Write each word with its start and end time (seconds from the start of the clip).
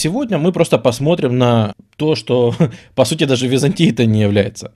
Сегодня 0.00 0.38
мы 0.38 0.52
просто 0.52 0.78
посмотрим 0.78 1.38
на 1.38 1.74
то, 1.96 2.14
что, 2.14 2.54
по 2.94 3.04
сути, 3.04 3.24
даже 3.24 3.48
Византией-то 3.48 4.06
не 4.06 4.20
является. 4.20 4.72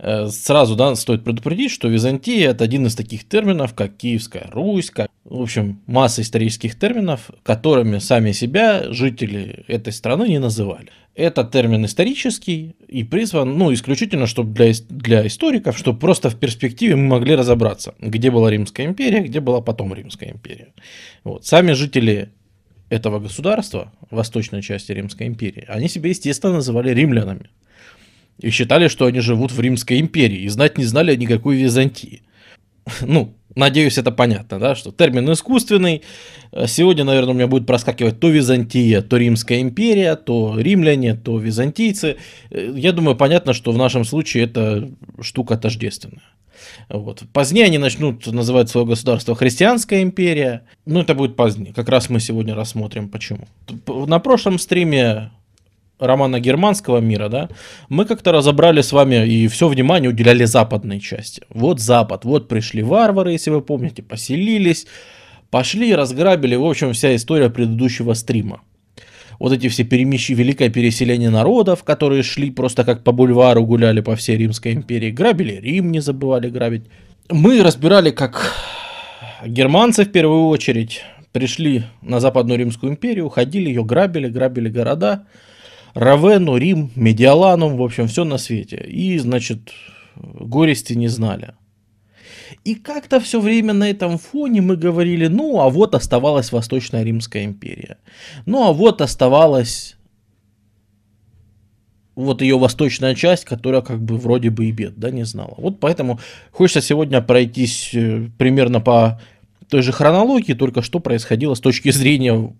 Э, 0.00 0.26
сразу 0.26 0.74
да, 0.74 0.96
стоит 0.96 1.22
предупредить, 1.22 1.70
что 1.70 1.86
Византия– 1.86 2.50
это 2.50 2.64
один 2.64 2.84
из 2.88 2.96
таких 2.96 3.22
терминов, 3.22 3.72
как 3.74 3.96
Киевская 3.96 4.50
Русь, 4.50 4.90
как, 4.90 5.08
в 5.22 5.40
общем, 5.40 5.80
масса 5.86 6.22
исторических 6.22 6.76
терминов, 6.76 7.30
которыми 7.44 7.98
сами 7.98 8.32
себя 8.32 8.92
жители 8.92 9.64
этой 9.68 9.92
страны 9.92 10.26
не 10.26 10.40
называли. 10.40 10.88
Это 11.14 11.44
термин 11.44 11.84
исторический 11.84 12.74
и 12.88 13.04
призван, 13.04 13.56
ну, 13.56 13.72
исключительно, 13.72 14.26
чтобы 14.26 14.54
для, 14.54 14.72
для 14.88 15.24
историков, 15.24 15.78
чтобы 15.78 16.00
просто 16.00 16.30
в 16.30 16.36
перспективе 16.36 16.96
мы 16.96 17.06
могли 17.06 17.36
разобраться, 17.36 17.94
где 18.00 18.28
была 18.32 18.50
Римская 18.50 18.86
империя, 18.86 19.20
где 19.20 19.38
была 19.38 19.60
потом 19.60 19.94
Римская 19.94 20.32
империя. 20.32 20.74
Вот. 21.22 21.46
Сами 21.46 21.74
жители 21.74 22.32
этого 22.94 23.18
государства, 23.18 23.92
восточной 24.10 24.62
части 24.62 24.92
Римской 24.92 25.26
империи, 25.26 25.64
они 25.68 25.88
себя, 25.88 26.08
естественно, 26.08 26.54
называли 26.54 26.90
римлянами. 26.90 27.50
И 28.38 28.50
считали, 28.50 28.88
что 28.88 29.06
они 29.06 29.20
живут 29.20 29.52
в 29.52 29.60
Римской 29.60 30.00
империи, 30.00 30.40
и 30.40 30.48
знать 30.48 30.78
не 30.78 30.84
знали 30.84 31.14
никакой 31.16 31.56
Византии. 31.56 32.22
Ну, 33.00 33.34
надеюсь, 33.54 33.98
это 33.98 34.10
понятно, 34.10 34.58
да, 34.58 34.74
что 34.74 34.92
термин 34.92 35.30
искусственный. 35.32 36.02
Сегодня, 36.66 37.04
наверное, 37.04 37.32
у 37.32 37.36
меня 37.36 37.46
будет 37.46 37.66
проскакивать 37.66 38.20
то 38.20 38.28
Византия, 38.28 39.02
то 39.02 39.16
Римская 39.16 39.60
империя, 39.60 40.16
то 40.16 40.54
римляне, 40.58 41.14
то 41.14 41.38
византийцы. 41.38 42.16
Я 42.50 42.92
думаю, 42.92 43.16
понятно, 43.16 43.52
что 43.52 43.72
в 43.72 43.78
нашем 43.78 44.04
случае 44.04 44.44
это 44.44 44.90
штука 45.20 45.56
тождественная. 45.56 46.22
Вот. 46.88 47.24
Позднее 47.32 47.66
они 47.66 47.78
начнут 47.78 48.26
называть 48.26 48.68
свое 48.70 48.86
государство 48.86 49.34
Христианская 49.34 50.02
империя. 50.02 50.62
Ну, 50.86 51.00
это 51.00 51.14
будет 51.14 51.36
позднее. 51.36 51.72
Как 51.74 51.88
раз 51.88 52.08
мы 52.10 52.20
сегодня 52.20 52.54
рассмотрим, 52.54 53.08
почему. 53.08 53.46
На 53.86 54.18
прошлом 54.18 54.58
стриме 54.58 55.30
романа 55.98 56.40
германского 56.40 56.98
мира, 56.98 57.28
да, 57.28 57.48
мы 57.88 58.04
как-то 58.04 58.32
разобрали 58.32 58.80
с 58.80 58.92
вами 58.92 59.26
и 59.26 59.48
все 59.48 59.68
внимание 59.68 60.10
уделяли 60.10 60.44
западной 60.44 61.00
части. 61.00 61.42
Вот 61.48 61.80
Запад, 61.80 62.24
вот 62.24 62.48
пришли 62.48 62.82
варвары, 62.82 63.32
если 63.32 63.50
вы 63.50 63.62
помните, 63.62 64.02
поселились, 64.02 64.86
пошли, 65.50 65.94
разграбили, 65.94 66.56
в 66.56 66.64
общем, 66.64 66.92
вся 66.92 67.14
история 67.14 67.50
предыдущего 67.50 68.14
стрима 68.14 68.60
вот 69.38 69.52
эти 69.52 69.68
все 69.68 69.84
перемещи, 69.84 70.32
великое 70.32 70.68
переселение 70.68 71.30
народов, 71.30 71.84
которые 71.84 72.22
шли 72.22 72.50
просто 72.50 72.84
как 72.84 73.04
по 73.04 73.12
бульвару, 73.12 73.64
гуляли 73.64 74.00
по 74.00 74.16
всей 74.16 74.36
Римской 74.36 74.72
империи, 74.72 75.10
грабили 75.10 75.60
Рим, 75.60 75.92
не 75.92 76.00
забывали 76.00 76.48
грабить. 76.48 76.84
Мы 77.30 77.62
разбирали, 77.62 78.10
как 78.10 78.52
германцы 79.44 80.04
в 80.04 80.12
первую 80.12 80.46
очередь 80.46 81.02
пришли 81.32 81.84
на 82.02 82.20
Западную 82.20 82.58
Римскую 82.58 82.92
империю, 82.92 83.28
ходили 83.28 83.68
ее, 83.68 83.84
грабили, 83.84 84.28
грабили 84.28 84.68
города, 84.68 85.26
Равену, 85.94 86.56
Рим, 86.56 86.90
Медиаланум, 86.96 87.76
в 87.76 87.82
общем, 87.82 88.08
все 88.08 88.24
на 88.24 88.38
свете. 88.38 88.84
И, 88.86 89.18
значит, 89.18 89.70
горести 90.16 90.94
не 90.94 91.08
знали. 91.08 91.54
И 92.64 92.74
как-то 92.74 93.20
все 93.20 93.40
время 93.40 93.72
на 93.72 93.88
этом 93.88 94.18
фоне 94.18 94.60
мы 94.60 94.76
говорили, 94.76 95.28
ну, 95.28 95.60
а 95.60 95.68
вот 95.68 95.94
оставалась 95.94 96.52
Восточная 96.52 97.04
Римская 97.04 97.44
империя. 97.44 97.98
Ну, 98.46 98.66
а 98.66 98.72
вот 98.72 99.00
оставалась 99.00 99.96
вот 102.14 102.42
ее 102.42 102.58
восточная 102.58 103.14
часть, 103.14 103.44
которая 103.44 103.82
как 103.82 104.00
бы 104.00 104.16
вроде 104.16 104.50
бы 104.50 104.66
и 104.66 104.72
бед, 104.72 104.94
да, 104.96 105.10
не 105.10 105.24
знала. 105.24 105.54
Вот 105.58 105.80
поэтому 105.80 106.20
хочется 106.52 106.80
сегодня 106.80 107.20
пройтись 107.20 107.90
э, 107.92 108.28
примерно 108.38 108.80
по 108.80 109.20
той 109.68 109.82
же 109.82 109.92
хронологии, 109.92 110.52
только 110.52 110.82
что 110.82 111.00
происходило 111.00 111.54
с 111.54 111.60
точки 111.60 111.90
зрения 111.90 112.54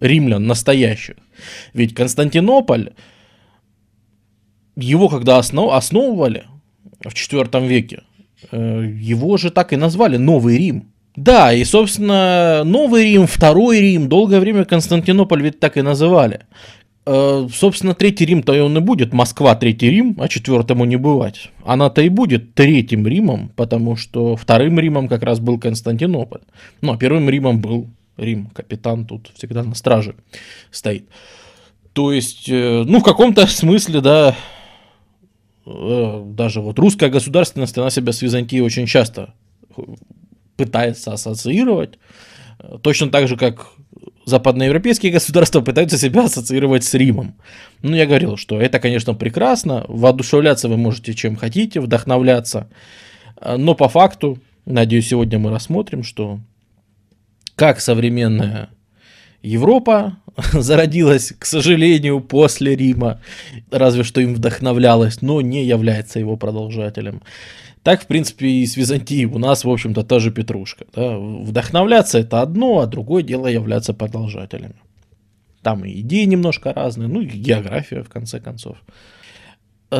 римлян 0.00 0.46
настоящих. 0.46 1.16
Ведь 1.74 1.94
Константинополь, 1.94 2.90
его 4.76 5.08
когда 5.08 5.38
основ, 5.38 5.72
основывали 5.72 6.44
в 7.00 7.14
IV 7.14 7.66
веке, 7.66 8.02
Э, 8.50 8.84
его 8.98 9.36
же 9.36 9.50
так 9.50 9.72
и 9.72 9.76
назвали 9.76 10.16
Новый 10.16 10.58
Рим. 10.58 10.88
Да, 11.14 11.52
и, 11.52 11.62
собственно, 11.64 12.62
Новый 12.64 13.04
Рим, 13.04 13.26
Второй 13.26 13.80
Рим, 13.80 14.08
долгое 14.08 14.40
время 14.40 14.64
Константинополь 14.64 15.42
ведь 15.42 15.60
так 15.60 15.76
и 15.76 15.82
называли. 15.82 16.40
Э, 17.04 17.46
собственно, 17.52 17.94
Третий 17.94 18.24
Рим-то 18.24 18.54
и 18.54 18.60
он 18.60 18.76
и 18.78 18.80
будет, 18.80 19.12
Москва 19.12 19.54
Третий 19.54 19.90
Рим, 19.90 20.16
а 20.18 20.28
четвертому 20.28 20.84
не 20.86 20.96
бывать. 20.96 21.50
Она-то 21.64 22.00
и 22.00 22.08
будет 22.08 22.54
Третьим 22.54 23.06
Римом, 23.06 23.50
потому 23.56 23.96
что 23.96 24.36
Вторым 24.36 24.78
Римом 24.78 25.08
как 25.08 25.22
раз 25.22 25.38
был 25.38 25.58
Константинополь. 25.58 26.40
Ну, 26.80 26.92
а 26.92 26.96
Первым 26.96 27.28
Римом 27.28 27.60
был 27.60 27.88
Рим, 28.16 28.46
капитан 28.46 29.06
тут 29.06 29.32
всегда 29.34 29.62
на 29.62 29.74
страже 29.74 30.16
стоит. 30.70 31.08
То 31.92 32.12
есть, 32.12 32.48
э, 32.48 32.84
ну, 32.86 33.00
в 33.00 33.02
каком-то 33.04 33.46
смысле, 33.46 34.00
да, 34.00 34.36
Э, 35.66 36.22
даже 36.26 36.60
вот 36.60 36.78
русская 36.78 37.10
государственность, 37.10 37.78
она 37.78 37.90
себя 37.90 38.12
с 38.12 38.22
Византией 38.22 38.62
очень 38.62 38.86
часто 38.86 39.34
пытается 40.56 41.12
ассоциировать, 41.12 41.98
точно 42.82 43.10
так 43.10 43.28
же, 43.28 43.36
как 43.36 43.68
западноевропейские 44.24 45.12
государства 45.12 45.60
пытаются 45.60 45.98
себя 45.98 46.24
ассоциировать 46.24 46.84
с 46.84 46.94
Римом. 46.94 47.34
Ну, 47.82 47.96
я 47.96 48.06
говорил, 48.06 48.36
что 48.36 48.60
это, 48.60 48.78
конечно, 48.78 49.14
прекрасно, 49.14 49.84
воодушевляться 49.88 50.68
вы 50.68 50.76
можете 50.76 51.14
чем 51.14 51.36
хотите, 51.36 51.80
вдохновляться, 51.80 52.68
но 53.40 53.74
по 53.74 53.88
факту, 53.88 54.38
надеюсь, 54.66 55.08
сегодня 55.08 55.38
мы 55.38 55.50
рассмотрим, 55.50 56.04
что 56.04 56.38
как 57.56 57.80
современная 57.80 58.70
Европа 59.42 60.18
зародилась, 60.52 61.32
к 61.38 61.44
сожалению, 61.44 62.20
после 62.20 62.76
Рима, 62.76 63.20
разве 63.70 64.04
что 64.04 64.20
им 64.20 64.34
вдохновлялась, 64.34 65.20
но 65.20 65.40
не 65.40 65.64
является 65.64 66.18
его 66.18 66.36
продолжателем. 66.36 67.22
Так, 67.82 68.02
в 68.02 68.06
принципе, 68.06 68.46
и 68.46 68.66
с 68.66 68.76
Византией 68.76 69.24
у 69.24 69.38
нас, 69.38 69.64
в 69.64 69.70
общем-то, 69.70 70.04
та 70.04 70.20
же 70.20 70.30
петрушка. 70.30 70.86
Да? 70.94 71.18
Вдохновляться 71.18 72.20
это 72.20 72.40
одно, 72.40 72.78
а 72.78 72.86
другое 72.86 73.24
дело 73.24 73.48
являться 73.48 73.92
продолжателями. 73.92 74.76
Там 75.62 75.84
и 75.84 76.00
идеи 76.00 76.24
немножко 76.24 76.72
разные, 76.72 77.08
ну 77.08 77.20
и 77.20 77.26
география, 77.26 78.02
в 78.02 78.08
конце 78.08 78.38
концов. 78.38 78.76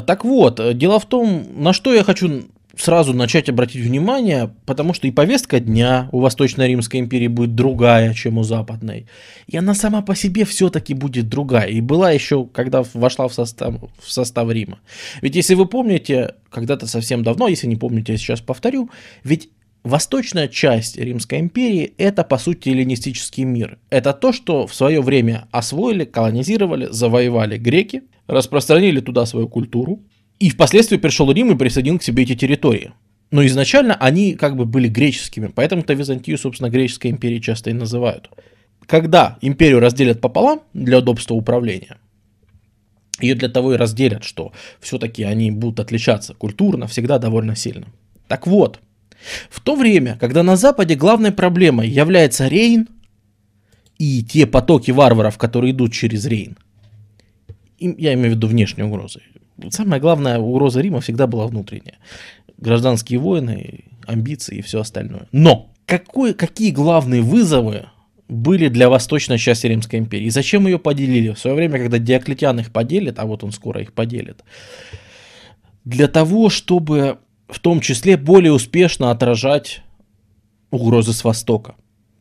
Так 0.07 0.25
вот, 0.25 0.61
дело 0.79 0.99
в 0.99 1.07
том, 1.07 1.45
на 1.57 1.73
что 1.73 1.93
я 1.93 2.05
хочу 2.05 2.45
сразу 2.77 3.13
начать 3.13 3.49
обратить 3.49 3.83
внимание, 3.83 4.55
потому 4.67 4.95
что 4.95 5.07
и 5.07 5.11
повестка 5.11 5.61
дня 5.61 6.09
у 6.13 6.21
Восточной 6.21 6.69
Римской 6.69 7.01
империи 7.01 7.29
будет 7.29 7.55
другая, 7.55 8.15
чем 8.15 8.39
у 8.39 8.43
Западной. 8.43 9.07
И 9.47 9.57
она 9.57 9.75
сама 9.75 10.03
по 10.03 10.15
себе 10.15 10.45
все-таки 10.45 10.95
будет 10.95 11.29
другая. 11.29 11.69
И 11.69 11.81
была 11.81 12.11
еще, 12.11 12.47
когда 12.47 12.83
вошла 12.95 13.29
в 13.29 13.35
состав, 13.35 13.75
в 13.99 14.11
состав 14.11 14.51
Рима. 14.51 14.81
Ведь 15.21 15.37
если 15.37 15.55
вы 15.55 15.67
помните, 15.67 16.35
когда-то 16.51 16.87
совсем 16.87 17.23
давно, 17.23 17.49
если 17.49 17.67
не 17.67 17.77
помните, 17.77 18.13
я 18.13 18.19
сейчас 18.19 18.41
повторю, 18.41 18.91
ведь 19.25 19.51
Восточная 19.85 20.47
часть 20.47 20.97
Римской 20.97 21.41
империи– 21.41 21.93
это, 21.99 22.23
по 22.23 22.39
сути, 22.39 22.69
эллинистический 22.69 23.43
мир. 23.43 23.79
Это 23.91 24.13
то, 24.13 24.33
что 24.33 24.69
в 24.69 24.75
свое 24.75 25.03
время 25.03 25.49
освоили, 25.51 26.05
колонизировали, 26.05 26.87
завоевали 26.89 27.59
греки, 27.59 28.05
распространили 28.29 29.01
туда 29.01 29.27
свою 29.27 29.49
культуру, 29.49 30.05
и 30.43 30.51
впоследствии 30.51 30.97
пришел 30.97 31.31
Рим 31.31 31.53
и 31.53 31.57
присоединил 31.57 32.01
к 32.01 32.03
себе 32.03 32.25
эти 32.25 32.35
территории. 32.35 32.93
Но 33.31 33.47
изначально 33.47 33.95
они 33.95 34.35
как 34.35 34.57
бы 34.57 34.65
были 34.65 34.89
греческими, 34.89 35.47
поэтому-то 35.47 35.95
Византию, 35.95 36.37
собственно, 36.37 36.69
греческой 36.69 37.13
империей 37.13 37.41
часто 37.41 37.71
и 37.71 37.73
называют. 37.73 38.29
Когда 38.87 39.39
империю 39.41 39.79
разделят 39.79 40.21
пополам 40.21 40.63
для 40.75 40.99
удобства 40.99 41.35
управления, 41.35 41.99
ее 43.21 43.37
для 43.37 43.49
того 43.49 43.75
и 43.75 43.77
разделят, 43.77 44.25
что 44.25 44.53
все-таки 44.81 45.23
они 45.23 45.53
будут 45.53 45.79
отличаться 45.79 46.35
культурно 46.35 46.89
всегда 46.89 47.21
довольно 47.21 47.55
сильно. 47.55 47.87
Так 48.27 48.49
вот, 48.49 48.81
в 49.49 49.61
то 49.61 49.77
время, 49.77 50.19
когда 50.21 50.43
на 50.43 50.57
Западе 50.57 50.97
главной 50.97 51.31
проблемой 51.31 51.89
является 51.89 52.49
Рейн 52.49 52.89
и 53.97 54.25
те 54.25 54.49
потоки 54.49 54.91
варваров, 54.91 55.39
которые 55.39 55.71
идут 55.71 55.93
через 55.93 56.27
Рейн, 56.27 56.59
я 57.79 58.15
имею 58.15 58.33
в 58.33 58.35
виду 58.35 58.49
внешние 58.49 58.87
угрозы, 58.87 59.21
самая 59.71 60.01
главная 60.01 60.39
угроза 60.39 60.81
Рима 60.81 61.01
всегда 61.01 61.27
была 61.27 61.47
внутренняя. 61.47 61.99
Гражданские 62.59 63.19
войны, 63.19 63.85
амбиции 64.07 64.59
и 64.59 64.63
все 64.63 64.81
остальное. 64.81 65.29
Но 65.33 65.73
какой, 65.87 66.35
какие 66.35 66.71
главные 66.71 67.23
вызовы 67.23 67.87
были 68.29 68.69
для 68.69 68.89
восточной 68.89 69.39
части 69.39 69.67
Римской 69.67 69.99
империи? 69.99 70.27
И 70.27 70.31
зачем 70.31 70.67
ее 70.67 70.79
поделили? 70.79 71.33
В 71.33 71.39
свое 71.39 71.57
время, 71.57 71.79
когда 71.79 71.99
Диоклетиан 71.99 72.61
их 72.61 72.73
поделит, 72.73 73.19
а 73.19 73.27
вот 73.27 73.45
он 73.45 73.53
скоро 73.53 73.81
их 73.81 73.93
поделит, 73.93 74.43
для 75.85 76.09
того, 76.09 76.49
чтобы 76.49 77.19
в 77.49 77.59
том 77.59 77.81
числе 77.81 78.17
более 78.17 78.53
успешно 78.53 79.11
отражать 79.11 79.83
угрозы 80.71 81.13
с 81.13 81.25
Востока. 81.25 81.75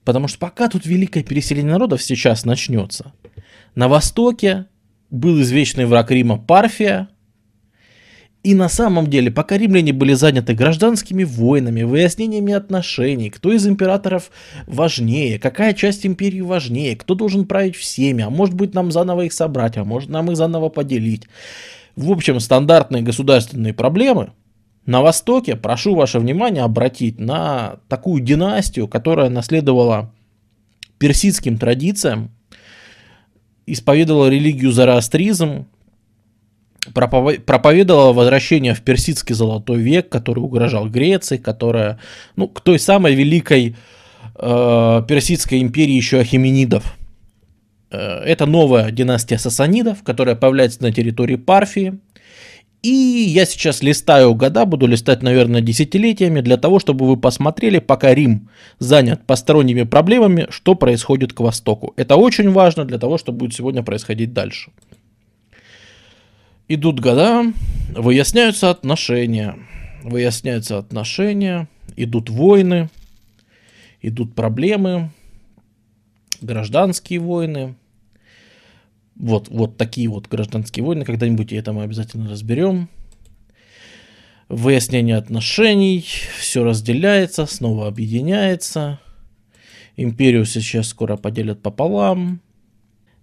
Потому 0.04 0.28
что 0.28 0.40
пока 0.40 0.68
тут 0.68 0.86
великое 0.86 1.24
переселение 1.24 1.72
народов 1.72 2.02
сейчас 2.02 2.44
начнется, 2.44 3.14
на 3.76 3.88
Востоке 3.88 4.66
был 5.10 5.40
извечный 5.42 5.86
враг 5.86 6.12
Рима 6.12 6.38
Парфия, 6.38 7.10
И 8.44 8.56
на 8.56 8.70
самом 8.70 9.08
деле, 9.08 9.30
пока 9.30 9.56
римляне 9.58 9.94
были 9.94 10.14
заняты 10.14 10.56
гражданскими 10.56 11.24
войнами, 11.24 11.84
выяснениями 11.84 12.54
отношений, 12.54 13.30
кто 13.30 13.54
из 13.54 13.68
императоров 13.68 14.32
важнее, 14.66 15.38
какая 15.38 15.74
часть 15.74 16.08
империи 16.08 16.42
важнее, 16.42 16.96
кто 16.96 17.14
должен 17.14 17.46
править 17.46 17.76
всеми, 17.76 18.24
а 18.24 18.32
может 18.32 18.56
быть 18.56 18.74
нам 18.74 18.92
заново 18.92 19.22
их 19.22 19.34
собрать, 19.34 19.78
а 19.78 19.84
может 19.84 20.10
нам 20.10 20.32
их 20.32 20.38
заново 20.38 20.70
поделить. 20.70 21.28
В 21.96 22.12
общем, 22.12 22.40
стандартные 22.40 23.04
государственные 23.04 23.76
проблемы 23.76 24.32
на 24.88 25.02
Востоке, 25.02 25.56
прошу 25.56 25.94
ваше 25.94 26.18
внимание 26.18 26.64
обратить 26.64 27.20
на 27.20 27.78
такую 27.90 28.24
династию, 28.24 28.88
которая 28.88 29.30
наследовала 29.30 30.12
персидским 30.98 31.60
традициям, 31.60 32.32
исповедовала 33.68 34.30
религию 34.30 34.72
зороастризм, 34.72 35.68
проповедовала 36.94 38.14
возвращение 38.14 38.74
в 38.74 38.82
персидский 38.82 39.36
золотой 39.36 39.80
век, 39.80 40.10
который 40.10 40.40
угрожал 40.40 40.90
Греции, 40.90 41.38
которая, 41.38 42.00
ну, 42.36 42.48
к 42.48 42.62
той 42.62 42.80
самой 42.80 43.14
великой 43.14 43.76
э, 44.36 45.04
персидской 45.08 45.62
империи 45.62 45.94
еще 45.94 46.20
Ахименидов. 46.20 46.98
Э, 47.92 48.22
это 48.24 48.46
новая 48.46 48.92
династия 48.92 49.38
сасанидов, 49.38 50.04
которая 50.04 50.36
появляется 50.36 50.82
на 50.82 50.92
территории 50.92 51.36
Парфии. 51.36 52.00
И 52.82 52.90
я 52.90 53.46
сейчас 53.46 53.84
листаю 53.84 54.34
года, 54.34 54.66
буду 54.66 54.88
листать, 54.88 55.22
наверное, 55.22 55.62
десятилетиями, 55.62 56.42
для 56.42 56.58
того, 56.58 56.80
чтобы 56.80 57.06
вы 57.08 57.16
посмотрели, 57.16 57.78
пока 57.78 58.16
Рим 58.16 58.50
занят 58.80 59.28
посторонними 59.28 59.84
проблемами, 59.84 60.48
что 60.50 60.74
происходит 60.74 61.32
к 61.32 61.42
востоку. 61.42 61.94
Это 61.96 62.16
очень 62.16 62.50
важно 62.50 62.84
для 62.86 62.98
того, 62.98 63.20
что 63.20 63.32
будет 63.32 63.54
сегодня 63.54 63.84
происходить 63.84 64.34
дальше. 64.34 64.72
Идут 66.74 67.02
года, 67.02 67.52
выясняются 67.94 68.70
отношения, 68.70 69.58
выясняются 70.04 70.78
отношения, 70.78 71.68
идут 71.98 72.30
войны, 72.30 72.90
идут 74.02 74.36
проблемы, 74.36 75.12
гражданские 76.40 77.20
войны, 77.20 77.76
вот, 79.18 79.50
вот 79.50 79.76
такие 79.76 80.08
вот 80.08 80.30
гражданские 80.30 80.86
войны. 80.86 81.04
Когда-нибудь 81.04 81.52
это 81.52 81.74
мы 81.74 81.84
обязательно 81.84 82.30
разберем. 82.30 82.88
Выяснение 84.48 85.18
отношений. 85.18 86.06
Все 86.40 86.64
разделяется, 86.64 87.48
снова 87.48 87.90
объединяется. 87.90 89.02
Империю 89.98 90.46
сейчас 90.46 90.88
скоро 90.88 91.18
поделят 91.18 91.62
пополам. 91.62 92.40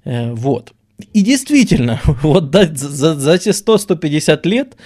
Э, 0.05 0.35
вот. 0.35 0.75
И 1.13 1.23
действительно, 1.23 2.01
вот 2.23 2.53
за, 2.53 3.15
за 3.15 3.35
эти 3.35 3.51
100-150 3.51 4.49
лет, 4.49 4.77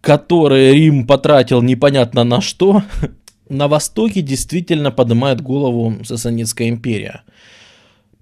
которые 0.00 0.74
Рим 0.74 1.06
потратил 1.06 1.62
непонятно 1.62 2.24
на 2.24 2.40
что, 2.40 2.82
на 3.48 3.68
Востоке 3.68 4.22
действительно 4.22 4.90
поднимает 4.90 5.40
голову 5.40 6.04
Сасанидская 6.04 6.68
империя. 6.68 7.22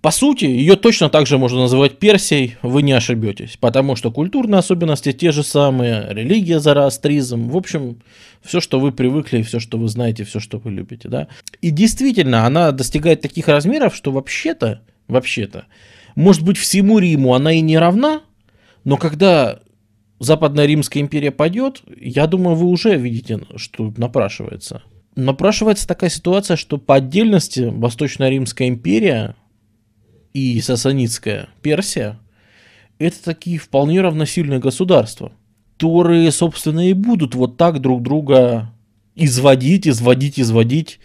По 0.03 0.13
сути, 0.13 0.45
ее 0.45 0.77
точно 0.77 1.09
так 1.09 1.27
же 1.27 1.37
можно 1.37 1.63
называть 1.63 1.99
Персией, 1.99 2.57
вы 2.63 2.83
не 2.83 2.93
ошибетесь, 2.93 3.57
потому 3.59 3.97
что 3.97 4.13
культурные 4.13 4.61
особенности 4.61 5.11
те 5.13 5.33
же 5.33 5.43
самые, 5.43 6.07
религия, 6.11 6.61
зороастризм, 6.61 7.49
в 7.49 7.57
общем, 7.57 8.01
все, 8.41 8.61
что 8.61 8.79
вы 8.79 8.93
привыкли, 8.93 9.43
все, 9.43 9.59
что 9.59 9.79
вы 9.79 9.89
знаете, 9.89 10.23
все, 10.23 10.39
что 10.39 10.59
вы 10.59 10.71
любите, 10.71 11.09
да. 11.09 11.27
И 11.61 11.71
действительно, 11.71 12.47
она 12.47 12.71
достигает 12.71 13.21
таких 13.21 13.49
размеров, 13.49 13.97
что 13.97 14.13
вообще-то, 14.13 14.81
вообще-то, 15.09 15.65
может 16.17 16.43
быть, 16.43 16.57
всему 16.57 16.99
Риму 16.99 17.35
она 17.35 17.53
и 17.53 17.61
не 17.61 17.79
равна, 17.79 18.23
но 18.85 18.97
когда 18.97 19.61
Западная 20.19 20.67
Римская 20.67 21.03
империя 21.03 21.31
пойдет, 21.31 21.83
я 22.01 22.27
думаю, 22.27 22.57
вы 22.57 22.67
уже 22.67 22.97
видите, 22.97 23.41
что 23.57 23.93
напрашивается. 23.97 24.83
Напрашивается 25.15 25.87
такая 25.87 26.11
ситуация, 26.11 26.57
что 26.57 26.79
по 26.79 26.97
отдельности 26.97 27.61
Восточная 27.61 28.31
Римская 28.31 28.69
империя 28.69 29.37
и 30.33 30.61
Сасанидская 30.61 31.51
Персия– 31.63 32.19
это 32.99 33.23
такие 33.23 33.59
вполне 33.59 34.01
равносильные 34.01 34.59
государства, 34.59 35.33
которые, 35.75 36.31
собственно, 36.33 36.89
и 36.89 36.95
будут 36.95 37.35
вот 37.35 37.59
так 37.59 37.81
друг 37.81 38.03
друга 38.03 38.73
изводить, 39.15 39.87
изводить, 39.87 40.41
изводить 40.41 40.99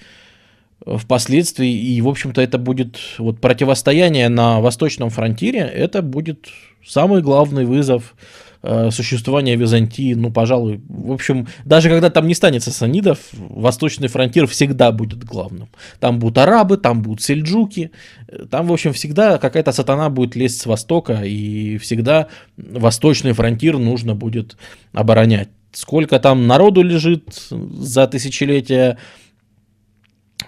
впоследствии. 0.86 1.72
И, 1.72 2.02
в 2.02 2.08
общем-то, 2.08 2.42
это 2.42 2.58
будет 2.58 2.98
вот 3.18 3.40
противостояние 3.40 4.30
на 4.30 4.60
Восточном 4.60 5.10
фронтире, 5.10 5.60
это 5.60 6.02
будет 6.02 6.48
самый 6.84 7.22
главный 7.22 7.66
вызов 7.66 8.16
Э, 8.64 8.92
существования 8.92 9.56
Византии, 9.56 10.14
ну, 10.14 10.32
пожалуй, 10.32 10.82
в 10.88 11.12
общем, 11.12 11.48
даже 11.66 11.90
когда 11.90 12.12
там 12.12 12.28
не 12.28 12.36
станет 12.36 12.62
сасанидов, 12.62 13.18
восточный 13.34 14.08
фронтир 14.08 14.46
всегда 14.46 14.92
будет 14.92 15.24
главным. 15.24 15.70
Там 16.00 16.20
будут 16.20 16.38
арабы, 16.38 16.78
там 16.78 17.02
будут 17.02 17.24
сельджуки, 17.24 17.90
э, 18.28 18.46
там, 18.52 18.68
в 18.68 18.74
общем, 18.74 18.94
всегда 18.94 19.40
какая-то 19.40 19.72
сатана 19.72 20.12
будет 20.12 20.36
лезть 20.36 20.62
с 20.62 20.68
востока, 20.68 21.24
и 21.24 21.80
всегда 21.80 22.28
восточный 22.56 23.34
фронтир 23.34 23.80
нужно 23.80 24.14
будет 24.14 24.58
оборонять. 24.94 25.50
Сколько 25.72 26.20
там 26.20 26.46
народу 26.46 26.84
лежит 26.84 27.24
за 27.50 28.06
тысячелетия, 28.06 29.00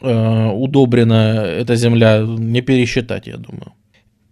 э, 0.04 0.50
удобрена 0.52 1.46
эта 1.46 1.76
земля, 1.76 2.22
не 2.22 2.62
пересчитать, 2.62 3.28
я 3.28 3.38
думаю. 3.38 3.74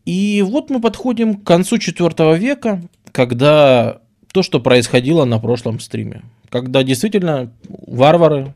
И 0.06 0.44
вот 0.46 0.70
мы 0.70 0.82
подходим 0.82 1.36
к 1.36 1.44
концу 1.44 1.78
IV 1.78 2.38
века, 2.38 2.82
когда 3.12 4.02
то, 4.32 4.44
что 4.44 4.60
происходило 4.60 5.26
на 5.26 5.40
прошлом 5.40 5.80
стриме. 5.80 6.22
Когда 6.50 6.84
действительно 6.84 7.52
варвары 7.68 8.54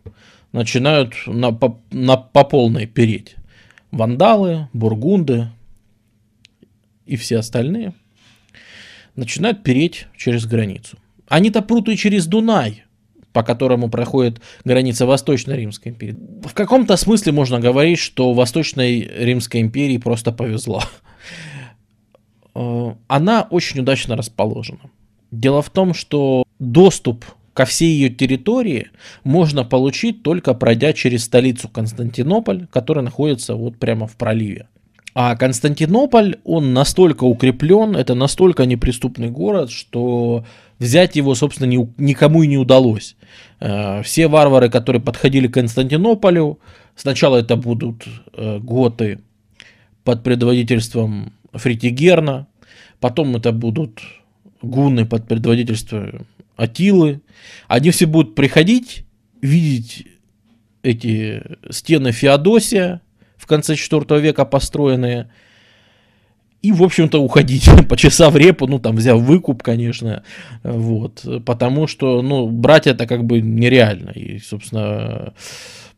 начинают 0.51 1.13
на, 1.27 1.51
по, 1.51 1.81
на, 1.91 2.17
по 2.17 2.43
полной 2.43 2.87
переть. 2.87 3.35
Вандалы, 3.91 4.69
бургунды 4.73 5.49
и 7.05 7.15
все 7.17 7.39
остальные 7.39 7.93
начинают 9.15 9.63
переть 9.63 10.07
через 10.17 10.45
границу. 10.45 10.97
Они-то 11.27 11.61
прут 11.61 11.89
и 11.89 11.97
через 11.97 12.27
Дунай, 12.27 12.84
по 13.35 13.43
которому 13.43 13.89
проходит 13.89 14.39
граница 14.63 15.05
Восточной 15.05 15.57
Римской 15.57 15.91
империи. 15.91 16.15
В 16.41 16.53
каком-то 16.53 16.95
смысле 16.95 17.33
можно 17.33 17.59
говорить, 17.59 17.99
что 17.99 18.31
Восточной 18.31 19.01
Римской 19.01 19.59
империи 19.59 19.97
просто 19.97 20.31
повезло. 20.31 20.81
Э, 22.55 22.93
она 23.07 23.45
очень 23.49 23.81
удачно 23.81 24.15
расположена. 24.15 24.89
Дело 25.31 25.61
в 25.61 25.69
том, 25.69 25.93
что 25.93 26.45
доступ 26.59 27.25
ко 27.53 27.65
всей 27.65 27.89
ее 27.89 28.09
территории 28.09 28.87
можно 29.25 29.65
получить 29.65 30.23
только 30.23 30.53
пройдя 30.53 30.93
через 30.93 31.25
столицу 31.25 31.67
Константинополь, 31.67 32.67
которая 32.71 33.03
находится 33.03 33.55
вот 33.55 33.75
прямо 33.77 34.07
в 34.07 34.15
проливе. 34.15 34.69
А 35.13 35.35
Константинополь, 35.35 36.37
он 36.45 36.73
настолько 36.73 37.25
укреплен, 37.25 37.97
это 37.97 38.15
настолько 38.15 38.65
неприступный 38.65 39.29
город, 39.29 39.71
что 39.71 40.45
взять 40.79 41.15
его, 41.15 41.35
собственно, 41.35 41.67
ни, 41.67 41.93
никому 41.97 42.43
и 42.43 42.47
не 42.47 42.57
удалось. 42.57 43.15
Э, 43.59 44.01
все 44.03 44.27
варвары, 44.27 44.69
которые 44.69 45.01
подходили 45.01 45.47
к 45.47 45.53
Константинополю, 45.53 46.59
сначала 46.95 47.37
это 47.37 47.55
будут 47.55 48.05
э, 48.33 48.59
готы 48.59 49.19
под 50.03 50.23
предводительством 50.23 51.33
Фритигерна, 51.53 52.47
потом 52.99 53.35
это 53.35 53.51
будут 53.51 54.01
гуны 54.61 55.05
под 55.05 55.27
предводительством 55.27 56.27
Атилы. 56.55 57.21
Они 57.67 57.91
все 57.91 58.05
будут 58.05 58.35
приходить, 58.35 59.05
видеть 59.41 60.07
эти 60.83 61.41
стены 61.69 62.11
Феодосия 62.11 63.01
в 63.37 63.47
конце 63.47 63.73
IV 63.73 64.21
века 64.21 64.45
построенные, 64.45 65.31
и, 66.65 66.71
в 66.71 66.83
общем-то, 66.83 67.21
уходить, 67.21 67.69
почесав 67.89 68.35
репу, 68.35 68.67
ну, 68.67 68.79
там, 68.79 68.95
взяв 68.95 69.21
выкуп, 69.21 69.63
конечно, 69.63 70.23
вот, 70.63 71.25
потому 71.45 71.87
что, 71.87 72.21
ну, 72.21 72.47
брать 72.47 72.87
это 72.87 73.05
как 73.07 73.23
бы 73.23 73.41
нереально, 73.41 74.09
и, 74.11 74.39
собственно, 74.39 75.33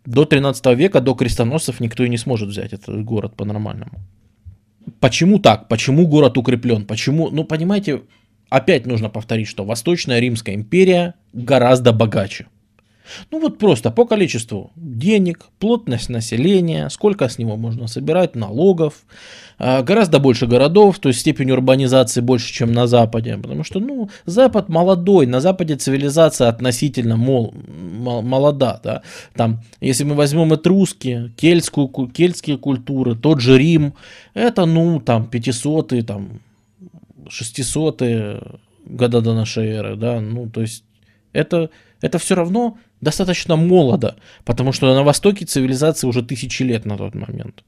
до 0.06 0.26
13 0.26 0.66
века, 0.78 1.00
до 1.00 1.14
крестоносцев 1.14 1.80
никто 1.80 2.04
и 2.04 2.10
не 2.10 2.18
сможет 2.18 2.50
взять 2.50 2.74
этот 2.74 3.04
город 3.04 3.36
по-нормальному. 3.36 3.92
Почему 5.00 5.40
так? 5.40 5.68
Почему 5.68 6.08
город 6.08 6.38
укреплен? 6.38 6.86
Почему? 6.86 7.30
Ну, 7.30 7.44
понимаете, 7.44 8.02
опять 8.50 8.86
нужно 8.86 9.10
повторить, 9.10 9.48
что 9.48 9.66
Восточная 9.66 10.20
Римская 10.20 10.56
империя 10.56 11.14
гораздо 11.34 11.94
богаче. 11.94 12.48
Ну 13.32 13.40
вот 13.40 13.58
просто 13.58 13.92
по 13.92 14.06
количеству 14.06 14.72
денег, 14.76 15.46
плотность 15.60 16.10
населения, 16.10 16.90
сколько 16.90 17.28
с 17.28 17.38
него 17.38 17.58
можно 17.58 17.88
собирать, 17.88 18.36
налогов, 18.36 19.06
а, 19.60 19.82
гораздо 19.82 20.20
больше 20.20 20.48
городов, 20.48 21.00
то 21.00 21.10
есть 21.10 21.22
степень 21.22 21.52
урбанизации 21.52 22.22
больше, 22.22 22.54
чем 22.54 22.72
на 22.74 22.88
Западе, 22.88 23.38
потому 23.38 23.64
что, 23.64 23.80
ну, 23.80 24.10
Запад 24.26 24.70
молодой, 24.70 25.26
на 25.26 25.42
Западе 25.42 25.76
цивилизация 25.76 26.50
относительно 26.50 27.18
мол, 27.18 27.54
молода, 28.22 28.80
да, 28.84 29.02
там, 29.36 29.62
если 29.82 30.04
мы 30.04 30.16
возьмем 30.16 30.54
этруски, 30.54 31.32
кельтскую, 31.38 31.88
кельтские 32.08 32.58
культуры, 32.58 33.16
тот 33.16 33.42
же 33.42 33.58
Рим, 33.58 33.94
это, 34.34 34.66
ну, 34.66 35.00
там, 35.00 35.28
500 35.28 36.06
там, 36.06 36.42
600 37.30 38.02
года 38.86 39.22
до 39.22 39.34
нашей 39.34 39.68
эры, 39.68 39.96
да, 39.96 40.22
ну, 40.22 40.50
то 40.50 40.62
есть 40.62 40.84
Это, 41.34 41.70
это 42.02 42.18
все 42.18 42.36
равно 42.36 42.78
достаточно 43.02 43.56
молодо, 43.56 44.16
потому 44.46 44.72
что 44.72 44.94
на 44.94 45.04
востоке 45.04 45.46
цивилизации 45.46 46.08
уже 46.08 46.24
тысячи 46.24 46.64
лет 46.64 46.86
на 46.86 46.98
тот 46.98 47.16
момент. 47.16 47.64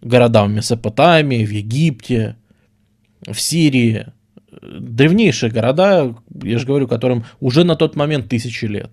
Города 0.00 0.44
в 0.44 0.50
Месопотамии, 0.50 1.44
в 1.44 1.50
Египте, 1.50 2.36
в 3.26 3.38
Сирии. 3.40 4.06
Древнейшие 4.62 5.50
города, 5.50 6.14
я 6.42 6.58
же 6.58 6.66
говорю, 6.66 6.88
которым 6.88 7.24
уже 7.40 7.64
на 7.64 7.76
тот 7.76 7.96
момент 7.96 8.28
тысячи 8.28 8.64
лет. 8.64 8.90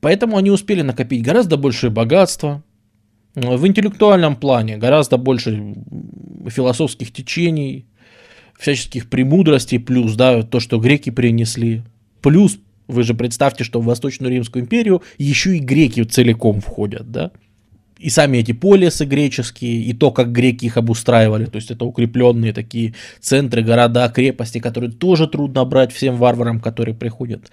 Поэтому 0.00 0.36
они 0.36 0.50
успели 0.50 0.82
накопить 0.82 1.22
гораздо 1.22 1.56
большее 1.56 1.90
богатство, 1.90 2.62
в 3.34 3.66
интеллектуальном 3.66 4.36
плане 4.36 4.76
гораздо 4.76 5.16
больше 5.16 5.74
философских 6.48 7.12
течений, 7.12 7.86
всяческих 8.58 9.08
премудростей, 9.08 9.78
плюс, 9.78 10.14
да, 10.14 10.42
то, 10.42 10.60
что 10.60 10.78
греки 10.78 11.10
принесли, 11.10 11.82
плюс, 12.20 12.58
вы 12.92 13.02
же 13.02 13.14
представьте, 13.14 13.64
что 13.64 13.80
в 13.80 13.84
Восточную 13.84 14.32
Римскую 14.32 14.64
империю 14.64 15.02
еще 15.18 15.56
и 15.56 15.60
греки 15.60 16.02
целиком 16.04 16.60
входят, 16.60 17.10
да, 17.10 17.30
и 18.02 18.10
сами 18.10 18.38
эти 18.38 18.52
полисы 18.52 19.04
греческие, 19.04 19.82
и 19.82 19.92
то, 19.92 20.10
как 20.10 20.32
греки 20.32 20.64
их 20.64 20.76
обустраивали, 20.76 21.44
то 21.44 21.56
есть 21.56 21.70
это 21.70 21.84
укрепленные 21.84 22.52
такие 22.52 22.94
центры, 23.20 23.62
города, 23.62 24.08
крепости, 24.08 24.58
которые 24.58 24.90
тоже 24.90 25.28
трудно 25.28 25.64
брать 25.64 25.92
всем 25.92 26.16
варварам, 26.16 26.58
которые 26.60 26.96
приходят. 26.96 27.52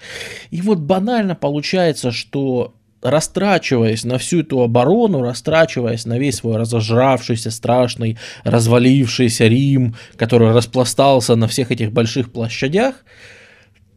И 0.50 0.62
вот 0.62 0.80
банально 0.80 1.36
получается, 1.36 2.12
что 2.12 2.74
растрачиваясь 3.02 4.04
на 4.04 4.18
всю 4.18 4.42
эту 4.42 4.62
оборону, 4.62 5.22
растрачиваясь 5.22 6.06
на 6.06 6.18
весь 6.18 6.38
свой 6.38 6.58
разожравшийся, 6.58 7.52
страшный, 7.52 8.18
развалившийся 8.44 9.48
Рим, 9.48 9.96
который 10.16 10.52
распластался 10.52 11.36
на 11.36 11.48
всех 11.48 11.72
этих 11.72 11.92
больших 11.92 12.32
площадях, 12.32 13.06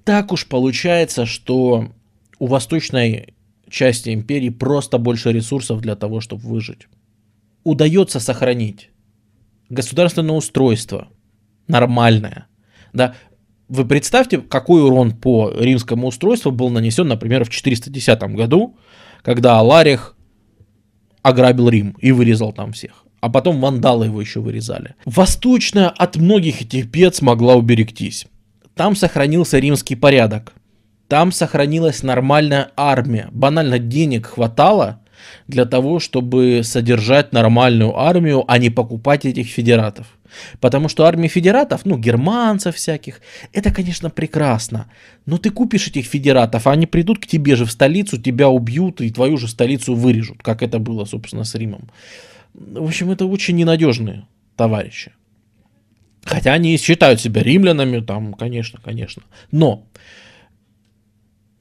так 0.04 0.32
уж 0.32 0.46
получается, 0.46 1.26
что 1.26 1.92
у 2.38 2.46
восточной 2.46 3.34
части 3.68 4.12
империи 4.12 4.50
просто 4.50 4.98
больше 4.98 5.32
ресурсов 5.32 5.80
для 5.80 5.96
того, 5.96 6.20
чтобы 6.20 6.42
выжить. 6.42 6.88
Удается 7.64 8.20
сохранить 8.20 8.90
государственное 9.68 10.34
устройство 10.34 11.08
нормальное. 11.66 12.46
Да, 12.92 13.14
вы 13.68 13.86
представьте, 13.86 14.38
какой 14.38 14.82
урон 14.82 15.12
по 15.12 15.50
римскому 15.50 16.08
устройству 16.08 16.50
был 16.50 16.68
нанесен, 16.68 17.08
например, 17.08 17.44
в 17.44 17.48
410 17.48 18.20
году, 18.34 18.76
когда 19.22 19.58
Аларих 19.58 20.14
ограбил 21.22 21.68
Рим 21.68 21.96
и 22.00 22.12
вырезал 22.12 22.52
там 22.52 22.72
всех. 22.72 23.04
А 23.20 23.30
потом 23.30 23.60
вандалы 23.60 24.06
его 24.06 24.20
еще 24.20 24.40
вырезали. 24.40 24.96
Восточная 25.04 25.88
от 25.88 26.16
многих 26.16 26.60
этих 26.62 26.86
бед 26.86 27.14
смогла 27.14 27.54
уберегтись. 27.54 28.26
Там 28.74 28.96
сохранился 28.96 29.58
римский 29.58 29.96
порядок. 29.96 30.52
Там 31.08 31.30
сохранилась 31.30 32.02
нормальная 32.02 32.70
армия. 32.76 33.28
Банально 33.32 33.78
денег 33.78 34.26
хватало 34.26 35.00
для 35.46 35.64
того, 35.66 36.00
чтобы 36.00 36.62
содержать 36.64 37.32
нормальную 37.32 37.96
армию, 37.98 38.44
а 38.48 38.58
не 38.58 38.70
покупать 38.70 39.24
этих 39.24 39.46
федератов. 39.46 40.06
Потому 40.60 40.88
что 40.88 41.04
армия 41.04 41.28
федератов, 41.28 41.84
ну, 41.84 41.98
германцев 41.98 42.76
всяких, 42.76 43.20
это, 43.52 43.70
конечно, 43.72 44.10
прекрасно. 44.10 44.90
Но 45.26 45.36
ты 45.36 45.50
купишь 45.50 45.88
этих 45.88 46.06
федератов, 46.06 46.66
а 46.66 46.72
они 46.72 46.86
придут 46.86 47.18
к 47.18 47.26
тебе 47.26 47.56
же 47.56 47.66
в 47.66 47.70
столицу, 47.70 48.20
тебя 48.20 48.48
убьют 48.48 49.00
и 49.00 49.10
твою 49.10 49.36
же 49.36 49.48
столицу 49.48 49.94
вырежут, 49.94 50.42
как 50.42 50.62
это 50.62 50.78
было, 50.78 51.04
собственно, 51.04 51.44
с 51.44 51.54
Римом. 51.54 51.90
В 52.54 52.84
общем, 52.84 53.10
это 53.10 53.26
очень 53.26 53.56
ненадежные 53.56 54.26
товарищи. 54.56 55.12
Хотя 56.24 56.52
они 56.52 56.76
считают 56.76 57.20
себя 57.20 57.42
римлянами, 57.42 58.00
там, 58.00 58.34
конечно, 58.34 58.80
конечно. 58.82 59.22
Но 59.50 59.86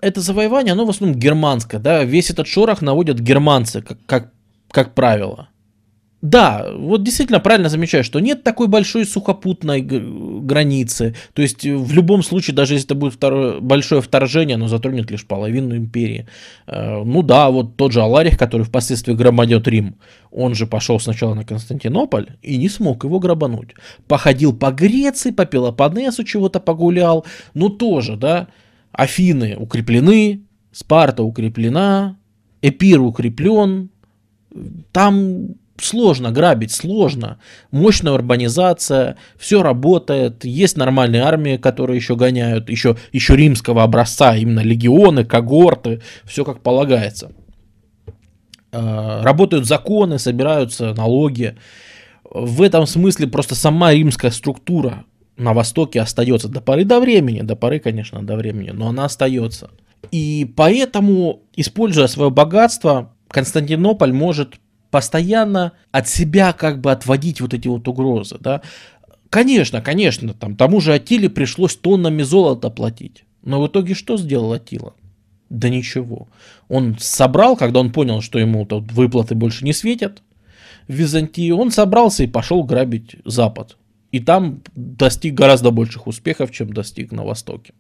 это 0.01 0.22
завоевание, 0.22 0.74
оно 0.74 0.86
в 0.86 0.89
основном 0.89 1.20
германское, 1.20 1.80
да, 1.80 2.03
весь 2.03 2.30
этот 2.30 2.48
шорох 2.48 2.82
наводят 2.82 3.20
германцы, 3.20 3.82
как, 3.82 3.98
как, 4.06 4.34
как 4.70 4.94
правило. 4.94 5.50
Да, 6.22 6.68
вот 6.78 7.04
действительно 7.04 7.40
правильно 7.40 7.68
замечаю, 7.68 8.04
что 8.04 8.20
нет 8.20 8.44
такой 8.44 8.68
большой 8.68 9.06
сухопутной 9.08 9.82
границы. 9.82 11.16
То 11.34 11.42
есть 11.42 11.66
э, 11.66 11.75
в 11.75 11.94
любом 11.94 12.22
случае, 12.22 12.56
даже 12.56 12.75
если 12.75 12.86
это 12.86 12.96
будет 12.96 13.13
второе, 13.13 13.60
большое 13.60 14.01
вторжение, 14.01 14.56
оно 14.56 14.68
затронет 14.68 15.10
лишь 15.10 15.25
половину 15.25 15.75
империи. 15.75 16.28
Э, 16.68 17.01
ну 17.04 17.24
да, 17.24 17.50
вот 17.50 17.75
тот 17.75 17.92
же 17.92 18.01
Аларих, 18.04 18.38
который 18.38 18.63
впоследствии 18.63 19.13
громадет 19.13 19.68
Рим, 19.68 19.96
он 20.30 20.54
же 20.54 20.68
пошел 20.68 21.00
сначала 21.00 21.34
на 21.34 21.44
Константинополь 21.44 22.28
и 22.44 22.58
не 22.58 22.70
смог 22.70 23.04
его 23.04 23.20
грабануть. 23.20 23.70
Походил 24.08 24.56
по 24.56 24.72
Греции, 24.72 25.32
по 25.32 25.46
Пелопоннесу 25.46 26.24
чего-то 26.24 26.60
погулял, 26.60 27.25
ну 27.56 27.70
тоже, 27.70 28.16
да. 28.16 28.48
Афины 28.92 29.56
укреплены, 29.58 30.44
Спарта 30.72 31.24
укреплена, 31.24 32.18
Эпир 32.62 33.01
укреплен, 33.01 33.90
там 34.92 35.56
сложно 35.83 36.31
грабить, 36.31 36.71
сложно. 36.71 37.39
Мощная 37.71 38.13
урбанизация, 38.13 39.17
все 39.38 39.63
работает, 39.63 40.45
есть 40.45 40.77
нормальные 40.77 41.23
армии, 41.23 41.57
которые 41.57 41.97
еще 41.97 42.15
гоняют, 42.15 42.69
еще, 42.69 42.97
еще 43.11 43.35
римского 43.35 43.83
образца, 43.83 44.35
именно 44.35 44.61
легионы, 44.61 45.25
когорты, 45.25 46.01
все 46.25 46.45
как 46.45 46.61
полагается. 46.61 47.31
А, 48.71 49.23
работают 49.23 49.65
законы, 49.65 50.19
собираются 50.19 50.93
налоги. 50.93 51.57
В 52.23 52.61
этом 52.61 52.85
смысле 52.85 53.27
просто 53.27 53.55
сама 53.55 53.93
римская 53.93 54.31
структура 54.31 55.05
на 55.38 55.53
Востоке 55.53 56.00
остается 56.00 56.47
до 56.47 56.61
поры 56.61 56.85
до 56.85 57.00
времени, 57.00 57.41
до 57.41 57.55
поры, 57.55 57.79
конечно, 57.79 58.21
до 58.23 58.35
времени, 58.35 58.71
но 58.71 58.88
она 58.89 59.05
остается. 59.05 59.69
И 60.11 60.51
поэтому, 60.55 61.43
используя 61.55 62.07
свое 62.07 62.31
богатство, 62.31 63.13
Константинополь 63.27 64.11
может 64.11 64.55
постоянно 64.91 65.71
от 65.91 66.07
себя 66.07 66.53
как 66.53 66.81
бы 66.81 66.91
отводить 66.91 67.41
вот 67.41 67.53
эти 67.53 67.67
вот 67.67 67.88
угрозы, 67.88 68.38
да. 68.39 68.62
Конечно, 69.29 69.81
конечно, 69.81 70.33
там 70.33 70.55
тому 70.55 70.81
же 70.81 70.93
Атиле 70.93 71.29
пришлось 71.29 71.75
тоннами 71.75 72.21
золота 72.21 72.69
платить. 72.69 73.24
Но 73.43 73.62
в 73.62 73.67
итоге 73.67 73.95
что 73.95 74.17
сделал 74.17 74.51
Атила? 74.51 74.93
Да 75.50 75.69
ничего. 75.69 76.27
Он 76.67 76.98
собрал, 77.00 77.55
когда 77.55 77.79
он 77.79 77.91
понял, 77.91 78.21
что 78.21 78.39
ему 78.39 78.65
тут 78.65 78.91
выплаты 78.91 79.33
больше 79.33 79.65
не 79.65 79.74
светят 79.74 80.21
в 80.88 80.93
Византии, 80.93 81.51
он 81.51 81.71
собрался 81.71 82.24
и 82.24 82.27
пошел 82.27 82.63
грабить 82.63 83.15
Запад. 83.25 83.77
И 84.12 84.19
там 84.19 84.62
достиг 84.75 85.33
гораздо 85.33 85.71
больших 85.71 86.07
успехов, 86.07 86.51
чем 86.51 86.74
достиг 86.74 87.12
на 87.13 87.24
Востоке. 87.24 87.74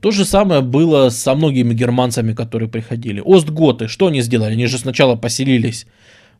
То 0.00 0.10
же 0.10 0.24
самое 0.24 0.60
было 0.60 1.08
со 1.10 1.34
многими 1.34 1.74
германцами, 1.74 2.32
которые 2.32 2.68
приходили. 2.68 3.22
Остготы, 3.24 3.88
что 3.88 4.06
они 4.06 4.20
сделали? 4.20 4.52
Они 4.52 4.66
же 4.66 4.78
сначала 4.78 5.16
поселились 5.16 5.86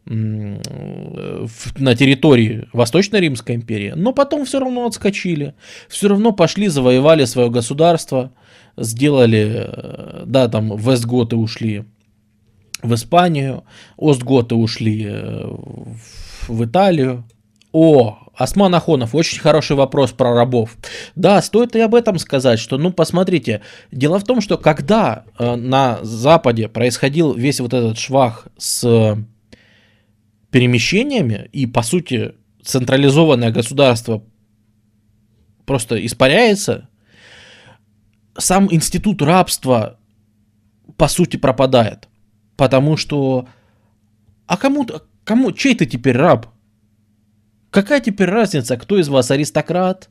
на 0.07 1.95
территории 1.95 2.69
Восточной 2.73 3.21
Римской 3.21 3.54
империи, 3.54 3.92
но 3.95 4.12
потом 4.12 4.45
все 4.45 4.59
равно 4.59 4.87
отскочили, 4.87 5.54
все 5.88 6.09
равно 6.09 6.33
пошли, 6.33 6.69
завоевали 6.69 7.25
свое 7.26 7.50
государство, 7.50 8.33
сделали, 8.76 9.66
э, 9.69 10.23
да, 10.26 10.49
там 10.49 10.76
Вестготы 10.76 11.37
ушли 11.37 11.85
в 12.83 12.95
Испанию, 12.95 13.64
Остготы 13.99 14.54
ушли 14.54 15.07
э, 15.09 15.49
в 16.49 16.64
Италию. 16.64 17.25
О, 17.73 18.19
Осман 18.35 18.75
Ахонов, 18.75 19.14
очень 19.14 19.38
хороший 19.38 19.76
вопрос 19.76 20.11
про 20.11 20.35
рабов. 20.35 20.76
Да, 21.14 21.40
стоит 21.42 21.76
и 21.76 21.80
об 21.80 21.95
этом 21.95 22.19
сказать, 22.19 22.59
что, 22.59 22.78
ну, 22.78 22.90
посмотрите, 22.90 23.61
дело 23.92 24.19
в 24.19 24.25
том, 24.25 24.40
что 24.40 24.57
когда 24.59 25.25
э, 25.38 25.54
на 25.54 25.99
Западе 26.02 26.69
происходил 26.69 27.33
весь 27.33 27.61
вот 27.61 27.75
этот 27.75 27.99
швах 27.99 28.49
с 28.57 29.19
перемещениями, 30.50 31.49
и, 31.52 31.66
по 31.66 31.83
сути, 31.83 32.35
централизованное 32.62 33.50
государство 33.50 34.25
просто 35.64 36.04
испаряется, 36.04 36.88
сам 38.37 38.73
институт 38.73 39.23
рабства, 39.23 39.99
по 40.97 41.09
сути, 41.09 41.37
пропадает. 41.37 42.09
Потому 42.57 42.97
что... 42.97 43.49
А 44.47 44.57
кому, 44.57 44.87
кому, 45.25 45.52
чей 45.52 45.75
ты 45.75 45.87
теперь 45.87 46.16
раб? 46.16 46.49
Какая 47.71 48.00
теперь 48.00 48.28
разница, 48.28 48.76
кто 48.76 48.99
из 48.99 49.09
вас 49.09 49.30
аристократ, 49.30 50.11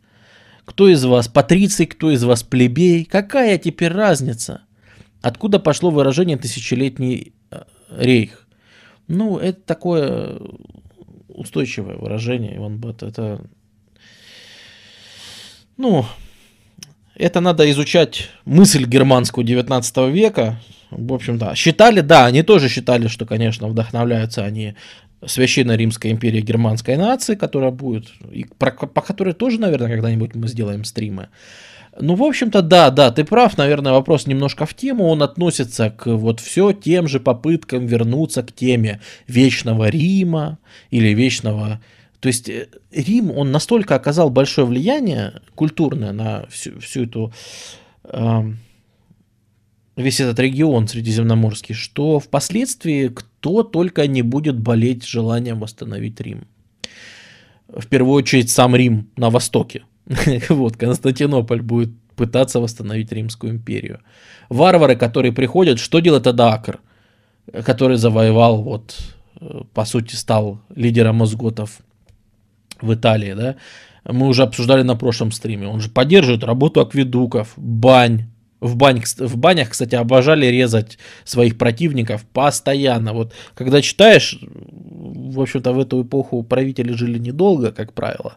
кто 0.64 0.88
из 0.88 1.04
вас 1.04 1.28
патриций, 1.28 1.86
кто 1.86 2.12
из 2.12 2.24
вас 2.24 2.44
плебей? 2.44 3.04
Какая 3.04 3.58
теперь 3.58 3.92
разница? 3.92 4.62
Откуда 5.22 5.60
пошло 5.60 5.92
выражение 5.92 6.38
«тысячелетний 6.38 7.34
э, 7.52 7.64
рейх»? 7.90 8.48
Ну, 9.10 9.38
это 9.40 9.60
такое 9.60 10.40
устойчивое 11.28 11.98
выражение, 11.98 12.56
Иван 12.58 12.78
Бат. 12.78 13.02
Это, 13.02 13.42
ну, 15.78 16.06
это 17.16 17.42
надо 17.42 17.70
изучать 17.72 18.30
мысль 18.46 18.86
германскую 18.86 19.46
19 19.46 19.98
века. 20.14 20.62
В 20.92 21.12
общем, 21.12 21.40
да. 21.40 21.56
Считали, 21.56 22.02
да, 22.02 22.28
они 22.28 22.44
тоже 22.44 22.70
считали, 22.70 23.08
что, 23.08 23.26
конечно, 23.26 23.68
вдохновляются 23.68 24.46
они 24.46 24.76
Священной 25.26 25.76
Римской 25.76 26.12
империи 26.12 26.42
германской 26.42 26.96
нации, 26.96 27.34
которая 27.34 27.72
будет, 27.72 28.10
и 28.32 28.46
про, 28.58 28.72
по 28.72 29.02
которой 29.02 29.34
тоже, 29.34 29.60
наверное, 29.60 29.90
когда-нибудь 29.90 30.36
мы 30.36 30.48
сделаем 30.48 30.84
стримы. 30.84 31.30
Ну, 32.02 32.16
в 32.16 32.24
общем-то, 32.24 32.62
да, 32.62 32.90
да, 32.92 33.12
ты 33.12 33.24
прав, 33.26 33.58
наверное, 33.58 33.92
вопрос 33.92 34.26
немножко 34.26 34.66
в 34.66 34.74
тему, 34.74 35.08
он 35.08 35.22
относится 35.22 35.90
к 35.90 36.08
вот 36.08 36.40
все 36.40 36.72
тем 36.72 37.08
же 37.08 37.20
попыткам 37.20 37.86
вернуться 37.86 38.44
к 38.44 38.52
теме 38.52 39.02
вечного 39.28 39.90
Рима 39.90 40.60
или 40.92 41.10
вечного... 41.10 41.82
То 42.20 42.28
есть 42.28 42.50
э, 42.50 42.68
Рим, 42.92 43.32
он 43.32 43.52
настолько 43.52 43.96
оказал 43.96 44.30
большое 44.30 44.68
влияние 44.68 45.42
культурное 45.56 46.12
на 46.12 46.46
всю, 46.48 46.80
всю 46.80 47.04
эту... 47.04 47.34
Э, 48.06 48.44
весь 49.96 50.20
этот 50.22 50.40
регион 50.40 50.88
средиземноморский, 50.88 51.76
что 51.76 52.20
впоследствии 52.20 53.10
кто 53.10 53.64
только 53.64 54.08
не 54.08 54.22
будет 54.22 54.58
болеть 54.58 55.06
желанием 55.06 55.60
восстановить 55.60 56.20
Рим. 56.22 56.48
В 57.68 57.88
первую 57.88 58.16
очередь 58.16 58.50
сам 58.50 58.76
Рим 58.76 59.10
на 59.18 59.30
востоке. 59.30 59.84
Вот, 60.50 60.78
Константинополь 60.78 61.62
будет 61.62 61.90
пытаться 62.16 62.60
восстановить 62.60 63.12
Римскую 63.12 63.54
империю. 63.54 64.00
Варвары, 64.50 64.96
которые 64.96 65.32
приходят, 65.32 65.80
что 65.80 66.00
делает 66.00 66.28
Адакр, 66.28 66.80
который 67.66 67.98
завоевал, 67.98 68.62
вот, 68.62 68.96
э, 69.40 69.62
по 69.74 69.86
сути, 69.86 70.16
стал 70.16 70.60
лидером 70.76 71.22
озготов 71.22 71.80
в 72.82 72.94
Италии, 72.94 73.34
да? 73.34 73.56
Мы 74.06 74.28
уже 74.28 74.44
обсуждали 74.44 74.82
на 74.82 74.96
прошлом 74.96 75.32
стриме. 75.32 75.68
Он 75.68 75.82
же 75.82 75.90
поддерживает 75.90 76.44
работу 76.44 76.82
акведуков, 76.82 77.54
бань, 77.58 78.26
в, 78.60 78.76
бань, 78.76 79.02
в 79.18 79.38
банях, 79.38 79.70
кстати, 79.70 79.96
обожали 79.96 80.46
резать 80.46 80.98
своих 81.24 81.58
противников 81.58 82.26
постоянно. 82.26 83.14
Вот 83.14 83.34
когда 83.56 83.82
читаешь, 83.82 84.40
в 84.42 85.40
общем-то, 85.40 85.74
в 85.74 85.80
эту 85.80 86.04
эпоху 86.04 86.44
правители 86.44 86.92
жили 86.92 87.18
недолго, 87.20 87.72
как 87.72 87.94
правило. 87.94 88.36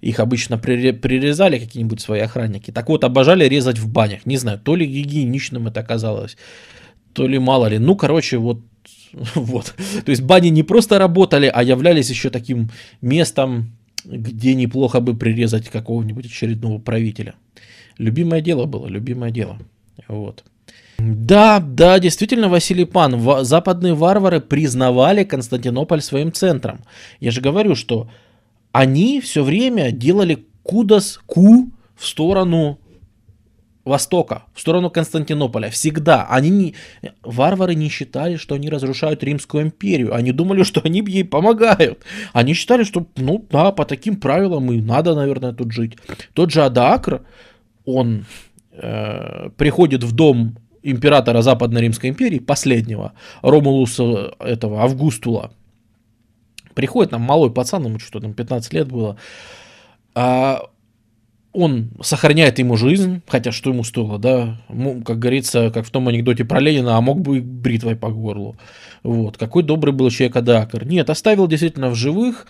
Их 0.00 0.20
обычно 0.20 0.58
прирезали 0.58 1.58
какие-нибудь 1.58 2.00
свои 2.00 2.20
охранники. 2.20 2.70
Так 2.70 2.88
вот, 2.88 3.04
обожали 3.04 3.48
резать 3.48 3.78
в 3.78 3.88
банях. 3.88 4.26
Не 4.26 4.36
знаю, 4.36 4.58
то 4.58 4.76
ли 4.76 4.86
гигиеничным 4.86 5.68
это 5.68 5.80
оказалось, 5.80 6.36
то 7.12 7.26
ли 7.26 7.38
мало 7.38 7.66
ли. 7.66 7.78
Ну, 7.78 7.96
короче, 7.96 8.38
вот 8.38 8.60
вот. 9.34 9.74
То 10.04 10.10
есть 10.10 10.22
бани 10.22 10.48
не 10.48 10.62
просто 10.62 10.98
работали, 10.98 11.50
а 11.52 11.62
являлись 11.62 12.10
еще 12.10 12.30
таким 12.30 12.70
местом, 13.00 13.72
где 14.04 14.54
неплохо 14.54 15.00
бы 15.00 15.16
прирезать 15.16 15.68
какого-нибудь 15.68 16.26
очередного 16.26 16.78
правителя. 16.78 17.34
Любимое 17.98 18.40
дело 18.40 18.66
было, 18.66 18.86
любимое 18.86 19.30
дело. 19.30 19.58
Вот. 20.08 20.44
Да, 20.98 21.60
да, 21.60 21.98
действительно, 21.98 22.48
Василий 22.48 22.84
Пан, 22.84 23.44
западные 23.44 23.94
варвары 23.94 24.40
признавали 24.40 25.24
Константинополь 25.24 26.00
своим 26.00 26.32
центром. 26.32 26.80
Я 27.20 27.30
же 27.30 27.40
говорю, 27.40 27.74
что 27.74 28.08
они 28.72 29.20
все 29.20 29.42
время 29.42 29.90
делали 29.90 30.46
кудас, 30.62 31.20
ку 31.26 31.70
в 31.94 32.06
сторону 32.06 32.78
Востока, 33.86 34.42
в 34.52 34.60
сторону 34.60 34.90
Константинополя. 34.90 35.70
Всегда. 35.70 36.26
Они 36.28 36.50
не, 36.50 36.74
варвары 37.22 37.76
не 37.76 37.88
считали, 37.88 38.34
что 38.34 38.56
они 38.56 38.68
разрушают 38.68 39.22
Римскую 39.22 39.62
империю. 39.62 40.12
Они 40.12 40.32
думали, 40.32 40.64
что 40.64 40.80
они 40.82 41.04
ей 41.06 41.24
помогают. 41.24 42.02
Они 42.32 42.52
считали, 42.52 42.82
что, 42.82 43.06
ну 43.16 43.46
да, 43.48 43.70
по 43.70 43.84
таким 43.84 44.16
правилам 44.16 44.72
и 44.72 44.80
надо, 44.80 45.14
наверное, 45.14 45.52
тут 45.52 45.70
жить. 45.70 45.96
Тот 46.32 46.50
же 46.50 46.64
Адаакр, 46.64 47.22
он 47.84 48.26
э, 48.72 49.50
приходит 49.56 50.02
в 50.02 50.12
дом 50.12 50.56
императора 50.82 51.42
Западной 51.42 51.82
Римской 51.82 52.10
империи, 52.10 52.40
последнего, 52.40 53.12
Ромулуса 53.42 54.34
этого, 54.40 54.82
Августула. 54.82 55.52
Приходит 56.76 57.10
нам 57.10 57.22
малой 57.22 57.50
пацан, 57.50 57.86
ему 57.86 57.98
что 57.98 58.20
там 58.20 58.34
15 58.34 58.72
лет 58.74 58.86
было. 58.86 59.16
А 60.14 60.60
он 61.54 61.90
сохраняет 62.02 62.58
ему 62.58 62.76
жизнь, 62.76 63.22
хотя 63.26 63.50
что 63.50 63.70
ему 63.70 63.82
стоило, 63.82 64.18
да, 64.18 64.60
как 65.06 65.18
говорится, 65.18 65.70
как 65.70 65.86
в 65.86 65.90
том 65.90 66.06
анекдоте 66.06 66.44
про 66.44 66.60
Ленина, 66.60 66.98
а 66.98 67.00
мог 67.00 67.22
бы 67.22 67.40
бритвой 67.40 67.96
по 67.96 68.10
горлу. 68.10 68.56
Вот, 69.02 69.38
какой 69.38 69.62
добрый 69.62 69.94
был 69.94 70.10
человек 70.10 70.36
Адакар. 70.36 70.84
Нет, 70.84 71.08
оставил 71.08 71.46
действительно 71.46 71.88
в 71.88 71.94
живых, 71.94 72.46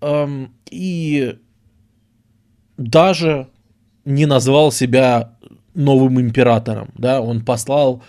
эм, 0.00 0.54
и 0.70 1.36
даже 2.78 3.48
не 4.06 4.24
назвал 4.24 4.72
себя 4.72 5.34
новым 5.74 6.18
императором, 6.18 6.88
да, 6.94 7.20
он 7.20 7.44
послал 7.44 8.02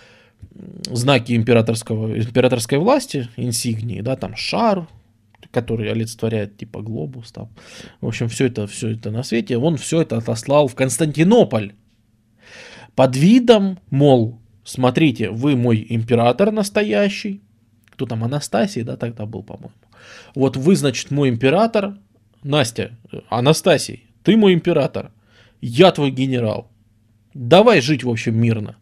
знаки 0.86 1.36
императорского, 1.36 2.18
императорской 2.18 2.78
власти, 2.78 3.28
инсигнии, 3.36 4.00
да, 4.00 4.16
там 4.16 4.36
шар, 4.36 4.88
который 5.50 5.90
олицетворяет 5.90 6.56
типа 6.56 6.82
глобус 6.82 7.32
там. 7.32 7.48
В 8.00 8.06
общем, 8.06 8.28
все 8.28 8.46
это, 8.46 8.66
все 8.66 8.90
это 8.90 9.10
на 9.10 9.22
свете. 9.22 9.56
Он 9.58 9.76
все 9.76 10.02
это 10.02 10.18
отослал 10.18 10.68
в 10.68 10.74
Константинополь. 10.74 11.72
Под 12.94 13.16
видом, 13.16 13.78
мол, 13.90 14.38
смотрите, 14.64 15.30
вы 15.30 15.56
мой 15.56 15.84
император 15.88 16.52
настоящий. 16.52 17.42
Кто 17.90 18.06
там, 18.06 18.24
Анастасий, 18.24 18.82
да, 18.82 18.96
тогда 18.96 19.26
был, 19.26 19.42
по-моему. 19.42 19.72
Вот 20.34 20.56
вы, 20.56 20.76
значит, 20.76 21.10
мой 21.10 21.28
император. 21.28 21.96
Настя, 22.42 22.98
Анастасий, 23.30 24.04
ты 24.22 24.36
мой 24.36 24.52
император. 24.52 25.12
Я 25.60 25.92
твой 25.92 26.10
генерал. 26.10 26.70
Давай 27.32 27.80
жить, 27.80 28.04
в 28.04 28.10
общем, 28.10 28.36
мирно. 28.36 28.76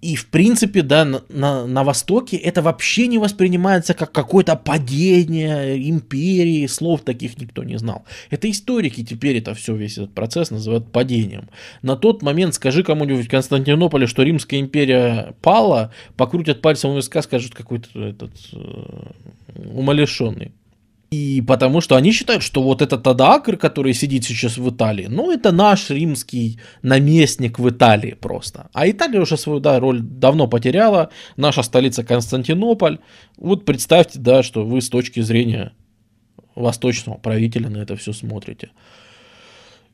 И, 0.00 0.14
в 0.14 0.28
принципе, 0.28 0.82
да, 0.82 1.04
на, 1.04 1.22
на, 1.28 1.66
на 1.66 1.82
Востоке 1.82 2.36
это 2.36 2.62
вообще 2.62 3.08
не 3.08 3.18
воспринимается 3.18 3.94
как 3.94 4.12
какое-то 4.12 4.54
падение 4.54 5.90
империи, 5.90 6.66
слов 6.68 7.00
таких 7.00 7.36
никто 7.36 7.64
не 7.64 7.78
знал. 7.78 8.04
Это 8.30 8.48
историки 8.48 9.04
теперь 9.04 9.38
это 9.38 9.54
все, 9.54 9.74
весь 9.74 9.98
этот 9.98 10.14
процесс 10.14 10.52
называют 10.52 10.92
падением. 10.92 11.48
На 11.82 11.96
тот 11.96 12.22
момент 12.22 12.54
скажи 12.54 12.84
кому-нибудь 12.84 13.26
в 13.26 13.30
Константинополе, 13.30 14.06
что 14.06 14.22
Римская 14.22 14.60
империя 14.60 15.34
пала, 15.42 15.92
покрутят 16.16 16.62
пальцем 16.62 16.92
в 16.92 16.96
виска, 16.96 17.20
скажут 17.20 17.56
какой-то 17.56 18.00
этот 18.00 18.30
э, 18.52 19.10
умалишенный. 19.74 20.52
И 21.10 21.42
потому 21.46 21.80
что 21.80 21.96
они 21.96 22.12
считают, 22.12 22.42
что 22.42 22.62
вот 22.62 22.82
этот 22.82 23.06
Адакр, 23.06 23.56
который 23.56 23.94
сидит 23.94 24.24
сейчас 24.24 24.58
в 24.58 24.68
Италии, 24.68 25.06
ну, 25.08 25.30
это 25.30 25.52
наш 25.52 25.88
римский 25.88 26.60
наместник 26.82 27.58
в 27.58 27.68
Италии 27.68 28.12
просто. 28.12 28.68
А 28.74 28.88
Италия 28.88 29.20
уже 29.20 29.38
свою 29.38 29.58
да, 29.58 29.80
роль 29.80 30.00
давно 30.00 30.48
потеряла, 30.48 31.08
наша 31.36 31.62
столица 31.62 32.04
Константинополь. 32.04 32.98
Вот 33.38 33.64
представьте, 33.64 34.18
да, 34.18 34.42
что 34.42 34.66
вы 34.66 34.82
с 34.82 34.90
точки 34.90 35.20
зрения 35.20 35.72
восточного 36.54 37.16
правителя 37.16 37.70
на 37.70 37.78
это 37.78 37.96
все 37.96 38.12
смотрите. 38.12 38.70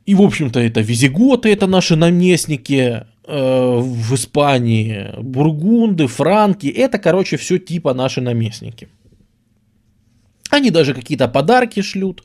И, 0.07 0.15
в 0.15 0.23
общем-то, 0.23 0.59
это 0.59 0.81
визиготы, 0.81 1.53
это 1.53 1.67
наши 1.67 1.95
наместники 1.95 3.05
э, 3.27 3.79
в 3.79 4.15
Испании, 4.15 5.15
бургунды, 5.19 6.09
франки, 6.09 6.67
это, 6.67 6.99
короче, 6.99 7.37
все 7.37 7.59
типа 7.59 7.95
наши 7.95 8.21
наместники. 8.21 8.89
Они 10.55 10.71
даже 10.71 10.95
какие-то 10.95 11.27
подарки 11.27 11.83
шлют. 11.83 12.23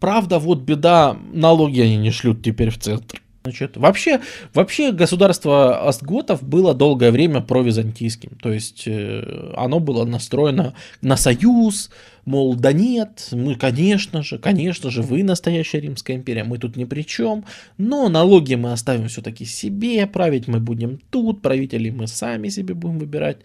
Правда, 0.00 0.40
вот 0.40 0.62
беда, 0.62 1.16
налоги 1.32 1.80
они 1.80 1.96
не 1.96 2.10
шлют 2.10 2.42
теперь 2.42 2.70
в 2.70 2.78
центр. 2.78 3.22
Значит, 3.44 3.76
вообще, 3.76 4.20
вообще 4.52 4.90
государство 4.90 5.86
Остготов 5.88 6.42
было 6.42 6.74
долгое 6.74 7.12
время 7.12 7.40
провизантийским. 7.40 8.30
То 8.42 8.52
есть 8.52 8.88
э, 8.88 9.52
оно 9.56 9.78
было 9.78 10.04
настроено 10.04 10.74
на 11.02 11.16
союз, 11.16 11.90
мол, 12.24 12.56
да 12.56 12.72
нет, 12.72 13.28
мы, 13.30 13.54
конечно 13.54 14.24
же, 14.24 14.38
конечно 14.38 14.90
же, 14.90 15.02
вы 15.02 15.22
настоящая 15.22 15.78
Римская 15.78 16.16
империя, 16.16 16.42
мы 16.42 16.58
тут 16.58 16.74
ни 16.74 16.82
при 16.82 17.02
чем, 17.02 17.44
но 17.78 18.08
налоги 18.08 18.56
мы 18.56 18.72
оставим 18.72 19.06
все-таки 19.06 19.44
себе, 19.44 20.04
править 20.08 20.48
мы 20.48 20.58
будем 20.58 20.98
тут, 21.10 21.42
правителей 21.42 21.92
мы 21.92 22.08
сами 22.08 22.48
себе 22.48 22.74
будем 22.74 22.98
выбирать. 22.98 23.36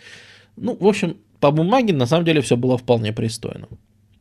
Ну, 0.57 0.75
в 0.79 0.87
общем, 0.87 1.17
по 1.39 1.51
бумаге 1.51 1.93
на 1.93 2.07
самом 2.07 2.25
деле 2.25 2.41
все 2.41 2.57
было 2.57 2.77
вполне 2.77 3.13
пристойно. 3.13 3.67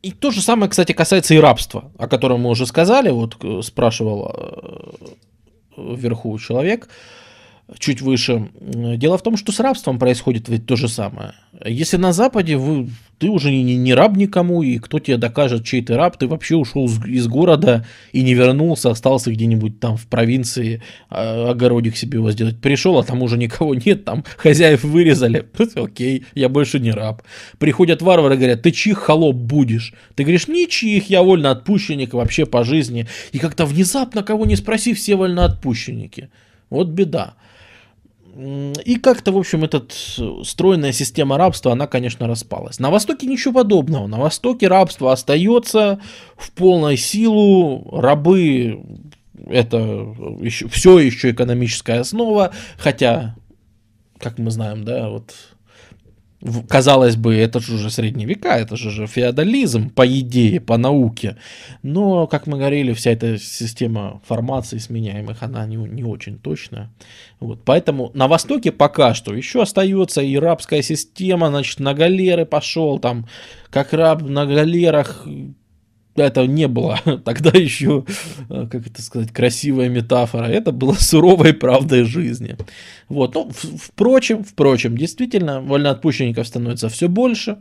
И 0.01 0.11
то 0.11 0.31
же 0.31 0.41
самое, 0.41 0.69
кстати, 0.69 0.93
касается 0.93 1.35
и 1.35 1.37
рабства, 1.37 1.91
о 1.97 2.07
котором 2.07 2.41
мы 2.41 2.49
уже 2.49 2.65
сказали, 2.65 3.09
вот 3.09 3.37
э, 3.43 3.61
спрашивал 3.61 4.33
э, 4.33 5.95
вверху 5.95 6.37
человек, 6.39 6.89
чуть 7.77 8.01
выше. 8.01 8.49
Дело 8.59 9.17
в 9.17 9.23
том, 9.23 9.37
что 9.37 9.51
с 9.51 9.59
рабством 9.59 9.99
происходит 9.99 10.49
ведь 10.49 10.65
то 10.65 10.75
же 10.75 10.87
самое. 10.87 11.33
Если 11.65 11.97
на 11.97 12.11
Западе 12.11 12.57
вы, 12.57 12.89
ты 13.17 13.29
уже 13.29 13.51
не, 13.51 13.75
не 13.75 13.93
раб 13.93 14.15
никому, 14.17 14.63
и 14.63 14.77
кто 14.79 14.99
тебе 14.99 15.17
докажет, 15.17 15.63
чей 15.63 15.81
ты 15.81 15.95
раб, 15.95 16.17
ты 16.17 16.27
вообще 16.27 16.55
ушел 16.55 16.89
из 17.05 17.27
города 17.27 17.85
и 18.11 18.23
не 18.23 18.33
вернулся, 18.33 18.89
остался 18.89 19.31
где-нибудь 19.31 19.79
там 19.79 19.97
в 19.97 20.07
провинции, 20.07 20.81
а, 21.09 21.51
огородик 21.51 21.95
себе 21.95 22.17
его 22.17 22.31
сделать. 22.31 22.59
Пришел, 22.59 22.97
а 22.97 23.03
там 23.03 23.21
уже 23.21 23.37
никого 23.37 23.75
нет, 23.75 24.05
там 24.05 24.23
хозяев 24.37 24.83
вырезали. 24.83 25.45
Окей, 25.75 26.25
я 26.33 26.49
больше 26.49 26.79
не 26.79 26.91
раб. 26.91 27.21
Приходят 27.57 28.01
варвары, 28.01 28.37
говорят, 28.37 28.63
ты 28.63 28.71
чих 28.71 28.97
холоп 28.97 29.35
будешь? 29.35 29.93
Ты 30.15 30.23
говоришь, 30.23 30.47
ничих, 30.47 31.09
я 31.09 31.21
вольноотпущенник 31.21 32.13
вообще 32.13 32.45
по 32.45 32.63
жизни. 32.63 33.07
И 33.31 33.39
как-то 33.39 33.65
внезапно, 33.65 34.23
кого 34.23 34.45
не 34.45 34.55
спроси, 34.55 34.93
все 34.93 35.15
вольноотпущенники. 35.15 36.29
Вот 36.69 36.87
беда. 36.87 37.35
И 38.33 38.95
как-то, 38.95 39.31
в 39.31 39.37
общем, 39.37 39.63
эта 39.63 39.83
стройная 40.43 40.93
система 40.93 41.37
рабства, 41.37 41.73
она, 41.73 41.87
конечно, 41.87 42.27
распалась. 42.27 42.79
На 42.79 42.89
Востоке 42.89 43.27
ничего 43.27 43.55
подобного. 43.55 44.07
На 44.07 44.17
Востоке 44.17 44.67
рабство 44.67 45.11
остается 45.11 45.99
в 46.37 46.51
полной 46.51 46.97
силу. 46.97 47.89
Рабы 47.91 48.81
это 49.47 49.77
еще, 50.39 50.67
все 50.67 50.99
еще 50.99 51.31
экономическая 51.31 51.99
основа, 51.99 52.51
хотя, 52.77 53.35
как 54.17 54.37
мы 54.37 54.51
знаем, 54.51 54.83
да, 54.83 55.09
вот 55.09 55.33
Казалось 56.67 57.15
бы, 57.15 57.35
это 57.35 57.59
же 57.59 57.75
уже 57.75 57.91
средние 57.91 58.27
века, 58.27 58.57
это 58.57 58.75
же, 58.75 58.89
же 58.89 59.05
феодализм, 59.05 59.91
по 59.91 60.07
идее, 60.07 60.59
по 60.59 60.77
науке. 60.77 61.37
Но, 61.83 62.25
как 62.25 62.47
мы 62.47 62.57
говорили, 62.57 62.93
вся 62.93 63.11
эта 63.11 63.37
система 63.37 64.21
формации 64.25 64.79
сменяемых, 64.79 65.43
она 65.43 65.67
не, 65.67 65.75
не 65.75 66.03
очень 66.03 66.39
точная. 66.39 66.89
Вот, 67.39 67.63
поэтому 67.63 68.09
на 68.15 68.27
Востоке 68.27 68.71
пока 68.71 69.13
что 69.13 69.35
еще 69.35 69.61
остается 69.61 70.21
и 70.21 70.35
рабская 70.35 70.81
система, 70.81 71.49
значит, 71.49 71.79
на 71.79 71.93
галеры 71.93 72.45
пошел, 72.45 72.97
там, 72.97 73.27
как 73.69 73.93
раб 73.93 74.23
на 74.23 74.45
галерах 74.47 75.27
это 76.15 76.45
не 76.45 76.67
было 76.67 76.99
тогда 77.25 77.57
еще, 77.57 78.05
э, 78.49 78.67
как 78.69 78.87
это 78.87 79.01
сказать, 79.01 79.31
красивая 79.31 79.89
метафора. 79.89 80.45
Это 80.45 80.71
было 80.71 80.93
суровой 80.99 81.53
правдой 81.53 82.03
жизни. 82.03 82.57
Вот. 83.07 83.35
Ну, 83.35 83.49
впрочем, 83.51 84.43
впрочем, 84.43 84.97
действительно, 84.97 85.61
вольноотпущенников 85.61 86.47
становится 86.47 86.89
все 86.89 87.07
больше. 87.07 87.59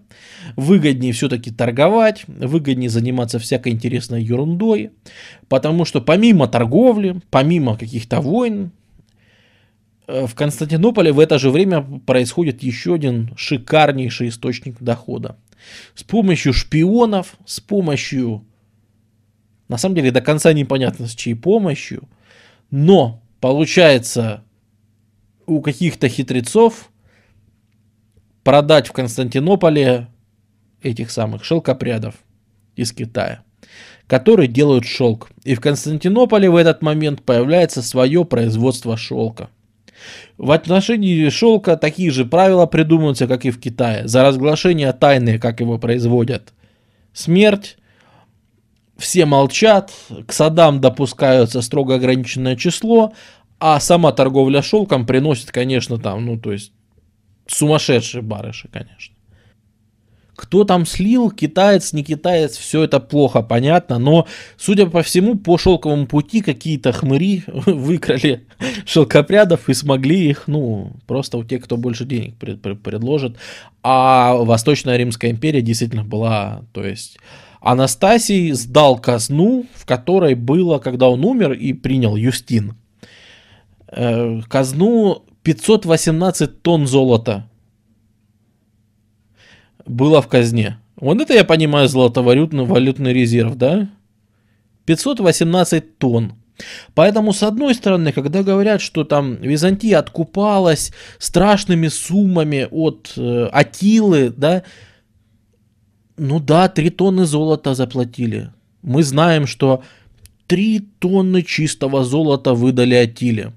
Выгоднее 0.56 1.12
все-таки 1.12 1.50
торговать, 1.50 2.24
выгоднее 2.26 2.90
заниматься 2.90 3.38
всякой 3.38 3.72
интересной 3.72 4.22
ерундой. 4.22 4.90
Потому 5.48 5.84
что 5.84 6.00
помимо 6.00 6.48
торговли, 6.48 7.20
помимо 7.30 7.76
каких-то 7.76 8.20
войн, 8.20 8.72
э, 10.08 10.26
в 10.26 10.34
Константинополе 10.34 11.12
в 11.12 11.20
это 11.20 11.38
же 11.38 11.50
время 11.50 11.82
происходит 12.04 12.62
еще 12.64 12.94
один 12.94 13.30
шикарнейший 13.36 14.28
источник 14.28 14.80
дохода. 14.80 15.36
С 15.94 16.02
помощью 16.02 16.52
шпионов, 16.52 17.36
с 17.44 17.60
помощью, 17.60 18.44
на 19.68 19.78
самом 19.78 19.94
деле 19.94 20.10
до 20.10 20.20
конца 20.20 20.52
непонятно 20.52 21.06
с 21.06 21.14
чьей 21.14 21.34
помощью, 21.34 22.08
но 22.70 23.22
получается 23.40 24.44
у 25.46 25.60
каких-то 25.60 26.08
хитрецов 26.08 26.90
продать 28.44 28.88
в 28.88 28.92
Константинополе 28.92 30.08
этих 30.82 31.10
самых 31.10 31.44
шелкопрядов 31.44 32.14
из 32.76 32.92
Китая, 32.92 33.42
которые 34.06 34.48
делают 34.48 34.86
шелк. 34.86 35.30
И 35.44 35.54
в 35.54 35.60
Константинополе 35.60 36.48
в 36.48 36.56
этот 36.56 36.82
момент 36.82 37.22
появляется 37.22 37.82
свое 37.82 38.24
производство 38.24 38.96
шелка– 38.96 39.50
в 40.38 40.50
отношении 40.50 41.28
шелка 41.28 41.76
такие 41.76 42.10
же 42.10 42.24
правила 42.24 42.66
придумываются, 42.66 43.26
как 43.26 43.44
и 43.44 43.50
в 43.50 43.60
Китае. 43.60 44.06
За 44.08 44.22
разглашение 44.22 44.92
тайны, 44.92 45.38
как 45.38 45.60
его 45.60 45.78
производят, 45.78 46.52
смерть. 47.12 47.76
Все 48.96 49.24
молчат, 49.24 49.92
к 50.26 50.32
садам 50.32 50.82
допускаются 50.82 51.62
строго 51.62 51.94
ограниченное 51.94 52.54
число, 52.54 53.14
а 53.58 53.80
сама 53.80 54.12
торговля 54.12 54.60
шелком 54.60 55.06
приносит, 55.06 55.50
конечно, 55.50 55.98
там, 55.98 56.26
ну, 56.26 56.38
то 56.38 56.52
есть, 56.52 56.72
сумасшедшие 57.46 58.20
барыши, 58.22 58.68
конечно. 58.68 59.14
Кто 60.40 60.64
там 60.64 60.86
слил, 60.86 61.30
китаец, 61.30 61.92
не 61.92 62.02
китаец, 62.02 62.56
все 62.56 62.84
это 62.84 62.98
плохо 62.98 63.42
понятно, 63.42 63.98
но, 63.98 64.26
судя 64.56 64.86
по 64.86 65.02
всему, 65.02 65.36
по 65.36 65.58
шелковому 65.58 66.06
пути 66.06 66.40
какие-то 66.40 66.92
хмыри 66.92 67.44
выкрали 67.46 68.46
шелкопрядов 68.86 69.68
и 69.68 69.74
смогли 69.74 70.30
их, 70.30 70.44
ну, 70.46 70.92
просто 71.06 71.36
у 71.36 71.44
тех, 71.44 71.62
кто 71.62 71.76
больше 71.76 72.06
денег 72.06 72.36
пред, 72.36 72.62
пред, 72.62 72.82
предложит. 72.82 73.36
А 73.82 74.32
Восточная 74.32 74.96
Римская 74.96 75.30
империя 75.30 75.60
действительно 75.60 76.04
была, 76.04 76.62
то 76.72 76.82
есть... 76.82 77.18
Анастасий 77.60 78.52
сдал 78.52 78.98
казну, 78.98 79.66
в 79.74 79.84
которой 79.84 80.34
было, 80.34 80.78
когда 80.78 81.10
он 81.10 81.22
умер 81.22 81.52
и 81.52 81.74
принял 81.74 82.16
Юстин, 82.16 82.76
э, 83.88 84.40
казну 84.48 85.24
518 85.42 86.62
тонн 86.62 86.86
золота 86.86 87.49
было 89.90 90.22
в 90.22 90.28
казне. 90.28 90.78
Вот 90.96 91.20
это 91.20 91.34
я 91.34 91.44
понимаю 91.44 91.88
золотовалютный 91.88 92.64
валютный 92.64 93.12
резерв, 93.12 93.56
да? 93.56 93.88
518 94.86 95.98
тонн. 95.98 96.34
Поэтому, 96.94 97.32
с 97.32 97.42
одной 97.42 97.74
стороны, 97.74 98.12
когда 98.12 98.42
говорят, 98.42 98.80
что 98.80 99.04
там 99.04 99.36
Византия 99.36 99.98
откупалась 99.98 100.92
страшными 101.18 101.88
суммами 101.88 102.68
от 102.70 103.14
э, 103.16 103.48
Атилы, 103.52 104.30
да, 104.30 104.62
ну 106.18 106.38
да, 106.38 106.68
3 106.68 106.90
тонны 106.90 107.24
золота 107.24 107.74
заплатили. 107.74 108.52
Мы 108.82 109.02
знаем, 109.02 109.46
что 109.46 109.82
3 110.48 110.80
тонны 110.98 111.42
чистого 111.42 112.04
золота 112.04 112.52
выдали 112.52 112.94
Атиле. 112.94 113.52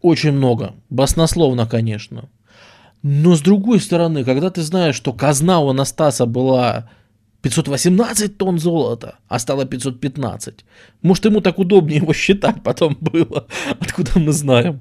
Очень 0.00 0.32
много. 0.32 0.74
Баснословно, 0.90 1.66
конечно. 1.66 2.28
Но 3.02 3.36
с 3.36 3.40
другой 3.40 3.80
стороны, 3.80 4.24
когда 4.24 4.50
ты 4.50 4.62
знаешь, 4.62 4.96
что 4.96 5.12
казна 5.12 5.60
у 5.60 5.68
Анастаса 5.68 6.26
была 6.26 6.90
518 7.42 8.36
тонн 8.36 8.58
золота, 8.58 9.16
а 9.28 9.38
стало 9.38 9.64
515. 9.64 10.64
Может, 11.02 11.24
ему 11.26 11.40
так 11.40 11.58
удобнее 11.58 11.98
его 11.98 12.12
считать 12.12 12.62
потом 12.62 12.96
было, 13.00 13.46
откуда 13.80 14.18
мы 14.18 14.32
знаем. 14.32 14.80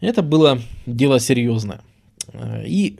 Это 0.00 0.22
было 0.22 0.60
дело 0.86 1.18
серьезное. 1.18 1.80
И 2.66 2.98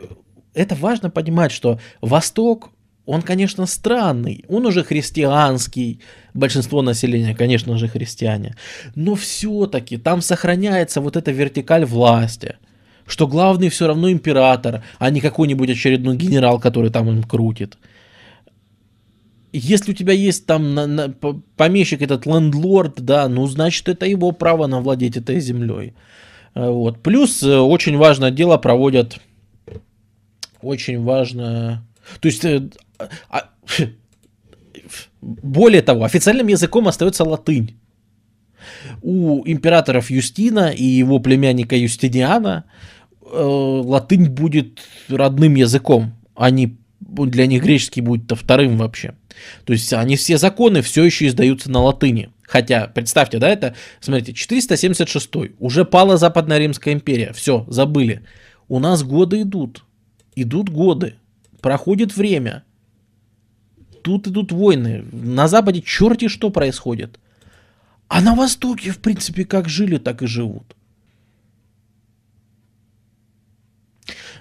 это 0.55 0.75
важно 0.75 1.11
понимать, 1.11 1.53
что 1.53 1.79
Восток, 2.01 2.71
он, 3.05 3.21
конечно, 3.21 3.67
странный, 3.67 4.45
он 4.49 4.65
уже 4.65 4.85
христианский, 4.85 6.01
большинство 6.33 6.81
населения, 6.81 7.35
конечно 7.35 7.77
же, 7.77 7.89
христиане, 7.89 8.57
но 8.95 9.15
все-таки 9.17 9.99
там 9.99 10.23
сохраняется 10.23 11.03
вот 11.03 11.17
эта 11.17 11.31
вертикаль 11.31 11.85
власти– 11.85 12.57
что 13.07 13.27
главный 13.27 13.69
все 13.69 13.87
равно 13.87 14.11
император, 14.11 14.83
а 14.99 15.11
не 15.11 15.21
какой-нибудь 15.21 15.71
очередной 15.71 16.17
генерал, 16.17 16.59
который 16.59 16.91
там 16.91 17.09
им 17.09 17.23
крутит. 17.23 17.79
Если 19.53 19.93
у 19.93 19.95
тебя 19.95 20.13
есть 20.13 20.47
там 20.47 20.75
на, 20.75 20.87
на, 20.87 21.15
помещик 21.57 22.03
этот 22.03 22.27
лендлорд, 22.27 23.01
да, 23.01 23.29
ну 23.29 23.47
значит 23.47 23.89
это 23.89 24.05
его 24.07 24.33
право 24.33 24.67
на 24.67 24.81
владеть 24.81 25.17
этой 25.17 25.39
землей. 25.39 25.95
Э, 26.55 26.71
вот. 26.71 27.03
Плюс 27.03 27.43
э, 27.43 27.57
очень 27.59 27.97
важное 27.97 28.31
дело 28.31 28.57
проводят, 28.57 29.21
очень 30.61 31.03
важно, 31.03 31.87
то 32.21 32.27
есть 32.27 32.45
э, 32.45 32.69
а, 33.31 33.51
более 35.21 35.83
того, 35.83 36.05
официальным 36.05 36.49
языком 36.49 36.89
остается 36.89 37.25
латынь. 37.25 37.77
У 39.03 39.43
императоров 39.47 40.11
Юстина 40.11 40.71
и 40.71 40.85
его 40.85 41.19
племянника 41.19 41.77
Юстиниана 41.77 42.65
латынь 43.33 44.29
будет 44.29 44.81
родным 45.09 45.55
языком, 45.55 46.15
а 46.35 46.51
не 46.51 46.77
для 47.01 47.47
них 47.47 47.63
греческий 47.63 48.01
будет 48.01 48.31
-то 48.31 48.35
вторым 48.35 48.77
вообще. 48.79 49.15
То 49.65 49.73
есть 49.73 49.93
они 49.93 50.17
все 50.17 50.39
законы 50.39 50.83
все 50.83 51.05
еще 51.05 51.27
издаются 51.27 51.71
на 51.71 51.81
латыни. 51.81 52.31
Хотя, 52.43 52.87
представьте, 52.87 53.39
да, 53.39 53.49
это, 53.49 53.75
смотрите, 54.01 54.35
476 54.35 55.31
уже 55.59 55.85
пала 55.85 56.17
Западная 56.17 56.59
Римская 56.59 56.95
империя, 56.95 57.33
все, 57.33 57.65
забыли. 57.69 58.23
У 58.69 58.79
нас 58.79 59.03
годы 59.03 59.43
идут, 59.43 59.85
идут 60.37 60.69
годы, 60.69 61.15
проходит 61.61 62.15
время, 62.17 62.65
тут 64.03 64.29
идут 64.29 64.53
войны, 64.53 65.05
на 65.13 65.49
Западе 65.49 65.81
черти 65.83 66.29
что 66.29 66.51
происходит. 66.51 67.19
А 68.09 68.21
на 68.21 68.35
Востоке, 68.35 68.91
в 68.91 68.99
принципе, 68.99 69.45
как 69.45 69.69
жили, 69.69 69.97
так 69.97 70.23
и 70.23 70.27
живут. 70.27 70.77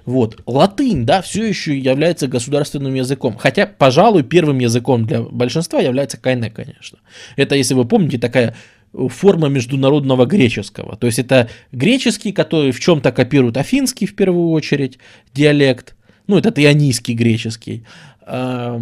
Вот. 0.06 0.42
Латынь, 0.46 1.06
да, 1.06 1.22
все 1.22 1.46
еще 1.46 1.78
является 1.78 2.28
государственным 2.28 2.94
языком. 2.94 3.38
Хотя, 3.38 3.66
пожалуй, 3.66 4.24
первым 4.24 4.60
языком 4.60 5.06
для 5.06 5.22
большинства 5.22 5.80
является 5.80 6.18
кайне, 6.18 6.50
конечно. 6.50 7.00
Это, 7.36 7.56
если 7.56 7.74
вы 7.74 7.86
помните, 7.86 8.18
такая 8.18 8.56
форма 8.94 9.48
международного 9.48 10.26
греческого. 10.26 10.98
То 10.98 11.08
есть 11.08 11.20
это 11.20 11.50
греческий, 11.72 12.32
который 12.32 12.72
в 12.72 12.80
чем-то 12.80 13.12
копирует 13.12 13.58
афинский 13.58 14.06
в 14.06 14.16
первую 14.16 14.50
очередь, 14.50 15.00
диалект. 15.34 15.96
Ну, 16.28 16.38
это 16.38 16.50
ионийский 16.62 17.16
греческий. 17.16 17.84
То 18.26 18.80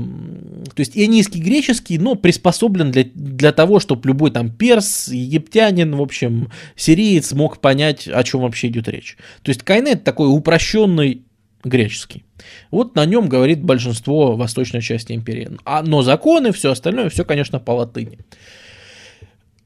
есть 0.77 0.95
ионийский 0.95 1.41
греческий, 1.41 1.97
но 1.97 2.15
приспособлен 2.15 2.91
для, 2.91 3.05
для 3.13 3.51
того, 3.51 3.79
чтобы 3.79 4.07
любой 4.07 4.31
там 4.31 4.49
перс, 4.49 5.07
египтянин, 5.07 5.95
в 5.95 6.01
общем, 6.01 6.49
сириец 6.75 7.31
мог 7.33 7.59
понять, 7.59 8.07
о 8.07 8.23
чем 8.23 8.41
вообще 8.41 8.67
идет 8.67 8.87
речь. 8.87 9.17
То 9.41 9.49
есть 9.49 9.63
кайнет 9.63 10.03
такой 10.03 10.27
упрощенный 10.27 11.23
греческий. 11.63 12.23
Вот 12.69 12.95
на 12.95 13.05
нем 13.05 13.29
говорит 13.29 13.63
большинство 13.63 14.35
восточной 14.35 14.81
части 14.81 15.13
империи. 15.13 15.49
А, 15.65 15.83
но 15.83 16.01
законы, 16.01 16.51
все 16.51 16.71
остальное, 16.71 17.09
все, 17.09 17.25
конечно, 17.25 17.59
по 17.59 17.71
латыни. 17.71 18.19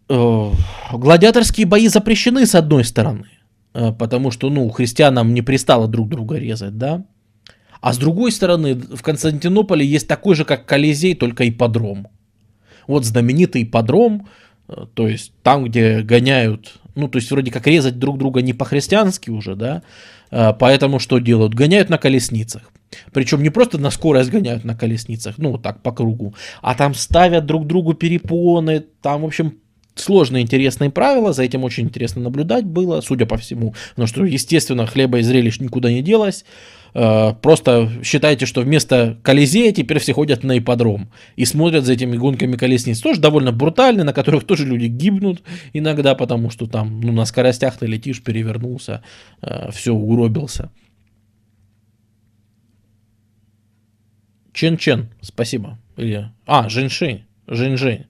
Э, 0.09 0.51
гладиаторские 0.93 1.65
бои 1.65 1.87
запрещены, 1.87 2.45
с 2.45 2.55
одной 2.55 2.83
стороны, 2.83 3.27
э, 3.73 3.91
потому 3.91 4.31
что, 4.31 4.49
ну, 4.49 4.69
христианам 4.69 5.33
не 5.33 5.41
пристало 5.41 5.87
друг 5.87 6.09
друга 6.09 6.37
резать, 6.37 6.77
да, 6.77 7.05
а 7.85 7.93
с 7.93 7.99
другой 7.99 8.31
стороны, 8.31 8.73
в 8.73 9.03
Константинополе 9.03 9.85
есть 9.85 10.07
такой 10.07 10.33
же, 10.33 10.43
как 10.43 10.65
Колизей, 10.65 11.13
только 11.13 11.47
ипподром. 11.47 12.07
Вот 12.87 13.05
знаменитый 13.05 13.61
ипподром, 13.61 14.27
То 14.95 15.07
есть 15.07 15.33
там, 15.43 15.65
где 15.65 16.01
гоняют, 16.01 16.79
ну, 16.95 17.07
то 17.07 17.19
есть 17.19 17.29
вроде 17.29 17.51
как 17.51 17.67
резать 17.67 17.99
друг 17.99 18.17
друга 18.17 18.41
не 18.41 18.53
по-христиански 18.53 19.29
уже, 19.29 19.55
да, 19.55 19.83
а, 20.31 20.53
поэтому 20.53 20.97
что 20.97 21.19
делают? 21.19 21.53
Гоняют 21.53 21.89
на 21.89 21.99
колесницах. 21.99 22.71
Причем 23.13 23.43
не 23.43 23.51
просто 23.51 23.77
на 23.77 23.91
скорость 23.91 24.31
гоняют 24.31 24.63
на 24.63 24.75
колесницах, 24.75 25.37
ну, 25.37 25.51
вот 25.51 25.61
так 25.61 25.83
по 25.83 25.91
кругу, 25.91 26.33
а 26.63 26.73
там 26.73 26.95
ставят 26.95 27.45
друг 27.45 27.67
другу 27.67 27.93
перепоны, 27.93 28.83
там, 29.03 29.21
в 29.21 29.25
общем, 29.25 29.59
сложные, 29.93 30.41
интересные 30.41 30.89
правила, 30.89 31.33
за 31.33 31.43
этим 31.43 31.63
очень 31.63 31.83
интересно 31.83 32.23
наблюдать 32.23 32.65
было, 32.65 32.99
судя 33.01 33.27
по 33.27 33.37
всему, 33.37 33.75
потому 33.91 34.07
что, 34.07 34.25
естественно, 34.25 34.87
хлеба 34.87 35.19
и 35.19 35.21
зрелищ 35.21 35.59
никуда 35.59 35.91
не 35.91 36.01
делось, 36.01 36.45
Э, 36.84 36.84
просто 36.95 37.91
считайте, 38.03 38.45
что 38.45 38.61
вместо 38.61 39.17
Колизея 39.21 39.73
теперь 39.73 39.99
все 39.99 40.13
ходят 40.13 40.43
на 40.43 40.57
ипподром 40.57 41.11
и 41.35 41.43
смотрят 41.43 41.83
за 41.83 41.93
этими 41.93 42.15
гонками 42.15 42.55
колесниц. 42.55 43.01
Тоже 43.01 43.19
довольно 43.19 43.51
брутально, 43.51 44.05
на 44.05 44.13
которых 44.13 44.45
тоже 44.45 44.65
люди 44.65 44.85
гибнут 44.85 45.43
иногда, 45.73 46.15
потому 46.15 46.49
что 46.49 46.67
там 46.67 47.01
ну, 47.01 47.11
на 47.11 47.25
скоростях 47.25 47.77
ты 47.77 47.85
летишь, 47.85 48.23
перевернулся, 48.23 49.03
э, 49.41 49.71
все 49.71 49.93
угробился. 49.93 50.71
Чен-Чен, 54.53 55.09
спасибо. 55.19 55.77
Или... 55.97 56.31
А, 56.45 56.69
Жень-Шень. 56.69 57.25
Жень-Жень. 57.47 58.05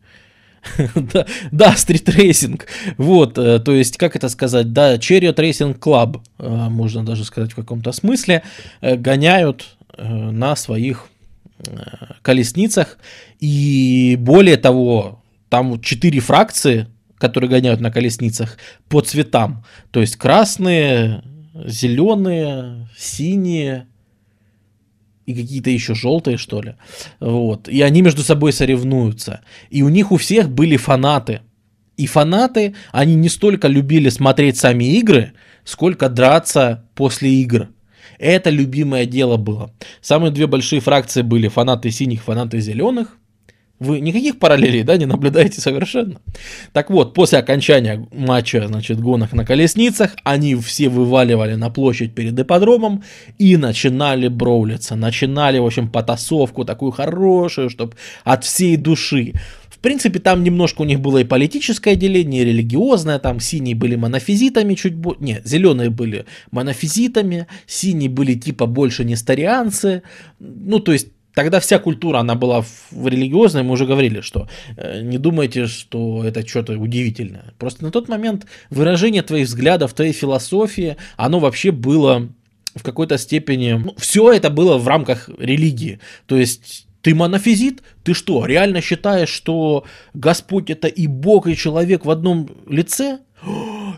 да, 0.95 1.25
да, 1.51 1.75
стритрейсинг. 1.75 2.67
Вот, 2.97 3.37
э, 3.37 3.59
то 3.59 3.71
есть, 3.71 3.97
как 3.97 4.15
это 4.15 4.29
сказать, 4.29 4.73
да, 4.73 4.95
Chariot 4.95 5.35
Racing 5.35 5.79
Club, 5.79 6.21
э, 6.39 6.69
можно 6.69 7.05
даже 7.05 7.23
сказать 7.23 7.51
в 7.51 7.55
каком-то 7.55 7.91
смысле, 7.91 8.43
э, 8.81 8.95
гоняют 8.95 9.77
на 9.97 10.57
своих 10.57 11.07
колесницах. 12.21 12.97
И 13.39 14.17
более 14.19 14.57
того, 14.57 15.23
там 15.47 15.79
четыре 15.81 16.19
фракции, 16.19 16.87
которые 17.17 17.49
гоняют 17.49 17.79
на 17.79 17.91
колесницах 17.91 18.57
по 18.89 18.99
цветам. 18.99 19.63
То 19.91 20.01
есть 20.01 20.17
красные, 20.17 21.23
зеленые, 21.65 22.89
синие, 22.97 23.87
и 25.25 25.33
какие-то 25.33 25.69
еще 25.69 25.95
желтые, 25.95 26.37
что 26.37 26.61
ли. 26.61 26.75
Вот. 27.19 27.67
И 27.67 27.81
они 27.81 28.01
между 28.01 28.21
собой 28.21 28.53
соревнуются. 28.53 29.41
И 29.69 29.81
у 29.81 29.89
них 29.89 30.11
у 30.11 30.17
всех 30.17 30.49
были 30.49 30.77
фанаты. 30.77 31.41
И 31.97 32.07
фанаты, 32.07 32.75
они 32.91 33.15
не 33.15 33.29
столько 33.29 33.67
любили 33.67 34.09
смотреть 34.09 34.57
сами 34.57 34.97
игры, 34.97 35.33
сколько 35.63 36.09
драться 36.09 36.85
после 36.93 37.29
игр. 37.29 37.69
Это 38.19 38.49
любимое 38.49 39.05
дело 39.05 39.37
было. 39.37 39.71
Самые 40.01 40.31
две 40.31 40.47
большие 40.47 40.81
фракции 40.81 41.21
были 41.21 41.47
фанаты 41.47 41.91
синих, 41.91 42.23
фанаты 42.23 42.59
зеленых. 42.59 43.17
Вы 43.79 43.99
никаких 43.99 44.39
параллелей, 44.39 44.83
да, 44.83 44.95
не 44.95 45.05
наблюдаете 45.05 45.59
совершенно. 45.59 46.21
Так 46.71 46.89
вот, 46.89 47.13
после 47.13 47.39
окончания 47.39 48.07
матча, 48.13 48.65
значит, 48.67 49.01
гонок 49.01 49.33
на 49.33 49.45
колесницах, 49.45 50.15
они 50.23 50.55
все 50.55 50.87
вываливали 50.87 51.55
на 51.55 51.69
площадь 51.69 52.15
перед 52.15 52.39
ипподромом 52.39 53.03
и 53.37 53.57
начинали 53.57 54.29
броулиться, 54.29 54.95
начинали, 54.95 55.59
в 55.59 55.65
общем, 55.65 55.89
потасовку 55.89 56.63
такую 56.63 56.91
хорошую, 56.91 57.69
чтобы 57.69 57.95
от 58.23 58.45
всей 58.45 58.77
души. 58.77 59.33
В 59.67 59.79
принципе, 59.79 60.19
там 60.19 60.41
немножко 60.43 60.81
у 60.81 60.85
них 60.85 61.01
было 61.01 61.17
и 61.17 61.25
политическое 61.25 61.97
деление, 61.97 62.43
и 62.43 62.45
религиозное, 62.45 63.19
там 63.19 63.41
синие 63.41 63.75
были 63.75 63.97
монофизитами 63.97 64.73
чуть 64.75 64.95
больше, 64.95 65.21
не, 65.21 65.41
зеленые 65.43 65.89
были 65.89 66.25
монофизитами, 66.49 67.47
синие 67.67 68.09
были 68.09 68.35
типа 68.35 68.67
больше 68.67 69.03
нестарианцы, 69.03 70.01
ну, 70.39 70.79
то 70.79 70.93
есть 70.93 71.09
Тогда 71.35 71.59
вся 71.59 71.79
культура, 71.79 72.19
она 72.19 72.35
была 72.35 72.61
в 72.91 73.07
религиозной, 73.07 73.63
мы 73.63 73.71
уже 73.71 73.85
говорили, 73.85 74.21
что 74.21 74.47
э, 74.77 75.01
не 75.01 75.17
думайте, 75.17 75.67
что 75.67 76.23
это 76.23 76.47
что-то 76.47 76.77
удивительное. 76.79 77.53
Просто 77.59 77.83
на 77.83 77.91
тот 77.91 78.07
момент 78.07 78.45
выражение 78.69 79.21
твоих 79.21 79.47
взглядов, 79.47 79.93
твоей 79.93 80.13
философии, 80.13 80.95
оно 81.17 81.39
вообще 81.39 81.71
было 81.71 82.29
в 82.73 82.83
какой-то 82.83 83.17
степени... 83.17 83.73
Ну, 83.73 83.93
все 83.97 84.31
это 84.31 84.49
было 84.49 84.77
в 84.77 84.87
рамках 84.87 85.29
религии. 85.37 85.99
То 86.25 86.37
есть 86.37 86.87
ты 87.01 87.13
монофизит? 87.13 87.83
Ты 88.03 88.13
что, 88.13 88.45
реально 88.45 88.81
считаешь, 88.81 89.29
что 89.29 89.83
Господь 90.13 90.69
это 90.69 90.87
и 90.87 91.05
Бог, 91.07 91.47
и 91.47 91.55
человек 91.55 92.05
в 92.05 92.09
одном 92.09 92.49
лице? 92.69 93.19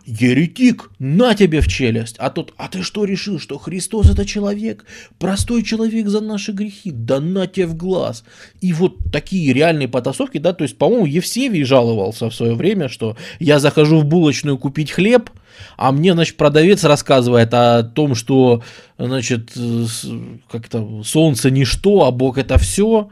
Еретик, 0.07 0.89
на 0.99 1.35
тебе 1.35 1.59
в 1.59 1.67
челюсть. 1.67 2.15
А 2.17 2.29
тут, 2.29 2.53
а 2.57 2.69
ты 2.69 2.81
что 2.81 3.03
решил, 3.03 3.39
что 3.39 3.57
Христос 3.57 4.09
это 4.09 4.25
человек? 4.25 4.85
Простой 5.19 5.63
человек 5.63 6.07
за 6.07 6.21
наши 6.21 6.53
грехи? 6.53 6.91
Да 6.91 7.19
на 7.19 7.45
тебе 7.45 7.67
в 7.67 7.75
глаз. 7.75 8.23
И 8.61 8.71
вот 8.71 8.95
такие 9.11 9.51
реальные 9.53 9.89
потасовки, 9.89 10.37
да, 10.37 10.53
то 10.53 10.63
есть, 10.63 10.77
по-моему, 10.77 11.05
Евсевий 11.05 11.65
жаловался 11.65 12.29
в 12.29 12.33
свое 12.33 12.55
время, 12.55 12.87
что 12.87 13.17
я 13.39 13.59
захожу 13.59 13.99
в 13.99 14.05
булочную 14.05 14.57
купить 14.57 14.91
хлеб, 14.91 15.29
а 15.75 15.91
мне, 15.91 16.13
значит, 16.13 16.37
продавец 16.37 16.85
рассказывает 16.85 17.53
о 17.53 17.83
том, 17.83 18.15
что, 18.15 18.63
значит, 18.97 19.51
как-то 20.49 21.03
солнце 21.03 21.51
ничто, 21.51 22.05
а 22.05 22.11
Бог 22.11 22.37
это 22.37 22.57
все. 22.57 23.09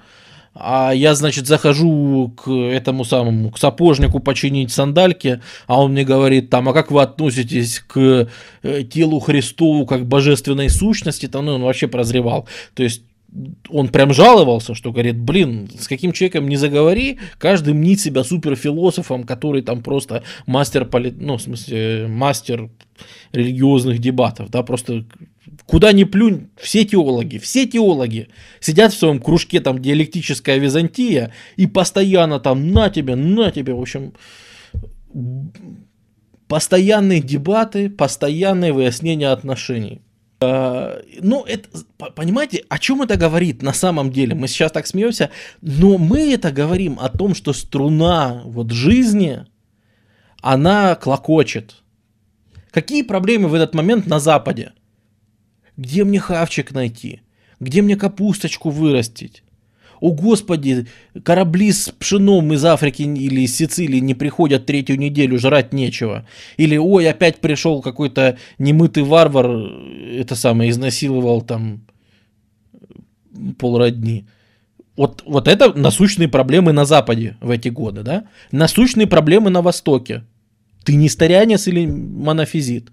А 0.58 0.94
я, 0.94 1.16
значит, 1.16 1.48
захожу 1.48 2.34
к 2.38 2.50
этому 2.50 3.04
самому, 3.04 3.52
к 3.52 3.58
сапожнику 3.58 4.20
починить 4.20 4.72
сандальки, 4.72 5.42
а 5.68 5.82
он 5.82 5.92
мне 5.92 6.06
говорит 6.06 6.50
там, 6.50 6.70
а 6.70 6.74
как 6.74 6.92
вы 6.92 7.02
относитесь 7.02 7.82
к 7.86 8.30
э, 8.64 8.84
телу 8.84 9.20
Христову 9.20 9.86
как 9.86 10.06
божественной 10.06 10.70
сущности, 10.70 11.28
там, 11.28 11.46
ну, 11.46 11.56
он 11.56 11.64
вообще 11.64 11.90
прозревал. 11.90 12.48
То 12.74 12.84
есть 12.84 13.04
он 13.70 13.90
прям 13.90 14.14
жаловался, 14.14 14.76
что 14.76 14.94
говорит, 14.94 15.18
блин, 15.18 15.70
с 15.78 15.90
каким 15.90 16.14
человеком 16.14 16.48
не 16.48 16.56
заговори, 16.56 17.20
каждый 17.38 17.74
мнит 17.74 18.00
себя 18.00 18.24
суперфилософом, 18.24 19.26
который 19.26 19.62
там 19.62 19.84
просто 19.84 20.24
мастер, 20.46 20.86
поли... 20.86 21.14
ну, 21.18 21.36
в 21.36 21.42
смысле, 21.42 22.08
мастер 22.08 22.70
религиозных 23.34 24.00
дебатов, 24.00 24.50
да, 24.50 24.64
просто 24.64 25.04
куда 25.66 25.92
ни 25.92 26.04
плюнь, 26.04 26.50
все 26.58 26.86
теологи, 26.86 27.38
все 27.38 27.66
теологи 27.66 28.30
сидят 28.60 28.94
в 28.94 28.98
своем 28.98 29.20
кружке, 29.20 29.60
там, 29.60 29.80
диалектическая 29.80 30.58
Византия, 30.58 31.34
и 31.56 31.68
постоянно 31.68 32.40
там 32.40 32.72
на 32.72 32.90
тебе, 32.90 33.16
на 33.16 33.52
тебе, 33.52 33.74
в 33.74 33.82
общем, 33.82 34.14
постоянные 36.48 37.22
дебаты, 37.22 37.90
постоянные 37.90 38.74
выяснения 38.74 39.30
отношений. 39.30 40.02
А, 40.42 41.02
ну, 41.22 41.44
это, 41.44 41.70
понимаете, 42.16 42.64
о 42.70 42.78
чем 42.78 43.02
это 43.02 43.18
говорит 43.18 43.62
на 43.62 43.74
самом 43.74 44.12
деле? 44.12 44.36
Мы 44.36 44.48
сейчас 44.48 44.72
так 44.72 44.86
смеемся, 44.86 45.32
но 45.62 45.98
мы 45.98 46.34
это 46.34 46.52
говорим 46.52 47.00
о 47.00 47.10
том, 47.10 47.34
что 47.34 47.54
струна 47.54 48.42
вот 48.46 48.72
жизни, 48.72 49.46
она 50.42 50.96
клокочет. 50.96 51.78
Какие 52.70 53.02
проблемы 53.04 53.48
в 53.48 53.54
этот 53.54 53.74
момент 53.74 54.06
на 54.06 54.20
Западе? 54.20 54.74
Где 55.78 56.04
мне 56.04 56.20
хавчик 56.20 56.72
найти? 56.72 57.22
Где 57.60 57.82
мне 57.82 57.96
капусточку 57.96 58.70
вырастить? 58.70 59.44
О 60.02 60.12
господи, 60.12 60.88
корабли 61.24 61.72
с 61.72 61.90
пшеном 61.90 62.54
из 62.54 62.66
Африки 62.66 63.02
или 63.02 63.42
из 63.42 63.56
Сицилии 63.56 64.00
не 64.00 64.14
приходят 64.14 64.66
третью 64.66 65.00
неделю, 65.00 65.40
жрать 65.40 65.74
нечего. 65.74 66.28
Или 66.58 66.78
ой, 66.78 67.10
опять 67.10 67.40
пришел 67.40 67.82
какой-то 67.82 68.38
немытый 68.60 69.04
варвар, 69.04 69.48
это 69.48 70.36
самое, 70.36 70.70
изнасиловал 70.70 71.42
там 71.42 71.86
полродни. 73.58 74.26
Вот, 74.98 75.24
вот 75.26 75.48
это 75.48 75.74
насущные 75.74 76.28
проблемы 76.28 76.72
на 76.72 76.86
Западе 76.86 77.38
в 77.42 77.50
эти 77.50 77.70
годы, 77.70 78.04
да? 78.04 78.26
Насущные 78.52 79.08
проблемы 79.08 79.50
на 79.50 79.62
Востоке. 79.62 80.24
Ты 80.84 80.96
не 80.96 81.10
старянец 81.10 81.68
или 81.68 81.86
монофизит? 81.86 82.92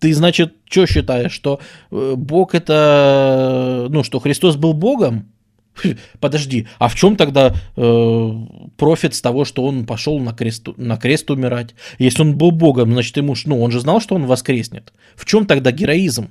Ты, 0.00 0.14
значит, 0.14 0.54
что 0.68 0.86
считаешь, 0.86 1.32
что 1.32 1.60
э, 1.90 2.14
Бог 2.16 2.54
это, 2.54 3.86
ну, 3.90 4.02
что 4.02 4.18
Христос 4.18 4.56
был 4.56 4.72
Богом? 4.72 5.30
Подожди, 6.20 6.66
а 6.78 6.88
в 6.88 6.94
чем 6.94 7.16
тогда 7.16 7.54
э, 7.76 8.30
профит 8.76 9.14
с 9.14 9.20
того, 9.20 9.44
что 9.44 9.64
он 9.64 9.84
пошел 9.84 10.18
на 10.18 10.32
крест, 10.32 10.68
на 10.76 10.96
крест 10.96 11.30
умирать? 11.30 11.74
Если 11.98 12.22
он 12.22 12.36
был 12.36 12.50
Богом, 12.50 12.92
значит, 12.92 13.16
ему, 13.18 13.34
ну, 13.44 13.60
он 13.60 13.70
же 13.70 13.80
знал, 13.80 14.00
что 14.00 14.14
он 14.14 14.26
воскреснет. 14.26 14.92
В 15.14 15.26
чем 15.26 15.46
тогда 15.46 15.70
героизм? 15.70 16.30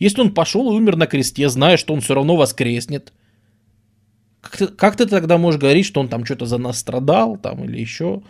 Если 0.00 0.20
он 0.20 0.34
пошел 0.34 0.72
и 0.72 0.74
умер 0.74 0.96
на 0.96 1.06
кресте, 1.06 1.48
зная, 1.48 1.76
что 1.76 1.94
он 1.94 2.00
все 2.00 2.14
равно 2.14 2.36
воскреснет, 2.36 3.12
как 4.40 4.56
ты, 4.56 4.66
как 4.66 4.96
ты 4.96 5.06
тогда 5.06 5.38
можешь 5.38 5.60
говорить, 5.60 5.86
что 5.86 6.00
он 6.00 6.08
там 6.08 6.24
что-то 6.24 6.46
за 6.46 6.58
нас 6.58 6.78
страдал, 6.78 7.36
там, 7.38 7.64
или 7.64 7.80
еще? 7.80 8.22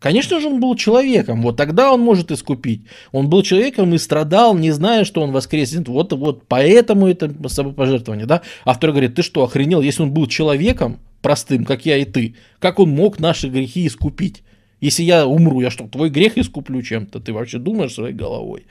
Конечно 0.00 0.40
же, 0.40 0.48
он 0.48 0.60
был 0.60 0.74
человеком, 0.76 1.42
вот 1.42 1.58
тогда 1.58 1.92
он 1.92 2.00
может 2.00 2.32
искупить. 2.32 2.80
Он 3.12 3.28
был 3.28 3.42
человеком 3.42 3.94
и 3.94 3.98
страдал, 3.98 4.56
не 4.56 4.70
зная, 4.70 5.04
что 5.04 5.20
он 5.20 5.30
воскреснет. 5.30 5.88
Вот, 5.88 6.14
вот 6.14 6.44
поэтому 6.48 7.06
это 7.06 7.30
самопожертвование, 7.48 8.24
да? 8.24 8.40
А 8.64 8.72
второй 8.72 8.94
говорит, 8.94 9.14
ты 9.14 9.22
что, 9.22 9.44
охренел, 9.44 9.82
если 9.82 10.02
он 10.02 10.12
был 10.12 10.26
человеком, 10.26 10.98
простым, 11.20 11.66
как 11.66 11.84
я 11.84 11.98
и 11.98 12.06
ты, 12.06 12.34
как 12.60 12.78
он 12.78 12.88
мог 12.90 13.20
наши 13.20 13.48
грехи 13.48 13.86
искупить? 13.86 14.42
Если 14.80 15.02
я 15.02 15.26
умру, 15.26 15.60
я 15.60 15.68
что, 15.70 15.86
твой 15.86 16.08
грех 16.08 16.38
искуплю 16.38 16.80
чем-то? 16.80 17.20
Ты 17.20 17.34
вообще 17.34 17.58
думаешь 17.58 17.92
своей 17.92 18.14
головой? 18.14 18.64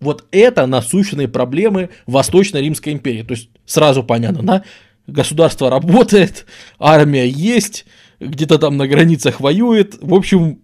Вот 0.00 0.24
это 0.32 0.66
насущные 0.66 1.28
проблемы 1.28 1.90
Восточной 2.06 2.62
Римской 2.62 2.92
империи. 2.92 3.22
То 3.22 3.34
есть 3.34 3.48
сразу 3.64 4.02
понятно, 4.02 4.42
да? 4.42 4.64
Государство 5.06 5.70
работает, 5.70 6.46
армия 6.80 7.28
есть, 7.28 7.84
где-то 8.18 8.58
там 8.58 8.76
на 8.76 8.88
границах 8.88 9.40
воюет. 9.40 9.98
В 10.00 10.14
общем, 10.14 10.60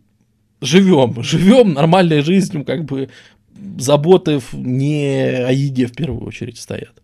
живем, 0.60 1.22
живем 1.22 1.72
нормальной 1.72 2.22
жизнью, 2.22 2.64
как 2.64 2.84
бы 2.84 3.08
заботы 3.78 4.40
не 4.52 5.44
о 5.46 5.52
еде 5.52 5.86
в 5.86 5.92
первую 5.92 6.26
очередь 6.26 6.58
стоят. 6.58 7.02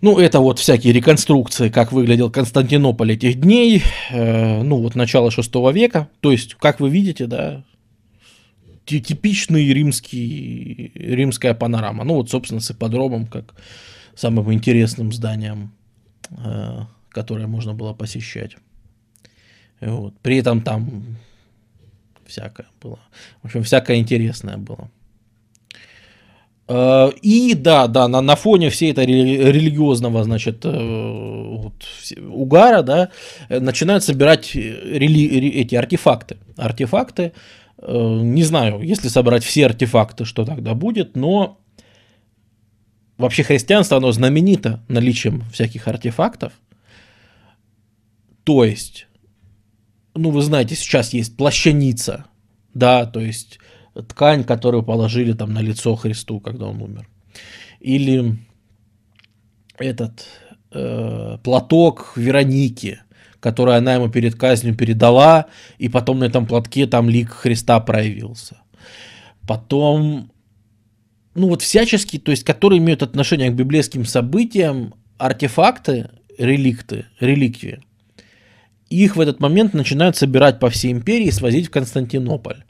Ну, 0.00 0.18
это 0.18 0.38
вот 0.38 0.60
всякие 0.60 0.92
реконструкции, 0.92 1.70
как 1.70 1.90
выглядел 1.90 2.30
Константинополь 2.30 3.12
этих 3.12 3.40
дней, 3.40 3.82
э, 4.10 4.62
ну, 4.62 4.76
вот 4.76 4.94
начало 4.94 5.32
6 5.32 5.52
века. 5.72 6.08
То 6.20 6.30
есть, 6.30 6.54
как 6.54 6.78
вы 6.78 6.88
видите, 6.88 7.26
да, 7.26 7.64
типичный 8.84 9.72
римский, 9.72 10.92
римская 10.94 11.54
панорама. 11.54 12.04
Ну, 12.04 12.14
вот, 12.14 12.30
собственно, 12.30 12.60
с 12.60 12.70
ипподромом, 12.70 13.26
как 13.26 13.54
самым 14.14 14.52
интересным 14.52 15.12
зданием, 15.12 15.72
э, 16.30 16.84
которое 17.10 17.48
можно 17.48 17.74
было 17.74 17.92
посещать. 17.92 18.56
Вот. 19.80 20.14
При 20.20 20.36
этом 20.36 20.60
там 20.60 21.18
всякое 22.28 22.66
было. 22.80 22.98
В 23.42 23.46
общем, 23.46 23.62
всякое 23.62 23.96
интересное 23.96 24.56
было. 24.56 24.90
Э, 26.68 27.10
и 27.22 27.54
да, 27.54 27.86
да, 27.86 28.08
на, 28.08 28.20
на 28.20 28.36
фоне 28.36 28.68
всей 28.68 28.92
этой 28.92 29.06
религиозного, 29.06 30.22
значит, 30.24 30.64
э, 30.64 30.70
вот, 30.70 31.84
угара, 32.30 32.82
да, 32.82 33.08
начинают 33.48 34.04
собирать 34.04 34.54
рели, 34.54 35.50
эти 35.50 35.74
артефакты. 35.74 36.36
Артефакты, 36.56 37.32
э, 37.78 38.20
не 38.22 38.44
знаю, 38.44 38.82
если 38.82 39.08
собрать 39.08 39.44
все 39.44 39.66
артефакты, 39.66 40.24
что 40.24 40.44
тогда 40.44 40.74
будет, 40.74 41.16
но 41.16 41.58
вообще 43.16 43.42
христианство, 43.42 43.96
оно 43.96 44.12
знаменито 44.12 44.80
наличием 44.88 45.42
всяких 45.52 45.88
артефактов. 45.88 46.52
То 48.44 48.64
есть, 48.64 49.07
ну, 50.18 50.30
вы 50.30 50.42
знаете, 50.42 50.74
сейчас 50.74 51.12
есть 51.12 51.36
плащаница, 51.36 52.26
да, 52.74 53.06
то 53.06 53.20
есть 53.20 53.58
ткань, 54.08 54.44
которую 54.44 54.82
положили 54.82 55.32
там 55.32 55.52
на 55.52 55.60
лицо 55.60 55.94
Христу, 55.96 56.40
когда 56.40 56.66
он 56.66 56.82
умер. 56.82 57.08
Или 57.80 58.36
этот 59.78 60.26
э, 60.72 61.38
платок 61.42 62.12
Вероники, 62.16 63.00
который 63.40 63.76
она 63.76 63.94
ему 63.94 64.08
перед 64.08 64.34
казнью 64.34 64.74
передала, 64.74 65.46
и 65.78 65.88
потом 65.88 66.18
на 66.18 66.24
этом 66.24 66.46
платке 66.46 66.86
там 66.86 67.08
лик 67.08 67.30
Христа 67.30 67.78
проявился. 67.80 68.58
Потом, 69.46 70.32
ну 71.34 71.48
вот 71.48 71.62
всячески, 71.62 72.18
то 72.18 72.30
есть, 72.30 72.44
которые 72.44 72.78
имеют 72.78 73.02
отношение 73.02 73.50
к 73.50 73.54
библейским 73.54 74.04
событиям, 74.04 74.94
артефакты, 75.16 76.10
реликты, 76.36 77.06
реликвии, 77.20 77.80
их 78.96 79.16
в 79.16 79.20
этот 79.20 79.40
момент 79.40 79.74
начинают 79.74 80.16
собирать 80.16 80.58
по 80.58 80.70
всей 80.70 80.92
империи 80.92 81.26
и 81.26 81.32
свозить 81.32 81.68
в 81.68 81.70
Константинополь. 81.70 82.64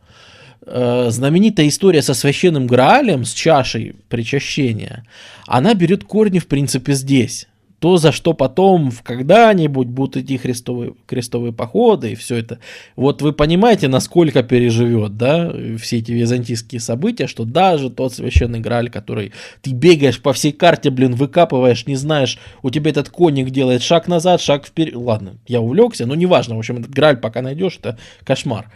Э, 0.66 1.08
знаменитая 1.10 1.68
история 1.68 2.02
со 2.02 2.14
священным 2.14 2.66
Граалем, 2.66 3.24
с 3.24 3.32
чашей 3.32 3.96
причащения, 4.08 5.06
она 5.46 5.74
берет 5.74 6.04
корни, 6.04 6.38
в 6.38 6.46
принципе, 6.46 6.92
здесь. 6.92 7.47
То, 7.80 7.96
за 7.96 8.10
что 8.10 8.32
потом 8.32 8.90
когда-нибудь 9.02 9.86
будут 9.86 10.16
идти 10.16 10.36
христовые, 10.36 10.94
крестовые 11.06 11.52
походы 11.52 12.12
и 12.12 12.14
все 12.16 12.36
это. 12.36 12.58
Вот 12.96 13.22
вы 13.22 13.32
понимаете, 13.32 13.86
насколько 13.86 14.42
переживет, 14.42 15.16
да, 15.16 15.52
все 15.80 15.98
эти 15.98 16.10
византийские 16.10 16.80
события, 16.80 17.28
что 17.28 17.44
даже 17.44 17.88
тот 17.90 18.14
священный 18.14 18.58
Грааль, 18.58 18.90
который 18.90 19.32
ты 19.62 19.72
бегаешь 19.72 20.20
по 20.20 20.32
всей 20.32 20.50
карте, 20.50 20.90
блин, 20.90 21.14
выкапываешь, 21.14 21.86
не 21.86 21.94
знаешь, 21.94 22.38
у 22.62 22.70
тебя 22.70 22.90
этот 22.90 23.10
конник 23.10 23.50
делает 23.50 23.82
шаг 23.82 24.08
назад, 24.08 24.40
шаг 24.40 24.66
вперед. 24.66 24.96
Ладно, 24.96 25.38
я 25.46 25.60
увлекся, 25.60 26.04
но 26.04 26.16
неважно, 26.16 26.56
в 26.56 26.58
общем, 26.58 26.78
этот 26.78 26.90
Грааль 26.90 27.18
пока 27.18 27.42
найдешь, 27.42 27.78
это 27.78 27.96
кошмар. 28.24 28.72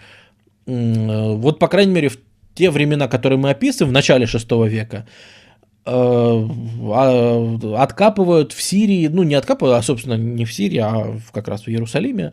Э, 0.67 1.35
вот, 1.35 1.59
по 1.59 1.67
крайней 1.67 1.93
мере, 1.93 2.09
в 2.09 2.19
те 2.55 2.71
времена, 2.71 3.09
которые 3.09 3.39
мы 3.39 3.51
описываем, 3.51 3.91
в 3.91 3.95
начале 3.95 4.27
6 4.27 4.51
века, 4.69 5.07
откапывают 7.75 8.53
в 8.53 8.63
Сирии, 8.63 9.09
ну 9.09 9.23
не 9.25 9.35
откапывают, 9.35 9.79
а 9.79 9.83
собственно 9.83 10.15
не 10.15 10.45
в 10.45 10.53
Сирии, 10.53 10.79
а 10.79 11.19
как 11.33 11.49
раз 11.49 11.63
в 11.65 11.69
Иерусалиме, 11.69 12.33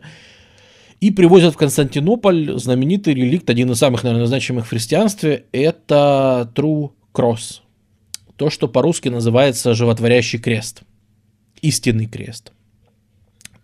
и 1.00 1.10
привозят 1.10 1.54
в 1.54 1.56
Константинополь 1.56 2.58
знаменитый 2.58 3.14
реликт, 3.14 3.48
один 3.48 3.70
из 3.72 3.78
самых, 3.78 4.04
наверное, 4.04 4.26
значимых 4.26 4.66
в 4.66 4.68
христианстве, 4.68 5.46
это 5.52 6.50
True 6.54 6.90
Cross. 7.14 7.60
То, 8.36 8.50
что 8.50 8.68
по-русски 8.68 9.08
называется 9.08 9.74
животворящий 9.74 10.38
крест. 10.38 10.82
Истинный 11.62 12.06
крест. 12.06 12.52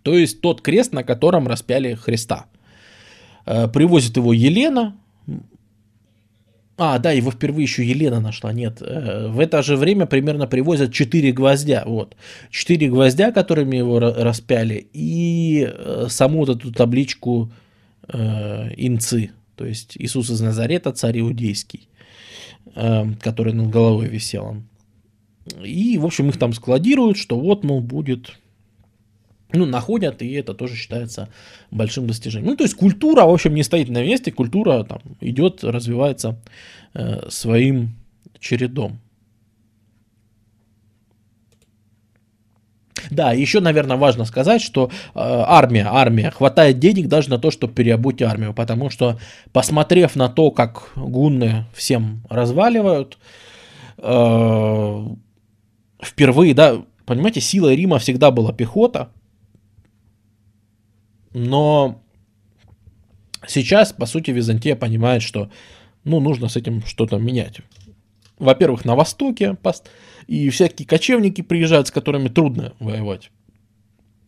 То 0.03 0.17
есть 0.17 0.41
тот 0.41 0.63
крест, 0.63 0.93
на 0.93 1.03
котором 1.03 1.49
распяли 1.49 1.95
Христа. 1.95 2.47
Э, 3.45 3.69
привозит 3.69 4.17
его 4.17 4.33
Елена. 4.33 4.97
А, 6.79 6.99
да, 6.99 7.11
его 7.11 7.31
впервые 7.31 7.63
еще 7.63 7.85
Елена 7.85 8.21
нашла. 8.21 8.53
Нет, 8.53 8.83
э, 8.83 9.29
в 9.29 9.41
это 9.41 9.63
же 9.63 9.77
время 9.77 10.05
примерно 10.05 10.47
привозят 10.47 10.93
4 10.93 11.33
гвоздя. 11.33 11.85
Вот. 11.87 12.17
4 12.51 12.89
гвоздя, 12.91 13.33
которыми 13.33 13.77
его 13.77 13.99
распяли, 13.99 14.87
и 14.93 15.67
э, 15.67 16.07
саму 16.11 16.41
вот 16.41 16.51
эту 16.51 16.73
табличку 16.73 17.51
э, 18.09 18.75
инцы. 18.77 19.31
То 19.55 19.65
есть 19.65 19.97
Иисус 19.97 20.29
из 20.29 20.41
Назарета, 20.43 20.93
царь 20.93 21.21
иудейский, 21.21 21.89
который 22.75 23.55
над 23.55 23.71
головой 23.71 24.07
висел. 24.09 24.57
И, 25.65 25.97
в 25.97 26.05
общем, 26.05 26.29
их 26.29 26.37
там 26.37 26.53
складируют, 26.53 27.17
что 27.17 27.41
вот, 27.41 27.65
мол, 27.65 27.81
будет 27.81 28.37
ну, 29.57 29.67
находят, 29.67 30.23
и 30.23 30.33
это 30.33 30.55
тоже 30.55 30.77
считается 30.77 31.29
большим 31.71 32.07
достижением. 32.07 32.51
Ну, 32.51 32.57
то 32.57 32.65
есть 32.65 32.75
культура, 32.75 33.25
в 33.25 33.31
общем, 33.31 33.55
не 33.55 33.63
стоит 33.63 33.89
на 33.89 34.03
месте, 34.03 34.33
культура 34.33 34.85
там 34.85 35.01
идет, 35.21 35.65
развивается 35.65 36.39
э, 36.95 37.29
своим 37.29 37.97
чередом. 38.39 39.01
Да, 43.11 43.33
еще, 43.33 43.61
наверное, 43.61 43.97
важно 43.97 44.25
сказать, 44.25 44.63
что 44.63 44.91
э, 44.91 44.91
армия, 45.15 45.87
армия, 45.89 46.31
хватает 46.31 46.79
денег 46.79 47.09
даже 47.09 47.31
на 47.31 47.39
то, 47.39 47.51
чтобы 47.51 47.73
переобуть 47.73 48.23
армию, 48.23 48.53
потому 48.55 48.91
что, 48.91 49.19
посмотрев 49.53 50.17
на 50.17 50.29
то, 50.29 50.51
как 50.51 50.91
гунны 50.97 51.67
всем 51.75 52.23
разваливают, 52.29 53.19
э, 53.99 55.07
впервые, 56.03 56.55
да, 56.55 56.83
понимаете, 57.05 57.41
сила 57.41 57.73
Рима 57.73 57.99
всегда 57.99 58.31
была 58.31 58.53
пехота, 58.53 59.11
но 61.37 62.01
сейчас, 63.47 63.93
по 63.93 64.07
сути, 64.07 64.31
Византия 64.31 64.75
понимает, 64.75 65.21
что 65.21 65.51
ну, 66.03 66.19
нужно 66.19 66.49
с 66.49 66.57
этим 66.57 66.83
что-то 66.87 67.19
менять. 67.19 67.61
Во-первых, 68.39 68.87
на 68.87 68.95
Востоке 68.95 69.55
и 70.27 70.49
всякие 70.49 70.89
кочевники 70.89 71.43
приезжают, 71.43 71.89
с 71.89 71.91
которыми 71.91 72.29
трудно 72.29 72.73
воевать 72.79 73.31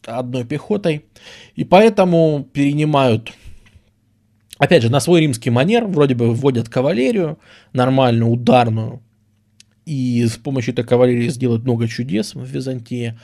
одной 0.04 0.44
пехотой. 0.44 1.06
И 1.54 1.64
поэтому 1.64 2.46
перенимают, 2.52 3.32
опять 4.58 4.82
же, 4.82 4.90
на 4.90 5.00
свой 5.00 5.22
римский 5.22 5.48
манер, 5.48 5.86
вроде 5.86 6.14
бы 6.14 6.34
вводят 6.34 6.68
кавалерию, 6.68 7.38
нормальную, 7.72 8.30
ударную, 8.30 9.02
и 9.86 10.26
с 10.26 10.36
помощью 10.36 10.74
этой 10.74 10.84
кавалерии 10.84 11.28
сделают 11.28 11.64
много 11.64 11.88
чудес 11.88 12.34
в 12.34 12.44
Византии 12.44 13.18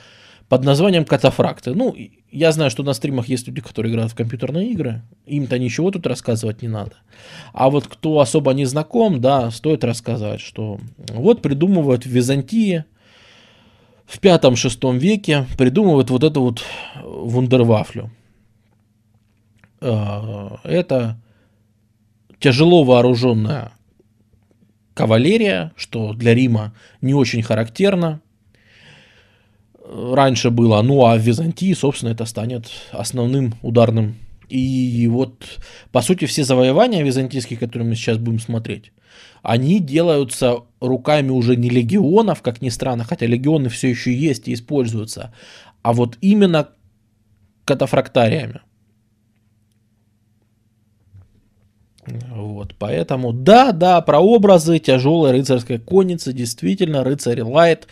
под 0.49 0.63
названием 0.63 1.05
катафракты. 1.05 1.73
Ну, 1.73 1.95
я 2.31 2.51
знаю, 2.51 2.69
что 2.69 2.83
на 2.83 2.93
стримах 2.93 3.27
есть 3.27 3.47
люди, 3.47 3.61
которые 3.61 3.91
играют 3.91 4.11
в 4.11 4.15
компьютерные 4.15 4.71
игры. 4.71 5.01
Им-то 5.25 5.57
ничего 5.57 5.91
тут 5.91 6.05
рассказывать 6.05 6.61
не 6.61 6.67
надо. 6.67 6.93
А 7.53 7.69
вот 7.69 7.87
кто 7.87 8.19
особо 8.19 8.53
не 8.53 8.65
знаком, 8.65 9.21
да, 9.21 9.49
стоит 9.51 9.83
рассказать, 9.83 10.41
что 10.41 10.79
вот 11.09 11.41
придумывают 11.41 12.05
в 12.05 12.09
Византии 12.09 12.85
в 14.05 14.19
пятом-шестом 14.19 14.99
веке, 14.99 15.47
придумывают 15.57 16.11
вот 16.11 16.23
эту 16.23 16.41
вот 16.41 16.61
вундервафлю. 17.03 18.11
А, 19.81 20.59
это 20.63 21.17
тяжело 22.39 22.83
вооруженная 22.83 23.71
кавалерия, 24.93 25.73
что 25.75 26.13
для 26.13 26.35
Рима 26.35 26.73
не 27.01 27.15
очень 27.15 27.41
характерно 27.41 28.21
раньше 29.87 30.49
было, 30.49 30.81
ну 30.81 31.05
а 31.05 31.15
в 31.15 31.21
Византии, 31.21 31.73
собственно, 31.73 32.11
это 32.11 32.25
станет 32.25 32.69
основным 32.91 33.55
ударным. 33.61 34.15
И 34.47 35.07
вот, 35.11 35.43
по 35.91 36.01
сути, 36.01 36.25
все 36.25 36.43
завоевания 36.43 37.03
византийские, 37.03 37.57
которые 37.57 37.89
мы 37.89 37.95
сейчас 37.95 38.17
будем 38.17 38.39
смотреть, 38.39 38.91
они 39.41 39.79
делаются 39.79 40.59
руками 40.79 41.31
уже 41.31 41.55
не 41.55 41.69
легионов, 41.69 42.41
как 42.41 42.61
ни 42.61 42.69
странно, 42.69 43.03
хотя 43.03 43.25
легионы 43.25 43.69
все 43.69 43.89
еще 43.89 44.13
есть 44.13 44.47
и 44.47 44.53
используются, 44.53 45.33
а 45.81 45.93
вот 45.93 46.17
именно 46.21 46.69
катафрактариями. 47.65 48.61
Вот, 52.07 52.75
поэтому, 52.77 53.33
да, 53.33 53.71
да, 53.71 53.99
прообразы 54.01 54.77
тяжелой 54.77 55.31
рыцарской 55.31 55.79
конницы, 55.79 56.33
действительно, 56.33 57.03
рыцарь 57.03 57.41
Лайт, 57.41 57.87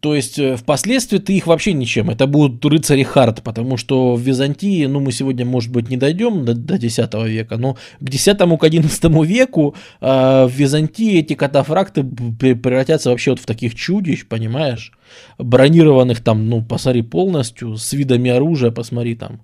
То 0.00 0.14
есть 0.14 0.38
э, 0.38 0.56
впоследствии 0.56 1.18
ты 1.18 1.36
их 1.36 1.46
вообще 1.48 1.72
ничем. 1.72 2.08
Это 2.08 2.26
будут 2.28 2.64
рыцари 2.64 3.02
Харт, 3.02 3.42
потому 3.42 3.76
что 3.76 4.14
в 4.14 4.20
Византии, 4.20 4.86
ну 4.86 5.00
мы 5.00 5.10
сегодня, 5.10 5.44
может 5.44 5.72
быть, 5.72 5.90
не 5.90 5.96
дойдем 5.96 6.44
до, 6.44 6.54
до 6.54 6.78
10 6.78 7.14
века, 7.26 7.56
но 7.56 7.76
к 7.98 8.08
10 8.08 8.38
к 8.38 8.64
11 8.64 9.04
веку 9.24 9.74
э, 10.00 10.46
в 10.46 10.52
Византии 10.52 11.18
эти 11.18 11.34
катафракты 11.34 12.04
превратятся 12.04 13.10
вообще 13.10 13.32
вот 13.32 13.40
в 13.40 13.46
таких 13.46 13.74
чудищ, 13.74 14.24
понимаешь? 14.26 14.92
Бронированных 15.38 16.22
там, 16.22 16.48
ну 16.48 16.62
посмотри 16.62 17.02
полностью, 17.02 17.76
с 17.76 17.92
видами 17.92 18.30
оружия, 18.30 18.70
посмотри 18.70 19.16
там 19.16 19.40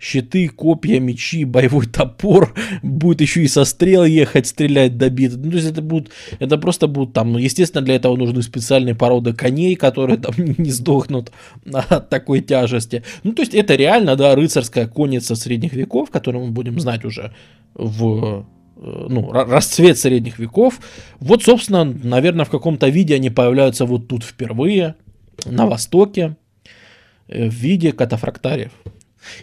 щиты, 0.00 0.48
копья, 0.48 0.98
мечи, 0.98 1.44
боевой 1.44 1.86
топор, 1.86 2.54
будет 2.82 3.20
еще 3.20 3.42
и 3.42 3.48
со 3.48 3.64
стрел 3.64 4.04
ехать, 4.04 4.46
стрелять, 4.46 4.96
добить. 4.96 5.36
Ну, 5.36 5.50
то 5.50 5.56
есть 5.56 5.70
это 5.70 5.82
будут, 5.82 6.10
это 6.38 6.56
просто 6.58 6.88
будут 6.88 7.12
там, 7.12 7.32
ну, 7.32 7.38
естественно, 7.38 7.84
для 7.84 7.96
этого 7.96 8.16
нужны 8.16 8.42
специальные 8.42 8.94
породы 8.94 9.34
коней, 9.34 9.76
которые 9.76 10.18
там 10.18 10.34
не 10.58 10.70
сдохнут 10.70 11.30
от 11.72 12.08
такой 12.08 12.40
тяжести. 12.40 13.02
Ну, 13.22 13.32
то 13.32 13.42
есть 13.42 13.54
это 13.54 13.74
реально, 13.74 14.16
да, 14.16 14.34
рыцарская 14.34 14.88
конница 14.88 15.36
средних 15.36 15.74
веков, 15.74 16.10
которую 16.10 16.46
мы 16.46 16.52
будем 16.52 16.80
знать 16.80 17.04
уже 17.04 17.32
в 17.74 18.46
э, 18.76 19.06
ну, 19.08 19.30
расцвет 19.32 19.98
средних 19.98 20.38
веков. 20.38 20.80
Вот, 21.18 21.42
собственно, 21.42 21.84
наверное, 21.84 22.46
в 22.46 22.50
каком-то 22.50 22.88
виде 22.88 23.14
они 23.14 23.28
появляются 23.28 23.84
вот 23.84 24.08
тут 24.08 24.24
впервые, 24.24 24.94
на 25.44 25.66
Востоке, 25.66 26.36
э, 27.28 27.48
в 27.48 27.54
виде 27.54 27.92
катафрактариев. 27.92 28.72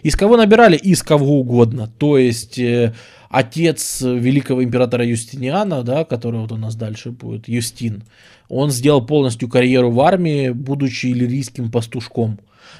Из 0.02 0.16
кого 0.16 0.36
набирали? 0.36 0.76
Из 0.76 1.02
кого 1.02 1.40
угодно. 1.40 1.90
То 1.98 2.18
есть 2.18 2.58
э, 2.58 2.94
отец 3.28 4.00
великого 4.00 4.64
императора 4.64 5.04
Юстиниана, 5.04 5.82
да, 5.82 6.04
который 6.04 6.40
вот 6.40 6.52
у 6.52 6.56
нас 6.56 6.74
дальше 6.76 7.10
будет, 7.10 7.48
Юстин, 7.48 8.04
он 8.48 8.70
сделал 8.70 9.04
полностью 9.04 9.48
карьеру 9.48 9.90
в 9.90 10.00
армии, 10.00 10.50
будучи 10.50 11.06
иллирийским 11.06 11.70
пастушком. 11.70 12.38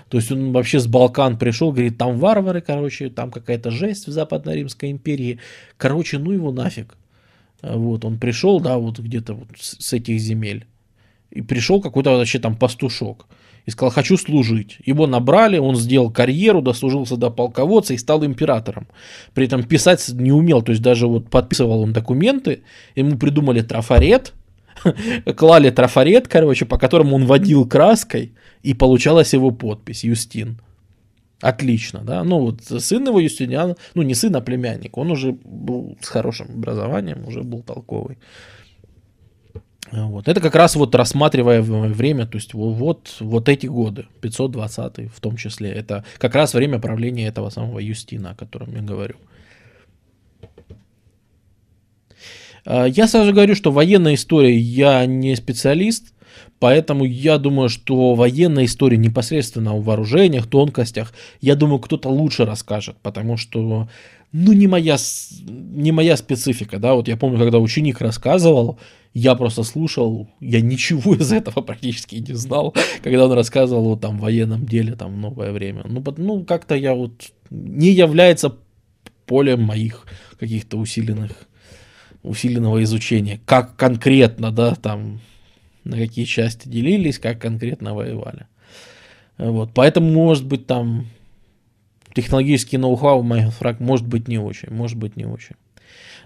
То 0.08 0.18
есть 0.18 0.32
он 0.32 0.52
вообще 0.52 0.80
с 0.80 0.86
Балкан 0.86 1.38
пришел, 1.38 1.72
говорит, 1.72 1.98
там 1.98 2.18
варвары, 2.18 2.60
короче, 2.60 3.10
там 3.10 3.30
какая-то 3.30 3.70
жесть 3.70 4.06
в 4.06 4.12
Западно-Римской 4.12 4.90
империи. 4.90 5.38
Короче, 5.76 6.18
ну 6.18 6.32
его 6.32 6.52
нафиг. 6.52 6.96
Вот, 7.62 8.04
он 8.04 8.18
пришел, 8.18 8.60
да, 8.60 8.78
вот 8.78 8.98
где-то 8.98 9.34
вот 9.34 9.48
с 9.58 9.92
этих 9.92 10.20
земель. 10.20 10.66
И 11.30 11.42
пришел 11.42 11.80
какой-то 11.80 12.10
вообще 12.10 12.38
там 12.38 12.56
пастушок 12.56 13.26
и 13.68 13.70
сказал, 13.70 13.90
хочу 13.90 14.16
служить. 14.16 14.78
Его 14.86 15.06
набрали, 15.06 15.58
он 15.58 15.76
сделал 15.76 16.10
карьеру, 16.10 16.62
дослужился 16.62 17.18
до 17.18 17.28
полководца 17.28 17.92
и 17.92 17.98
стал 17.98 18.24
императором. 18.24 18.88
При 19.34 19.44
этом 19.44 19.62
писать 19.62 20.08
не 20.08 20.32
умел, 20.32 20.62
то 20.62 20.72
есть 20.72 20.80
даже 20.80 21.06
вот 21.06 21.28
подписывал 21.28 21.82
он 21.82 21.92
документы, 21.92 22.62
ему 22.96 23.18
придумали 23.18 23.60
трафарет, 23.60 24.32
клали 25.36 25.68
трафарет, 25.68 26.28
короче, 26.28 26.64
по 26.64 26.78
которому 26.78 27.16
он 27.16 27.26
водил 27.26 27.68
краской, 27.68 28.32
и 28.62 28.72
получалась 28.72 29.34
его 29.34 29.50
подпись, 29.50 30.02
Юстин. 30.02 30.62
Отлично, 31.42 32.00
да. 32.00 32.24
Ну, 32.24 32.40
вот 32.40 32.62
сын 32.62 33.06
его 33.06 33.20
Юстиниан, 33.20 33.76
ну, 33.94 34.00
не 34.00 34.14
сын, 34.14 34.34
а 34.34 34.40
племянник, 34.40 34.96
он 34.96 35.10
уже 35.10 35.32
был 35.32 35.98
с 36.00 36.08
хорошим 36.08 36.46
образованием, 36.54 37.28
уже 37.28 37.42
был 37.42 37.62
толковый. 37.62 38.16
Вот. 39.90 40.28
Это 40.28 40.40
как 40.40 40.54
раз 40.54 40.76
вот 40.76 40.94
рассматривая 40.94 41.62
время, 41.62 42.26
то 42.26 42.36
есть 42.36 42.52
вот, 42.52 43.16
вот 43.20 43.48
эти 43.48 43.66
годы, 43.66 44.06
520 44.20 45.10
в 45.10 45.20
том 45.20 45.36
числе, 45.36 45.70
это 45.70 46.04
как 46.18 46.34
раз 46.34 46.54
время 46.54 46.78
правления 46.78 47.26
этого 47.26 47.48
самого 47.50 47.78
Юстина, 47.78 48.30
о 48.30 48.34
котором 48.34 48.74
я 48.74 48.82
говорю. 48.82 49.16
А, 52.64 52.84
я 52.86 53.08
сразу 53.08 53.32
говорю, 53.32 53.54
что 53.54 53.70
военная 53.70 54.14
история 54.14 54.56
я 54.56 55.06
не 55.06 55.34
специалист, 55.36 56.12
поэтому 56.58 57.04
я 57.04 57.38
думаю, 57.38 57.70
что 57.70 58.14
военная 58.14 58.66
история 58.66 58.98
непосредственно 58.98 59.72
о 59.72 59.80
вооружениях, 59.80 60.46
тонкостях, 60.46 61.14
я 61.40 61.54
думаю, 61.54 61.78
кто-то 61.78 62.10
лучше 62.10 62.44
расскажет, 62.44 62.96
потому 63.02 63.38
что 63.38 63.88
ну, 64.32 64.52
не 64.52 64.66
моя, 64.66 64.96
не 65.46 65.92
моя 65.92 66.16
специфика, 66.16 66.78
да, 66.78 66.94
вот 66.94 67.08
я 67.08 67.16
помню, 67.16 67.38
когда 67.38 67.58
ученик 67.58 68.00
рассказывал, 68.00 68.78
я 69.14 69.34
просто 69.34 69.62
слушал, 69.62 70.28
я 70.40 70.60
ничего 70.60 71.14
из 71.16 71.32
этого 71.32 71.62
практически 71.62 72.16
не 72.16 72.34
знал, 72.34 72.74
когда 73.02 73.24
он 73.24 73.32
рассказывал 73.32 73.84
вот 73.84 74.00
там 74.00 74.18
военном 74.18 74.66
деле, 74.66 74.94
там 74.94 75.20
новое 75.20 75.52
время. 75.52 75.84
Ну, 75.88 76.04
ну 76.16 76.44
как-то 76.44 76.74
я 76.74 76.94
вот 76.94 77.32
не 77.50 77.90
является 77.90 78.54
полем 79.26 79.62
моих 79.62 80.06
каких-то 80.38 80.78
усиленных, 80.78 81.32
усиленного 82.22 82.82
изучения. 82.82 83.40
Как 83.46 83.76
конкретно, 83.76 84.50
да, 84.50 84.74
там, 84.74 85.20
на 85.84 85.96
какие 85.96 86.24
части 86.24 86.68
делились, 86.68 87.18
как 87.18 87.40
конкретно 87.40 87.94
воевали. 87.94 88.46
Вот, 89.38 89.70
поэтому, 89.72 90.10
может 90.10 90.44
быть, 90.46 90.66
там 90.66 91.06
технологический 92.22 92.78
ноу-хау 92.78 93.24
фраг 93.50 93.80
может 93.80 94.06
быть 94.06 94.26
не 94.26 94.38
очень, 94.38 94.70
может 94.70 94.98
быть 94.98 95.16
не 95.16 95.24
очень. 95.24 95.54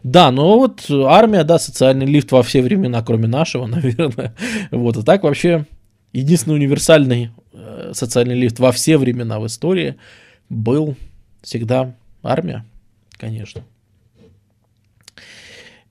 Да, 0.03 0.31
но 0.31 0.59
вот 0.59 0.91
армия, 0.91 1.45
да, 1.45 1.59
социальный 1.59 2.07
лифт 2.07 2.33
во 2.33 2.43
все 2.43 2.63
времена, 2.63 3.03
кроме 3.03 3.29
нашего, 3.29 3.67
наверное. 3.77 4.35
Вот, 4.71 4.97
а 4.97 5.03
так 5.03 5.23
вообще 5.23 5.67
единственный 6.13 6.55
универсальный 6.55 7.31
э, 7.53 7.93
социальный 7.95 8.35
лифт 8.35 8.59
во 8.59 8.73
все 8.73 8.97
времена 8.97 9.39
в 9.39 9.47
истории 9.47 9.97
был 10.49 10.97
всегда 11.43 11.95
армия, 12.23 12.65
конечно. 13.13 13.63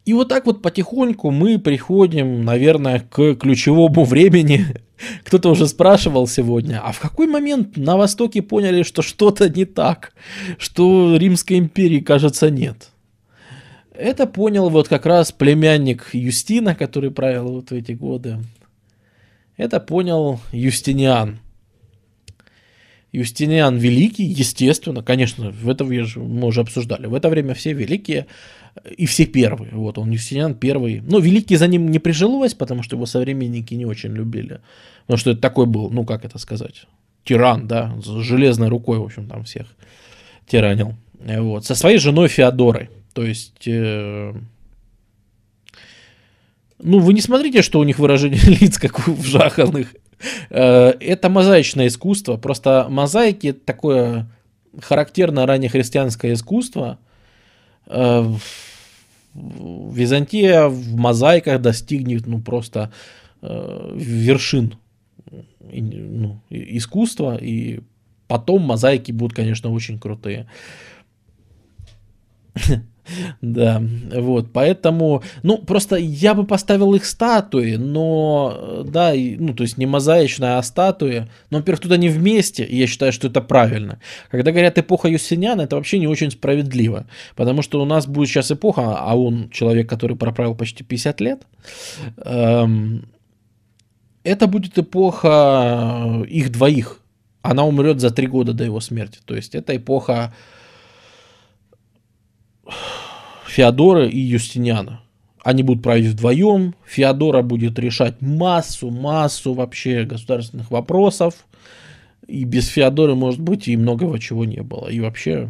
И 0.06 0.14
вот 0.14 0.30
так 0.30 0.46
вот 0.48 0.62
потихоньку 0.62 1.30
мы 1.30 1.60
приходим, 1.60 2.44
наверное, 2.44 3.00
к 3.00 3.36
ключевому 3.36 4.04
времени. 4.06 4.66
Кто-то 5.24 5.50
уже 5.50 5.68
спрашивал 5.68 6.28
сегодня, 6.28 6.80
а 6.84 6.92
в 6.92 7.00
какой 7.00 7.28
момент 7.28 7.76
на 7.78 7.98
Востоке 7.98 8.42
поняли, 8.42 8.84
что 8.84 9.02
что-то 9.02 9.50
не 9.50 9.66
так, 9.66 10.14
что 10.58 11.18
Римской 11.18 11.58
империи, 11.58 12.00
кажется, 12.00 12.52
нет? 12.52 12.90
Это 13.94 14.26
понял 14.28 14.70
вот 14.70 14.88
как 14.88 15.06
раз 15.06 15.32
племянник 15.32 16.10
Юстина, 16.14 16.76
который 16.76 17.12
правил 17.12 17.52
вот 17.52 17.70
в 17.70 17.74
эти 17.74 17.92
годы. 17.92 18.40
Это 19.58 19.80
понял 19.80 20.40
Юстиниан. 20.52 21.40
Юстиниан 23.12 23.78
Великий, 23.78 24.24
естественно, 24.24 25.04
конечно, 25.04 25.52
в 25.52 25.70
это 25.70 25.84
мы 25.84 26.48
уже 26.48 26.62
обсуждали. 26.62 27.08
В 27.08 27.14
это 27.14 27.30
время 27.30 27.54
все 27.54 27.74
великие 27.74 28.28
и 28.98 29.06
все 29.06 29.26
первые. 29.26 29.74
Вот 29.74 29.98
он 29.98 30.12
Юстиниан 30.12 30.56
первый. 30.56 31.02
Но 31.02 31.20
Великий 31.20 31.58
за 31.58 31.68
ним 31.68 31.92
не 31.92 32.00
прижилось, 32.00 32.54
потому 32.54 32.84
что 32.84 32.96
его 32.96 33.06
современники 33.06 33.74
не 33.74 33.86
очень 33.86 34.14
любили. 34.14 34.62
Потому 35.02 35.18
что 35.18 35.32
это 35.32 35.42
такой 35.42 35.66
был, 35.66 35.90
ну 35.90 36.06
как 36.06 36.24
это 36.24 36.38
сказать, 36.38 36.86
тиран, 37.26 37.68
да, 37.68 37.94
с 38.02 38.08
железной 38.22 38.70
рукой, 38.70 39.00
в 39.00 39.04
общем, 39.04 39.28
там 39.28 39.44
всех 39.44 39.68
тиранил. 40.48 40.96
Вот. 41.20 41.66
Со 41.66 41.76
своей 41.76 41.98
женой 41.98 42.30
Феодорой. 42.30 42.90
То 43.14 43.24
есть, 43.24 43.68
э, 43.68 44.34
ну, 46.80 47.00
вы 47.00 47.14
не 47.14 47.22
смотрите, 47.22 47.62
что 47.62 47.80
у 47.80 47.84
них 47.84 48.00
выражение 48.00 48.40
лиц, 48.62 48.78
как 48.78 49.06
в 49.06 49.26
жаханных. 49.26 49.96
Э, 50.50 50.94
это 51.00 51.30
мозаичное 51.30 51.88
искусство. 51.88 52.38
Просто 52.38 52.88
мозаики 52.90 53.54
такое 53.54 54.30
характерное 54.80 55.46
раннехристианское 55.46 56.34
искусство. 56.34 57.00
Э, 57.88 58.26
Византия 59.34 60.68
в 60.68 60.96
мозаиках 60.96 61.62
достигнет, 61.62 62.28
ну, 62.28 62.42
просто 62.42 62.92
э, 63.42 63.92
вершин 63.96 64.76
ну, 65.62 66.42
искусства, 66.50 67.38
и 67.38 67.80
потом 68.28 68.64
мозаики 68.64 69.14
будут, 69.14 69.36
конечно, 69.36 69.72
очень 69.72 70.00
крутые. 70.00 70.48
Да, 73.42 73.82
вот, 74.14 74.52
поэтому, 74.54 75.24
ну, 75.44 75.58
просто 75.58 75.96
я 75.96 76.34
бы 76.34 76.46
поставил 76.46 76.94
их 76.94 77.06
статуи, 77.06 77.76
но, 77.76 78.84
да, 78.86 79.14
ну, 79.16 79.54
то 79.54 79.64
есть 79.64 79.78
не 79.78 79.86
мозаичная, 79.86 80.58
а 80.58 80.64
статуи, 80.64 81.28
но, 81.50 81.58
во-первых, 81.60 81.82
тут 81.82 81.92
они 81.92 82.10
вместе, 82.10 82.64
и 82.64 82.78
я 82.78 82.88
считаю, 82.88 83.12
что 83.12 83.28
это 83.28 83.42
правильно. 83.42 84.00
Когда 84.30 84.52
говорят 84.52 84.78
эпоха 84.78 85.08
Юстиниана, 85.08 85.62
это 85.62 85.76
вообще 85.76 86.00
не 86.00 86.08
очень 86.08 86.32
справедливо, 86.32 87.08
потому 87.36 87.62
что 87.62 87.82
у 87.82 87.86
нас 87.86 88.08
будет 88.08 88.30
сейчас 88.30 88.52
эпоха, 88.52 88.98
а 88.98 89.16
он 89.18 89.50
человек, 89.50 89.90
который 89.90 90.16
проправил 90.16 90.56
почти 90.56 90.84
50 90.84 91.22
лет, 91.22 91.42
эм, 92.18 93.06
это 94.24 94.48
будет 94.48 94.78
эпоха 94.78 96.24
их 96.28 96.52
двоих, 96.52 97.00
она 97.42 97.66
умрет 97.66 98.00
за 98.00 98.12
три 98.12 98.28
года 98.28 98.54
до 98.54 98.64
его 98.64 98.80
смерти, 98.80 99.20
то 99.26 99.36
есть 99.36 99.56
это 99.56 99.76
эпоха 99.76 100.34
Феодора 103.52 104.08
и 104.08 104.18
Юстиниана. 104.18 105.02
Они 105.44 105.62
будут 105.62 105.84
править 105.84 106.08
вдвоем. 106.08 106.74
Феодора 106.86 107.42
будет 107.42 107.78
решать 107.80 108.22
массу, 108.22 108.92
массу 108.92 109.54
вообще 109.54 110.06
государственных 110.06 110.72
вопросов. 110.72 111.46
И 112.28 112.46
без 112.46 112.68
Феодора, 112.68 113.14
может 113.14 113.42
быть, 113.42 113.68
и 113.68 113.76
многого 113.76 114.20
чего 114.20 114.46
не 114.46 114.62
было. 114.62 114.88
И 114.88 115.02
вообще 115.02 115.50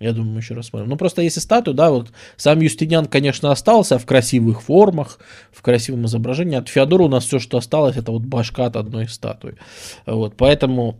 Я 0.00 0.12
думаю, 0.12 0.32
мы 0.32 0.40
еще 0.40 0.52
рассмотрим. 0.52 0.90
Ну, 0.90 0.96
просто 0.96 1.22
если 1.22 1.40
статую, 1.40 1.74
да, 1.74 1.90
вот 1.90 2.12
сам 2.36 2.60
Юстиниан, 2.60 3.06
конечно, 3.06 3.50
остался 3.50 3.98
в 3.98 4.04
красивых 4.04 4.60
формах, 4.60 5.18
в 5.50 5.62
красивом 5.62 6.04
изображении. 6.04 6.58
От 6.58 6.68
Феодора 6.68 7.04
у 7.04 7.08
нас 7.08 7.24
все, 7.24 7.38
что 7.38 7.56
осталось, 7.56 7.96
это 7.96 8.12
вот 8.12 8.22
башка 8.22 8.66
от 8.66 8.76
одной 8.76 9.08
статуи. 9.08 9.54
Вот, 10.04 10.34
поэтому, 10.36 10.98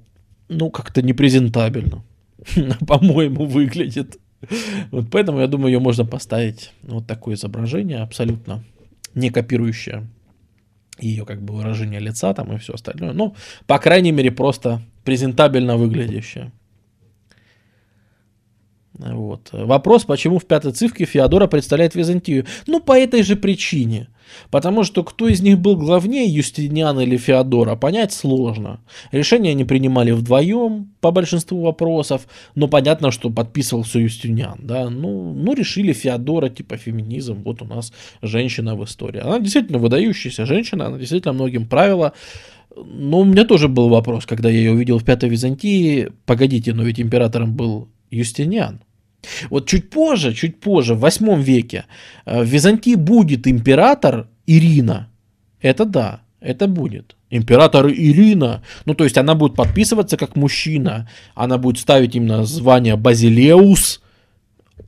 ну, 0.48 0.70
как-то 0.70 1.02
непрезентабельно, 1.02 2.02
по-моему, 2.86 3.44
выглядит. 3.44 4.18
Вот 4.90 5.10
поэтому, 5.10 5.40
я 5.40 5.46
думаю, 5.46 5.72
ее 5.72 5.80
можно 5.80 6.04
поставить 6.04 6.72
вот 6.82 7.06
такое 7.06 7.34
изображение, 7.34 7.98
абсолютно 7.98 8.64
не 9.14 9.30
копирующее 9.30 10.06
ее 10.98 11.24
как 11.24 11.42
бы 11.42 11.54
выражение 11.54 12.00
лица 12.00 12.34
там 12.34 12.52
и 12.52 12.58
все 12.58 12.74
остальное. 12.74 13.12
Ну, 13.12 13.34
по 13.66 13.78
крайней 13.78 14.12
мере, 14.12 14.30
просто 14.30 14.82
презентабельно 15.04 15.76
выглядящее. 15.76 16.52
Вот. 19.00 19.48
Вопрос, 19.52 20.04
почему 20.04 20.38
в 20.38 20.44
пятой 20.44 20.72
цифре 20.72 21.06
Феодора 21.06 21.46
представляет 21.46 21.94
Византию? 21.94 22.46
Ну, 22.66 22.80
по 22.80 22.98
этой 22.98 23.22
же 23.22 23.36
причине. 23.36 24.08
Потому 24.50 24.84
что 24.84 25.02
кто 25.02 25.28
из 25.28 25.40
них 25.40 25.58
был 25.58 25.76
главнее, 25.76 26.26
Юстиниан 26.26 27.00
или 27.00 27.16
Феодора, 27.16 27.76
понять 27.76 28.12
сложно. 28.12 28.80
Решения 29.12 29.50
они 29.50 29.64
принимали 29.64 30.12
вдвоем 30.12 30.92
по 31.00 31.10
большинству 31.10 31.62
вопросов, 31.62 32.26
но 32.54 32.68
понятно, 32.68 33.10
что 33.10 33.30
подписывал 33.30 33.82
все 33.82 34.00
Юстиниан. 34.00 34.58
Да? 34.62 34.88
Ну, 34.88 35.32
ну, 35.34 35.54
решили 35.54 35.92
Феодора, 35.92 36.48
типа 36.48 36.76
феминизм, 36.76 37.42
вот 37.44 37.62
у 37.62 37.64
нас 37.64 37.92
женщина 38.22 38.76
в 38.76 38.84
истории. 38.84 39.20
Она 39.20 39.40
действительно 39.40 39.78
выдающаяся 39.78 40.46
женщина, 40.46 40.86
она 40.86 40.98
действительно 40.98 41.32
многим 41.32 41.66
правила. 41.66 42.12
Но 42.76 43.20
у 43.20 43.24
меня 43.24 43.44
тоже 43.44 43.68
был 43.68 43.88
вопрос, 43.88 44.26
когда 44.26 44.48
я 44.48 44.58
ее 44.58 44.72
увидел 44.72 44.98
в 44.98 45.04
Пятой 45.04 45.28
Византии. 45.28 46.12
Погодите, 46.24 46.72
но 46.72 46.84
ведь 46.84 47.00
императором 47.00 47.54
был 47.54 47.88
Юстиниан. 48.10 48.80
Вот 49.50 49.68
чуть 49.68 49.90
позже, 49.90 50.34
чуть 50.34 50.60
позже, 50.60 50.94
в 50.94 51.00
8 51.00 51.42
веке, 51.42 51.84
э, 52.26 52.42
в 52.42 52.46
Византии 52.46 52.96
будет 52.96 53.46
император 53.46 54.28
Ирина. 54.46 55.08
Это 55.60 55.84
да, 55.84 56.20
это 56.40 56.66
будет. 56.66 57.16
Император 57.30 57.88
Ирина. 57.88 58.62
Ну, 58.86 58.94
то 58.94 59.04
есть 59.04 59.18
она 59.18 59.34
будет 59.34 59.54
подписываться 59.54 60.16
как 60.16 60.36
мужчина. 60.36 61.08
Она 61.34 61.58
будет 61.58 61.78
ставить 61.78 62.16
именно 62.16 62.44
звание 62.44 62.96
Базилеус. 62.96 64.00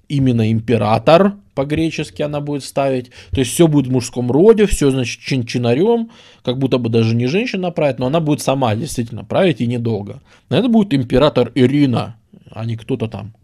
Именно 0.08 0.50
император 0.50 1.34
по-гречески 1.54 2.22
она 2.22 2.40
будет 2.40 2.64
ставить. 2.64 3.10
То 3.30 3.40
есть 3.40 3.52
все 3.52 3.68
будет 3.68 3.86
в 3.86 3.92
мужском 3.92 4.30
роде, 4.30 4.66
все, 4.66 4.90
значит, 4.90 5.20
чин 5.20 5.44
чинарем, 5.44 6.10
как 6.42 6.58
будто 6.58 6.78
бы 6.78 6.88
даже 6.88 7.14
не 7.14 7.26
женщина 7.26 7.70
правит, 7.70 7.98
но 7.98 8.06
она 8.06 8.20
будет 8.20 8.40
сама 8.40 8.74
действительно 8.74 9.24
править 9.24 9.60
и 9.60 9.66
недолго. 9.66 10.20
Но 10.48 10.56
это 10.56 10.68
будет 10.68 10.94
император 10.94 11.52
Ирина, 11.54 12.16
а 12.50 12.64
не 12.64 12.76
кто-то 12.76 13.08
там. 13.08 13.34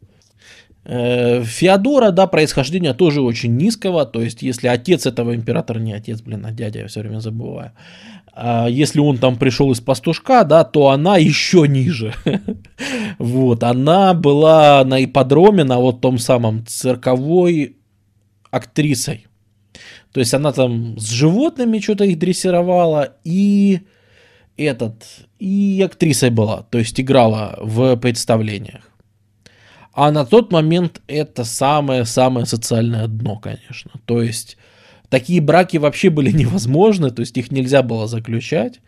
Э, 0.91 1.45
Феодора, 1.45 2.13
да, 2.13 2.27
происхождение 2.27 2.95
тоже 2.95 3.21
очень 3.21 3.55
низкого, 3.57 4.07
то 4.07 4.23
есть 4.23 4.41
если 4.41 4.69
отец 4.69 5.05
этого 5.05 5.35
императора, 5.35 5.81
не 5.81 5.93
отец, 5.93 6.23
блин, 6.23 6.47
а 6.47 6.51
дядя, 6.51 6.79
я 6.79 6.87
все 6.87 7.01
время 7.01 7.21
забываю, 7.21 7.73
а 8.33 8.69
если 8.69 8.99
он 9.01 9.19
там 9.19 9.37
пришел 9.37 9.71
из 9.71 9.83
пастушка, 9.83 10.45
да, 10.45 10.65
то 10.65 10.89
она 10.89 11.19
еще 11.19 11.69
ниже. 11.69 12.15
Вот, 13.19 13.65
она 13.65 14.15
была 14.15 14.85
на 14.85 15.05
ипподроме, 15.05 15.65
на 15.65 15.79
вот 15.79 16.01
том 16.01 16.19
самом 16.19 16.65
цирковой 16.65 17.77
актрисой. 18.51 19.27
То 20.13 20.21
есть 20.21 20.33
она 20.33 20.53
там 20.53 20.97
с 20.99 21.11
животными 21.11 21.81
что-то 21.81 22.05
их 22.05 22.19
дрессировала 22.19 23.17
и 23.25 23.81
этот, 24.57 25.05
и 25.39 25.83
актрисой 25.85 26.31
была, 26.31 26.63
то 26.71 26.79
есть 26.79 26.99
играла 27.01 27.59
в 27.61 27.97
представлениях. 27.97 28.88
А 30.01 30.13
на 30.13 30.25
тот 30.25 30.53
момент 30.53 31.01
это 31.09 31.43
самое-самое 31.43 32.47
социальное 32.47 33.09
дно, 33.09 33.37
конечно. 33.37 33.91
То 34.05 34.23
есть 34.23 34.57
такие 35.09 35.41
браки 35.41 35.77
вообще 35.77 36.09
были 36.09 36.31
невозможны, 36.31 37.11
то 37.11 37.19
есть 37.19 37.37
их 37.37 37.51
нельзя 37.51 37.83
было 37.83 38.07
заключать. 38.07 38.81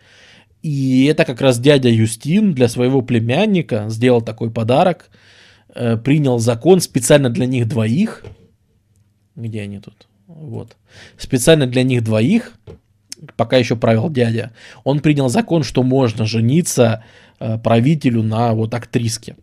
И 0.63 1.07
это 1.07 1.25
как 1.25 1.41
раз 1.41 1.59
дядя 1.59 1.89
Юстин 1.89 2.55
для 2.55 2.69
своего 2.69 3.03
племянника 3.03 3.87
сделал 3.89 4.23
такой 4.23 4.53
подарок, 4.53 5.11
э, 5.75 5.97
принял 5.97 6.39
закон 6.39 6.81
специально 6.81 7.29
для 7.29 7.47
них 7.47 7.67
двоих. 7.67 8.25
Где 9.35 9.63
они 9.63 9.81
тут? 9.81 10.07
Вот. 10.29 10.77
Специально 11.19 11.67
для 11.67 11.83
них 11.83 12.05
двоих, 12.05 12.53
пока 13.35 13.57
еще 13.57 13.75
правил 13.75 14.11
дядя, 14.11 14.53
он 14.85 15.01
принял 15.01 15.29
закон, 15.29 15.65
что 15.65 15.83
можно 15.83 16.25
жениться 16.25 17.03
э, 17.41 17.59
правителю 17.59 18.23
на 18.23 18.53
вот 18.53 18.75
актриске. 18.75 19.35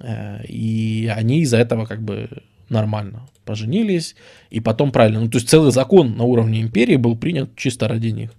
Э, 0.00 0.44
и 0.46 1.12
они 1.14 1.40
из-за 1.40 1.58
этого 1.58 1.86
как 1.86 2.02
бы 2.02 2.28
нормально 2.68 3.28
поженились, 3.44 4.14
и 4.50 4.60
потом 4.60 4.92
правильно. 4.92 5.20
Ну, 5.20 5.28
то 5.28 5.38
есть 5.38 5.48
целый 5.48 5.72
закон 5.72 6.16
на 6.16 6.24
уровне 6.24 6.60
империи 6.60 6.96
был 6.96 7.16
принят 7.16 7.56
чисто 7.56 7.88
ради 7.88 8.08
них. 8.08 8.30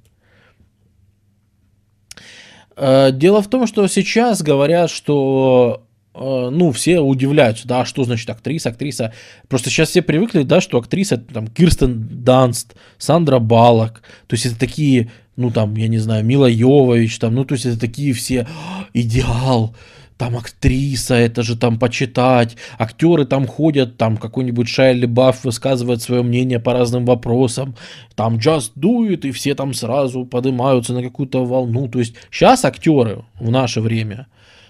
Э, 2.76 3.12
дело 3.12 3.41
в 3.41 3.49
том, 3.49 3.68
что 3.68 3.86
сейчас 3.88 4.41
говорят, 4.41 4.89
что 4.89 5.84
э, 6.16 6.49
ну, 6.51 6.72
все 6.72 6.99
удивляются, 6.99 7.68
да, 7.68 7.86
что 7.86 8.03
значит 8.05 8.30
актриса, 8.30 8.70
актриса. 8.70 9.14
Просто 9.47 9.70
сейчас 9.70 9.89
все 9.89 10.01
привыкли, 10.01 10.43
да, 10.43 10.62
что 10.62 10.78
актриса, 10.78 11.18
там, 11.18 11.47
Кирстен 11.47 12.24
Данст, 12.24 12.76
Сандра 12.97 13.39
Балок, 13.39 14.01
то 14.28 14.34
есть 14.34 14.45
это 14.45 14.57
такие, 14.57 15.12
ну, 15.36 15.51
там, 15.51 15.76
я 15.76 15.89
не 15.89 15.99
знаю, 15.99 16.26
Мила 16.26 16.49
Йовович, 16.49 17.20
там, 17.20 17.36
ну, 17.36 17.45
то 17.45 17.53
есть 17.53 17.66
это 17.66 17.80
такие 17.80 18.14
все, 18.14 18.47
идеал, 18.93 19.76
там 20.22 20.38
актриса, 20.38 21.15
это 21.15 21.41
же 21.41 21.57
там 21.57 21.80
почитать, 21.80 22.55
актеры 22.78 23.26
там 23.26 23.47
ходят, 23.47 23.97
там 23.97 24.17
какой-нибудь 24.17 24.67
Шайли 24.67 25.07
Бафф 25.07 25.45
высказывает 25.45 26.03
свое 26.03 26.22
мнение 26.22 26.59
по 26.59 26.74
разным 26.74 27.05
вопросам, 27.05 27.74
там 28.13 28.36
do 28.36 29.09
it, 29.09 29.28
и 29.28 29.32
все 29.32 29.55
там 29.55 29.74
сразу 29.74 30.26
поднимаются 30.26 30.93
на 30.93 31.01
какую-то 31.01 31.43
волну. 31.43 31.88
То 31.88 31.97
есть 31.97 32.13
сейчас 32.30 32.65
актеры 32.65 33.24
в 33.39 33.49
наше 33.49 33.82
время, 33.82 34.28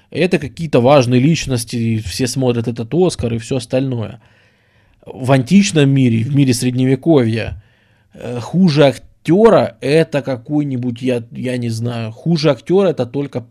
это 0.09 0.39
какие-то 0.39 0.79
важные 0.79 1.19
личности, 1.19 1.97
все 1.97 2.27
смотрят 2.27 2.69
этот 2.69 2.93
Оскар 2.93 3.33
и 3.33 3.37
все 3.37 3.57
остальное. 3.57 4.21
В 5.05 5.33
античном 5.33 5.89
мире, 5.89 6.23
в 6.23 6.33
мире 6.33 6.53
средневековья, 6.53 7.61
э, 8.13 8.39
хуже 8.39 8.85
актера 8.85 9.75
это 9.81 10.21
какой-нибудь, 10.21 11.01
я, 11.01 11.21
я 11.31 11.57
не 11.57 11.67
знаю, 11.67 12.13
хуже 12.13 12.51
актера 12.51 12.87
это 12.87 13.05
только 13.05 13.43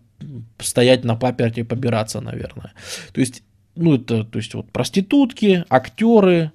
стоять 0.59 1.05
на 1.05 1.17
паперте 1.17 1.63
и 1.63 1.65
побираться, 1.65 2.21
наверное. 2.21 2.73
То 3.13 3.21
есть, 3.21 3.43
ну, 3.77 3.95
это, 3.95 4.25
то 4.25 4.39
есть, 4.39 4.55
вот 4.55 4.71
проститутки, 4.71 5.65
актеры, 5.69 6.53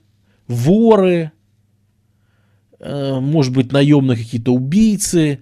воры, 0.47 1.31
э, 2.79 3.19
может 3.19 3.53
быть, 3.53 3.71
наемные 3.71 4.17
какие-то 4.17 4.53
убийцы. 4.53 5.39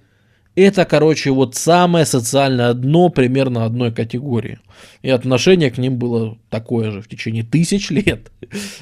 Это, 0.55 0.85
короче, 0.85 1.31
вот 1.31 1.55
самое 1.55 2.05
социальное 2.05 2.73
дно 2.73 3.09
примерно 3.09 3.65
одной 3.65 3.91
категории. 3.91 4.59
И 5.01 5.09
отношение 5.09 5.71
к 5.71 5.79
ним 5.79 5.97
было 5.97 6.37
такое 6.49 6.91
же 6.91 7.01
в 7.01 7.07
течение 7.07 7.43
тысяч 7.43 7.89
лет. 7.89 8.31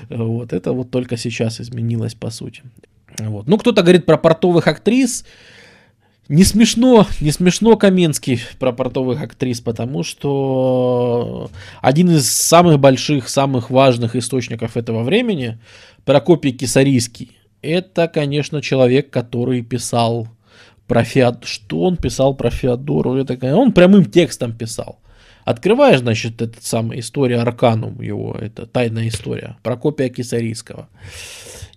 Вот 0.09 0.51
это 0.51 0.73
вот 0.73 0.91
только 0.91 1.15
сейчас 1.17 1.61
изменилось, 1.61 2.13
по 2.13 2.29
сути. 2.29 2.61
Вот. 3.19 3.47
Ну, 3.47 3.57
кто-то 3.57 3.81
говорит 3.83 4.05
про 4.05 4.17
портовых 4.17 4.67
актрис. 4.67 5.25
Не 6.31 6.45
смешно, 6.45 7.05
не 7.19 7.29
смешно 7.33 7.75
Каменский 7.75 8.39
про 8.57 8.71
портовых 8.71 9.21
актрис, 9.21 9.59
потому 9.59 10.01
что 10.03 11.51
один 11.81 12.09
из 12.09 12.31
самых 12.31 12.79
больших, 12.79 13.27
самых 13.27 13.69
важных 13.69 14.15
источников 14.15 14.77
этого 14.77 15.03
времени, 15.03 15.59
Прокопий 16.05 16.53
Кисарийский, 16.53 17.37
это, 17.61 18.07
конечно, 18.07 18.61
человек, 18.61 19.09
который 19.09 19.61
писал 19.61 20.29
про 20.87 21.03
Феод... 21.03 21.43
Что 21.43 21.81
он 21.81 21.97
писал 21.97 22.33
про 22.33 22.49
Феодору? 22.49 23.17
Это... 23.17 23.53
Он 23.53 23.73
прямым 23.73 24.05
текстом 24.05 24.53
писал. 24.53 25.01
Открываешь, 25.43 25.99
значит, 25.99 26.41
этот 26.41 26.63
самый 26.63 27.01
история 27.01 27.39
Арканум 27.39 28.01
его, 28.01 28.37
это 28.39 28.65
тайная 28.67 29.09
история 29.09 29.57
Прокопия 29.63 30.07
Кисарийского. 30.07 30.87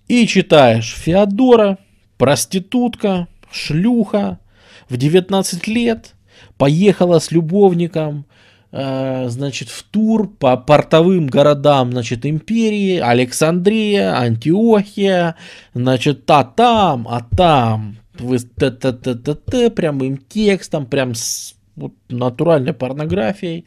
И 0.06 0.28
читаешь 0.28 0.94
Феодора, 0.94 1.78
проститутка, 2.18 3.26
шлюха, 3.50 4.38
в 4.88 4.96
19 4.96 5.66
лет 5.66 6.14
поехала 6.56 7.18
с 7.18 7.30
любовником, 7.30 8.26
э, 8.72 9.26
значит, 9.28 9.68
в 9.68 9.82
тур 9.84 10.28
по 10.28 10.56
портовым 10.56 11.26
городам, 11.26 11.92
значит, 11.92 12.26
империи, 12.26 12.98
Александрия, 12.98 14.16
Антиохия, 14.18 15.36
значит, 15.74 16.26
та 16.26 16.44
там, 16.44 17.06
а 17.08 17.20
там, 17.36 17.96
вы 18.18 18.38
т 18.38 18.70
т 18.70 18.92
т 18.92 19.14
т 19.14 19.34
т 19.34 19.70
прямым 19.70 20.18
текстом, 20.18 20.86
прям 20.86 21.14
с 21.14 21.54
вот, 21.76 21.92
натуральной 22.08 22.72
порнографией. 22.72 23.64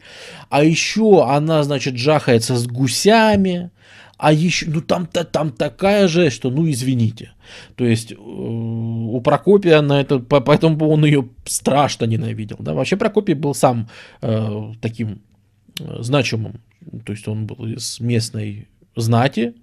А 0.48 0.64
еще 0.64 1.26
она, 1.26 1.62
значит, 1.62 1.96
жахается 1.96 2.56
с 2.56 2.66
гусями, 2.66 3.70
а 4.18 4.32
еще, 4.32 4.66
ну 4.68 4.80
там-то 4.80 5.24
там 5.24 5.52
такая 5.52 6.08
же, 6.08 6.30
что, 6.30 6.50
ну 6.50 6.68
извините. 6.68 7.30
То 7.76 7.84
есть 7.84 8.12
э, 8.12 8.16
у 8.18 9.20
Прокопия 9.20 9.80
на 9.80 10.00
это, 10.00 10.18
поэтому 10.18 10.88
он 10.88 11.04
ее 11.04 11.28
страшно 11.44 12.04
ненавидел. 12.04 12.56
Да? 12.58 12.74
Вообще 12.74 12.96
Прокопий 12.96 13.34
был 13.34 13.54
сам 13.54 13.88
э, 14.20 14.72
таким 14.80 15.20
э, 15.80 16.02
значимым. 16.02 16.60
То 17.04 17.12
есть 17.12 17.28
он 17.28 17.46
был 17.46 17.64
из 17.66 18.00
местной 18.00 18.66
знати, 18.96 19.54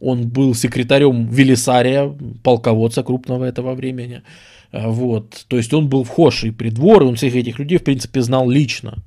он 0.00 0.28
был 0.28 0.54
секретарем 0.54 1.26
Велисария, 1.28 2.14
полководца 2.42 3.02
крупного 3.02 3.44
этого 3.44 3.74
времени. 3.74 4.22
Э, 4.70 4.88
вот. 4.88 5.46
То 5.48 5.56
есть 5.56 5.72
он 5.72 5.88
был 5.88 6.04
вхожий 6.04 6.52
придвор, 6.52 7.02
и 7.02 7.06
он 7.06 7.14
всех 7.14 7.34
этих 7.34 7.58
людей, 7.58 7.78
в 7.78 7.84
принципе, 7.84 8.20
знал 8.20 8.50
лично. 8.50 9.02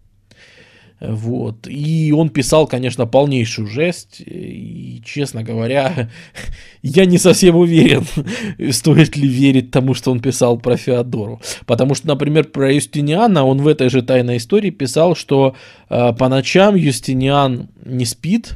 Вот. 0.99 1.67
И 1.67 2.11
он 2.11 2.29
писал, 2.29 2.65
конечно, 2.65 3.05
полнейшую 3.05 3.67
жесть. 3.67 4.21
И, 4.25 5.01
честно 5.05 5.43
говоря, 5.43 6.09
я 6.81 7.05
не 7.05 7.17
совсем 7.17 7.55
уверен, 7.55 8.05
стоит 8.71 9.15
ли 9.15 9.27
верить 9.27 9.71
тому, 9.71 9.93
что 9.93 10.11
он 10.11 10.19
писал 10.19 10.57
про 10.57 10.75
Феодору. 10.75 11.39
Потому 11.65 11.93
что, 11.93 12.07
например, 12.07 12.45
про 12.45 12.73
Юстиниана 12.73 13.45
он 13.45 13.59
в 13.59 13.67
этой 13.67 13.89
же 13.89 14.01
тайной 14.01 14.37
истории 14.37 14.71
писал, 14.71 15.15
что 15.15 15.55
э, 15.89 16.13
по 16.13 16.29
ночам 16.29 16.75
Юстиниан 16.75 17.69
не 17.85 18.05
спит, 18.05 18.55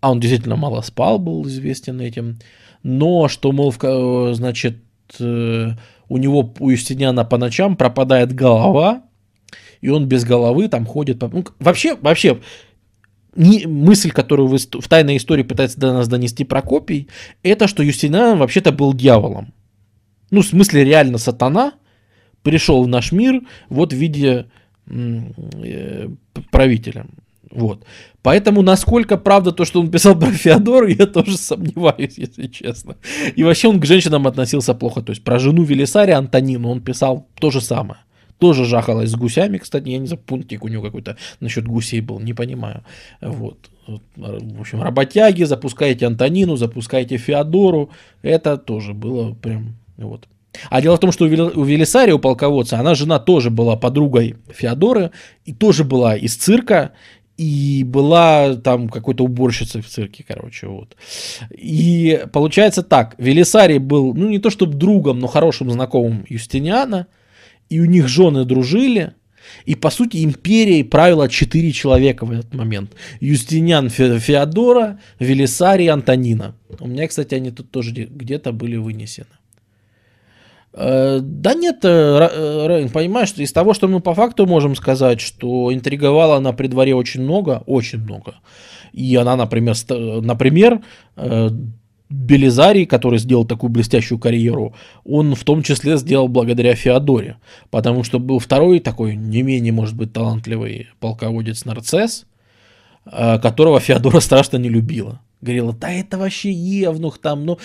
а 0.00 0.10
он 0.10 0.20
действительно 0.20 0.56
мало 0.56 0.82
спал, 0.82 1.18
был 1.18 1.46
известен 1.46 2.00
этим, 2.00 2.38
но 2.82 3.28
что, 3.28 3.52
мол, 3.52 3.70
в, 3.70 4.34
значит, 4.34 4.76
э, 5.18 5.70
у 6.08 6.16
него, 6.18 6.52
у 6.58 6.68
Юстиниана 6.68 7.24
по 7.24 7.38
ночам 7.38 7.76
пропадает 7.76 8.34
голова, 8.34 9.03
и 9.84 9.90
он 9.90 10.06
без 10.06 10.24
головы 10.24 10.68
там 10.68 10.86
ходит. 10.86 11.20
Ну, 11.20 11.44
вообще, 11.58 11.94
вообще, 11.96 12.40
не, 13.36 13.66
мысль, 13.66 14.12
которую 14.12 14.48
вы 14.48 14.56
в 14.56 14.88
тайной 14.88 15.18
истории 15.18 15.42
пытается 15.42 15.78
до 15.78 15.92
нас 15.92 16.08
донести 16.08 16.44
Прокопий, 16.44 17.08
это 17.42 17.68
что 17.68 17.82
Юстиниан 17.82 18.38
вообще-то 18.38 18.72
был 18.72 18.94
дьяволом. 18.94 19.52
Ну, 20.30 20.40
в 20.40 20.46
смысле, 20.46 20.84
реально 20.84 21.18
сатана 21.18 21.74
пришел 22.42 22.82
в 22.82 22.88
наш 22.88 23.12
мир 23.12 23.42
вот 23.68 23.92
в 23.92 23.96
виде 23.96 24.46
э, 24.86 26.08
правителя. 26.50 27.04
Вот. 27.50 27.84
Поэтому, 28.22 28.62
насколько 28.62 29.18
правда 29.18 29.52
то, 29.52 29.66
что 29.66 29.80
он 29.80 29.90
писал 29.90 30.18
про 30.18 30.30
Феодору, 30.30 30.86
я 30.98 31.04
тоже 31.04 31.36
сомневаюсь, 31.36 32.16
если 32.16 32.46
честно. 32.46 32.96
И 33.36 33.44
вообще 33.44 33.68
он 33.68 33.80
к 33.80 33.84
женщинам 33.84 34.26
относился 34.26 34.72
плохо. 34.72 35.02
То 35.02 35.10
есть 35.10 35.22
про 35.22 35.38
жену 35.38 35.62
Велисария 35.62 36.16
Антонину 36.16 36.70
он 36.70 36.80
писал 36.80 37.28
то 37.38 37.50
же 37.50 37.60
самое. 37.60 37.98
Тоже 38.38 38.64
жахалась 38.64 39.10
с 39.10 39.14
гусями, 39.14 39.58
кстати, 39.58 39.88
я 39.88 39.98
не 39.98 40.06
знаю, 40.06 40.22
пунктик 40.24 40.64
у 40.64 40.68
него 40.68 40.82
какой-то 40.82 41.16
насчет 41.40 41.66
гусей 41.66 42.00
был, 42.00 42.20
не 42.20 42.34
понимаю. 42.34 42.84
Вот. 43.20 43.58
В 44.16 44.60
общем, 44.60 44.82
работяги, 44.82 45.44
запускайте 45.44 46.06
Антонину, 46.06 46.56
запускайте 46.56 47.16
Феодору. 47.16 47.90
Это 48.22 48.56
тоже 48.56 48.94
было 48.94 49.34
прям 49.34 49.76
вот. 49.96 50.26
А 50.70 50.80
дело 50.80 50.96
в 50.96 51.00
том, 51.00 51.12
что 51.12 51.24
у 51.24 51.64
Велисария, 51.64 52.14
у 52.14 52.18
полководца, 52.18 52.78
она 52.78 52.94
жена 52.94 53.18
тоже 53.18 53.50
была 53.50 53.76
подругой 53.76 54.36
Феодоры, 54.48 55.10
и 55.44 55.52
тоже 55.52 55.84
была 55.84 56.16
из 56.16 56.36
цирка, 56.36 56.92
и 57.36 57.82
была 57.84 58.54
там 58.54 58.88
какой-то 58.88 59.24
уборщицей 59.24 59.82
в 59.82 59.88
цирке, 59.88 60.24
короче, 60.26 60.68
вот. 60.68 60.96
И 61.50 62.24
получается 62.32 62.82
так, 62.82 63.16
Велисарий 63.18 63.78
был, 63.78 64.14
ну 64.14 64.28
не 64.28 64.38
то 64.38 64.50
чтобы 64.50 64.74
другом, 64.74 65.18
но 65.18 65.26
хорошим 65.26 65.70
знакомым 65.70 66.24
Юстиниана, 66.28 67.08
и 67.68 67.80
у 67.80 67.84
них 67.84 68.08
жены 68.08 68.44
дружили, 68.44 69.14
и, 69.66 69.74
по 69.74 69.90
сути, 69.90 70.24
империей 70.24 70.84
правило 70.84 71.28
четыре 71.28 71.72
человека 71.72 72.24
в 72.26 72.32
этот 72.32 72.54
момент. 72.54 72.92
Юстиниан 73.20 73.88
Феодора, 73.90 75.00
Велисарий 75.18 75.88
Антонина. 75.88 76.54
У 76.80 76.88
меня, 76.88 77.06
кстати, 77.08 77.34
они 77.34 77.50
тут 77.50 77.70
тоже 77.70 77.92
где-то 77.92 78.52
были 78.52 78.76
вынесены. 78.76 79.26
Э, 80.76 81.20
да 81.22 81.54
нет, 81.54 81.84
э, 81.84 81.88
э, 81.88 82.88
понимаешь, 82.88 83.32
из 83.36 83.52
того, 83.52 83.74
что 83.74 83.86
мы 83.86 84.00
по 84.00 84.14
факту 84.14 84.46
можем 84.46 84.74
сказать, 84.74 85.20
что 85.20 85.72
интриговала 85.72 86.36
она 86.36 86.52
при 86.52 86.66
дворе 86.66 86.94
очень 86.94 87.22
много, 87.22 87.62
очень 87.66 88.00
много. 88.00 88.36
И 88.92 89.14
она, 89.16 89.36
например, 89.36 89.74
например 89.88 90.80
Белизарий, 92.14 92.86
который 92.86 93.18
сделал 93.18 93.44
такую 93.44 93.70
блестящую 93.70 94.18
карьеру, 94.18 94.74
он 95.04 95.34
в 95.34 95.44
том 95.44 95.62
числе 95.62 95.96
сделал 95.96 96.28
благодаря 96.28 96.74
Феодоре, 96.74 97.36
потому 97.70 98.04
что 98.04 98.18
был 98.18 98.38
второй 98.38 98.78
такой 98.80 99.16
не 99.16 99.42
менее, 99.42 99.72
может 99.72 99.96
быть, 99.96 100.12
талантливый 100.12 100.88
полководец 101.00 101.64
Нарцесс, 101.64 102.26
которого 103.04 103.80
Феодора 103.80 104.20
страшно 104.20 104.58
не 104.58 104.68
любила. 104.68 105.20
Говорила, 105.42 105.74
да 105.74 105.92
это 105.92 106.16
вообще 106.16 106.50
евнух 106.50 107.18
там, 107.18 107.44
ну, 107.44 107.58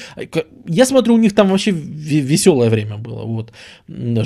я 0.68 0.86
смотрю, 0.86 1.14
у 1.14 1.18
них 1.18 1.34
там 1.34 1.48
вообще 1.48 1.72
веселое 1.72 2.70
время 2.70 2.98
было, 2.98 3.24
вот, 3.24 3.54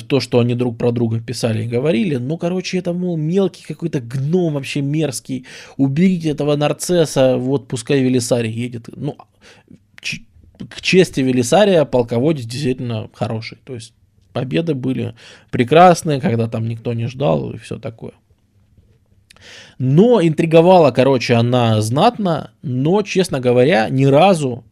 то, 0.08 0.20
что 0.20 0.40
они 0.40 0.56
друг 0.56 0.78
про 0.80 0.92
друга 0.92 1.20
писали 1.20 1.64
и 1.64 1.68
говорили, 1.68 2.16
ну, 2.16 2.38
короче, 2.38 2.80
это, 2.80 2.94
мол, 2.94 3.16
мелкий 3.16 3.64
какой-то 3.64 4.00
гном 4.00 4.54
вообще 4.54 4.82
мерзкий, 4.82 5.46
уберите 5.78 6.30
этого 6.30 6.56
нарцесса, 6.56 7.38
вот, 7.38 7.68
пускай 7.68 8.02
Велисарий 8.02 8.52
едет, 8.52 8.90
ну, 8.96 9.18
к 10.70 10.82
чести 10.82 11.22
Велисария 11.22 11.86
полководец 11.86 12.46
действительно 12.46 13.10
хороший, 13.14 13.58
то 13.64 13.74
есть 13.74 13.94
победы 14.34 14.74
были 14.74 15.16
прекрасные, 15.52 16.20
когда 16.20 16.48
там 16.48 16.68
никто 16.68 16.94
не 16.94 17.08
ждал 17.08 17.52
и 17.52 17.58
все 17.58 17.78
такое. 17.80 18.14
Но 19.78 20.22
интриговала, 20.22 20.92
короче, 20.92 21.34
она 21.34 21.82
знатно, 21.82 22.52
но, 22.62 23.02
честно 23.02 23.40
говоря, 23.40 23.90
ни 23.90 24.06
разу 24.06 24.64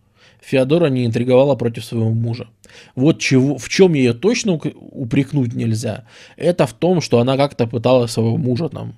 Феодора 0.42 0.88
не 0.88 1.06
интриговала 1.06 1.56
против 1.56 1.86
своего 1.86 2.12
мужа. 2.12 2.48
Вот 2.96 3.20
чего, 3.20 3.58
в 3.58 3.70
чем 3.70 3.94
ее 3.94 4.14
точно 4.14 4.54
упрекнуть 4.54 5.54
нельзя, 5.54 6.06
это 6.38 6.66
в 6.66 6.74
том, 6.74 7.02
что 7.02 7.20
она 7.20 7.38
как-то 7.38 7.68
пыталась 7.68 8.12
своего 8.12 8.38
мужа 8.38 8.70
там 8.70 8.96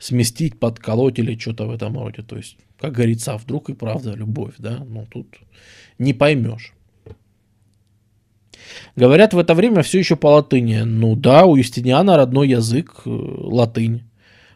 сместить, 0.00 0.58
подколоть 0.58 1.18
или 1.20 1.38
что-то 1.38 1.66
в 1.66 1.70
этом 1.70 1.96
роде. 1.96 2.22
То 2.22 2.36
есть, 2.36 2.56
как 2.80 2.92
говорится, 2.92 3.34
а 3.34 3.38
вдруг 3.38 3.70
и 3.70 3.74
правда 3.74 4.14
любовь, 4.14 4.54
да? 4.58 4.84
Ну, 4.84 5.06
тут 5.08 5.28
не 5.98 6.14
поймешь. 6.14 6.72
Говорят 8.96 9.34
в 9.34 9.38
это 9.38 9.54
время 9.54 9.82
все 9.82 9.98
еще 9.98 10.16
по 10.16 10.28
латыни. 10.28 10.80
Ну 10.80 11.14
да, 11.14 11.44
у 11.44 11.56
Юстиниана 11.56 12.16
родной 12.16 12.48
язык 12.48 13.02
э, 13.04 13.10
латынь 13.10 14.04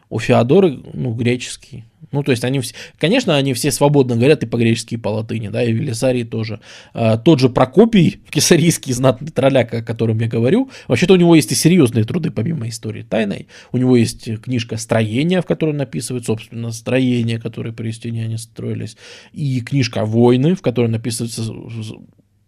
у 0.09 0.19
Феодоры, 0.19 0.79
ну, 0.93 1.13
греческий. 1.13 1.85
Ну, 2.11 2.23
то 2.23 2.31
есть 2.31 2.43
они 2.43 2.59
все, 2.59 2.73
конечно, 2.97 3.35
они 3.35 3.53
все 3.53 3.71
свободно 3.71 4.15
говорят 4.15 4.43
и 4.43 4.45
по-гречески, 4.45 4.95
и 4.95 4.97
по 4.97 5.09
латыни, 5.09 5.49
да, 5.49 5.63
и 5.63 5.71
Велисарий 5.71 6.23
тоже. 6.23 6.59
А, 6.93 7.17
тот 7.17 7.39
же 7.39 7.49
Прокопий, 7.49 8.19
кесарийский 8.29 8.93
знатный 8.93 9.31
тролляк, 9.31 9.73
о 9.73 9.81
котором 9.81 10.19
я 10.19 10.27
говорю, 10.27 10.69
вообще-то 10.87 11.13
у 11.13 11.17
него 11.17 11.35
есть 11.35 11.51
и 11.51 11.55
серьезные 11.55 12.03
труды, 12.03 12.31
помимо 12.31 12.67
истории 12.67 13.03
тайной. 13.03 13.47
У 13.71 13.77
него 13.77 13.95
есть 13.95 14.41
книжка 14.41 14.77
«Строение», 14.77 15.41
в 15.41 15.45
которой 15.45 15.73
написывает, 15.73 16.25
собственно, 16.25 16.71
строение, 16.71 17.39
которое 17.39 17.71
при 17.71 17.87
Юстиниане 17.87 18.37
строились, 18.37 18.97
и 19.33 19.61
книжка 19.61 20.05
«Войны», 20.05 20.55
в 20.55 20.61
которой 20.61 20.87
написывается 20.87 21.43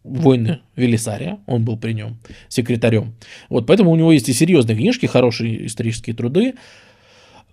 войны 0.04 0.62
Велисария, 0.76 1.40
он 1.48 1.66
был 1.66 1.78
при 1.78 1.92
нем 1.92 2.18
секретарем. 2.48 3.14
Вот, 3.50 3.68
поэтому 3.68 3.92
у 3.92 3.96
него 3.96 4.12
есть 4.12 4.30
и 4.30 4.34
серьезные 4.34 4.78
книжки, 4.78 5.06
хорошие 5.06 5.66
исторические 5.66 6.16
труды, 6.16 6.54
Э, 6.54 6.87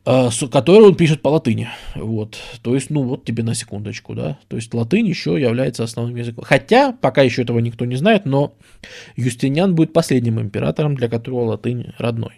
который 0.04 0.88
он 0.88 0.94
пишет 0.94 1.22
по 1.22 1.28
латыни. 1.28 1.68
Вот. 1.94 2.38
То 2.62 2.74
есть, 2.74 2.90
ну 2.90 3.02
вот 3.02 3.24
тебе 3.24 3.42
на 3.42 3.54
секундочку, 3.54 4.14
да. 4.14 4.38
То 4.48 4.56
есть 4.56 4.72
латынь 4.74 5.06
еще 5.06 5.40
является 5.40 5.82
основным 5.82 6.16
языком. 6.16 6.44
Хотя, 6.44 6.92
пока 6.92 7.22
еще 7.22 7.42
этого 7.42 7.58
никто 7.58 7.86
не 7.86 7.96
знает, 7.96 8.26
но 8.26 8.54
Юстиниан 9.16 9.74
будет 9.74 9.92
последним 9.94 10.40
императором, 10.40 10.94
для 10.94 11.08
которого 11.08 11.44
латынь 11.44 11.92
родной. 11.98 12.34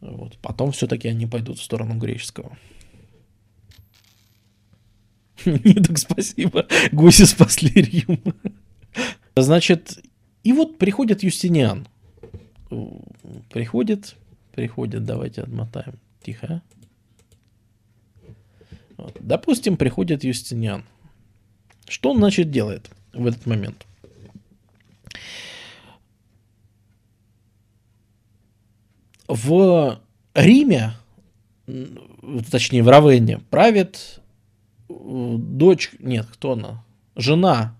Вот. 0.00 0.38
Потом 0.40 0.72
все-таки 0.72 1.08
они 1.08 1.26
пойдут 1.26 1.58
в 1.58 1.62
сторону 1.62 1.98
греческого. 1.98 2.56
Не 5.44 5.74
так 5.74 5.98
спасибо. 5.98 6.66
Гуси 6.92 7.24
спасли 7.24 7.70
Рим. 7.70 8.20
Значит, 9.36 9.98
и 10.44 10.52
вот 10.52 10.78
приходит 10.78 11.22
Юстиниан. 11.22 11.86
Приходит, 13.50 14.16
приходит, 14.54 15.04
давайте 15.04 15.42
отмотаем. 15.42 15.98
Тихо. 16.22 16.62
Вот. 18.96 19.16
Допустим, 19.20 19.76
приходит 19.76 20.24
Юстиниан. 20.24 20.84
Что 21.86 22.10
он, 22.10 22.18
значит, 22.18 22.50
делает 22.50 22.90
в 23.12 23.26
этот 23.26 23.46
момент? 23.46 23.86
В 29.26 30.00
Риме, 30.34 30.94
точнее 32.50 32.82
в 32.82 32.88
Равенне, 32.88 33.38
правит 33.50 34.20
э, 34.88 35.36
дочь, 35.38 35.92
нет, 35.98 36.26
кто 36.32 36.52
она? 36.52 36.84
Жена 37.14 37.76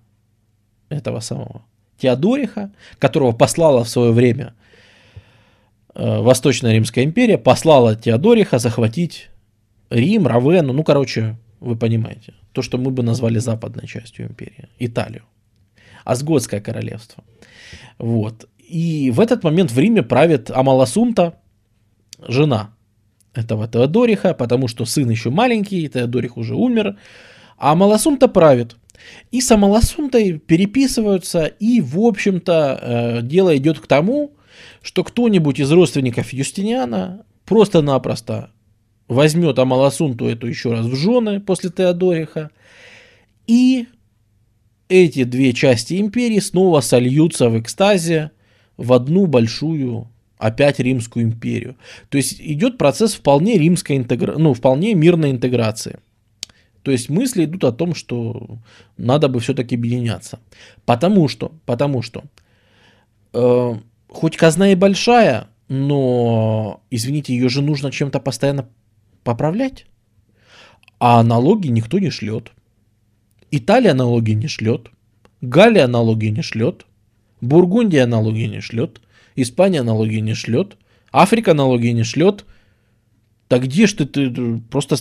этого 0.89 1.21
самого 1.21 1.63
Теодориха, 1.99 2.71
которого 2.99 3.33
послала 3.33 3.85
в 3.85 3.89
свое 3.89 4.13
время 4.13 4.55
Восточная 5.99 6.73
Римская 6.73 7.05
империя 7.05 7.39
послала 7.39 7.97
Теодориха 7.97 8.59
захватить 8.59 9.31
Рим, 9.91 10.27
Равенну, 10.27 10.73
ну, 10.73 10.85
короче, 10.85 11.37
вы 11.61 11.77
понимаете, 11.77 12.35
то, 12.53 12.63
что 12.63 12.79
мы 12.79 12.91
бы 12.91 13.03
назвали 13.03 13.39
западной 13.39 13.87
частью 13.89 14.27
империи, 14.27 14.69
Италию, 14.79 15.25
Асготское 16.05 16.61
королевство. 16.61 17.25
Вот. 17.99 18.49
И 18.59 19.11
в 19.11 19.19
этот 19.19 19.43
момент 19.43 19.73
в 19.73 19.79
Риме 19.79 20.03
правит 20.03 20.51
Амаласунта, 20.51 21.35
жена 22.27 22.71
этого 23.35 23.67
Теодориха, 23.67 24.35
потому 24.35 24.69
что 24.69 24.85
сын 24.85 25.09
еще 25.11 25.31
маленький, 25.31 25.89
Теодорих 25.89 26.37
уже 26.37 26.55
умер, 26.55 26.97
А 27.57 27.75
Маласун-то 27.75 28.29
правит. 28.29 28.77
И 29.31 29.41
с 29.41 29.51
Амаласунтой 29.51 30.39
переписываются, 30.39 31.47
и, 31.47 31.81
в 31.81 31.99
общем-то, 32.01 32.79
э, 32.81 33.23
дело 33.23 33.57
идет 33.57 33.81
к 33.81 33.87
тому, 33.87 34.33
что 34.83 35.05
кто-нибудь 35.05 35.61
из 35.61 35.71
родственников 35.71 36.33
Юстиниана 36.33 37.25
просто-напросто 37.45 38.51
возьмет 39.09 39.59
Амаласунту 39.59 40.27
эту 40.27 40.47
еще 40.47 40.73
раз 40.73 40.87
в 40.87 40.95
жены 40.95 41.41
после 41.41 41.71
Теодориха, 41.71 42.51
и 43.47 43.87
эти 44.89 45.25
две 45.25 45.53
части 45.53 46.01
империи 46.01 46.41
снова 46.41 46.81
сольются 46.81 47.49
в 47.49 47.59
экстазе 47.59 48.31
в 48.77 48.93
одну 48.93 49.27
большую 49.27 50.09
опять 50.39 50.79
Римскую 50.79 51.25
империю. 51.25 51.77
То 52.09 52.17
есть 52.17 52.41
идет 52.41 52.79
процесс 52.79 53.15
вполне 53.15 53.59
римской 53.59 53.97
интегра... 53.97 54.39
ну, 54.39 54.55
вполне 54.55 54.95
мирной 54.95 55.31
интеграции. 55.31 55.99
То 56.83 56.93
есть 56.93 57.09
мысли 57.09 57.45
идут 57.45 57.65
о 57.65 57.73
том, 57.73 57.95
что 57.95 58.59
надо 58.97 59.29
бы 59.29 59.41
все-таки 59.41 59.75
объединяться. 59.75 60.39
Потому 60.87 61.29
что, 61.29 61.53
потому 61.67 62.03
что, 62.03 62.23
э, 63.35 63.75
хоть 64.09 64.37
казна 64.37 64.73
и 64.73 64.75
большая, 64.75 65.49
но, 65.69 66.81
извините, 66.91 67.35
ее 67.35 67.49
же 67.49 67.63
нужно 67.63 67.91
чем-то 67.91 68.21
постоянно 68.21 68.69
поправлять. 69.23 69.87
А 70.99 71.23
налоги 71.23 71.69
никто 71.69 71.99
не 71.99 72.11
шлет. 72.11 72.53
Италия 73.51 73.95
налоги 73.95 74.33
не 74.33 74.49
шлет. 74.49 74.91
Галия 75.41 75.87
налоги 75.87 76.27
не 76.27 76.43
шлет. 76.43 76.87
Бургундия 77.41 78.07
налоги 78.07 78.45
не 78.47 78.61
шлет. 78.61 79.01
Испания 79.37 79.83
налоги 79.83 80.17
не 80.17 80.35
шлет. 80.35 80.77
Африка 81.13 81.55
налоги 81.55 81.89
не 81.89 82.03
шлет. 82.03 82.45
Так 83.47 83.63
где 83.63 83.87
ж 83.87 83.93
ты, 83.95 84.07
ты 84.07 84.59
просто 84.71 84.97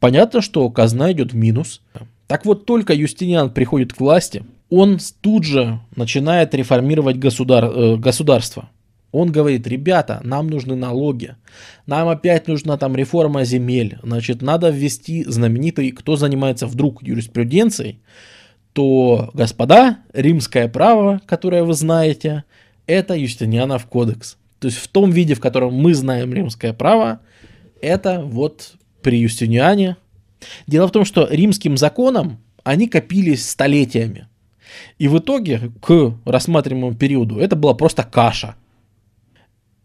понятно, 0.00 0.42
что 0.42 0.68
казна 0.70 1.12
идет 1.12 1.32
в 1.32 1.36
минус. 1.36 1.80
Так 2.26 2.44
вот, 2.44 2.66
только 2.66 2.92
Юстиниан 2.92 3.50
приходит 3.52 3.94
к 3.94 4.00
власти, 4.00 4.44
он 4.70 4.98
тут 5.20 5.44
же 5.44 5.80
начинает 5.96 6.54
реформировать 6.54 7.18
государ, 7.18 7.64
э, 7.64 7.96
государство. 7.96 8.70
Он 9.10 9.32
говорит, 9.32 9.66
ребята, 9.66 10.20
нам 10.22 10.48
нужны 10.48 10.76
налоги, 10.76 11.36
нам 11.86 12.08
опять 12.08 12.46
нужна 12.46 12.76
там 12.76 12.94
реформа 12.94 13.44
земель, 13.44 13.98
значит, 14.02 14.42
надо 14.42 14.68
ввести 14.68 15.24
знаменитый, 15.24 15.90
кто 15.92 16.16
занимается 16.16 16.66
вдруг 16.66 17.02
юриспруденцией, 17.02 18.00
то, 18.74 19.30
господа, 19.32 19.98
римское 20.12 20.68
право, 20.68 21.22
которое 21.24 21.64
вы 21.64 21.72
знаете, 21.72 22.44
это 22.86 23.14
Юстинианов 23.14 23.86
кодекс. 23.86 24.36
То 24.58 24.66
есть 24.66 24.78
в 24.78 24.88
том 24.88 25.10
виде, 25.10 25.34
в 25.34 25.40
котором 25.40 25.74
мы 25.74 25.94
знаем 25.94 26.34
римское 26.34 26.74
право, 26.74 27.20
это 27.80 28.20
вот 28.20 28.72
при 29.02 29.20
Юстиниане. 29.20 29.96
Дело 30.66 30.86
в 30.86 30.92
том, 30.92 31.04
что 31.04 31.26
римским 31.30 31.76
законам 31.76 32.40
они 32.62 32.88
копились 32.88 33.48
столетиями. 33.48 34.28
И 34.98 35.08
в 35.08 35.18
итоге 35.18 35.72
к 35.80 36.14
рассматриваемому 36.24 36.94
периоду 36.94 37.38
это 37.38 37.56
была 37.56 37.74
просто 37.74 38.02
каша. 38.02 38.56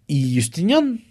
И 0.08 0.16
Юстиниан 0.16 1.02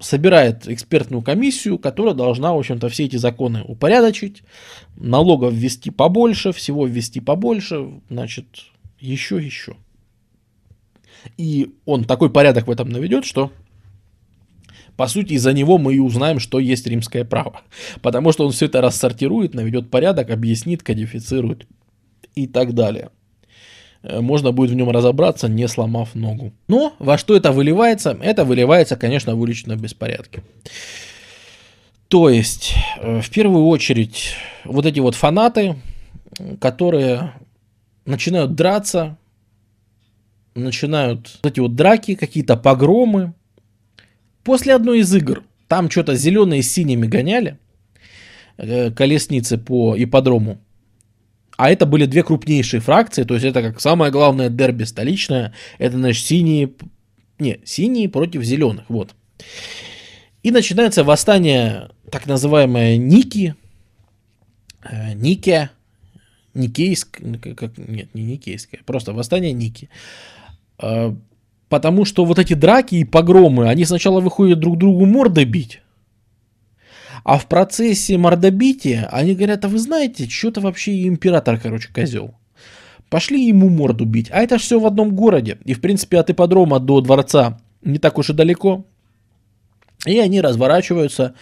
собирает 0.00 0.68
экспертную 0.68 1.22
комиссию, 1.22 1.78
которая 1.78 2.14
должна, 2.14 2.52
в 2.52 2.58
общем-то, 2.58 2.88
все 2.88 3.04
эти 3.04 3.16
законы 3.16 3.62
упорядочить, 3.62 4.42
налогов 4.96 5.52
ввести 5.52 5.90
побольше, 5.90 6.52
всего 6.52 6.86
ввести 6.86 7.20
побольше, 7.20 8.00
значит, 8.08 8.46
еще, 8.98 9.36
еще. 9.36 9.76
И 11.36 11.74
он 11.84 12.04
такой 12.04 12.30
порядок 12.30 12.66
в 12.66 12.70
этом 12.70 12.88
наведет, 12.88 13.24
что 13.24 13.52
по 14.96 15.08
сути, 15.08 15.32
из-за 15.34 15.52
него 15.52 15.78
мы 15.78 15.94
и 15.94 15.98
узнаем, 15.98 16.38
что 16.38 16.58
есть 16.58 16.86
римское 16.86 17.24
право. 17.24 17.62
Потому 18.02 18.30
что 18.32 18.44
он 18.44 18.52
все 18.52 18.66
это 18.66 18.80
рассортирует, 18.80 19.54
наведет 19.54 19.90
порядок, 19.90 20.30
объяснит, 20.30 20.82
кодифицирует 20.82 21.66
и 22.34 22.46
так 22.46 22.74
далее. 22.74 23.10
Э, 24.02 24.20
можно 24.20 24.52
будет 24.52 24.70
в 24.70 24.74
нем 24.74 24.90
разобраться, 24.90 25.48
не 25.48 25.68
сломав 25.68 26.14
ногу. 26.14 26.52
Но 26.68 26.94
во 26.98 27.18
что 27.18 27.36
это 27.36 27.52
выливается? 27.52 28.18
Это 28.22 28.44
выливается, 28.44 28.96
конечно, 28.96 29.34
в 29.34 29.40
уличном 29.40 29.78
беспорядке. 29.78 30.42
То 32.08 32.28
есть, 32.28 32.74
э, 33.00 33.20
в 33.20 33.30
первую 33.30 33.66
очередь, 33.66 34.34
вот 34.64 34.86
эти 34.86 35.00
вот 35.00 35.14
фанаты, 35.14 35.76
которые 36.60 37.32
начинают 38.04 38.54
драться, 38.54 39.16
начинают 40.54 41.38
вот 41.42 41.52
эти 41.52 41.60
вот 41.60 41.74
драки, 41.74 42.14
какие-то 42.14 42.56
погромы, 42.56 43.32
После 44.44 44.74
одной 44.74 45.00
из 45.00 45.14
игр, 45.14 45.44
там 45.68 45.88
что-то 45.88 46.16
зеленые 46.16 46.62
с 46.62 46.72
синими 46.72 47.06
гоняли, 47.06 47.58
э, 48.56 48.90
колесницы 48.90 49.56
по 49.56 49.94
ипподрому, 49.96 50.58
а 51.56 51.70
это 51.70 51.86
были 51.86 52.06
две 52.06 52.22
крупнейшие 52.22 52.80
фракции, 52.80 53.24
то 53.24 53.34
есть 53.34 53.46
это 53.46 53.62
как 53.62 53.80
самое 53.80 54.10
главное 54.10 54.48
дерби 54.48 54.84
столичное, 54.84 55.54
это, 55.78 55.96
значит, 55.96 56.26
синие, 56.26 56.70
не, 57.38 57.60
синие 57.64 58.08
против 58.08 58.42
зеленых, 58.42 58.84
вот. 58.88 59.14
И 60.42 60.50
начинается 60.50 61.04
восстание, 61.04 61.90
так 62.10 62.26
называемое 62.26 62.96
Ники, 62.96 63.54
э, 64.82 65.14
Нике, 65.14 65.70
Никейск, 66.54 67.20
как, 67.56 67.78
нет, 67.78 68.14
не 68.14 68.24
Никейское, 68.24 68.80
просто 68.84 69.12
восстание 69.12 69.52
Ники. 69.52 69.88
Э, 70.80 71.14
Потому 71.72 72.04
что 72.04 72.26
вот 72.26 72.38
эти 72.38 72.52
драки 72.52 72.96
и 72.96 73.04
погромы, 73.04 73.66
они 73.66 73.86
сначала 73.86 74.20
выходят 74.20 74.60
друг 74.60 74.76
другу 74.76 75.06
морды 75.06 75.44
бить. 75.44 75.80
А 77.24 77.38
в 77.38 77.46
процессе 77.46 78.18
мордобития 78.18 79.08
они 79.12 79.34
говорят, 79.34 79.64
а 79.64 79.68
вы 79.68 79.78
знаете, 79.78 80.28
что-то 80.28 80.60
вообще 80.60 81.06
император, 81.06 81.58
короче, 81.58 81.88
козел. 81.92 82.34
Пошли 83.08 83.46
ему 83.46 83.68
морду 83.68 84.04
бить. 84.04 84.28
А 84.30 84.40
это 84.40 84.58
все 84.58 84.80
в 84.80 84.86
одном 84.86 85.14
городе. 85.14 85.58
И, 85.64 85.74
в 85.74 85.80
принципе, 85.80 86.18
от 86.18 86.30
ипподрома 86.30 86.80
до 86.80 87.00
дворца 87.00 87.60
не 87.82 87.98
так 87.98 88.18
уж 88.18 88.30
и 88.30 88.32
далеко. 88.32 88.86
И 90.06 90.18
они 90.18 90.40
разворачиваются 90.40 91.34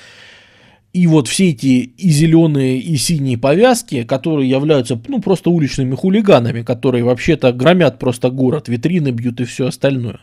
и 0.92 1.06
вот 1.06 1.28
все 1.28 1.50
эти 1.50 1.66
и 1.66 2.10
зеленые, 2.10 2.78
и 2.78 2.96
синие 2.96 3.38
повязки, 3.38 4.02
которые 4.02 4.50
являются, 4.50 5.00
ну, 5.06 5.20
просто 5.20 5.50
уличными 5.50 5.94
хулиганами, 5.94 6.62
которые 6.62 7.04
вообще-то 7.04 7.52
громят 7.52 7.98
просто 7.98 8.30
город, 8.30 8.68
витрины 8.68 9.10
бьют 9.10 9.40
и 9.40 9.44
все 9.44 9.68
остальное, 9.68 10.20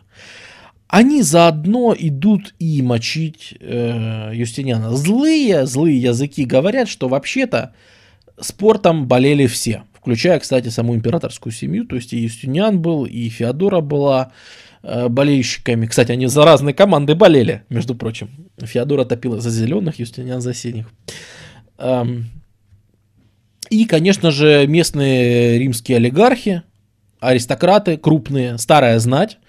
они 0.87 1.21
заодно 1.21 1.95
идут 1.97 2.53
и 2.59 2.81
мочить 2.81 3.55
э, 3.59 4.31
Юстиниана. 4.33 4.95
Злые, 4.95 5.65
злые 5.65 6.01
языки 6.01 6.45
говорят, 6.45 6.87
что 6.87 7.07
вообще-то 7.07 7.73
спортом 8.39 9.07
болели 9.07 9.47
все, 9.47 9.83
включая, 9.93 10.39
кстати, 10.39 10.69
саму 10.69 10.95
императорскую 10.95 11.53
семью, 11.53 11.85
то 11.85 11.95
есть 11.95 12.13
и 12.13 12.19
Юстиниан 12.19 12.81
был, 12.81 13.05
и 13.05 13.29
Феодора 13.29 13.81
была, 13.81 14.31
Э, 14.89 15.09
болельщиками. 15.09 15.85
Кстати, 15.85 16.13
они 16.13 16.27
за 16.27 16.45
разные 16.45 16.73
команды 16.73 17.13
болели, 17.13 17.63
между 17.67 17.93
прочим. 17.93 18.29
Феодора 18.57 19.03
топила 19.03 19.41
за 19.41 19.49
зеленых, 19.49 19.99
Юстиниан 19.99 20.39
за 20.39 20.53
синих. 20.53 20.89
Эм, 21.77 22.27
и, 23.69 23.83
конечно 23.83 24.31
же, 24.31 24.65
местные 24.65 25.59
римские 25.59 25.97
олигархи, 25.97 26.61
аристократы 27.19 27.97
крупные, 27.97 28.57
старая 28.57 28.97
знать. 28.99 29.39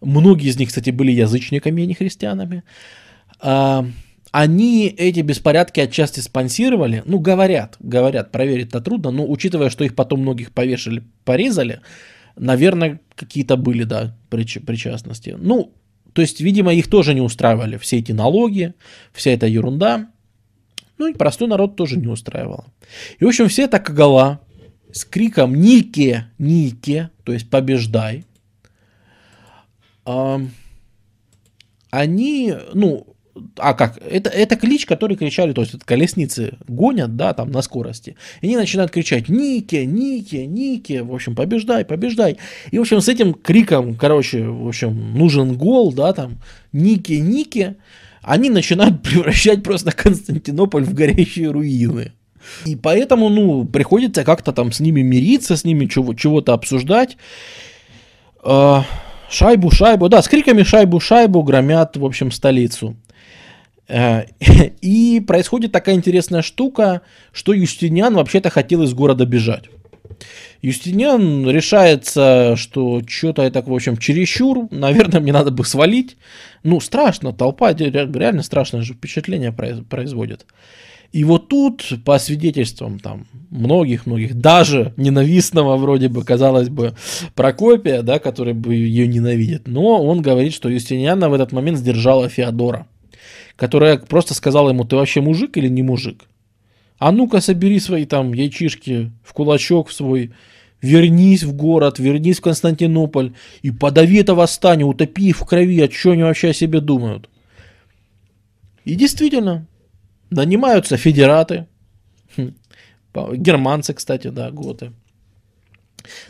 Многие 0.00 0.48
из 0.48 0.58
них, 0.58 0.68
кстати, 0.68 0.90
были 0.90 1.12
язычниками, 1.12 1.82
а 1.82 1.86
не 1.86 1.94
христианами. 1.94 2.62
Эм, 3.42 3.94
они 4.32 4.88
эти 4.88 5.20
беспорядки 5.20 5.80
отчасти 5.80 6.20
спонсировали, 6.20 7.02
ну, 7.06 7.18
говорят, 7.18 7.76
говорят, 7.80 8.32
проверить-то 8.32 8.80
трудно, 8.80 9.10
но 9.10 9.26
учитывая, 9.26 9.70
что 9.70 9.84
их 9.84 9.94
потом 9.94 10.20
многих 10.20 10.52
повешали, 10.52 11.04
порезали, 11.24 11.80
наверное, 12.36 13.00
какие-то 13.14 13.56
были, 13.56 13.84
да, 13.84 14.16
прич- 14.30 14.60
причастности. 14.60 15.36
Ну, 15.38 15.72
то 16.12 16.22
есть, 16.22 16.40
видимо, 16.40 16.72
их 16.74 16.88
тоже 16.88 17.14
не 17.14 17.20
устраивали 17.20 17.76
все 17.78 17.98
эти 17.98 18.12
налоги, 18.12 18.74
вся 19.12 19.30
эта 19.30 19.46
ерунда. 19.46 20.10
Ну 20.98 21.08
и 21.08 21.14
простой 21.14 21.48
народ 21.48 21.76
тоже 21.76 21.98
не 21.98 22.06
устраивал. 22.06 22.64
И, 23.18 23.24
в 23.24 23.28
общем, 23.28 23.48
все 23.48 23.64
это 23.64 23.78
кагала 23.78 24.40
с 24.92 25.04
криком 25.04 25.54
«Нике! 25.54 26.28
Нике!», 26.38 27.10
то 27.24 27.32
есть 27.32 27.50
«Побеждай!», 27.50 28.24
они, 31.90 32.54
ну, 32.74 33.06
а 33.58 33.74
как? 33.74 33.98
Это, 33.98 34.30
это 34.30 34.56
клич, 34.56 34.86
который 34.86 35.16
кричали, 35.16 35.52
то 35.52 35.62
есть 35.62 35.78
колесницы 35.84 36.54
гонят, 36.68 37.16
да, 37.16 37.34
там 37.34 37.50
на 37.50 37.62
скорости. 37.62 38.16
И 38.40 38.46
они 38.46 38.56
начинают 38.56 38.90
кричать 38.90 39.28
Нике, 39.28 39.84
Нике, 39.84 40.46
Нике, 40.46 41.02
в 41.02 41.14
общем, 41.14 41.34
побеждай, 41.34 41.84
побеждай. 41.84 42.38
И, 42.70 42.78
в 42.78 42.82
общем, 42.82 43.00
с 43.00 43.08
этим 43.08 43.34
криком, 43.34 43.94
короче, 43.94 44.44
в 44.44 44.68
общем, 44.68 45.14
нужен 45.14 45.56
гол, 45.56 45.92
да, 45.92 46.12
там, 46.12 46.38
Нике, 46.72 47.20
Нике, 47.20 47.76
они 48.22 48.50
начинают 48.50 49.02
превращать 49.02 49.62
просто 49.62 49.92
Константинополь 49.92 50.84
в 50.84 50.94
горящие 50.94 51.50
руины. 51.50 52.12
И 52.64 52.76
поэтому, 52.76 53.28
ну, 53.28 53.64
приходится 53.64 54.24
как-то 54.24 54.52
там 54.52 54.70
с 54.72 54.80
ними 54.80 55.02
мириться, 55.02 55.56
с 55.56 55.64
ними 55.64 55.86
чего- 55.86 56.14
чего-то 56.14 56.52
обсуждать. 56.54 57.16
Шайбу, 59.28 59.70
шайбу, 59.70 60.08
да, 60.08 60.22
с 60.22 60.28
криками 60.28 60.62
шайбу, 60.62 61.00
шайбу 61.00 61.42
громят, 61.42 61.96
в 61.96 62.04
общем, 62.04 62.30
столицу. 62.30 62.96
Э, 63.88 64.24
и 64.80 65.20
происходит 65.26 65.72
такая 65.72 65.94
интересная 65.94 66.42
штука, 66.42 67.02
что 67.32 67.52
Юстиниан 67.52 68.14
вообще-то 68.14 68.50
хотел 68.50 68.82
из 68.82 68.94
города 68.94 69.26
бежать. 69.26 69.64
Юстиниан 70.62 71.48
решается, 71.48 72.54
что 72.56 73.02
что-то 73.06 73.42
это, 73.42 73.62
в 73.62 73.72
общем, 73.72 73.96
чересчур, 73.96 74.68
наверное, 74.70 75.20
мне 75.20 75.32
надо 75.32 75.50
бы 75.50 75.64
свалить. 75.64 76.16
Ну, 76.62 76.80
страшно, 76.80 77.32
толпа, 77.32 77.72
реально 77.72 78.42
страшное 78.42 78.82
же 78.82 78.94
впечатление 78.94 79.52
производит. 79.52 80.46
И 81.12 81.24
вот 81.24 81.48
тут, 81.48 81.84
по 82.04 82.18
свидетельствам 82.18 82.98
там 82.98 83.26
многих-многих, 83.50 84.34
даже 84.34 84.92
ненавистного 84.96 85.76
вроде 85.76 86.08
бы, 86.08 86.24
казалось 86.24 86.68
бы, 86.68 86.94
Прокопия, 87.34 88.02
да, 88.02 88.18
который 88.18 88.54
бы 88.54 88.74
ее 88.74 89.06
ненавидит, 89.06 89.66
но 89.66 90.02
он 90.04 90.20
говорит, 90.20 90.52
что 90.52 90.68
Юстиниана 90.68 91.28
в 91.28 91.34
этот 91.34 91.52
момент 91.52 91.78
сдержала 91.78 92.28
Феодора, 92.28 92.86
которая 93.56 93.98
просто 93.98 94.34
сказала 94.34 94.70
ему, 94.70 94.84
ты 94.84 94.96
вообще 94.96 95.20
мужик 95.20 95.56
или 95.56 95.68
не 95.68 95.82
мужик? 95.82 96.24
А 96.98 97.12
ну-ка 97.12 97.40
собери 97.40 97.78
свои 97.78 98.06
там 98.06 98.32
яйчишки 98.32 99.12
в 99.22 99.32
кулачок 99.32 99.88
в 99.88 99.92
свой, 99.92 100.32
вернись 100.80 101.42
в 101.42 101.54
город, 101.54 101.98
вернись 101.98 102.38
в 102.38 102.42
Константинополь 102.42 103.32
и 103.62 103.70
подави 103.70 104.18
это 104.18 104.34
восстание, 104.34 104.86
утопи 104.86 105.28
их 105.28 105.38
в 105.38 105.44
крови, 105.44 105.80
а 105.80 105.90
что 105.90 106.12
они 106.12 106.22
вообще 106.22 106.50
о 106.50 106.54
себе 106.54 106.80
думают? 106.80 107.28
И 108.84 108.94
действительно, 108.94 109.66
нанимаются 110.30 110.96
федераты, 110.96 111.66
хм, 112.36 112.54
германцы, 113.32 113.94
кстати, 113.94 114.28
да, 114.28 114.50
готы, 114.50 114.92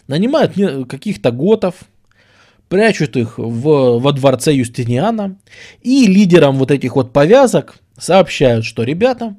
нанимают 0.07 0.55
каких-то 0.88 1.30
готов, 1.30 1.74
прячут 2.68 3.16
их 3.16 3.38
в, 3.38 3.99
во 3.99 4.12
дворце 4.12 4.55
Юстиниана, 4.55 5.38
и 5.82 6.07
лидерам 6.07 6.57
вот 6.57 6.70
этих 6.70 6.97
вот 6.97 7.12
повязок 7.12 7.76
сообщают, 7.99 8.64
что, 8.64 8.82
ребята, 8.82 9.36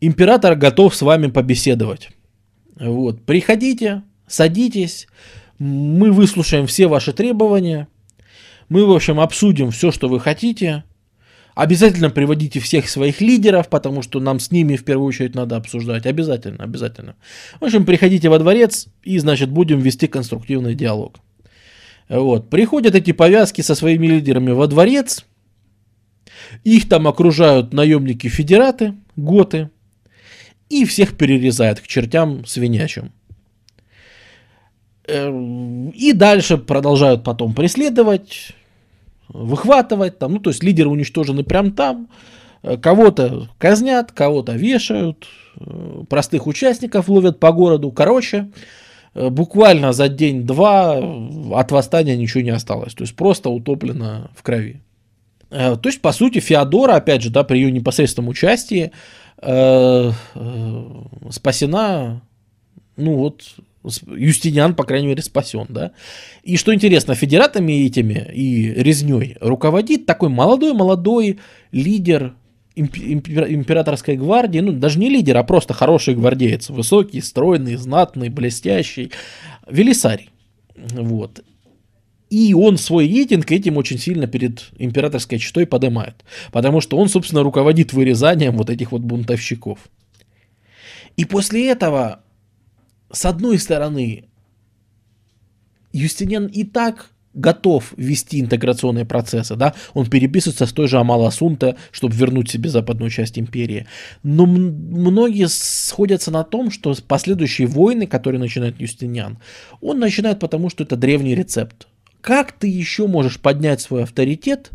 император 0.00 0.56
готов 0.56 0.94
с 0.94 1.02
вами 1.02 1.28
побеседовать. 1.28 2.10
Вот, 2.78 3.24
приходите, 3.24 4.02
садитесь, 4.26 5.08
мы 5.58 6.12
выслушаем 6.12 6.66
все 6.66 6.86
ваши 6.86 7.12
требования, 7.12 7.88
мы, 8.68 8.84
в 8.84 8.90
общем, 8.90 9.20
обсудим 9.20 9.70
все, 9.70 9.90
что 9.90 10.08
вы 10.08 10.20
хотите, 10.20 10.84
Обязательно 11.56 12.10
приводите 12.10 12.60
всех 12.60 12.86
своих 12.86 13.22
лидеров, 13.22 13.70
потому 13.70 14.02
что 14.02 14.20
нам 14.20 14.40
с 14.40 14.50
ними 14.50 14.76
в 14.76 14.84
первую 14.84 15.08
очередь 15.08 15.34
надо 15.34 15.56
обсуждать. 15.56 16.04
Обязательно, 16.04 16.62
обязательно. 16.62 17.16
В 17.58 17.64
общем, 17.64 17.86
приходите 17.86 18.28
во 18.28 18.38
дворец 18.38 18.88
и, 19.02 19.18
значит, 19.18 19.48
будем 19.48 19.80
вести 19.80 20.06
конструктивный 20.06 20.74
диалог. 20.74 21.18
Вот. 22.10 22.50
Приходят 22.50 22.94
эти 22.94 23.12
повязки 23.12 23.62
со 23.62 23.74
своими 23.74 24.06
лидерами 24.06 24.50
во 24.50 24.66
дворец. 24.66 25.24
Их 26.62 26.90
там 26.90 27.08
окружают 27.08 27.72
наемники-федераты, 27.72 28.92
готы. 29.16 29.70
И 30.68 30.84
всех 30.84 31.16
перерезают 31.16 31.80
к 31.80 31.86
чертям 31.86 32.44
свинячим. 32.44 33.12
Эм, 35.08 35.88
и 35.88 36.12
дальше 36.12 36.58
продолжают 36.58 37.24
потом 37.24 37.54
преследовать 37.54 38.52
выхватывать, 39.28 40.18
там, 40.18 40.34
ну, 40.34 40.38
то 40.38 40.50
есть 40.50 40.62
лидеры 40.62 40.88
уничтожены 40.88 41.42
прямо 41.44 41.70
там, 41.70 42.08
э, 42.62 42.76
кого-то 42.76 43.48
казнят, 43.58 44.12
кого-то 44.12 44.52
вешают, 44.52 45.26
э, 45.58 46.04
простых 46.08 46.46
участников 46.46 47.08
ловят 47.08 47.40
по 47.40 47.52
городу, 47.52 47.90
короче, 47.90 48.50
э, 49.14 49.28
буквально 49.28 49.92
за 49.92 50.08
день-два 50.08 50.98
от 51.54 51.72
восстания 51.72 52.16
ничего 52.16 52.42
не 52.42 52.50
осталось, 52.50 52.94
то 52.94 53.02
есть 53.02 53.16
просто 53.16 53.50
утоплено 53.50 54.30
в 54.34 54.42
крови. 54.42 54.80
То 55.48 55.80
есть, 55.84 56.02
по 56.02 56.10
сути, 56.10 56.40
Феодора, 56.40 56.96
опять 56.96 57.22
же, 57.22 57.30
да, 57.30 57.44
при 57.44 57.58
ее 57.58 57.70
непосредственном 57.70 58.28
участии 58.28 58.90
э, 59.40 60.10
э, 60.34 60.84
спасена, 61.30 62.22
ну 62.96 63.16
вот, 63.16 63.42
Юстиниан, 64.06 64.74
по 64.74 64.84
крайней 64.84 65.08
мере, 65.08 65.22
спасен, 65.22 65.66
да. 65.68 65.92
И 66.42 66.56
что 66.56 66.74
интересно, 66.74 67.14
федератами 67.14 67.86
этими 67.86 68.30
и 68.32 68.72
резней 68.74 69.36
руководит 69.40 70.06
такой 70.06 70.28
молодой-молодой 70.28 71.38
лидер 71.72 72.34
императорской 72.76 74.16
гвардии, 74.16 74.58
ну, 74.60 74.72
даже 74.72 74.98
не 74.98 75.08
лидер, 75.08 75.36
а 75.38 75.44
просто 75.44 75.72
хороший 75.72 76.14
гвардеец, 76.14 76.68
высокий, 76.68 77.22
стройный, 77.22 77.76
знатный, 77.76 78.28
блестящий, 78.28 79.12
Велисарий, 79.66 80.30
вот. 80.74 81.42
И 82.28 82.54
он 82.54 82.76
свой 82.76 83.06
рейтинг 83.06 83.50
этим 83.50 83.76
очень 83.76 83.98
сильно 83.98 84.26
перед 84.26 84.64
императорской 84.78 85.38
читой 85.38 85.66
поднимает, 85.66 86.24
потому 86.52 86.80
что 86.80 86.98
он, 86.98 87.08
собственно, 87.08 87.42
руководит 87.42 87.92
вырезанием 87.92 88.56
вот 88.56 88.68
этих 88.68 88.92
вот 88.92 89.02
бунтовщиков. 89.02 89.78
И 91.16 91.24
после 91.24 91.70
этого 91.70 92.20
с 93.16 93.24
одной 93.24 93.58
стороны, 93.58 94.26
Юстиниан 95.92 96.48
и 96.48 96.64
так 96.64 97.12
готов 97.32 97.94
вести 97.96 98.40
интеграционные 98.40 99.06
процессы, 99.06 99.56
да, 99.56 99.72
он 99.94 100.10
переписывается 100.10 100.66
с 100.66 100.72
той 100.74 100.86
же 100.86 100.98
Амала 100.98 101.30
Сунта, 101.30 101.78
чтобы 101.92 102.14
вернуть 102.14 102.50
себе 102.50 102.68
западную 102.68 103.08
часть 103.10 103.38
империи. 103.38 103.86
Но 104.22 104.44
многие 104.44 105.48
сходятся 105.48 106.30
на 106.30 106.44
том, 106.44 106.70
что 106.70 106.94
последующие 107.08 107.66
войны, 107.66 108.06
которые 108.06 108.38
начинает 108.38 108.78
Юстиниан, 108.78 109.38
он 109.80 109.98
начинает 109.98 110.38
потому, 110.38 110.68
что 110.68 110.84
это 110.84 110.96
древний 110.96 111.34
рецепт. 111.34 111.88
Как 112.20 112.52
ты 112.52 112.68
еще 112.68 113.06
можешь 113.06 113.40
поднять 113.40 113.80
свой 113.80 114.02
авторитет, 114.02 114.72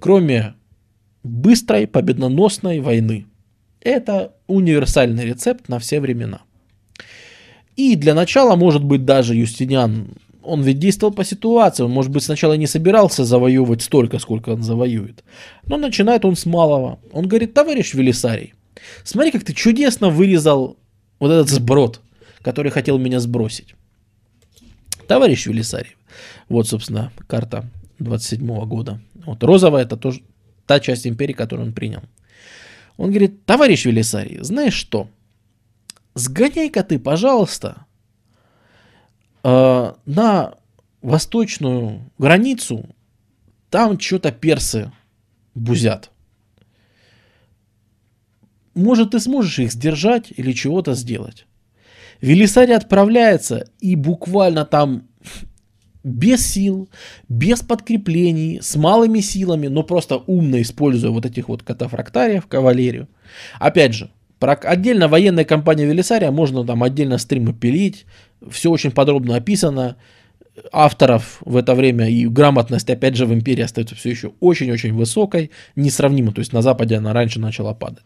кроме 0.00 0.54
быстрой 1.22 1.86
победоносной 1.86 2.80
войны? 2.80 3.26
Это 3.80 4.34
универсальный 4.48 5.24
рецепт 5.24 5.68
на 5.68 5.78
все 5.78 6.00
времена. 6.00 6.40
И 7.76 7.94
для 7.94 8.14
начала, 8.14 8.56
может 8.56 8.82
быть, 8.82 9.04
даже 9.04 9.34
Юстиниан, 9.34 10.08
он 10.42 10.62
ведь 10.62 10.78
действовал 10.78 11.12
по 11.12 11.24
ситуации, 11.24 11.82
он, 11.82 11.90
может 11.90 12.10
быть, 12.10 12.22
сначала 12.22 12.54
не 12.54 12.66
собирался 12.66 13.24
завоевывать 13.24 13.82
столько, 13.82 14.18
сколько 14.18 14.50
он 14.50 14.62
завоюет. 14.62 15.24
Но 15.66 15.76
начинает 15.76 16.24
он 16.24 16.36
с 16.36 16.46
малого. 16.46 16.98
Он 17.12 17.28
говорит, 17.28 17.52
товарищ 17.52 17.94
Велисарий, 17.94 18.54
смотри, 19.04 19.30
как 19.30 19.44
ты 19.44 19.52
чудесно 19.52 20.08
вырезал 20.08 20.78
вот 21.18 21.30
этот 21.30 21.48
сброд, 21.50 22.00
который 22.42 22.70
хотел 22.70 22.98
меня 22.98 23.20
сбросить. 23.20 23.74
Товарищ 25.06 25.46
Велисарий, 25.46 25.96
вот, 26.48 26.68
собственно, 26.68 27.12
карта 27.26 27.68
27 27.98 28.40
-го 28.40 28.66
года. 28.66 29.00
Вот 29.26 29.42
розовая 29.42 29.84
это 29.84 29.96
тоже 29.96 30.22
та 30.66 30.80
часть 30.80 31.06
империи, 31.06 31.32
которую 31.32 31.68
он 31.68 31.72
принял. 31.74 32.02
Он 32.96 33.10
говорит, 33.10 33.44
товарищ 33.44 33.84
Велисарий, 33.84 34.38
знаешь 34.42 34.74
что? 34.74 35.08
Сгоняй-ка 36.16 36.82
ты, 36.82 36.98
пожалуйста, 36.98 37.86
э, 39.44 39.92
на 40.06 40.54
восточную 41.02 42.10
границу, 42.18 42.88
там 43.70 44.00
что-то 44.00 44.32
персы 44.32 44.90
бузят. 45.54 46.10
Может, 48.74 49.12
ты 49.12 49.20
сможешь 49.20 49.58
их 49.58 49.72
сдержать 49.72 50.32
или 50.34 50.52
чего-то 50.52 50.94
сделать. 50.94 51.46
Велисарий 52.20 52.74
отправляется 52.74 53.70
и 53.80 53.94
буквально 53.94 54.64
там 54.64 55.08
без 56.02 56.46
сил, 56.46 56.88
без 57.28 57.60
подкреплений, 57.60 58.60
с 58.62 58.76
малыми 58.76 59.20
силами, 59.20 59.66
но 59.66 59.82
просто 59.82 60.16
умно 60.16 60.60
используя 60.62 61.10
вот 61.10 61.26
этих 61.26 61.48
вот 61.48 61.62
катафрактариев, 61.62 62.46
кавалерию. 62.46 63.08
Опять 63.58 63.94
же, 63.94 64.10
про 64.38 64.52
отдельно 64.54 65.08
военная 65.08 65.44
компания 65.44 65.86
Велисария, 65.86 66.30
можно 66.30 66.64
там 66.64 66.82
отдельно 66.82 67.18
стримы 67.18 67.52
пилить, 67.52 68.06
все 68.50 68.70
очень 68.70 68.90
подробно 68.90 69.36
описано, 69.36 69.96
авторов 70.72 71.38
в 71.40 71.56
это 71.56 71.74
время 71.74 72.08
и 72.08 72.26
грамотность, 72.26 72.88
опять 72.90 73.16
же, 73.16 73.26
в 73.26 73.32
империи 73.32 73.62
остается 73.62 73.94
все 73.94 74.10
еще 74.10 74.32
очень-очень 74.40 74.92
высокой, 74.92 75.50
несравнимо, 75.74 76.32
то 76.32 76.40
есть 76.40 76.52
на 76.52 76.62
Западе 76.62 76.96
она 76.96 77.12
раньше 77.12 77.40
начала 77.40 77.74
падать. 77.74 78.04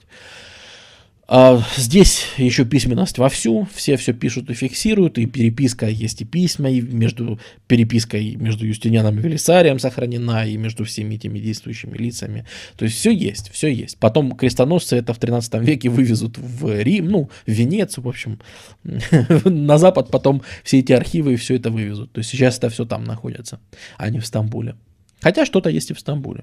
А 1.33 1.63
здесь 1.77 2.27
еще 2.39 2.65
письменность 2.65 3.19
вовсю, 3.19 3.69
все 3.73 3.97
все 3.97 4.13
пишут 4.13 4.51
и 4.51 4.55
фиксируют, 4.55 5.17
и 5.17 5.27
переписка 5.27 5.87
есть 5.87 6.23
и 6.23 6.25
письма, 6.25 6.71
и 6.71 6.81
между 6.81 7.39
перепиской 7.69 8.35
между 8.35 8.67
Юстинианом 8.67 9.17
и 9.17 9.23
Велисарием 9.23 9.79
сохранена, 9.79 10.45
и 10.49 10.57
между 10.57 10.85
всеми 10.85 11.15
этими 11.15 11.39
действующими 11.39 11.97
лицами. 11.97 12.47
То 12.77 12.85
есть 12.85 12.97
все 12.97 13.13
есть, 13.13 13.49
все 13.53 13.69
есть. 13.69 13.97
Потом 13.99 14.33
крестоносцы 14.33 14.97
это 14.97 15.15
в 15.15 15.19
13 15.19 15.55
веке 15.61 15.89
вывезут 15.89 16.37
в 16.37 16.83
Рим, 16.83 17.07
ну, 17.07 17.31
в 17.47 17.51
Венецию, 17.53 18.03
в 18.03 18.09
общем, 18.09 18.41
на 19.45 19.79
Запад 19.79 20.11
потом 20.11 20.43
все 20.65 20.81
эти 20.81 20.93
архивы 20.93 21.35
и 21.35 21.37
все 21.37 21.55
это 21.55 21.71
вывезут. 21.71 22.11
То 22.11 22.19
есть 22.19 22.31
сейчас 22.31 22.59
это 22.59 22.71
все 22.71 22.85
там 22.87 23.05
находится, 23.05 23.61
а 23.99 24.11
не 24.11 24.19
в 24.19 24.27
Стамбуле. 24.27 24.75
Хотя 25.21 25.47
что-то 25.47 25.71
есть 25.71 25.93
и 25.93 25.95
в 25.95 26.01
Стамбуле. 26.01 26.43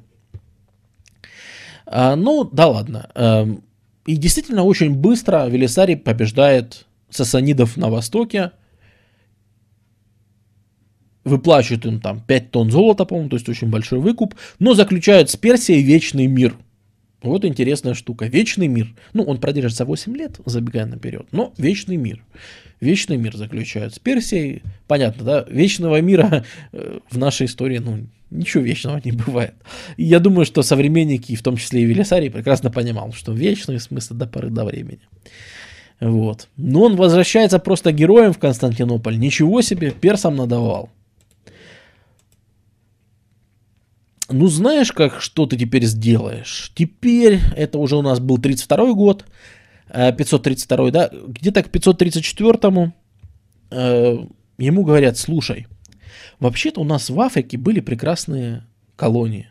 А, 1.85 2.15
ну, 2.15 2.45
да 2.45 2.67
ладно. 2.67 3.09
И 4.07 4.15
действительно 4.15 4.63
очень 4.63 4.95
быстро 4.95 5.47
Велисарий 5.47 5.97
побеждает 5.97 6.85
сасанидов 7.09 7.75
на 7.75 7.89
востоке, 7.89 8.51
выплачивают 11.25 11.85
им 11.85 11.99
там 11.99 12.21
5 12.21 12.51
тонн 12.51 12.71
золота, 12.71 13.03
по-моему, 13.03 13.29
то 13.29 13.35
есть 13.35 13.49
очень 13.49 13.69
большой 13.69 13.99
выкуп, 13.99 14.33
но 14.59 14.73
заключают 14.73 15.29
с 15.29 15.35
Персией 15.35 15.83
вечный 15.83 16.27
мир. 16.27 16.55
Вот 17.21 17.43
интересная 17.43 17.95
штука. 17.95 18.27
Вечный 18.27 18.67
мир. 18.67 18.95
Ну, 19.11 19.23
он 19.23 19.39
продержится 19.39 19.83
8 19.83 20.15
лет, 20.15 20.39
забегая 20.45 20.85
наперед, 20.85 21.27
но 21.33 21.53
вечный 21.57 21.97
мир. 21.97 22.23
Вечный 22.79 23.17
мир 23.17 23.35
заключают 23.35 23.95
с 23.95 23.99
Персией. 23.99 24.63
Понятно, 24.87 25.25
да? 25.25 25.45
Вечного 25.49 25.99
мира 25.99 26.45
э, 26.71 26.99
в 27.09 27.17
нашей 27.17 27.47
истории, 27.47 27.79
ну, 27.79 28.07
ничего 28.29 28.63
вечного 28.63 29.01
не 29.03 29.11
бывает. 29.25 29.55
И 29.97 30.03
я 30.03 30.19
думаю, 30.19 30.45
что 30.45 30.63
современники, 30.63 31.35
в 31.35 31.41
том 31.41 31.57
числе 31.57 31.81
и 31.81 31.85
Велисарий, 31.85 32.29
прекрасно 32.29 32.71
понимал, 32.71 33.13
что 33.13 33.33
вечный 33.33 33.79
смысл 33.79 34.13
до 34.13 34.27
поры 34.27 34.49
до 34.49 34.65
времени. 34.65 35.01
Вот. 35.99 36.47
Но 36.57 36.83
он 36.83 36.95
возвращается 36.95 37.59
просто 37.59 37.91
героем 37.91 38.33
в 38.33 38.37
Константинополь. 38.37 39.17
Ничего 39.17 39.61
себе, 39.61 39.91
персам 39.91 40.35
надавал. 40.35 40.89
Ну, 44.29 44.47
знаешь, 44.47 44.91
как, 44.91 45.21
что 45.21 45.45
ты 45.45 45.57
теперь 45.57 45.85
сделаешь? 45.85 46.71
Теперь, 46.75 47.39
это 47.55 47.77
уже 47.77 47.95
у 47.95 48.01
нас 48.01 48.19
был 48.19 48.37
32 48.37 48.93
год, 48.93 49.25
532, 49.93 50.87
э, 50.87 50.91
да, 50.91 51.09
где-то 51.27 51.63
к 51.63 51.69
534 51.69 52.93
э, 53.71 54.17
ему 54.57 54.83
говорят, 54.83 55.17
слушай, 55.17 55.67
вообще-то 56.39 56.81
у 56.81 56.83
нас 56.83 57.09
в 57.09 57.19
Африке 57.19 57.57
были 57.57 57.79
прекрасные 57.79 58.63
колонии. 58.95 59.49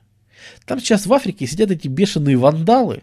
Там 0.65 0.81
сейчас 0.81 1.07
в 1.07 1.13
Африке 1.13 1.47
сидят 1.47 1.71
эти 1.71 1.89
бешеные 1.89 2.37
вандалы, 2.37 3.03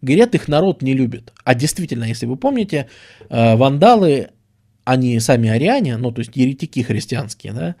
говорят, 0.00 0.34
их 0.34 0.48
народ 0.48 0.82
не 0.82 0.94
любит. 0.94 1.32
А 1.44 1.54
действительно, 1.54 2.04
если 2.04 2.26
вы 2.26 2.36
помните, 2.36 2.88
э, 3.28 3.56
вандалы, 3.56 4.30
они 4.84 5.18
сами 5.20 5.48
ариане, 5.48 5.96
ну, 5.96 6.10
то 6.12 6.20
есть 6.20 6.36
еретики 6.36 6.80
христианские, 6.82 7.52
да, 7.52 7.76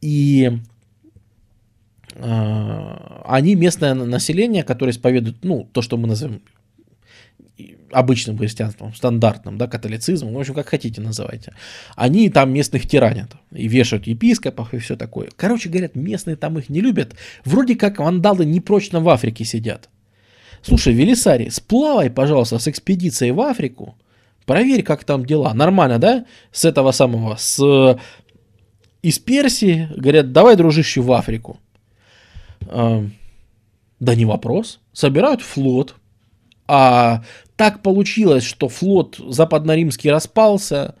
и 0.00 0.58
э, 2.14 3.22
они 3.24 3.54
местное 3.54 3.94
население, 3.94 4.62
которое 4.62 4.92
исповедует, 4.92 5.44
ну, 5.44 5.68
то, 5.72 5.82
что 5.82 5.96
мы 5.96 6.08
называем 6.08 6.42
обычным 7.90 8.36
христианством, 8.36 8.94
стандартным, 8.94 9.56
да, 9.56 9.66
католицизмом, 9.66 10.34
в 10.34 10.38
общем, 10.38 10.54
как 10.54 10.68
хотите 10.68 11.00
называйте. 11.00 11.54
Они 11.94 12.28
там 12.28 12.52
местных 12.52 12.86
тиранят 12.86 13.32
и 13.52 13.68
вешают 13.68 14.06
епископов 14.06 14.74
и 14.74 14.78
все 14.78 14.96
такое. 14.96 15.28
Короче, 15.36 15.68
говорят, 15.68 15.94
местные 15.94 16.36
там 16.36 16.58
их 16.58 16.68
не 16.68 16.80
любят. 16.80 17.14
Вроде 17.44 17.74
как 17.76 17.98
вандалы 17.98 18.44
непрочно 18.44 19.00
в 19.00 19.08
Африке 19.08 19.44
сидят. 19.44 19.88
Слушай, 20.62 20.94
Велисарий, 20.94 21.50
сплавай, 21.50 22.10
пожалуйста, 22.10 22.58
с 22.58 22.68
экспедицией 22.68 23.32
в 23.32 23.40
Африку, 23.40 23.96
проверь, 24.44 24.82
как 24.82 25.04
там 25.04 25.24
дела. 25.24 25.54
Нормально, 25.54 25.98
да? 25.98 26.26
С 26.52 26.64
этого 26.64 26.92
самого, 26.92 27.36
с... 27.36 27.98
Из 29.02 29.18
Персии, 29.20 29.88
говорят, 29.96 30.32
давай, 30.32 30.56
дружище, 30.56 31.00
в 31.00 31.12
Африку. 31.12 31.60
А, 32.62 33.06
да 34.00 34.14
не 34.16 34.24
вопрос. 34.24 34.80
Собирают 34.92 35.42
флот, 35.42 35.94
а 36.68 37.22
так 37.56 37.82
получилось, 37.82 38.44
что 38.44 38.68
флот 38.68 39.18
западно-римский 39.18 40.10
распался, 40.10 40.94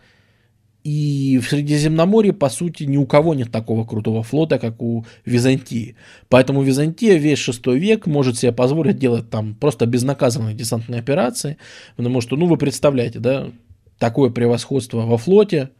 и 0.86 1.40
в 1.42 1.48
Средиземноморье, 1.48 2.32
по 2.32 2.48
сути, 2.48 2.84
ни 2.84 2.96
у 2.96 3.06
кого 3.06 3.34
нет 3.34 3.50
такого 3.50 3.84
крутого 3.84 4.22
флота, 4.22 4.60
как 4.60 4.80
у 4.80 5.04
Византии. 5.24 5.96
Поэтому 6.28 6.62
Византия 6.62 7.16
весь 7.16 7.40
шестой 7.40 7.80
век 7.80 8.06
может 8.06 8.38
себе 8.38 8.52
позволить 8.52 8.96
делать 8.96 9.28
там 9.28 9.56
просто 9.56 9.86
безнаказанные 9.86 10.54
десантные 10.54 11.00
операции, 11.00 11.56
потому 11.96 12.20
что, 12.20 12.36
ну, 12.36 12.46
вы 12.46 12.56
представляете, 12.56 13.18
да, 13.18 13.50
такое 13.98 14.30
превосходство 14.30 14.98
во 14.98 15.18
флоте, 15.18 15.70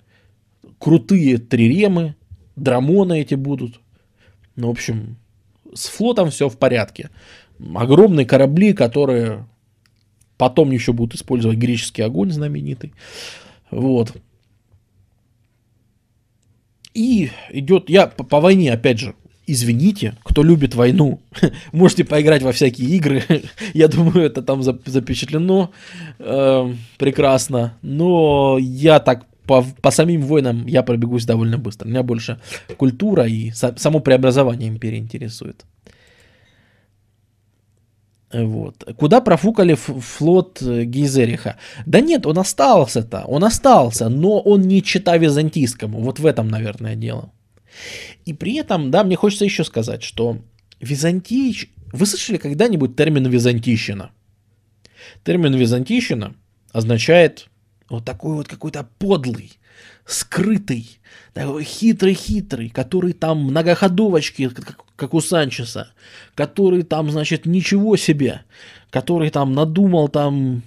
крутые 0.81 1.39
триремы, 1.39 2.17
драмоны 2.57 3.21
эти 3.21 3.37
будут. 3.37 3.79
Ну, 4.57 4.67
в 4.67 4.71
общем, 4.71 5.19
с 5.73 5.87
флотом 5.87 6.31
все 6.31 6.49
в 6.49 6.59
порядке. 6.59 7.11
Огромные 7.77 8.27
корабли, 8.27 8.73
которые 8.73 9.47
Потом 10.37 10.71
еще 10.71 10.93
будут 10.93 11.15
использовать 11.15 11.59
греческий 11.59 12.03
огонь 12.03 12.31
знаменитый. 12.31 12.93
Вот. 13.71 14.15
И 16.95 17.31
идет, 17.51 17.91
я 17.91 18.07
по, 18.07 18.25
по 18.25 18.41
войне, 18.41 18.73
опять 18.73 18.99
же, 18.99 19.15
извините, 19.47 20.15
кто 20.25 20.43
любит 20.43 20.75
войну, 20.75 21.21
можете 21.73 22.05
поиграть 22.05 22.43
во 22.43 22.53
всякие 22.53 22.89
игры. 22.97 23.23
я 23.75 23.89
думаю, 23.89 24.27
это 24.27 24.43
там 24.43 24.63
запечатлено 24.63 25.71
э, 26.19 26.75
прекрасно. 26.99 27.79
Но 27.83 28.59
я 28.59 28.99
так 29.01 29.27
по, 29.47 29.65
по 29.81 29.91
самим 29.91 30.23
войнам 30.23 30.67
я 30.67 30.83
пробегусь 30.83 31.25
довольно 31.25 31.59
быстро. 31.59 31.89
Меня 31.89 32.03
больше 32.03 32.41
культура 32.77 33.27
и 33.27 33.53
само 33.53 34.01
преобразование 34.01 34.69
империи 34.69 34.99
интересует. 34.99 35.65
Вот. 38.33 38.85
Куда 38.97 39.21
профукали 39.21 39.75
флот 39.75 40.61
э, 40.61 40.85
Гейзериха? 40.85 41.57
Да 41.87 42.01
нет, 42.01 42.27
он 42.27 42.39
остался-то, 42.39 43.25
он 43.25 43.45
остался, 43.45 44.09
но 44.09 44.41
он 44.41 44.63
не 44.63 44.83
чита 44.83 45.17
византийскому. 45.17 46.01
Вот 46.01 46.19
в 46.19 46.27
этом, 46.27 46.49
наверное, 46.49 46.97
дело. 46.97 47.31
И 48.25 48.33
при 48.33 48.57
этом, 48.57 48.91
да, 48.91 49.05
мне 49.05 49.17
хочется 49.17 49.45
еще 49.45 49.65
сказать, 49.65 50.03
что 50.03 50.39
византий... 50.81 51.71
Вы 51.93 52.05
слышали 52.05 52.37
когда-нибудь 52.37 52.97
термин 52.97 53.27
византийщина? 53.27 54.11
Термин 55.23 55.55
византийщина 55.55 56.35
означает 56.73 57.49
вот 57.89 58.05
такой 58.05 58.35
вот 58.35 58.49
какой-то 58.49 58.89
подлый, 58.99 59.53
скрытый, 60.05 60.99
такой 61.33 61.63
хитрый-хитрый, 61.63 62.71
который 62.71 63.13
там 63.13 63.45
многоходовочки, 63.45 64.49
как, 64.49 64.79
как 64.97 65.15
у 65.15 65.21
Санчеса, 65.21 65.93
который 66.35 66.83
там, 66.83 67.11
значит, 67.11 67.47
ничего 67.47 67.97
себе, 67.97 68.43
который 68.91 69.31
там 69.31 69.53
надумал 69.53 70.09
там 70.09 70.63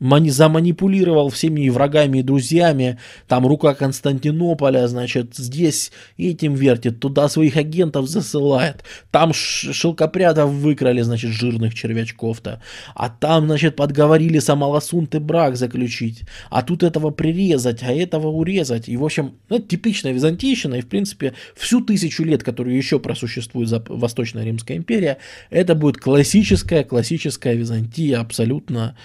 заманипулировал 0.00 1.30
всеми 1.30 1.68
врагами 1.68 2.18
и 2.18 2.22
друзьями, 2.22 2.98
там 3.28 3.46
рука 3.46 3.74
Константинополя, 3.74 4.86
значит, 4.88 5.34
здесь 5.36 5.90
этим 6.18 6.54
вертит, 6.54 7.00
туда 7.00 7.28
своих 7.28 7.56
агентов 7.56 8.08
засылает, 8.08 8.84
там 9.10 9.32
шелкопрядов 9.32 10.50
выкрали, 10.50 11.00
значит, 11.00 11.30
жирных 11.30 11.74
червячков-то, 11.74 12.62
а 12.94 13.08
там, 13.08 13.46
значит, 13.46 13.76
подговорили 13.76 14.38
самолосунты 14.38 15.18
брак 15.20 15.56
заключить, 15.56 16.22
а 16.50 16.62
тут 16.62 16.82
этого 16.82 17.10
прирезать, 17.10 17.82
а 17.82 17.92
этого 17.92 18.28
урезать, 18.28 18.88
и, 18.88 18.96
в 18.96 19.04
общем, 19.04 19.36
ну, 19.48 19.56
это 19.56 19.68
типичная 19.68 20.12
византийщина, 20.12 20.74
и, 20.74 20.80
в 20.82 20.88
принципе, 20.88 21.32
всю 21.54 21.80
тысячу 21.80 22.24
лет, 22.24 22.42
которую 22.42 22.76
еще 22.76 22.98
просуществует 22.98 23.70
Восточная 23.88 24.44
Римская 24.44 24.76
империя, 24.76 25.18
это 25.50 25.74
будет 25.74 25.96
классическая, 25.96 26.84
классическая 26.84 27.54
Византия, 27.54 28.18
абсолютно 28.20 28.96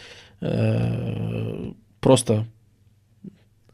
просто 2.00 2.46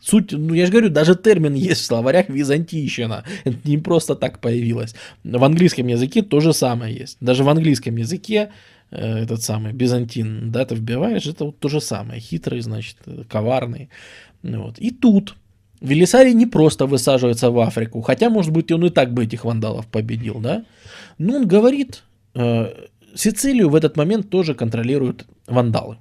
Суть, 0.07 0.31
ну 0.31 0.53
я 0.53 0.65
же 0.65 0.71
говорю, 0.71 0.89
даже 0.89 1.15
термин 1.15 1.53
есть 1.53 1.81
в 1.81 1.85
словарях 1.85 2.29
византийщина. 2.29 3.25
Это 3.43 3.57
не 3.65 3.77
просто 3.77 4.15
так 4.15 4.39
появилось. 4.39 4.95
В 5.23 5.43
английском 5.43 5.87
языке 5.87 6.21
то 6.21 6.39
же 6.39 6.53
самое 6.53 6.95
есть. 6.95 7.17
Даже 7.19 7.43
в 7.43 7.49
английском 7.49 7.97
языке 7.97 8.51
э, 8.91 9.23
этот 9.23 9.41
самый 9.41 9.73
Бизантин, 9.73 10.51
да, 10.51 10.65
ты 10.65 10.75
вбиваешь, 10.75 11.25
это 11.25 11.45
вот 11.45 11.59
то 11.59 11.67
же 11.67 11.81
самое. 11.81 12.21
Хитрый, 12.21 12.61
значит, 12.61 12.97
коварный. 13.27 13.89
Вот. 14.43 14.79
И 14.79 14.91
тут 14.91 15.35
Велисарий 15.81 16.33
не 16.33 16.45
просто 16.45 16.85
высаживается 16.85 17.51
в 17.51 17.59
Африку, 17.59 18.01
хотя, 18.01 18.29
может 18.29 18.53
быть, 18.53 18.71
он 18.71 18.85
и 18.85 18.89
так 18.89 19.13
бы 19.13 19.25
этих 19.25 19.45
вандалов 19.45 19.87
победил, 19.87 20.39
да. 20.39 20.63
Но 21.17 21.35
он 21.35 21.47
говорит, 21.47 22.03
э, 22.33 22.71
Сицилию 23.13 23.69
в 23.69 23.75
этот 23.75 23.97
момент 23.97 24.29
тоже 24.29 24.53
контролируют 24.53 25.25
вандалы 25.47 25.97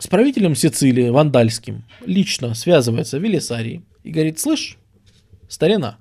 с 0.00 0.06
правителем 0.06 0.54
Сицилии, 0.54 1.10
Вандальским, 1.10 1.84
лично 2.06 2.54
связывается 2.54 3.18
Велисарий 3.18 3.82
и 4.02 4.10
говорит, 4.10 4.40
слышь, 4.40 4.78
старина, 5.48 5.98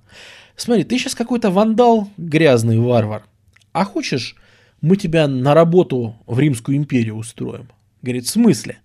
смотри, 0.56 0.86
ты 0.86 0.98
сейчас 0.98 1.16
какой-то 1.16 1.52
вандал, 1.52 2.10
грязный 2.18 2.80
варвар, 2.80 3.26
а 3.74 3.84
хочешь, 3.84 4.36
мы 4.80 4.96
тебя 4.96 5.28
на 5.28 5.54
работу 5.54 6.16
в 6.26 6.40
Римскую 6.40 6.78
империю 6.78 7.16
устроим? 7.16 7.70
Говорит, 8.02 8.26
в 8.26 8.30
смысле? 8.30 8.80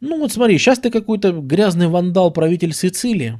Ну 0.00 0.18
вот 0.18 0.32
смотри, 0.32 0.58
сейчас 0.58 0.80
ты 0.80 0.90
какой-то 0.90 1.30
грязный 1.30 1.86
вандал, 1.86 2.32
правитель 2.32 2.74
Сицилии, 2.74 3.38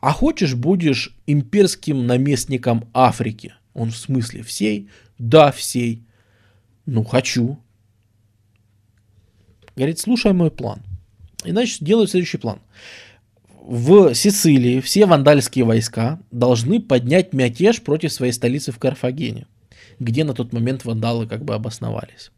а 0.00 0.12
хочешь, 0.12 0.54
будешь 0.54 1.16
имперским 1.26 2.06
наместником 2.06 2.90
Африки? 2.92 3.54
Он 3.72 3.90
в 3.90 3.96
смысле 3.96 4.42
всей? 4.42 4.90
Да, 5.18 5.52
всей. 5.52 6.02
Ну, 6.84 7.02
хочу. 7.02 7.58
Говорит, 9.76 9.98
слушай 9.98 10.32
мой 10.32 10.50
план. 10.50 10.80
И 11.44 11.50
значит, 11.50 11.82
делают 11.82 12.10
следующий 12.10 12.38
план. 12.38 12.60
В 13.60 14.14
Сицилии 14.14 14.80
все 14.80 15.06
вандальские 15.06 15.64
войска 15.64 16.20
должны 16.30 16.80
поднять 16.80 17.32
мятеж 17.32 17.80
против 17.80 18.12
своей 18.12 18.32
столицы 18.32 18.72
в 18.72 18.78
Карфагене, 18.78 19.46
где 19.98 20.24
на 20.24 20.34
тот 20.34 20.52
момент 20.52 20.84
вандалы 20.84 21.26
как 21.26 21.44
бы 21.44 21.54
обосновались. 21.54 22.30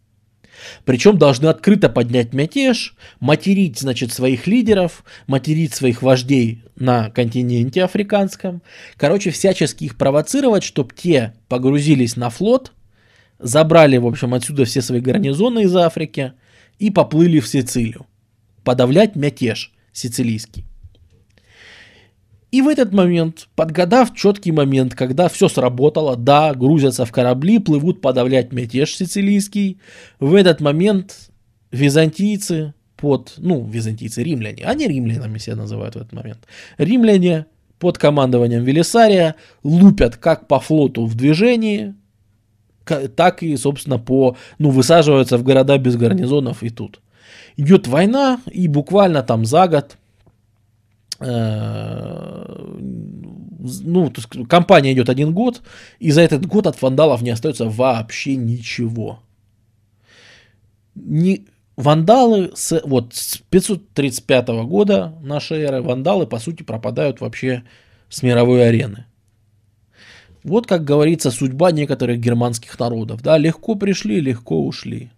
Причем 0.85 1.19
должны 1.19 1.49
открыто 1.49 1.89
поднять 1.89 2.33
мятеж, 2.33 2.95
материть, 3.21 3.79
значит, 3.79 4.13
своих 4.13 4.47
лидеров, 4.47 5.05
материть 5.27 5.75
своих 5.75 6.03
вождей 6.03 6.63
на 6.77 7.11
континенте 7.11 7.85
африканском. 7.85 8.63
Короче, 8.97 9.31
всячески 9.31 9.85
их 9.85 9.97
провоцировать, 9.97 10.63
чтобы 10.63 10.95
те 10.95 11.35
погрузились 11.49 12.17
на 12.17 12.31
флот, 12.31 12.73
забрали, 13.39 13.97
в 13.97 14.07
общем, 14.07 14.35
отсюда 14.35 14.65
все 14.65 14.81
свои 14.83 15.01
гарнизоны 15.01 15.65
из 15.65 15.77
Африки 15.77 16.33
и 16.79 16.91
поплыли 16.91 17.41
в 17.41 17.49
Сицилию. 17.49 18.07
Подавлять 18.65 19.17
мятеж 19.17 19.73
сицилийский. 19.93 20.67
И 22.53 22.63
в 22.63 22.69
этот 22.69 22.93
момент, 22.93 23.49
подгадав 23.55 24.15
четкий 24.15 24.53
момент, 24.53 24.95
когда 24.95 25.29
все 25.29 25.49
сработало, 25.49 26.17
да, 26.17 26.55
грузятся 26.55 27.05
в 27.05 27.13
корабли, 27.13 27.59
плывут 27.59 28.01
подавлять 28.01 28.53
мятеж 28.53 28.97
сицилийский, 28.97 29.79
в 30.21 30.35
этот 30.35 30.61
момент 30.61 31.31
византийцы 31.71 32.75
под, 32.97 33.35
ну, 33.37 33.65
византийцы, 33.65 34.23
римляне, 34.23 34.65
они 34.65 34.87
римлянами 34.87 35.39
себя 35.39 35.57
называют 35.57 35.97
в 35.97 35.99
этот 35.99 36.13
момент, 36.13 36.47
римляне 36.79 37.47
под 37.79 37.99
командованием 37.99 38.65
Велисария 38.65 39.35
лупят 39.63 40.17
как 40.17 40.49
по 40.49 40.61
флоту 40.61 41.05
в 41.05 41.15
движении, 41.15 41.95
так 42.87 43.43
и, 43.43 43.57
собственно, 43.57 43.99
по, 43.99 44.37
ну, 44.59 44.71
высаживаются 44.71 45.39
в 45.39 45.43
города 45.43 45.79
без 45.79 45.97
гарнизонов 45.97 46.63
и 46.63 46.71
тут. 46.71 47.01
Идет 47.57 47.87
война, 47.87 48.41
и 48.51 48.69
буквально 48.69 49.23
там 49.23 49.45
за 49.45 49.67
год 49.69 49.97
Э, 51.19 52.45
ну, 53.59 54.11
то 54.11 54.21
есть 54.21 54.49
компания 54.49 54.93
идет 54.93 55.09
один 55.09 55.33
год, 55.33 55.63
и 55.99 56.11
за 56.11 56.21
этот 56.23 56.47
год 56.47 56.67
от 56.67 56.81
вандалов 56.83 57.23
не 57.23 57.31
остается 57.31 57.69
вообще 57.69 58.37
ничего. 58.37 59.21
Не, 60.95 61.47
вандалы 61.77 62.53
с, 62.55 62.81
вот, 62.85 63.15
с 63.15 63.39
535 63.39 64.49
года 64.65 65.15
нашей 65.23 65.61
эры, 65.63 65.83
вандалы, 65.83 66.27
по 66.27 66.39
сути, 66.39 66.63
пропадают 66.63 67.21
вообще 67.21 67.65
с 68.09 68.23
мировой 68.23 68.69
арены. 68.69 69.07
Вот, 70.47 70.69
как 70.69 70.85
говорится, 70.85 71.33
судьба 71.33 71.73
некоторых 71.73 72.21
германских 72.21 72.79
народов. 72.79 73.21
Да, 73.21 73.37
легко 73.37 73.75
пришли, 73.75 74.21
легко 74.21 74.65
ушли. 74.65 75.11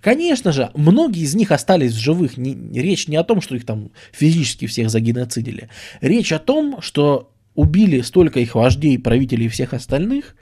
Конечно 0.00 0.52
же, 0.52 0.70
многие 0.74 1.22
из 1.22 1.34
них 1.34 1.52
остались 1.52 1.92
в 1.92 1.98
живых. 1.98 2.38
Не, 2.38 2.54
речь 2.80 3.06
не 3.06 3.16
о 3.16 3.24
том, 3.24 3.42
что 3.42 3.56
их 3.56 3.66
там 3.66 3.90
физически 4.10 4.66
всех 4.66 4.88
загеноцидили. 4.88 5.68
Речь 6.00 6.32
о 6.32 6.38
том, 6.38 6.80
что 6.80 7.30
убили 7.54 8.00
столько 8.00 8.40
их 8.40 8.54
вождей, 8.54 8.98
правителей 8.98 9.46
и 9.46 9.50
всех 9.50 9.74
остальных, 9.74 10.34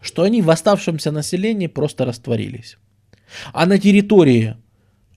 что 0.00 0.22
они 0.22 0.40
в 0.40 0.48
оставшемся 0.48 1.12
населении 1.12 1.66
просто 1.66 2.06
растворились. 2.06 2.78
А 3.52 3.66
на 3.66 3.78
территории 3.78 4.56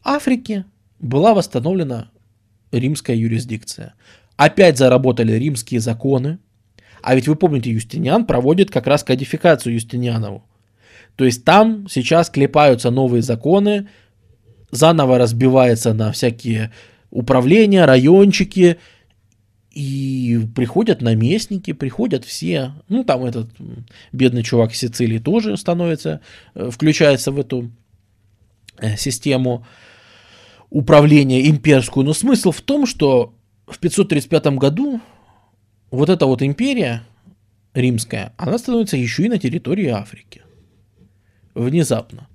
Африки 0.04 0.66
была 1.00 1.34
восстановлена 1.34 2.12
римская 2.74 3.16
юрисдикция. 3.16 3.94
Опять 4.36 4.78
заработали 4.78 5.32
римские 5.32 5.80
законы. 5.80 6.40
А 7.06 7.14
ведь 7.14 7.28
вы 7.28 7.36
помните, 7.36 7.70
Юстиниан 7.70 8.26
проводит 8.26 8.72
как 8.72 8.88
раз 8.88 9.04
кодификацию 9.04 9.76
Юстинианову. 9.76 10.44
То 11.16 11.24
есть 11.24 11.46
там 11.46 11.88
сейчас 11.88 12.32
клепаются 12.32 12.90
новые 12.90 13.22
законы, 13.22 13.90
заново 14.72 15.20
разбивается 15.20 15.94
на 15.94 16.12
всякие 16.12 16.72
управления, 17.12 17.86
райончики, 17.86 18.78
и 19.70 20.48
приходят 20.56 21.04
наместники, 21.04 21.74
приходят 21.74 22.26
все. 22.26 22.74
Ну, 22.90 23.04
там 23.04 23.24
этот 23.24 23.50
бедный 24.12 24.42
чувак 24.42 24.72
из 24.72 24.80
Сицилии 24.80 25.20
тоже 25.20 25.58
становится, 25.58 26.22
э, 26.56 26.72
включается 26.72 27.32
в 27.32 27.40
эту 27.40 27.70
э, 28.80 28.98
систему 28.98 29.64
управления 30.72 31.48
имперскую. 31.52 32.04
Но 32.04 32.14
смысл 32.14 32.50
в 32.50 32.62
том, 32.62 32.88
что 32.88 33.36
в 33.68 33.78
535 33.78 34.48
году 34.58 35.02
вот 35.92 36.10
эта 36.10 36.26
вот 36.26 36.42
империя 36.42 37.04
римская, 37.74 38.34
она 38.38 38.58
становится 38.58 38.98
еще 38.98 39.26
и 39.26 39.30
на 39.30 39.38
территории 39.38 39.88
Африки 39.88 40.42
внезапно. 41.54 42.28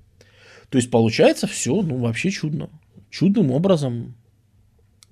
То 0.68 0.78
есть 0.78 0.90
получается 0.90 1.46
все, 1.46 1.82
ну, 1.82 1.98
вообще 1.98 2.30
чудно. 2.30 2.70
Чудным 3.10 3.50
образом 3.50 4.14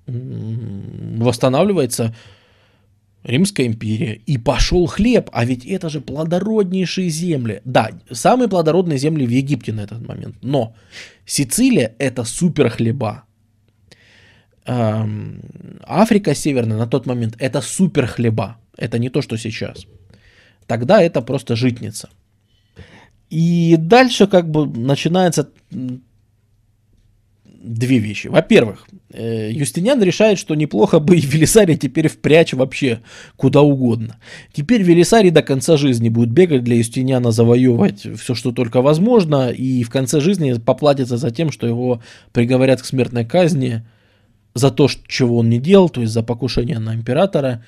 восстанавливается 0.07 2.15
Римская 3.23 3.67
империя. 3.67 4.21
И 4.25 4.37
пошел 4.37 4.85
хлеб, 4.85 5.29
а 5.33 5.45
ведь 5.45 5.65
это 5.65 5.89
же 5.89 6.01
плодороднейшие 6.01 7.09
земли. 7.09 7.61
Да, 7.65 7.91
самые 8.09 8.47
плодородные 8.47 8.97
земли 8.97 9.25
в 9.25 9.29
Египте 9.29 9.73
на 9.73 9.81
этот 9.81 10.07
момент. 10.07 10.37
Но 10.41 10.75
Сицилия 11.25 11.95
это 11.99 12.23
супер 12.23 12.69
хлеба. 12.69 13.25
Африка 14.65 16.35
Северная 16.35 16.77
на 16.77 16.87
тот 16.87 17.05
момент 17.05 17.35
это 17.39 17.61
супер 17.61 18.07
хлеба. 18.07 18.57
Это 18.77 18.99
не 18.99 19.09
то, 19.09 19.21
что 19.21 19.37
сейчас. 19.37 19.85
Тогда 20.67 21.01
это 21.01 21.21
просто 21.21 21.55
житница. 21.55 22.09
И 23.29 23.75
дальше 23.77 24.27
как 24.27 24.49
бы 24.49 24.67
начинается 24.67 25.49
две 27.61 27.99
вещи. 27.99 28.27
Во-первых, 28.27 28.87
э, 29.11 29.51
Юстиниан 29.51 30.01
решает, 30.01 30.39
что 30.39 30.55
неплохо 30.55 30.99
бы 30.99 31.17
и 31.17 31.21
Велисарий 31.21 31.77
теперь 31.77 32.07
впрячь 32.07 32.53
вообще 32.53 33.01
куда 33.35 33.61
угодно. 33.61 34.17
Теперь 34.53 34.81
Велисарий 34.81 35.29
до 35.29 35.41
конца 35.41 35.77
жизни 35.77 36.09
будет 36.09 36.31
бегать 36.31 36.63
для 36.63 36.77
Юстиниана, 36.77 37.31
завоевывать 37.31 38.07
все, 38.17 38.33
что 38.33 38.51
только 38.51 38.81
возможно, 38.81 39.49
и 39.49 39.83
в 39.83 39.89
конце 39.89 40.21
жизни 40.21 40.53
поплатится 40.53 41.17
за 41.17 41.31
тем, 41.31 41.51
что 41.51 41.67
его 41.67 42.01
приговорят 42.31 42.81
к 42.81 42.85
смертной 42.85 43.25
казни 43.25 43.83
за 44.53 44.71
то, 44.71 44.87
чего 45.07 45.37
он 45.37 45.49
не 45.49 45.59
делал, 45.59 45.89
то 45.89 46.01
есть 46.01 46.13
за 46.13 46.23
покушение 46.23 46.79
на 46.79 46.95
императора, 46.95 47.63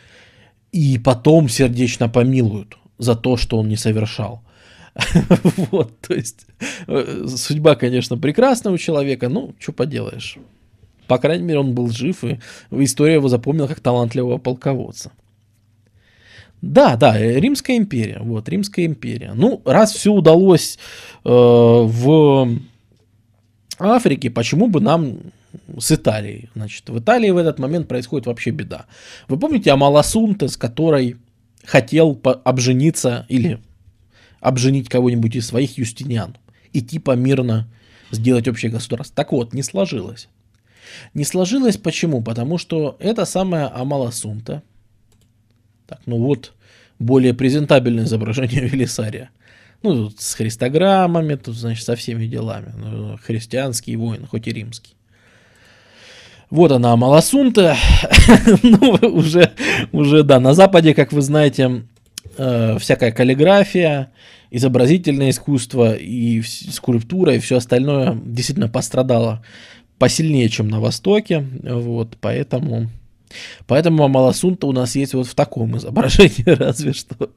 и 0.72 0.98
потом 0.98 1.50
сердечно 1.50 2.10
помилуют 2.10 2.78
за 2.98 3.16
то, 3.16 3.38
что 3.38 3.58
он 3.58 3.68
не 3.68 3.78
совершал. 3.78 4.42
вот, 5.72 6.00
то 6.00 6.14
есть 6.14 6.46
э, 6.88 7.26
судьба, 7.28 7.76
конечно, 7.76 8.18
прекрасного 8.18 8.78
человека, 8.78 9.30
ну, 9.30 9.56
что 9.60 9.72
поделаешь. 9.72 10.38
По 11.08 11.18
крайней 11.18 11.44
мере, 11.44 11.60
он 11.60 11.74
был 11.74 11.90
жив, 11.90 12.24
и 12.24 12.40
история 12.72 13.16
его 13.16 13.28
запомнила 13.28 13.68
как 13.68 13.80
талантливого 13.80 14.38
полководца. 14.38 15.12
Да, 16.62 16.96
да, 16.96 17.20
э, 17.20 17.40
Римская 17.40 17.78
империя. 17.78 18.20
Вот, 18.22 18.48
Римская 18.50 18.86
империя. 18.86 19.34
Ну, 19.34 19.62
раз 19.66 19.94
все 19.94 20.12
удалось 20.12 20.78
э, 21.24 21.30
в 21.30 22.50
Африке, 23.80 24.30
почему 24.30 24.68
бы 24.68 24.80
нам 24.80 25.18
с 25.78 25.92
Италией? 25.92 26.50
Значит, 26.56 26.90
в 26.90 27.00
Италии 27.00 27.30
в 27.30 27.38
этот 27.38 27.60
момент 27.60 27.88
происходит 27.88 28.28
вообще 28.28 28.52
беда. 28.52 28.86
Вы 29.28 29.38
помните 29.38 29.72
Амаласунте, 29.72 30.48
с 30.48 30.58
которой 30.58 31.18
хотел 31.66 32.20
обжениться 32.44 33.26
или 33.30 33.60
обженить 34.40 34.90
кого-нибудь 34.90 35.36
из 35.36 35.48
своих 35.48 35.78
юстиниан 35.78 36.36
и 36.74 36.82
типа 36.82 37.16
мирно 37.16 37.68
сделать 38.12 38.48
общее 38.48 38.72
государство. 38.72 39.16
Так 39.16 39.32
вот, 39.32 39.54
не 39.54 39.64
сложилось. 39.64 40.28
Не 41.14 41.24
сложилось 41.24 41.78
почему? 41.78 42.22
Потому 42.22 42.58
что 42.58 42.98
это 43.00 43.26
самая 43.26 43.74
Амала 43.74 44.12
Сунта. 44.12 44.64
Так, 45.88 46.02
ну 46.06 46.18
вот, 46.18 46.54
более 47.00 47.34
презентабельное 47.34 48.06
изображение 48.06 48.62
Велисария. 48.68 49.30
Ну, 49.84 50.10
тут 50.10 50.22
с 50.22 50.36
христограммами, 50.36 51.36
тут, 51.36 51.56
значит, 51.56 51.86
со 51.86 51.96
всеми 51.96 52.28
делами. 52.28 52.72
Ну, 52.78 53.18
христианский 53.18 53.96
воин, 53.96 54.28
хоть 54.28 54.48
и 54.48 54.54
римский. 54.54 54.96
Вот 56.52 56.74
она, 56.74 56.92
Амаласунта. 56.92 57.78
ну, 58.62 59.00
уже, 59.02 59.52
уже, 59.94 60.24
да, 60.24 60.42
на 60.42 60.54
Западе, 60.54 60.94
как 60.94 61.14
вы 61.14 61.22
знаете, 61.22 61.86
э, 62.38 62.78
всякая 62.78 63.14
каллиграфия, 63.14 64.12
изобразительное 64.52 65.30
искусство 65.30 65.94
и 65.96 66.42
скульптура 66.42 67.36
и 67.36 67.40
все 67.40 67.56
остальное 67.56 68.20
действительно 68.26 68.68
пострадало 68.68 69.44
посильнее, 69.98 70.50
чем 70.50 70.68
на 70.68 70.82
Востоке. 70.82 71.46
Вот, 71.64 72.18
поэтому, 72.20 72.90
поэтому 73.66 74.10
Маласунта 74.10 74.68
у 74.68 74.74
нас 74.74 74.96
есть 74.96 75.14
вот 75.14 75.28
в 75.28 75.36
таком 75.36 75.78
изображении, 75.78 76.44
разве 76.46 76.92
что. 76.92 77.30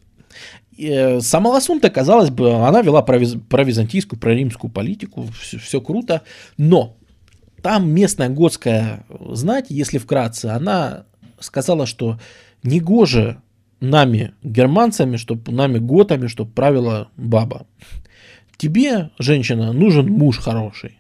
И, 0.77 1.19
сама 1.21 1.51
Ласунта, 1.51 1.89
казалось 1.89 2.31
бы, 2.31 2.53
она 2.53 2.83
вела 2.83 3.01
про, 3.03 3.21
про 3.49 3.63
византийскую, 3.63 4.19
про 4.19 4.35
римскую 4.35 4.73
политику, 4.73 5.29
все, 5.41 5.59
все 5.59 5.81
круто, 5.81 6.23
но 6.57 6.97
там 7.65 7.89
местная 7.89 8.29
готская 8.29 9.07
знать, 9.31 9.71
если 9.71 9.97
вкратце, 9.97 10.49
она 10.49 11.07
сказала, 11.41 11.87
что 11.87 12.21
негоже 12.63 13.41
нами, 13.81 14.35
германцами, 14.43 15.17
чтобы 15.17 15.51
нами 15.51 15.79
готами, 15.79 16.27
чтобы 16.27 16.53
правила 16.53 17.09
баба. 17.17 17.67
Тебе, 18.59 19.13
женщина, 19.19 19.73
нужен 19.73 20.11
муж 20.11 20.41
хороший. 20.41 20.99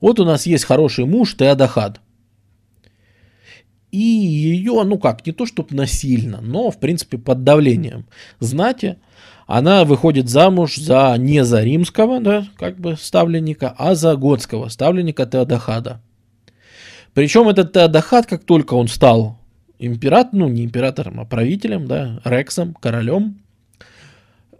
Вот 0.00 0.18
у 0.20 0.24
нас 0.24 0.46
есть 0.46 0.64
хороший 0.64 1.04
муж 1.04 1.36
Теодахад. 1.36 2.00
И 3.90 3.98
ее, 3.98 4.84
ну 4.84 4.98
как, 4.98 5.26
не 5.26 5.32
то 5.32 5.44
чтобы 5.44 5.76
насильно, 5.76 6.40
но 6.40 6.70
в 6.70 6.80
принципе 6.80 7.18
под 7.18 7.44
давлением 7.44 8.06
знати, 8.40 8.96
она 9.46 9.84
выходит 9.84 10.28
замуж 10.28 10.76
за 10.76 11.14
не 11.18 11.44
за 11.44 11.62
римского, 11.62 12.20
да, 12.20 12.46
как 12.56 12.78
бы 12.78 12.96
ставленника, 12.98 13.74
а 13.76 13.94
за 13.94 14.16
готского 14.16 14.68
ставленника 14.68 15.26
Теодахада. 15.26 16.00
Причем 17.12 17.48
этот 17.48 17.72
Теодахад, 17.72 18.26
как 18.26 18.44
только 18.44 18.74
он 18.74 18.88
стал 18.88 19.38
император, 19.78 20.30
ну 20.32 20.48
не 20.48 20.64
императором, 20.64 21.20
а 21.20 21.24
правителем, 21.24 21.86
да, 21.86 22.20
Рексом, 22.24 22.74
королем, 22.74 23.38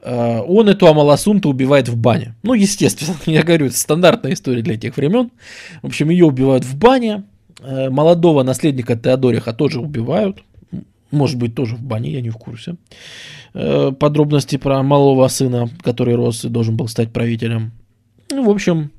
Э, 0.04 0.40
он 0.46 0.68
эту 0.68 0.86
Амаласунту 0.86 1.48
убивает 1.48 1.88
в 1.88 1.96
бане. 1.96 2.34
Ну, 2.42 2.52
естественно, 2.52 3.16
я 3.26 3.42
говорю, 3.42 3.66
это 3.66 3.76
стандартная 3.76 4.34
история 4.34 4.62
для 4.62 4.76
тех 4.76 4.96
времен. 4.96 5.30
В 5.82 5.86
общем, 5.86 6.10
ее 6.10 6.26
убивают 6.26 6.64
в 6.64 6.76
бане. 6.76 7.24
Э, 7.60 7.88
молодого 7.88 8.42
наследника 8.42 8.96
Теодориха 8.96 9.54
тоже 9.54 9.80
убивают. 9.80 10.42
Может 11.10 11.38
быть, 11.38 11.54
тоже 11.54 11.76
в 11.76 11.82
бане, 11.82 12.10
я 12.10 12.20
не 12.20 12.30
в 12.30 12.36
курсе. 12.36 12.76
Э, 13.52 13.92
подробности 13.92 14.56
про 14.56 14.82
малого 14.82 15.28
сына, 15.28 15.68
который 15.82 16.14
рос 16.14 16.44
и 16.44 16.48
должен 16.48 16.76
был 16.76 16.88
стать 16.88 17.12
правителем. 17.12 17.72
Ну, 18.30 18.44
в 18.44 18.50
общем, 18.50 18.90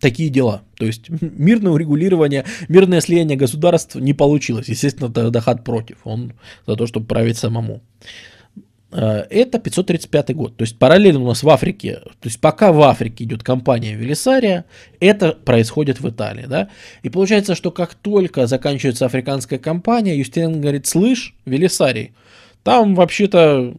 такие 0.00 0.28
дела. 0.28 0.62
То 0.76 0.84
есть 0.84 1.08
мирное 1.20 1.72
урегулирование, 1.72 2.44
мирное 2.68 3.00
слияние 3.00 3.38
государств 3.38 3.94
не 3.94 4.12
получилось. 4.12 4.68
Естественно, 4.68 5.10
Тадахат 5.10 5.64
против. 5.64 5.98
Он 6.04 6.32
за 6.66 6.76
то, 6.76 6.86
чтобы 6.86 7.06
править 7.06 7.38
самому. 7.38 7.80
Э, 8.94 9.24
это 9.28 9.58
535 9.58 10.34
год. 10.34 10.56
То 10.56 10.62
есть 10.62 10.78
параллельно 10.78 11.20
у 11.20 11.26
нас 11.26 11.42
в 11.42 11.48
Африке, 11.48 11.94
то 12.04 12.28
есть 12.28 12.40
пока 12.40 12.72
в 12.72 12.80
Африке 12.82 13.24
идет 13.24 13.42
кампания 13.42 13.94
Велисария, 13.94 14.66
это 15.00 15.32
происходит 15.32 16.00
в 16.00 16.08
Италии. 16.08 16.46
Да? 16.46 16.68
И 17.02 17.08
получается, 17.08 17.56
что 17.56 17.72
как 17.72 17.94
только 17.94 18.46
заканчивается 18.46 19.06
африканская 19.06 19.58
кампания, 19.58 20.16
Юстин 20.16 20.60
говорит, 20.60 20.86
слышь, 20.86 21.34
Велисарий, 21.44 22.12
там 22.62 22.94
вообще-то 22.94 23.74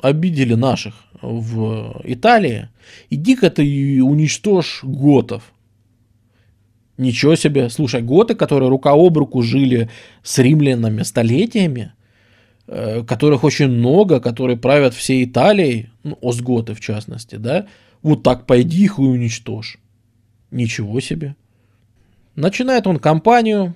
обидели 0.00 0.54
наших 0.54 0.94
в 1.22 2.00
Италии, 2.02 2.68
иди-ка 3.10 3.50
ты 3.50 4.02
уничтожь 4.02 4.80
готов. 4.82 5.44
Ничего 6.98 7.36
себе, 7.36 7.70
слушай, 7.70 8.02
готы, 8.02 8.34
которые 8.34 8.68
рука 8.68 8.92
об 8.92 9.16
руку 9.16 9.42
жили 9.42 9.90
с 10.22 10.38
римлянами 10.38 11.02
столетиями, 11.02 11.92
которых 12.66 13.44
очень 13.44 13.68
много, 13.68 14.20
которые 14.20 14.56
правят 14.56 14.94
всей 14.94 15.24
Италией, 15.24 15.90
ну, 16.02 16.18
Остготы 16.22 16.74
в 16.74 16.80
частности, 16.80 17.36
да, 17.36 17.66
вот 18.02 18.22
так 18.22 18.46
пойди 18.46 18.84
их 18.84 18.98
и 18.98 19.02
уничтожь. 19.02 19.78
Ничего 20.50 21.00
себе. 21.00 21.36
Начинает 22.36 22.86
он 22.86 22.98
кампанию, 22.98 23.74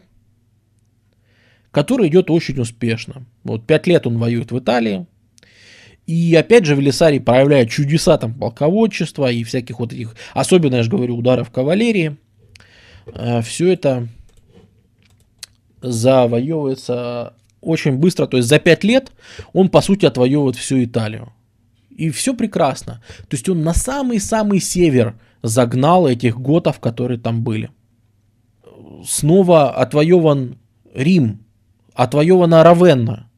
которая 1.70 2.08
идет 2.08 2.30
очень 2.30 2.58
успешно. 2.60 3.24
Вот 3.44 3.66
пять 3.66 3.86
лет 3.86 4.06
он 4.06 4.18
воюет 4.18 4.52
в 4.52 4.58
Италии. 4.58 5.06
И 6.06 6.34
опять 6.34 6.64
же 6.64 6.74
Велисарий 6.74 7.20
проявляет 7.20 7.70
чудеса 7.70 8.16
там 8.16 8.32
полководчества 8.32 9.30
и 9.30 9.44
всяких 9.44 9.78
вот 9.78 9.92
этих, 9.92 10.16
особенно, 10.32 10.76
я 10.76 10.82
же 10.82 10.90
говорю, 10.90 11.16
ударов 11.16 11.50
кавалерии. 11.50 12.16
Э, 13.06 13.42
Все 13.42 13.72
это 13.72 14.08
завоевывается 15.82 17.34
очень 17.60 17.96
быстро, 17.96 18.26
то 18.26 18.36
есть 18.36 18.48
за 18.48 18.58
5 18.58 18.84
лет 18.84 19.12
он, 19.52 19.68
по 19.68 19.80
сути, 19.80 20.06
отвоевывает 20.06 20.56
всю 20.56 20.84
Италию. 20.84 21.32
И 21.90 22.10
все 22.10 22.34
прекрасно. 22.34 23.02
То 23.28 23.36
есть 23.36 23.48
он 23.48 23.62
на 23.62 23.74
самый-самый 23.74 24.60
север 24.60 25.14
загнал 25.42 26.06
этих 26.06 26.38
готов, 26.40 26.78
которые 26.78 27.18
там 27.18 27.42
были. 27.42 27.70
Снова 29.04 29.70
отвоеван 29.70 30.58
Рим, 30.94 31.44
отвоевана 31.94 32.62
Равенна. 32.62 33.28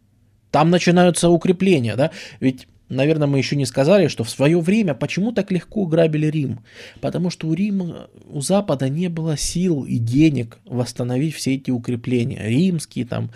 Там 0.51 0.71
начинаются 0.71 1.31
укрепления, 1.31 1.97
да? 1.97 2.11
Ведь 2.41 2.67
наверное, 2.91 3.29
мы 3.29 3.39
еще 3.39 3.57
не 3.57 3.65
сказали, 3.65 4.09
что 4.09 4.25
в 4.25 4.31
свое 4.31 4.61
время 4.61 4.95
почему 4.95 5.33
так 5.33 5.51
легко 5.51 5.87
грабили 5.87 6.27
Рим? 6.27 6.61
Потому 7.01 7.31
что 7.31 7.49
у 7.49 7.55
Рима, 7.55 8.09
у 8.29 8.41
Запада 8.41 8.89
не 8.89 9.09
было 9.09 9.37
сил 9.37 9.85
и 9.85 9.99
денег 9.99 10.59
восстановить 10.67 11.35
все 11.35 11.55
эти 11.55 11.71
укрепления. 11.71 12.43
Римские 12.47 13.07
там, 13.07 13.31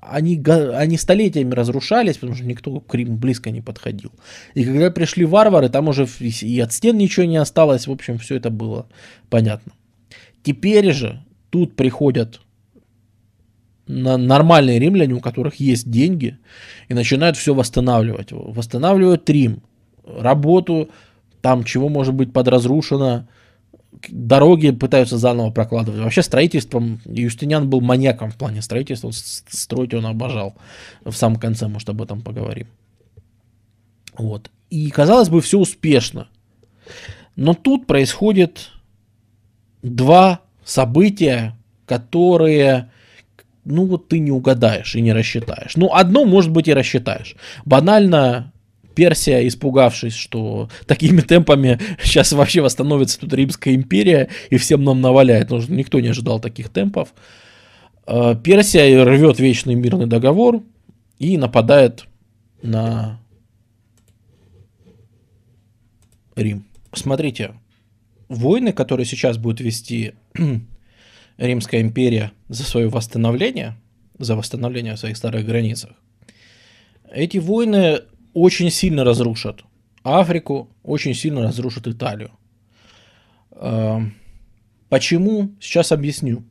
они, 0.00 0.42
они 0.46 0.96
столетиями 0.96 1.52
разрушались, 1.52 2.16
потому 2.16 2.36
что 2.36 2.46
никто 2.46 2.80
к 2.80 2.94
Риму 2.94 3.16
близко 3.16 3.50
не 3.50 3.60
подходил. 3.60 4.12
И 4.54 4.64
когда 4.64 4.90
пришли 4.90 5.24
варвары, 5.24 5.68
там 5.68 5.88
уже 5.88 6.06
и 6.20 6.60
от 6.60 6.72
стен 6.72 6.96
ничего 6.96 7.26
не 7.26 7.36
осталось, 7.36 7.86
в 7.86 7.92
общем, 7.92 8.18
все 8.18 8.36
это 8.36 8.50
было 8.50 8.86
понятно. 9.28 9.72
Теперь 10.42 10.92
же 10.92 11.22
тут 11.50 11.76
приходят 11.76 12.40
нормальные 13.90 14.78
римляне, 14.78 15.14
у 15.14 15.20
которых 15.20 15.56
есть 15.56 15.90
деньги, 15.90 16.38
и 16.88 16.94
начинают 16.94 17.36
все 17.36 17.54
восстанавливать. 17.54 18.28
Восстанавливают 18.30 19.28
Рим, 19.28 19.62
работу, 20.04 20.90
там 21.40 21.64
чего 21.64 21.88
может 21.88 22.14
быть 22.14 22.32
подразрушено, 22.32 23.26
дороги 24.08 24.70
пытаются 24.70 25.18
заново 25.18 25.50
прокладывать. 25.50 26.00
Вообще 26.00 26.22
строительством 26.22 27.00
Юстиниан 27.04 27.68
был 27.68 27.80
маньяком 27.80 28.30
в 28.30 28.36
плане 28.36 28.62
строительства, 28.62 29.10
строить 29.12 29.94
он 29.94 30.06
обожал. 30.06 30.54
В 31.04 31.12
самом 31.12 31.38
конце, 31.38 31.68
может, 31.68 31.88
об 31.88 32.02
этом 32.02 32.22
поговорим. 32.22 32.68
Вот. 34.16 34.50
И, 34.70 34.88
казалось 34.90 35.28
бы, 35.28 35.40
все 35.40 35.58
успешно. 35.58 36.28
Но 37.36 37.54
тут 37.54 37.86
происходит 37.86 38.70
два 39.82 40.40
события, 40.64 41.56
которые 41.86 42.90
ну 43.70 43.86
вот 43.86 44.08
ты 44.08 44.18
не 44.18 44.30
угадаешь 44.30 44.94
и 44.94 45.00
не 45.00 45.12
рассчитаешь. 45.12 45.76
Ну, 45.76 45.92
одно, 45.94 46.24
может 46.24 46.50
быть, 46.50 46.68
и 46.68 46.74
рассчитаешь. 46.74 47.36
Банально 47.64 48.52
Персия, 48.94 49.46
испугавшись, 49.46 50.14
что 50.14 50.68
такими 50.86 51.20
темпами 51.20 51.78
сейчас 52.02 52.32
вообще 52.32 52.60
восстановится 52.60 53.18
тут 53.20 53.32
Римская 53.32 53.74
империя 53.74 54.28
и 54.50 54.56
всем 54.56 54.84
нам 54.84 55.00
наваляет, 55.00 55.44
потому 55.44 55.62
что 55.62 55.72
никто 55.72 56.00
не 56.00 56.08
ожидал 56.08 56.40
таких 56.40 56.68
темпов. 56.68 57.14
Э, 58.06 58.34
Персия 58.42 59.04
рвет 59.04 59.38
вечный 59.38 59.74
мирный 59.74 60.06
договор 60.06 60.62
и 61.18 61.38
нападает 61.38 62.04
на 62.62 63.20
Рим. 66.36 66.64
Смотрите, 66.92 67.54
войны, 68.28 68.72
которые 68.72 69.06
сейчас 69.06 69.38
будет 69.38 69.60
вести 69.60 70.14
Римская 71.40 71.80
империя 71.80 72.32
за 72.50 72.64
свое 72.64 72.88
восстановление, 72.88 73.74
за 74.18 74.36
восстановление 74.36 74.94
в 74.94 74.98
своих 74.98 75.16
старых 75.16 75.46
границах, 75.46 75.92
эти 77.10 77.38
войны 77.38 78.02
очень 78.34 78.70
сильно 78.70 79.04
разрушат 79.04 79.64
Африку, 80.04 80.68
очень 80.82 81.14
сильно 81.14 81.42
разрушат 81.42 81.88
Италию. 81.88 82.30
Эм, 83.52 84.14
почему? 84.90 85.50
Сейчас 85.60 85.92
объясню. 85.92 86.44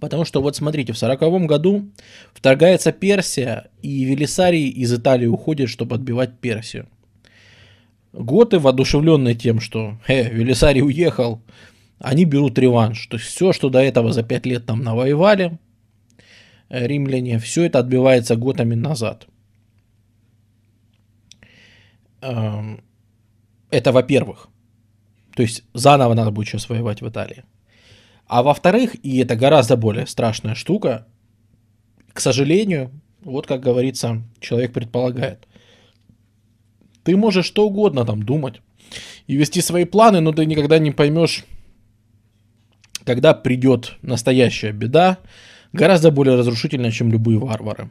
Потому 0.00 0.24
что 0.24 0.40
вот 0.40 0.56
смотрите, 0.56 0.94
в 0.94 0.98
сороковом 0.98 1.46
году 1.46 1.90
вторгается 2.32 2.92
Персия, 2.92 3.68
и 3.82 4.04
Велисарий 4.04 4.68
из 4.68 4.90
Италии 4.92 5.26
уходит, 5.26 5.68
чтобы 5.68 5.96
отбивать 5.96 6.38
Персию. 6.40 6.88
Готы, 8.14 8.58
воодушевленные 8.58 9.34
тем, 9.34 9.60
что 9.60 9.98
э, 10.08 10.30
Велисарий 10.30 10.82
уехал, 10.82 11.42
они 12.02 12.24
берут 12.24 12.58
реванш. 12.58 13.06
То 13.06 13.16
есть 13.16 13.28
все, 13.28 13.52
что 13.52 13.70
до 13.70 13.78
этого 13.78 14.12
за 14.12 14.22
пять 14.22 14.46
лет 14.46 14.66
там 14.66 14.82
навоевали, 14.82 15.58
э, 16.68 16.86
римляне, 16.86 17.38
все 17.38 17.64
это 17.64 17.78
отбивается 17.78 18.36
готами 18.36 18.74
назад. 18.74 19.26
Эм, 22.20 22.82
это 23.70 23.92
во-первых. 23.92 24.48
То 25.34 25.42
есть 25.42 25.64
заново 25.74 26.14
надо 26.14 26.30
будет 26.30 26.48
сейчас 26.48 26.68
воевать 26.68 27.00
в 27.02 27.08
Италии. 27.08 27.44
А 28.26 28.42
во-вторых, 28.42 28.96
и 29.04 29.18
это 29.18 29.36
гораздо 29.36 29.76
более 29.76 30.06
страшная 30.06 30.54
штука, 30.54 31.06
к 32.12 32.20
сожалению, 32.20 32.90
вот 33.20 33.46
как 33.46 33.60
говорится, 33.60 34.22
человек 34.40 34.72
предполагает. 34.72 35.46
Ты 37.04 37.16
можешь 37.16 37.46
что 37.46 37.66
угодно 37.66 38.04
там 38.04 38.22
думать 38.22 38.60
и 39.26 39.36
вести 39.36 39.60
свои 39.60 39.84
планы, 39.84 40.20
но 40.20 40.32
ты 40.32 40.46
никогда 40.46 40.78
не 40.78 40.90
поймешь, 40.90 41.44
когда 43.04 43.34
придет 43.34 43.96
настоящая 44.02 44.72
беда, 44.72 45.18
гораздо 45.72 46.10
более 46.10 46.36
разрушительная, 46.36 46.90
чем 46.90 47.10
любые 47.10 47.38
варвары. 47.38 47.90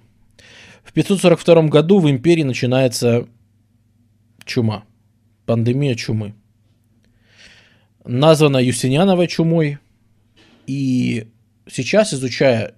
В 0.84 0.94
542 0.94 1.64
году 1.64 2.00
в 2.00 2.10
империи 2.10 2.44
начинается 2.44 3.28
чума, 4.46 4.84
пандемия 5.46 5.96
чумы. 5.96 6.34
Названа 8.04 8.58
Юстиниановой 8.58 9.28
чумой, 9.28 9.78
и 10.66 11.28
сейчас, 11.68 12.14
изучая 12.14 12.74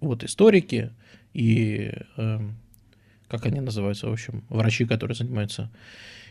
вот 0.00 0.24
историки 0.24 0.92
и 1.34 1.92
э, 2.16 2.40
как 3.28 3.46
они 3.46 3.60
называются, 3.60 4.08
в 4.08 4.12
общем, 4.12 4.44
врачи, 4.48 4.86
которые 4.86 5.14
занимаются 5.14 5.70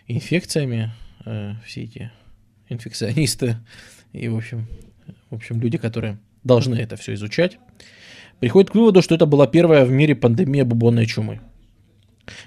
инфекциями, 0.07 0.91
э, 1.25 1.53
все 1.65 1.83
эти 1.83 2.11
инфекционисты 2.69 3.57
и, 4.13 4.27
в 4.27 4.37
общем, 4.37 4.67
в 5.30 5.36
общем, 5.36 5.60
люди, 5.60 5.77
которые 5.77 6.18
должны 6.44 6.76
это 6.76 6.95
все 6.95 7.14
изучать, 7.14 7.57
приходят 8.40 8.72
к 8.72 8.76
выводу, 8.76 9.02
что 9.02 9.15
это 9.15 9.26
была 9.26 9.48
первая 9.48 9.86
в 9.86 9.91
мире 9.91 10.15
пандемия 10.15 10.65
бубонной 10.65 11.06
чумы. 11.06 11.41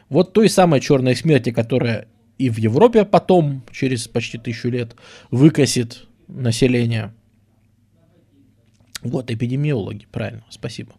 Вот 0.08 0.32
той 0.32 0.48
самой 0.48 0.80
черной 0.80 1.14
смерти, 1.16 1.50
которая 1.50 2.08
и 2.38 2.50
в 2.50 2.58
Европе 2.58 3.04
потом, 3.04 3.62
через 3.72 4.06
почти 4.08 4.38
тысячу 4.38 4.68
лет, 4.68 4.94
выкосит 5.30 6.06
население. 6.28 7.12
Вот, 9.02 9.30
эпидемиологи, 9.30 10.06
правильно, 10.10 10.44
спасибо. 10.50 10.94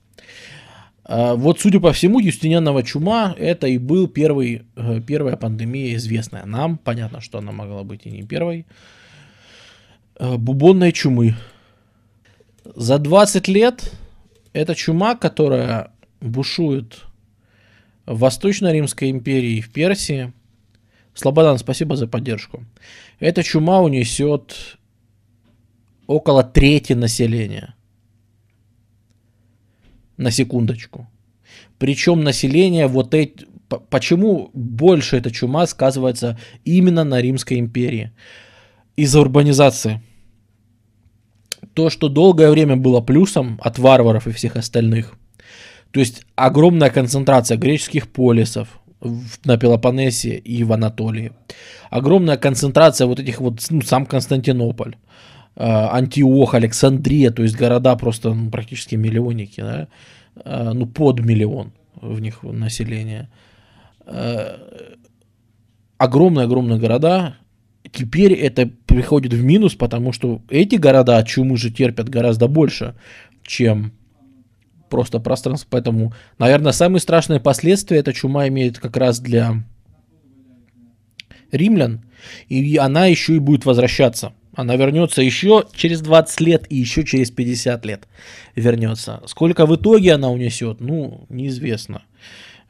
А, 1.04 1.36
вот, 1.36 1.60
судя 1.60 1.80
по 1.80 1.92
всему, 1.92 2.20
Юстинианова 2.20 2.84
чума 2.84 3.36
это 3.38 3.68
и 3.68 3.78
был 3.78 4.08
первый, 4.08 4.64
э, 4.76 5.02
первая 5.02 5.38
пандемия 5.38 5.96
известная 5.96 6.46
нам. 6.46 6.78
Понятно, 6.78 7.20
что 7.20 7.40
она 7.40 7.52
могла 7.52 7.84
быть 7.84 8.06
и 8.06 8.12
не 8.12 8.24
первой. 8.24 8.66
Э, 10.20 10.38
бубонной 10.38 10.92
чумы. 10.92 11.36
За 12.64 13.00
20 13.00 13.48
лет 13.48 13.92
эта 14.54 14.76
чума, 14.76 15.16
которая 15.16 15.92
бушует 16.22 17.06
в 18.06 18.20
Восточной 18.20 18.74
Римской 18.74 19.10
империи 19.10 19.58
и 19.58 19.62
в 19.62 19.72
Персии. 19.72 20.34
Слободан, 21.14 21.58
спасибо 21.58 21.96
за 21.96 22.08
поддержку. 22.08 22.64
Эта 23.20 23.44
чума 23.44 23.82
унесет 23.82 24.78
около 26.06 26.44
трети 26.44 26.94
населения– 26.94 27.76
на 30.20 30.32
секундочку. 30.32 31.08
Причем 31.80 32.24
население 32.24 32.88
вот 32.88 33.14
эти... 33.16 33.48
Почему 33.90 34.50
больше 34.54 35.18
эта 35.18 35.32
чума 35.32 35.66
сказывается 35.66 36.38
именно 36.66 37.04
на 37.04 37.22
Римской 37.22 37.58
империи? 37.58 38.12
Из-за 38.98 39.22
урбанизации. 39.22 40.02
То, 41.80 41.90
что 41.90 42.10
долгое 42.10 42.52
время 42.52 42.76
было 42.76 43.00
плюсом 43.00 43.58
от 43.62 43.80
варваров 43.80 44.28
и 44.28 44.34
всех 44.34 44.58
остальных. 44.58 45.14
То 45.92 46.02
есть 46.02 46.26
огромная 46.36 46.90
концентрация 46.90 47.58
греческих 47.58 48.12
полисов 48.12 48.82
на 49.46 49.58
Пелопоннесе 49.58 50.36
и 50.36 50.66
в 50.66 50.74
Анатолии. 50.74 51.32
Огромная 51.90 52.36
концентрация 52.36 53.08
вот 53.08 53.22
этих 53.22 53.40
вот, 53.40 53.66
ну, 53.70 53.82
сам 53.82 54.06
Константинополь. 54.06 54.98
А, 55.56 55.96
Антиох, 55.96 56.54
Александрия, 56.54 57.32
то 57.32 57.44
есть 57.44 57.56
города 57.56 57.96
просто 57.96 58.34
ну, 58.34 58.52
практически 58.52 58.96
миллионники, 58.96 59.62
да? 59.62 59.88
А, 60.36 60.74
ну 60.74 60.86
под 60.86 61.22
миллион 61.22 61.72
в 62.02 62.20
них 62.20 62.44
население. 62.44 63.30
Огромные-огромные 65.98 66.76
а, 66.76 66.82
города, 66.82 67.36
теперь 67.92 68.34
это 68.34 68.70
приходит 68.86 69.34
в 69.34 69.44
минус, 69.44 69.76
потому 69.76 70.12
что 70.12 70.42
эти 70.50 70.76
города 70.76 71.18
от 71.18 71.28
чумы 71.28 71.58
же 71.58 71.72
терпят 71.72 72.10
гораздо 72.10 72.48
больше, 72.48 72.96
чем 73.44 73.94
просто 74.90 75.20
пространство. 75.20 75.68
Поэтому, 75.70 76.14
наверное, 76.38 76.72
самые 76.72 77.02
страшные 77.02 77.40
последствия 77.40 78.00
эта 78.00 78.14
чума 78.14 78.48
имеет 78.48 78.80
как 78.80 78.98
раз 78.98 79.20
для 79.20 79.64
римлян, 81.52 82.02
и 82.48 82.78
она 82.78 83.06
еще 83.06 83.36
и 83.36 83.40
будет 83.40 83.66
возвращаться. 83.66 84.34
Она 84.56 84.76
вернется 84.76 85.22
еще 85.22 85.66
через 85.74 86.02
20 86.02 86.42
лет 86.42 86.66
и 86.70 86.76
еще 86.76 87.06
через 87.06 87.32
50 87.32 87.86
лет 87.86 88.08
вернется. 88.56 89.22
Сколько 89.26 89.66
в 89.66 89.76
итоге 89.76 90.14
она 90.14 90.30
унесет, 90.30 90.82
ну, 90.82 91.26
неизвестно. 91.30 92.04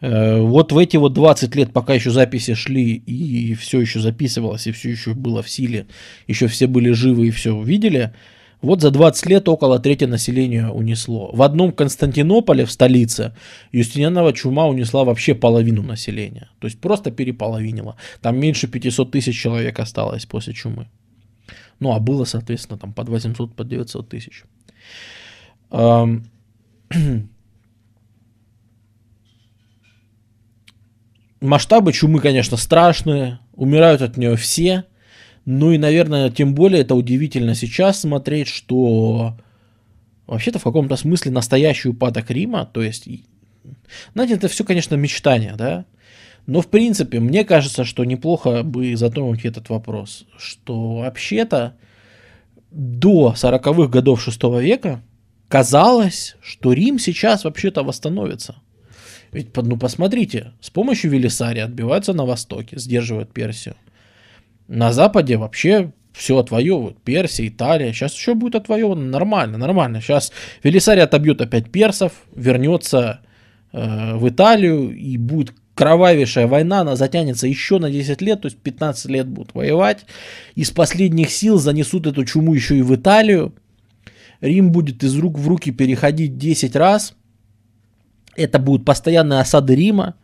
Э, 0.01 0.39
вот 0.41 0.71
в 0.71 0.77
эти 0.77 0.97
вот 0.97 1.13
20 1.13 1.55
лет, 1.55 1.73
пока 1.73 1.93
еще 1.93 2.11
записи 2.11 2.53
шли, 2.53 2.93
и 2.93 3.53
все 3.55 3.81
еще 3.81 3.99
записывалось, 3.99 4.67
и 4.67 4.71
все 4.71 4.89
еще 4.89 5.13
было 5.13 5.41
в 5.41 5.49
силе, 5.49 5.87
еще 6.27 6.47
все 6.47 6.67
были 6.67 6.91
живы 6.91 7.27
и 7.27 7.31
все 7.31 7.61
видели, 7.61 8.13
вот 8.61 8.81
за 8.81 8.91
20 8.91 9.25
лет 9.27 9.47
около 9.47 9.79
трети 9.79 10.03
населения 10.03 10.67
унесло. 10.67 11.31
В 11.33 11.41
одном 11.41 11.71
Константинополе, 11.71 12.65
в 12.65 12.71
столице, 12.71 13.33
Юстинианова 13.71 14.33
чума 14.33 14.67
унесла 14.67 15.05
вообще 15.05 15.33
половину 15.33 15.81
населения. 15.81 16.49
То 16.59 16.67
есть 16.67 16.79
просто 16.81 17.09
переполовинила. 17.11 17.95
Там 18.21 18.37
меньше 18.37 18.67
500 18.67 19.11
тысяч 19.11 19.39
человек 19.39 19.79
осталось 19.79 20.25
после 20.25 20.53
чумы. 20.53 20.89
Ну, 21.79 21.93
а 21.93 21.99
было, 21.99 22.25
соответственно, 22.25 22.77
там 22.77 22.91
под 22.91 23.07
800, 23.07 23.55
под 23.55 23.67
900 23.69 24.09
тысяч. 24.09 24.43
Масштабы 31.41 31.93
чумы, 31.93 32.19
конечно, 32.19 32.57
страшные, 32.57 33.39
умирают 33.53 34.01
от 34.01 34.17
нее 34.17 34.35
все. 34.35 34.85
Ну 35.45 35.71
и, 35.71 35.77
наверное, 35.77 36.29
тем 36.29 36.53
более 36.53 36.81
это 36.81 36.95
удивительно 36.95 37.55
сейчас 37.55 38.01
смотреть, 38.01 38.47
что 38.47 39.37
вообще-то 40.27 40.59
в 40.59 40.63
каком-то 40.63 40.95
смысле 40.95 41.31
настоящий 41.31 41.89
упадок 41.89 42.29
Рима, 42.29 42.69
то 42.71 42.83
есть, 42.83 43.07
знаете, 44.13 44.35
это 44.35 44.47
все, 44.47 44.63
конечно, 44.63 44.95
мечтание, 44.95 45.55
да, 45.57 45.85
но, 46.45 46.61
в 46.61 46.67
принципе, 46.67 47.19
мне 47.19 47.43
кажется, 47.43 47.83
что 47.83 48.05
неплохо 48.05 48.63
бы 48.63 48.95
затронуть 48.95 49.45
этот 49.45 49.69
вопрос, 49.69 50.25
что 50.37 50.97
вообще-то 50.97 51.75
до 52.71 53.33
40-х 53.35 53.87
годов 53.87 54.21
6 54.21 54.43
века 54.59 55.01
казалось, 55.47 56.35
что 56.41 56.73
Рим 56.73 56.99
сейчас 56.99 57.43
вообще-то 57.43 57.83
восстановится. 57.83 58.55
Ведь, 59.31 59.55
ну, 59.55 59.77
посмотрите, 59.77 60.53
с 60.61 60.69
помощью 60.69 61.11
Велисария 61.11 61.65
отбиваются 61.65 62.13
на 62.13 62.25
востоке, 62.25 62.79
сдерживают 62.79 63.31
Персию. 63.31 63.75
На 64.67 64.91
западе 64.91 65.37
вообще 65.37 65.91
все 66.13 66.37
отвоевывают. 66.37 67.01
Персия, 67.01 67.47
Италия. 67.47 67.93
Сейчас 67.93 68.13
еще 68.13 68.33
будет 68.33 68.55
отвоевано. 68.55 69.05
Нормально, 69.05 69.57
нормально. 69.57 70.01
Сейчас 70.01 70.31
Велисарий 70.63 71.03
отобьет 71.03 71.41
опять 71.41 71.71
персов, 71.71 72.13
вернется 72.35 73.21
э, 73.71 74.15
в 74.15 74.27
Италию 74.27 74.95
и 74.95 75.17
будет 75.17 75.53
кровавейшая 75.79 76.45
война, 76.45 76.81
она 76.81 76.97
затянется 76.97 77.47
еще 77.47 77.79
на 77.79 77.89
10 77.89 78.21
лет, 78.21 78.41
то 78.41 78.47
есть 78.47 78.57
15 78.57 79.09
лет 79.09 79.27
будут 79.29 79.55
воевать. 79.55 80.05
Из 80.55 80.71
последних 80.71 81.29
сил 81.31 81.57
занесут 81.57 82.05
эту 82.05 82.25
чуму 82.25 82.53
еще 82.53 82.77
и 82.77 82.81
в 82.81 82.93
Италию. 82.93 83.53
Рим 84.41 84.73
будет 84.73 85.03
из 85.05 85.15
рук 85.15 85.39
в 85.39 85.47
руки 85.47 85.71
переходить 85.71 86.37
10 86.37 86.75
раз. 86.75 87.15
Это 88.39 88.57
будут 88.57 88.85
постоянные 88.85 89.41
осады 89.41 89.75
Рима, 89.75 90.15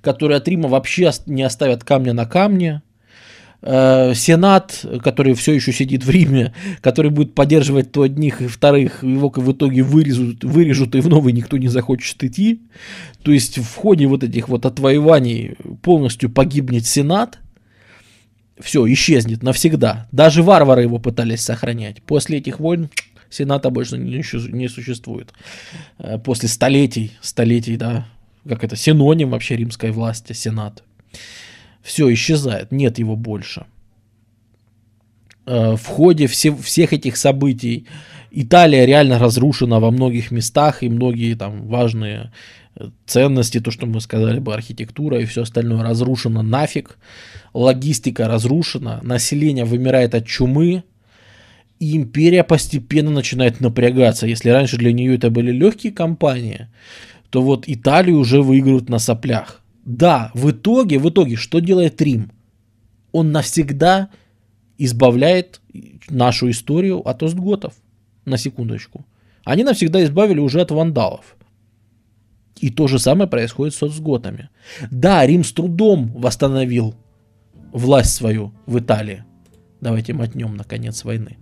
которые 0.00 0.38
от 0.38 0.46
Рима 0.46 0.68
вообще 0.68 1.10
не 1.26 1.42
оставят 1.42 1.82
камня 1.82 2.12
на 2.12 2.24
камне. 2.24 2.82
Э, 3.62 4.12
Сенат, 4.14 4.84
который 5.02 5.34
все 5.34 5.54
еще 5.54 5.72
сидит 5.72 6.04
в 6.04 6.10
Риме, 6.10 6.54
который 6.80 7.10
будет 7.10 7.34
поддерживать 7.34 7.90
то 7.90 8.02
одних 8.02 8.40
и 8.42 8.46
вторых, 8.46 9.02
его 9.02 9.28
в 9.34 9.52
итоге 9.52 9.82
вырежут, 9.82 10.44
вырежут 10.44 10.94
и 10.94 11.00
в 11.00 11.08
новый 11.08 11.32
никто 11.32 11.56
не 11.56 11.68
захочет 11.68 12.22
идти. 12.22 12.62
То 13.22 13.32
есть 13.32 13.58
в 13.58 13.74
ходе 13.74 14.06
вот 14.06 14.22
этих 14.22 14.48
вот 14.48 14.66
отвоеваний 14.66 15.56
полностью 15.82 16.30
погибнет 16.30 16.86
Сенат, 16.86 17.40
все, 18.60 18.86
исчезнет 18.92 19.42
навсегда. 19.42 20.06
Даже 20.12 20.44
варвары 20.44 20.82
его 20.82 20.98
пытались 20.98 21.40
сохранять. 21.40 22.02
После 22.02 22.38
этих 22.38 22.60
войн 22.60 22.88
Сената 23.30 23.70
больше 23.70 23.98
не, 23.98 24.68
существует. 24.68 25.32
Э, 25.98 26.18
после 26.18 26.48
столетий, 26.48 27.12
столетий, 27.20 27.76
да, 27.76 28.06
как 28.48 28.64
это, 28.64 28.76
синоним 28.76 29.30
вообще 29.30 29.56
римской 29.56 29.90
власти, 29.90 30.32
Сенат. 30.32 30.82
Все 31.82 32.12
исчезает, 32.12 32.72
нет 32.72 32.98
его 32.98 33.16
больше. 33.16 33.66
Э, 35.46 35.76
в 35.76 35.86
ходе 35.86 36.26
все, 36.26 36.54
всех 36.54 36.92
этих 36.92 37.16
событий 37.16 37.86
Италия 38.30 38.84
реально 38.84 39.18
разрушена 39.18 39.80
во 39.80 39.90
многих 39.90 40.30
местах, 40.30 40.82
и 40.82 40.88
многие 40.88 41.34
там 41.34 41.66
важные 41.68 42.32
э, 42.76 42.88
ценности, 43.06 43.60
то, 43.60 43.70
что 43.70 43.86
мы 43.86 44.00
сказали 44.00 44.40
бы, 44.40 44.54
архитектура 44.54 45.20
и 45.20 45.24
все 45.24 45.42
остальное 45.42 45.82
разрушено 45.82 46.42
нафиг, 46.42 46.98
логистика 47.52 48.26
разрушена, 48.26 49.00
население 49.02 49.64
вымирает 49.64 50.14
от 50.14 50.26
чумы, 50.26 50.84
и 51.84 51.96
империя 51.96 52.44
постепенно 52.44 53.10
начинает 53.10 53.60
напрягаться. 53.60 54.26
Если 54.26 54.48
раньше 54.48 54.78
для 54.78 54.92
нее 54.92 55.16
это 55.16 55.30
были 55.30 55.52
легкие 55.52 55.92
компании, 55.92 56.68
то 57.28 57.42
вот 57.42 57.64
Италию 57.66 58.18
уже 58.18 58.40
выигрывают 58.40 58.88
на 58.88 58.98
соплях. 58.98 59.60
Да, 59.84 60.30
в 60.32 60.50
итоге, 60.50 60.98
в 60.98 61.08
итоге, 61.10 61.36
что 61.36 61.58
делает 61.58 62.00
Рим? 62.00 62.32
Он 63.12 63.32
навсегда 63.32 64.08
избавляет 64.78 65.60
нашу 66.08 66.50
историю 66.50 67.06
от 67.06 67.22
остготов. 67.22 67.74
На 68.24 68.38
секундочку. 68.38 69.04
Они 69.44 69.62
навсегда 69.62 70.02
избавили 70.02 70.40
уже 70.40 70.62
от 70.62 70.70
вандалов. 70.70 71.36
И 72.60 72.70
то 72.70 72.86
же 72.86 72.98
самое 72.98 73.28
происходит 73.28 73.74
с 73.74 73.82
остготами. 73.82 74.48
Да, 74.90 75.26
Рим 75.26 75.44
с 75.44 75.52
трудом 75.52 76.10
восстановил 76.14 76.94
власть 77.72 78.14
свою 78.14 78.54
в 78.64 78.78
Италии. 78.78 79.24
Давайте 79.82 80.14
мотнем 80.14 80.56
на 80.56 80.64
конец 80.64 81.04
войны. 81.04 81.36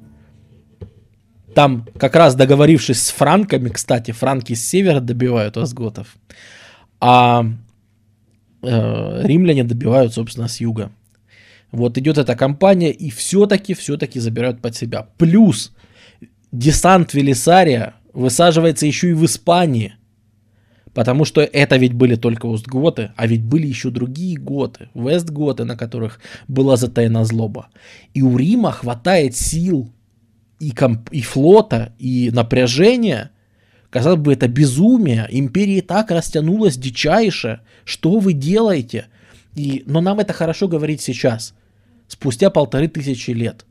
Там, 1.55 1.87
как 1.99 2.17
раз 2.17 2.35
договорившись 2.35 3.03
с 3.03 3.11
франками, 3.11 3.69
кстати, 3.69 4.11
франки 4.11 4.55
с 4.55 4.67
севера 4.67 5.01
добивают 5.01 5.57
остготов. 5.57 6.17
А 7.01 7.47
Э, 8.63 9.23
римляне 9.25 9.65
добивают, 9.65 10.15
собственно, 10.15 10.49
с 10.49 10.61
юга. 10.61 10.93
Вот 11.73 11.99
идет 11.99 12.19
эта 12.19 12.37
кампания, 12.37 12.93
и 12.93 13.11
все-таки, 13.11 13.75
все-таки 13.75 14.21
забирают 14.21 14.61
под 14.61 14.77
себя. 14.77 15.09
Плюс 15.19 15.73
десант 16.53 17.13
Велисария 17.15 17.95
высаживается 18.13 18.87
еще 18.87 19.11
и 19.11 19.15
в 19.15 19.25
Испании. 19.25 19.95
Потому 20.95 21.25
что 21.25 21.41
это 21.41 21.77
ведь 21.77 21.95
были 21.95 22.17
только 22.17 22.53
Остготы, 22.53 23.13
а 23.17 23.27
ведь 23.27 23.43
были 23.43 23.67
еще 23.67 23.91
другие 23.91 24.37
готы, 24.37 24.91
Вестготы, 24.95 25.65
на 25.65 25.77
которых 25.77 26.21
была 26.49 26.77
затаена 26.77 27.25
злоба. 27.25 27.69
И 28.13 28.23
у 28.23 28.37
Рима 28.37 28.71
хватает 28.71 29.35
сил 29.35 29.91
и, 30.63 30.71
комп- 30.71 31.11
и 31.11 31.21
флота, 31.23 31.93
и 31.99 32.31
напряжения, 32.33 33.31
Казалось 33.91 34.21
бы, 34.21 34.33
это 34.33 34.49
безумие. 34.49 35.29
Империя 35.29 35.79
и 35.79 35.83
так 35.83 36.11
растянулась 36.11 36.79
дичайше. 36.79 37.61
Что 37.85 38.21
вы 38.21 38.33
делаете? 38.33 39.09
И, 39.55 39.83
но 39.85 40.01
нам 40.01 40.19
это 40.19 40.33
хорошо 40.33 40.67
говорить 40.67 41.03
сейчас, 41.03 41.53
спустя 42.09 42.49
полторы 42.49 42.89
тысячи 42.89 43.33
лет. 43.33 43.67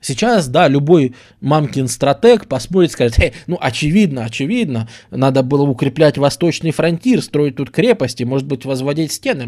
Сейчас, 0.00 0.48
да, 0.48 0.66
любой 0.66 1.14
мамкин 1.42 1.88
стратег 1.88 2.48
посмотрит 2.48 2.90
и 2.90 2.92
скажет, 2.94 3.18
hey, 3.18 3.34
ну, 3.46 3.58
очевидно, 3.60 4.24
очевидно, 4.24 4.88
надо 5.10 5.42
было 5.42 5.68
укреплять 5.68 6.16
восточный 6.16 6.70
фронтир, 6.70 7.20
строить 7.20 7.56
тут 7.56 7.70
крепости, 7.70 8.22
может 8.22 8.46
быть, 8.46 8.64
возводить 8.64 9.12
стены. 9.12 9.46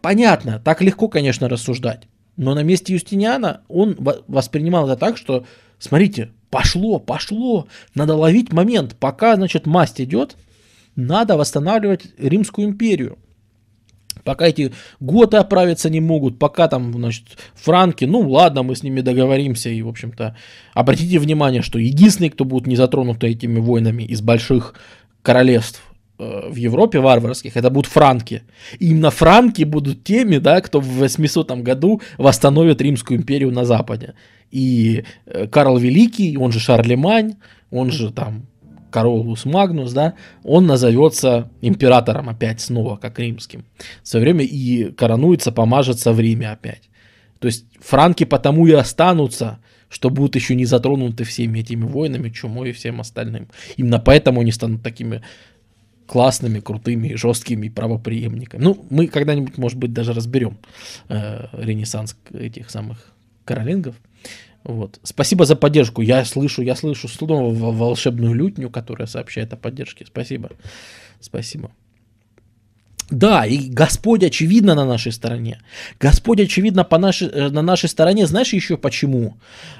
Понятно, 0.00 0.60
так 0.60 0.80
легко, 0.80 1.08
конечно, 1.08 1.48
рассуждать. 1.48 2.06
Но 2.36 2.54
на 2.54 2.62
месте 2.62 2.92
Юстиниана 2.92 3.62
он 3.68 3.96
воспринимал 4.28 4.88
это 4.88 4.98
так, 4.98 5.16
что, 5.16 5.46
смотрите, 5.78 6.30
пошло, 6.50 6.98
пошло, 6.98 7.66
надо 7.94 8.14
ловить 8.14 8.52
момент, 8.52 8.96
пока, 8.98 9.36
значит, 9.36 9.66
масть 9.66 10.00
идет, 10.00 10.36
надо 10.96 11.36
восстанавливать 11.36 12.06
Римскую 12.18 12.68
империю. 12.68 13.18
Пока 14.24 14.48
эти 14.48 14.72
готы 14.98 15.36
оправиться 15.36 15.88
не 15.88 16.00
могут, 16.00 16.38
пока 16.38 16.68
там, 16.68 16.92
значит, 16.92 17.38
франки, 17.54 18.04
ну 18.04 18.28
ладно, 18.28 18.64
мы 18.64 18.74
с 18.74 18.82
ними 18.82 19.00
договоримся. 19.00 19.70
И, 19.70 19.80
в 19.82 19.88
общем-то, 19.88 20.36
обратите 20.74 21.18
внимание, 21.18 21.62
что 21.62 21.78
единственные, 21.78 22.32
кто 22.32 22.44
будут 22.44 22.66
не 22.66 22.74
затронуты 22.74 23.28
этими 23.28 23.60
войнами 23.60 24.02
из 24.02 24.22
больших 24.22 24.74
королевств 25.22 25.80
э, 26.18 26.48
в 26.50 26.56
Европе 26.56 27.00
варварских, 27.00 27.56
это 27.56 27.70
будут 27.70 27.90
франки. 27.90 28.42
И 28.78 28.90
именно 28.90 29.10
франки 29.10 29.64
будут 29.64 30.04
теми, 30.04 30.38
да, 30.38 30.60
кто 30.60 30.80
в 30.80 30.86
800 30.86 31.50
году 31.62 32.00
восстановит 32.18 32.80
Римскую 32.80 33.18
империю 33.18 33.50
на 33.52 33.64
Западе. 33.64 34.14
И 34.50 35.04
э, 35.26 35.46
Карл 35.46 35.78
Великий, 35.78 36.36
он 36.36 36.52
же 36.52 36.60
Шарлемань, 36.60 37.36
он 37.70 37.90
же 37.90 38.12
там 38.12 38.46
Каролус 38.90 39.44
Магнус, 39.44 39.92
да, 39.92 40.14
он 40.42 40.66
назовется 40.66 41.50
императором 41.60 42.28
опять 42.28 42.60
снова, 42.60 42.96
как 42.96 43.18
римским. 43.18 43.64
В 44.02 44.08
свое 44.08 44.24
время 44.24 44.44
и 44.44 44.90
коронуется, 44.92 45.52
помажется 45.52 46.12
в 46.12 46.20
Риме 46.20 46.50
опять. 46.50 46.88
То 47.38 47.46
есть 47.46 47.66
франки 47.80 48.24
потому 48.24 48.66
и 48.66 48.72
останутся, 48.72 49.58
что 49.88 50.10
будут 50.10 50.34
еще 50.34 50.54
не 50.54 50.64
затронуты 50.64 51.24
всеми 51.24 51.60
этими 51.60 51.84
войнами, 51.84 52.30
чумой 52.30 52.70
и 52.70 52.72
всем 52.72 53.00
остальным. 53.00 53.48
Именно 53.76 54.00
поэтому 54.00 54.40
они 54.40 54.52
станут 54.52 54.82
такими 54.82 55.22
классными, 56.06 56.60
крутыми, 56.60 57.14
жесткими 57.14 57.68
правоприемниками. 57.68 58.62
Ну, 58.62 58.86
мы 58.90 59.08
когда-нибудь, 59.08 59.58
может 59.58 59.78
быть, 59.78 59.92
даже 59.92 60.12
разберем 60.12 60.58
э, 61.08 61.46
ренессанс 61.52 62.16
этих 62.32 62.70
самых 62.70 63.12
каролингов. 63.44 63.96
Вот. 64.64 64.98
Спасибо 65.02 65.44
за 65.44 65.54
поддержку. 65.54 66.02
Я 66.02 66.24
слышу, 66.24 66.62
я 66.62 66.74
слышу 66.74 67.08
снова 67.08 67.54
волшебную 67.54 68.34
лютню, 68.34 68.68
которая 68.70 69.06
сообщает 69.06 69.52
о 69.52 69.56
поддержке. 69.56 70.04
Спасибо. 70.06 70.50
Спасибо. 71.20 71.70
Да, 73.10 73.46
и 73.46 73.68
Господь, 73.68 74.24
очевидно, 74.24 74.74
на 74.74 74.84
нашей 74.84 75.12
стороне. 75.12 75.60
Господь, 76.00 76.40
очевидно, 76.40 76.82
по 76.84 76.98
нашей, 76.98 77.28
э, 77.28 77.50
на 77.50 77.62
нашей 77.62 77.88
стороне. 77.88 78.26
Знаешь 78.26 78.52
еще 78.52 78.76
почему, 78.76 79.36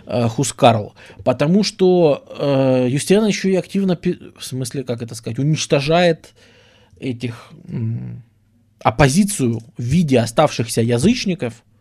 э, 0.06 0.28
Хускарл? 0.28 0.94
Потому 1.24 1.64
что 1.64 2.24
э, 2.38 2.86
Юстиан 2.88 3.26
еще 3.26 3.50
и 3.50 3.56
активно, 3.56 3.98
в 4.38 4.44
смысле, 4.44 4.84
как 4.84 5.02
это 5.02 5.14
сказать, 5.14 5.38
уничтожает 5.38 6.34
этих 7.00 7.50
оппозицию 8.82 9.60
в 9.76 9.82
виде 9.82 10.18
оставшихся 10.20 10.82
язычников– 10.82 11.62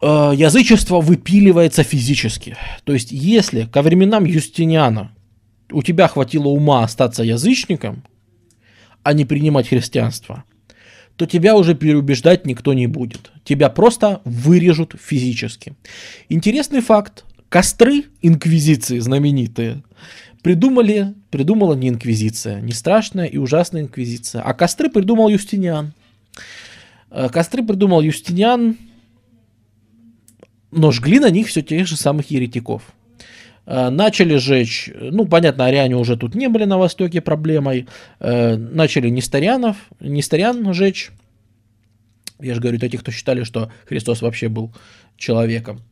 Э, 0.00 0.32
язычество 0.34 1.00
выпиливается 1.00 1.82
физически. 1.82 2.56
То 2.84 2.92
есть, 2.92 3.12
если 3.12 3.64
ко 3.64 3.82
временам 3.82 4.24
Юстиниана 4.24 5.12
у 5.70 5.82
тебя 5.82 6.08
хватило 6.08 6.48
ума 6.48 6.84
остаться 6.84 7.22
язычником, 7.22 8.02
а 9.02 9.12
не 9.12 9.24
принимать 9.24 9.68
христианство, 9.68 10.44
то 11.16 11.26
тебя 11.26 11.56
уже 11.56 11.74
переубеждать 11.74 12.46
никто 12.46 12.72
не 12.72 12.86
будет. 12.86 13.30
Тебя 13.44 13.68
просто 13.68 14.20
вырежут 14.24 14.94
физически. 15.00 15.74
Интересный 16.28 16.80
факт. 16.80 17.24
Костры 17.48 18.04
инквизиции 18.22 19.00
знаменитые 19.00 19.82
придумали, 20.42 21.14
придумала 21.30 21.74
не 21.74 21.88
инквизиция, 21.88 22.60
не 22.60 22.72
страшная 22.72 23.26
и 23.26 23.38
ужасная 23.38 23.82
инквизиция, 23.82 24.42
а 24.42 24.54
костры 24.54 24.88
придумал 24.88 25.28
Юстиниан. 25.28 25.92
Э, 27.10 27.28
костры 27.28 27.66
придумал 27.66 28.02
Юстиниан 28.02 28.76
но 30.70 30.92
жгли 30.92 31.18
на 31.18 31.30
них 31.30 31.48
все 31.48 31.62
тех 31.62 31.86
же 31.86 31.96
самых 31.96 32.30
еретиков. 32.30 32.82
Э, 33.70 33.88
начали 33.88 34.36
жечь, 34.36 34.90
ну, 35.00 35.26
понятно, 35.26 35.66
ариане 35.66 35.94
уже 35.94 36.16
тут 36.16 36.34
не 36.34 36.48
были 36.48 36.64
на 36.64 36.76
Востоке 36.76 37.20
проблемой. 37.20 37.86
Э, 38.18 38.56
начали 38.56 39.08
нестарианов, 39.08 39.76
нестариан 40.00 40.74
жечь. 40.74 41.12
Я 42.40 42.54
же 42.54 42.60
говорю, 42.60 42.78
это 42.78 42.88
те, 42.88 42.98
кто 42.98 43.12
считали, 43.12 43.44
что 43.44 43.70
Христос 43.86 44.22
вообще 44.22 44.48
был 44.48 44.72
человеком. 45.16 45.82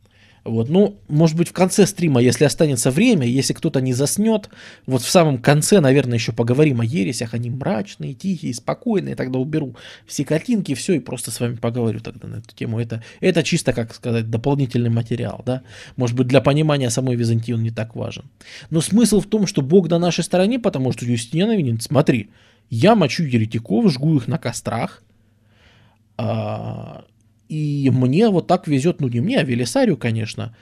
Вот, 0.49 0.69
ну, 0.69 0.99
может 1.09 1.37
быть, 1.37 1.49
в 1.49 1.53
конце 1.53 1.87
стрима, 1.87 2.21
если 2.21 2.45
останется 2.45 2.91
время, 2.91 3.27
если 3.27 3.53
кто-то 3.53 3.81
не 3.81 3.93
заснет, 3.93 4.49
вот 4.87 5.03
в 5.03 5.11
самом 5.11 5.39
конце, 5.39 5.81
наверное, 5.81 6.15
еще 6.15 6.33
поговорим 6.33 6.81
о 6.81 6.85
ересях, 6.85 7.35
они 7.35 7.51
мрачные, 7.51 8.15
тихие, 8.15 8.55
спокойные, 8.55 9.15
тогда 9.15 9.39
уберу 9.39 9.77
все 10.07 10.25
картинки, 10.25 10.75
все, 10.75 10.95
и 10.95 11.01
просто 11.01 11.31
с 11.31 11.41
вами 11.41 11.57
поговорю 11.57 12.01
тогда 12.01 12.29
на 12.29 12.37
эту 12.37 12.55
тему. 12.55 12.81
Это, 12.81 13.03
это 13.21 13.43
чисто, 13.43 13.73
как 13.73 13.95
сказать, 13.95 14.31
дополнительный 14.31 14.91
материал, 14.91 15.43
да. 15.45 15.63
Может 15.97 16.17
быть, 16.17 16.29
для 16.29 16.41
понимания 16.41 16.91
самой 16.91 17.17
Византии 17.17 17.53
он 17.53 17.63
не 17.63 17.71
так 17.71 17.95
важен. 17.95 18.25
Но 18.71 18.81
смысл 18.81 19.21
в 19.21 19.27
том, 19.27 19.47
что 19.47 19.63
Бог 19.63 19.89
на 19.89 19.99
нашей 19.99 20.25
стороне, 20.25 20.59
потому 20.59 20.93
что 20.93 21.05
Юстиниан 21.05 21.51
винен, 21.51 21.81
смотри, 21.81 22.31
я 22.71 22.95
мочу 22.95 23.25
еретиков, 23.25 23.91
жгу 23.93 24.17
их 24.17 24.29
на 24.29 24.39
кострах, 24.39 25.03
а, 26.17 27.05
и 27.49 27.91
мне 27.91 28.29
вот 28.29 28.47
так 28.47 28.69
везет, 28.69 29.01
ну 29.01 29.09
не 29.09 29.21
мне, 29.21 29.39
а 29.39 29.43
Велисарию, 29.43 29.97
конечно. 29.97 30.55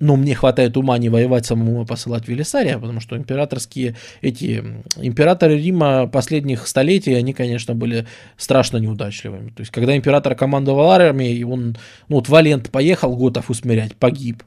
Но 0.00 0.16
мне 0.16 0.34
хватает 0.34 0.76
ума 0.76 0.98
не 0.98 1.08
воевать 1.08 1.46
самому, 1.46 1.80
а 1.80 1.86
посылать 1.86 2.28
Велисария, 2.28 2.78
потому 2.78 3.00
что 3.00 3.16
императорские 3.16 3.96
эти 4.20 4.62
императоры 4.96 5.56
Рима 5.56 6.08
последних 6.08 6.66
столетий, 6.66 7.14
они, 7.14 7.32
конечно, 7.32 7.74
были 7.74 8.06
страшно 8.36 8.78
неудачливыми. 8.78 9.50
То 9.50 9.60
есть, 9.60 9.70
когда 9.70 9.96
император 9.96 10.34
командовал 10.34 10.90
армией, 10.90 11.44
он, 11.44 11.76
ну 12.08 12.16
вот 12.16 12.28
Валент 12.28 12.70
поехал 12.70 13.16
готов 13.16 13.48
усмирять, 13.48 13.94
погиб. 13.94 14.42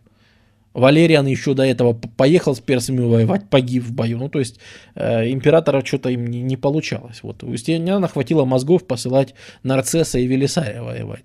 Валериан 0.73 1.25
еще 1.25 1.55
до 1.55 1.63
этого 1.63 1.93
поехал 1.93 2.53
с 2.53 2.59
персами 2.59 2.99
воевать, 2.99 3.49
погиб 3.49 3.83
в 3.83 3.93
бою. 3.93 4.19
Ну, 4.19 4.29
то 4.29 4.37
есть, 4.37 4.59
э, 4.93 5.31
императора 5.31 5.83
что-то 5.83 6.09
им 6.09 6.27
не, 6.27 6.43
не 6.43 6.55
получалось. 6.55 7.23
Вот 7.23 7.41
у 7.43 7.51
Юстиниана 7.51 8.07
хватило 8.07 8.45
мозгов 8.45 8.85
посылать 8.85 9.33
Нарцесса 9.63 10.19
и 10.19 10.27
Велисария 10.27 10.83
воевать 10.83 11.23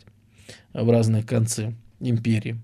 в 0.72 0.90
разные 0.90 1.22
концы 1.22 1.74
империи. 2.00 2.58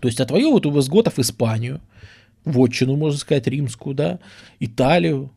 То 0.00 0.08
есть 0.08 0.20
отвоевывают 0.20 0.66
у 0.66 0.70
визготов 0.70 1.18
Испанию, 1.18 1.80
вотчину, 2.44 2.96
можно 2.96 3.18
сказать, 3.18 3.46
римскую, 3.46 3.94
да, 3.94 4.18
Италию, 4.58 5.30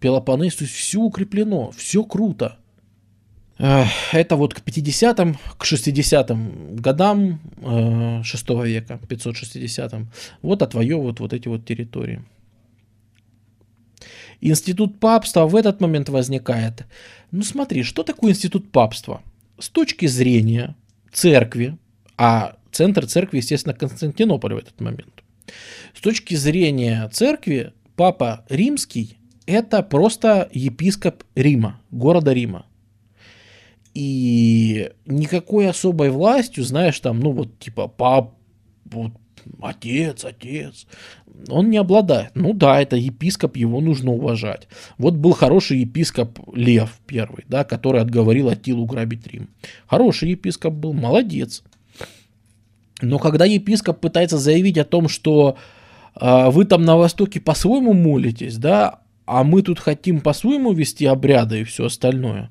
Пелопоннес, 0.00 0.56
то 0.56 0.64
есть 0.64 0.74
все 0.74 1.00
укреплено, 1.00 1.70
все 1.70 2.04
круто. 2.04 2.58
Это 3.56 4.34
вот 4.36 4.52
к 4.52 4.60
50-м, 4.60 5.38
к 5.56 5.64
60-м 5.64 6.76
годам 6.76 7.40
6 8.24 8.50
э, 8.50 8.66
века, 8.66 8.98
560-м, 9.08 10.10
вот 10.42 10.62
отвоевывают 10.62 11.20
вот 11.20 11.32
эти 11.32 11.46
вот 11.46 11.64
территории. 11.64 12.24
Институт 14.40 14.98
папства 14.98 15.46
в 15.46 15.54
этот 15.54 15.80
момент 15.80 16.08
возникает. 16.08 16.84
Ну 17.30 17.42
смотри, 17.42 17.84
что 17.84 18.02
такое 18.02 18.32
институт 18.32 18.70
папства? 18.72 19.22
С 19.58 19.68
точки 19.68 20.06
зрения 20.06 20.74
церкви, 21.14 21.78
а 22.18 22.56
центр 22.70 23.06
церкви, 23.06 23.38
естественно, 23.38 23.74
Константинополь 23.74 24.54
в 24.54 24.58
этот 24.58 24.80
момент. 24.80 25.22
С 25.94 26.00
точки 26.00 26.34
зрения 26.34 27.08
церкви, 27.12 27.72
папа 27.96 28.44
римский– 28.50 29.18
это 29.46 29.82
просто 29.82 30.48
епископ 30.52 31.22
Рима, 31.34 31.80
города 31.90 32.32
Рима. 32.32 32.66
И 33.94 34.90
никакой 35.06 35.68
особой 35.68 36.10
властью, 36.10 36.64
знаешь, 36.64 36.98
там, 36.98 37.20
ну 37.20 37.30
вот 37.30 37.58
типа 37.58 37.86
пап, 37.86 38.34
вот, 38.86 39.12
отец, 39.60 40.24
отец, 40.24 40.86
он 41.48 41.70
не 41.70 41.76
обладает. 41.76 42.30
Ну 42.34 42.52
да, 42.52 42.80
это 42.80 42.96
епископ, 42.96 43.56
его 43.56 43.80
нужно 43.80 44.12
уважать. 44.12 44.68
Вот 44.98 45.14
был 45.14 45.32
хороший 45.32 45.78
епископ 45.78 46.38
Лев 46.54 46.98
первый, 47.06 47.44
да, 47.48 47.64
который 47.64 48.00
отговорил 48.00 48.48
Атилу 48.48 48.86
грабить 48.86 49.26
Рим. 49.26 49.48
Хороший 49.86 50.30
епископ 50.30 50.74
был, 50.74 50.92
молодец. 50.92 51.62
Но 53.02 53.18
когда 53.18 53.44
епископ 53.44 54.00
пытается 54.00 54.38
заявить 54.38 54.78
о 54.78 54.84
том, 54.84 55.08
что 55.08 55.56
э, 56.20 56.50
вы 56.50 56.64
там 56.64 56.84
на 56.84 56.96
Востоке 56.96 57.40
по-своему 57.40 57.92
молитесь, 57.92 58.56
да, 58.56 59.00
а 59.26 59.42
мы 59.42 59.62
тут 59.62 59.78
хотим 59.78 60.20
по-своему 60.20 60.72
вести 60.72 61.06
обряды 61.06 61.60
и 61.60 61.64
все 61.64 61.86
остальное, 61.86 62.50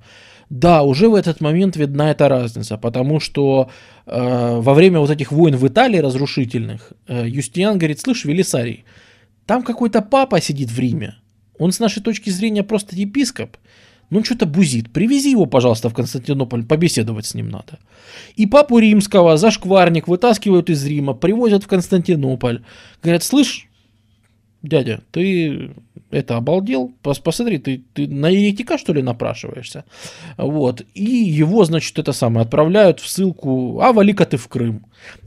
да, 0.53 0.83
уже 0.83 1.09
в 1.09 1.15
этот 1.15 1.41
момент 1.41 1.75
видна 1.77 2.11
эта 2.11 2.29
разница, 2.29 2.77
потому 2.77 3.19
что 3.19 3.71
э, 4.05 4.59
во 4.59 4.73
время 4.75 4.99
вот 4.99 5.09
этих 5.09 5.31
войн 5.31 5.55
в 5.55 5.67
Италии 5.67 5.97
разрушительных, 5.97 6.93
э, 7.07 7.27
Юстиниан 7.27 7.79
говорит, 7.79 7.99
слышь, 7.99 8.23
Велисарий, 8.23 8.85
Там 9.47 9.63
какой-то 9.63 10.03
папа 10.03 10.39
сидит 10.41 10.69
в 10.69 10.77
Риме. 10.77 11.15
Он 11.57 11.71
с 11.71 11.79
нашей 11.79 12.03
точки 12.03 12.29
зрения 12.29 12.61
просто 12.61 12.95
епископ. 12.95 13.57
Ну, 14.11 14.23
что-то 14.23 14.45
бузит. 14.45 14.93
Привези 14.93 15.31
его, 15.31 15.47
пожалуйста, 15.47 15.89
в 15.89 15.95
Константинополь, 15.95 16.63
побеседовать 16.63 17.25
с 17.25 17.33
ним 17.33 17.49
надо. 17.49 17.79
И 18.35 18.45
папу 18.45 18.77
римского, 18.77 19.37
зашкварник, 19.37 20.07
вытаскивают 20.07 20.69
из 20.69 20.85
Рима, 20.85 21.15
привозят 21.15 21.63
в 21.63 21.67
Константинополь. 21.67 22.61
Говорят, 23.01 23.23
слышь, 23.23 23.67
дядя, 24.61 25.01
ты 25.09 25.71
это 26.13 26.37
обалдел, 26.37 26.93
посмотри, 27.01 27.57
ты, 27.57 27.83
ты 27.93 28.07
на 28.07 28.29
еретика, 28.29 28.77
что 28.77 28.93
ли, 28.93 29.01
напрашиваешься? 29.01 29.85
Вот, 30.37 30.83
и 30.93 31.03
его, 31.03 31.65
значит, 31.65 31.97
это 31.99 32.13
самое, 32.13 32.43
отправляют 32.43 32.99
в 32.99 33.07
ссылку, 33.07 33.79
а 33.81 33.91
вали-ка 33.91 34.25
ты 34.25 34.37
в 34.37 34.47
Крым. 34.47 34.85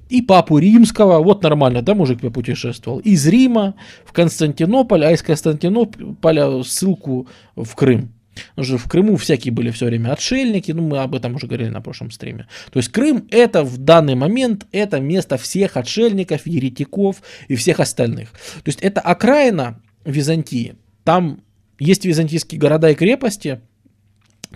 И 0.09 0.23
папу 0.23 0.59
римского, 0.59 1.19
вот 1.19 1.43
нормально, 1.43 1.83
да, 1.83 1.95
мужик 1.95 2.21
попутешествовал, 2.21 3.01
из 3.01 3.27
Рима 3.27 3.75
в 4.05 4.13
Константинополь, 4.13 5.05
а 5.05 5.13
из 5.13 5.23
Константинополя 5.23 6.63
ссылку 6.63 7.27
в 7.57 7.75
Крым. 7.75 8.13
Потому 8.51 8.67
что 8.67 8.79
в 8.79 8.89
Крыму 8.89 9.17
всякие 9.17 9.53
были 9.53 9.71
все 9.71 9.87
время 9.87 10.13
отшельники, 10.13 10.71
ну 10.73 10.83
мы 10.83 10.99
об 10.99 11.15
этом 11.15 11.35
уже 11.35 11.47
говорили 11.47 11.71
на 11.71 11.81
прошлом 11.81 12.11
стриме. 12.11 12.47
То 12.71 12.79
есть 12.79 12.91
Крым 12.91 13.27
это 13.31 13.65
в 13.65 13.79
данный 13.79 14.15
момент, 14.15 14.67
это 14.73 15.01
место 15.01 15.37
всех 15.39 15.77
отшельников, 15.77 16.47
еретиков 16.47 17.17
и 17.49 17.57
всех 17.57 17.81
остальных. 17.81 18.31
То 18.31 18.67
есть 18.67 18.81
это 18.81 19.01
окраина 19.01 19.81
Византии. 20.07 20.77
Там 21.05 21.41
есть 21.79 22.05
византийские 22.05 22.59
города 22.59 22.91
и 22.91 22.95
крепости, 22.95 23.61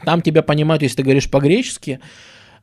там 0.05 0.23
тебя 0.23 0.43
понимают, 0.43 0.83
если 0.83 0.97
ты 0.97 1.03
говоришь 1.03 1.31
по-гречески, 1.31 2.01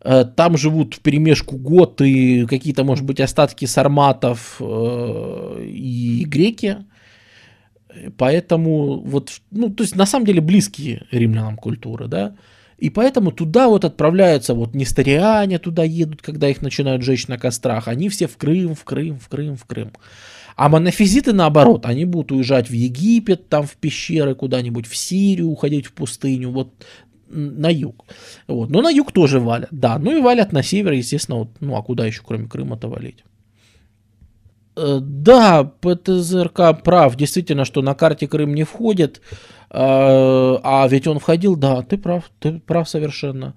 э, 0.01 0.25
там 0.35 0.57
живут 0.57 0.95
в 0.95 0.99
перемешку 0.99 1.57
готы, 1.57 2.47
какие-то, 2.47 2.83
может 2.83 3.05
быть, 3.05 3.19
остатки 3.19 3.65
сарматов 3.65 4.57
э, 4.59 5.65
и 5.67 6.25
греки. 6.25 6.77
Поэтому 8.17 8.99
вот, 8.99 9.41
ну, 9.51 9.69
то 9.69 9.83
есть 9.83 9.95
на 9.95 10.05
самом 10.05 10.25
деле 10.25 10.41
близкие 10.41 11.05
римлянам 11.11 11.57
культуры, 11.57 12.07
да. 12.07 12.35
И 12.77 12.91
поэтому 12.91 13.31
туда 13.31 13.67
вот 13.67 13.85
отправляются 13.85 14.53
вот 14.53 14.75
несториане, 14.75 15.57
туда 15.57 15.83
едут, 15.83 16.21
когда 16.21 16.47
их 16.47 16.61
начинают 16.61 17.01
жечь 17.01 17.27
на 17.27 17.39
кострах. 17.39 17.87
Они 17.87 18.07
все 18.09 18.27
в 18.27 18.37
Крым, 18.37 18.75
в 18.75 18.83
Крым, 18.83 19.17
в 19.17 19.27
Крым, 19.29 19.55
в 19.55 19.65
Крым. 19.65 19.91
А 20.57 20.69
монофизиты, 20.69 21.33
наоборот, 21.33 21.85
они 21.85 22.05
будут 22.05 22.31
уезжать 22.31 22.67
в 22.67 22.73
Египет, 22.73 23.47
там 23.47 23.67
в 23.67 23.75
пещеры 23.75 24.33
куда-нибудь, 24.33 24.87
в 24.87 24.95
Сирию, 24.95 25.49
уходить 25.49 25.85
в 25.85 25.93
пустыню, 25.93 26.49
вот 26.49 26.73
на 27.29 27.69
юг. 27.71 28.05
Вот. 28.47 28.71
Но 28.71 28.81
на 28.81 28.89
юг 28.89 29.11
тоже 29.11 29.39
валят, 29.39 29.69
да. 29.69 29.99
Ну 29.99 30.17
и 30.17 30.21
валят 30.21 30.53
на 30.53 30.63
север, 30.63 30.93
естественно, 30.93 31.37
вот, 31.37 31.49
ну 31.59 31.75
а 31.75 31.83
куда 31.83 32.07
еще, 32.07 32.23
кроме 32.25 32.47
Крыма-то 32.47 32.87
валить? 32.87 33.23
Э, 34.75 34.97
да, 34.99 35.63
ПТЗРК 35.63 36.81
прав, 36.83 37.15
действительно, 37.15 37.63
что 37.63 37.83
на 37.83 37.93
карте 37.93 38.27
Крым 38.27 38.55
не 38.55 38.63
входит, 38.63 39.21
э, 39.69 39.77
а 39.77 40.87
ведь 40.89 41.05
он 41.05 41.19
входил, 41.19 41.55
да, 41.55 41.83
ты 41.83 41.99
прав, 41.99 42.31
ты 42.39 42.59
прав 42.59 42.89
совершенно. 42.89 43.53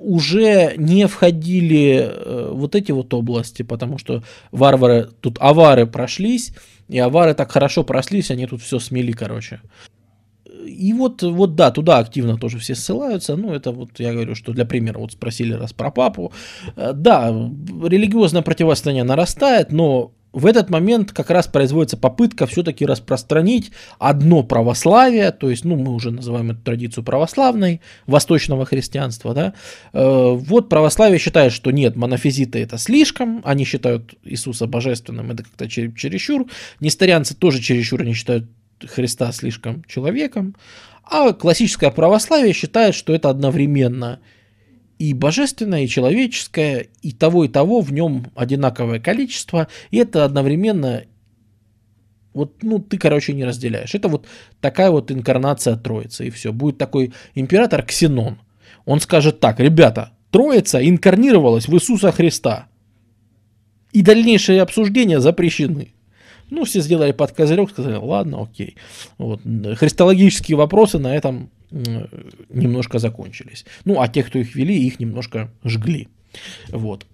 Э, 0.00 0.02
уже 0.02 0.74
не 0.76 1.06
входили 1.06 2.12
вот 2.52 2.74
эти 2.74 2.92
вот 2.92 3.12
области, 3.14 3.62
потому 3.62 3.98
что 3.98 4.22
варвары, 4.50 5.08
тут 5.20 5.38
авары 5.40 5.86
прошлись, 5.86 6.52
и 6.88 6.98
авары 6.98 7.34
так 7.34 7.52
хорошо 7.52 7.84
прослись, 7.84 8.30
они 8.30 8.46
тут 8.46 8.62
все 8.62 8.78
смели, 8.78 9.12
короче 9.12 9.60
и 10.66 10.92
вот, 10.92 11.22
вот 11.22 11.54
да, 11.54 11.70
туда 11.70 11.98
активно 11.98 12.36
тоже 12.36 12.58
все 12.58 12.74
ссылаются. 12.74 13.36
Ну, 13.36 13.52
это 13.52 13.72
вот 13.72 13.98
я 13.98 14.12
говорю, 14.12 14.34
что 14.34 14.52
для 14.52 14.64
примера, 14.64 14.98
вот 14.98 15.12
спросили 15.12 15.52
раз 15.52 15.72
про 15.72 15.90
папу. 15.90 16.32
Э, 16.76 16.92
да, 16.94 17.28
религиозное 17.28 18.42
противостояние 18.42 19.04
нарастает, 19.04 19.72
но 19.72 20.12
в 20.32 20.46
этот 20.46 20.70
момент 20.70 21.12
как 21.12 21.30
раз 21.30 21.46
производится 21.48 21.96
попытка 21.96 22.46
все-таки 22.46 22.86
распространить 22.86 23.72
одно 23.98 24.42
православие, 24.42 25.32
то 25.32 25.50
есть, 25.50 25.64
ну, 25.64 25.76
мы 25.76 25.92
уже 25.92 26.10
называем 26.10 26.52
эту 26.52 26.60
традицию 26.60 27.04
православной, 27.04 27.80
восточного 28.06 28.64
христианства, 28.64 29.34
да. 29.34 29.54
Э, 29.92 30.32
вот 30.32 30.68
православие 30.68 31.18
считает, 31.18 31.52
что 31.52 31.70
нет, 31.70 31.96
монофизиты 31.96 32.60
это 32.60 32.78
слишком, 32.78 33.40
они 33.44 33.64
считают 33.64 34.14
Иисуса 34.24 34.66
божественным, 34.66 35.30
это 35.30 35.42
как-то 35.42 35.68
чересчур. 35.68 36.46
Несторианцы 36.80 37.34
тоже 37.34 37.60
чересчур 37.60 38.02
не 38.04 38.14
считают 38.14 38.46
Христа 38.86 39.32
слишком 39.32 39.84
человеком, 39.84 40.54
а 41.04 41.32
классическое 41.32 41.90
православие 41.90 42.52
считает, 42.52 42.94
что 42.94 43.12
это 43.12 43.30
одновременно 43.30 44.20
и 45.00 45.14
божественное, 45.14 45.84
и 45.84 45.88
человеческое, 45.88 46.88
и 47.00 47.12
того, 47.12 47.44
и 47.44 47.48
того 47.48 47.80
в 47.80 47.90
нем 47.90 48.26
одинаковое 48.34 49.00
количество, 49.00 49.66
и 49.90 49.96
это 49.96 50.26
одновременно 50.26 51.04
вот, 52.34 52.62
ну, 52.62 52.78
ты, 52.78 52.98
короче, 52.98 53.32
не 53.32 53.46
разделяешь. 53.46 53.94
Это 53.94 54.08
вот 54.08 54.26
такая 54.60 54.90
вот 54.90 55.10
инкарнация 55.10 55.76
Троицы, 55.76 56.26
и 56.26 56.30
все. 56.30 56.52
Будет 56.52 56.76
такой 56.76 57.12
император 57.34 57.82
Ксенон. 57.82 58.38
Он 58.84 59.00
скажет 59.00 59.40
так, 59.40 59.58
ребята, 59.58 60.12
Троица 60.30 60.86
инкарнировалась 60.86 61.66
в 61.66 61.74
Иисуса 61.74 62.12
Христа. 62.12 62.66
И 63.92 64.02
дальнейшие 64.02 64.60
обсуждения 64.60 65.18
запрещены. 65.18 65.94
Ну, 66.50 66.64
все 66.64 66.80
сделали 66.80 67.12
под 67.12 67.32
козырек, 67.32 67.70
сказали, 67.70 67.96
ладно, 67.96 68.42
окей. 68.42 68.76
Вот. 69.18 69.40
Христологические 69.42 70.56
вопросы 70.56 70.98
на 70.98 71.14
этом 71.14 71.50
немножко 72.48 72.98
закончились. 72.98 73.64
Ну, 73.84 74.00
а 74.00 74.08
те, 74.08 74.22
кто 74.22 74.38
их 74.38 74.54
вели, 74.54 74.86
их 74.86 75.00
немножко 75.00 75.50
жгли. 75.64 76.08
Вот. 76.68 77.06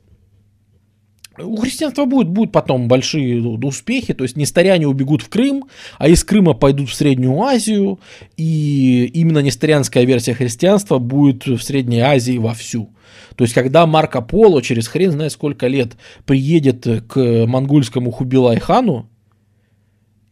У 1.38 1.56
христианства 1.56 2.06
будет, 2.06 2.28
будут 2.28 2.52
потом 2.52 2.88
большие 2.88 3.42
успехи, 3.42 4.14
то 4.14 4.24
есть 4.24 4.36
нестаряне 4.36 4.88
убегут 4.88 5.20
в 5.20 5.28
Крым, 5.28 5.64
а 5.98 6.08
из 6.08 6.24
Крыма 6.24 6.54
пойдут 6.54 6.88
в 6.88 6.94
Среднюю 6.94 7.38
Азию, 7.42 8.00
и 8.38 9.04
именно 9.12 9.40
нестарианская 9.40 10.04
версия 10.06 10.32
христианства 10.32 10.98
будет 10.98 11.46
в 11.46 11.60
Средней 11.60 12.00
Азии 12.00 12.38
вовсю. 12.38 12.90
То 13.36 13.44
есть, 13.44 13.52
когда 13.52 13.86
Марко 13.86 14.22
Поло 14.22 14.62
через 14.62 14.88
хрен 14.88 15.12
знает 15.12 15.32
сколько 15.32 15.66
лет 15.66 15.96
приедет 16.24 16.86
к 17.06 17.46
монгольскому 17.46 18.10
Хубилай-хану, 18.10 19.10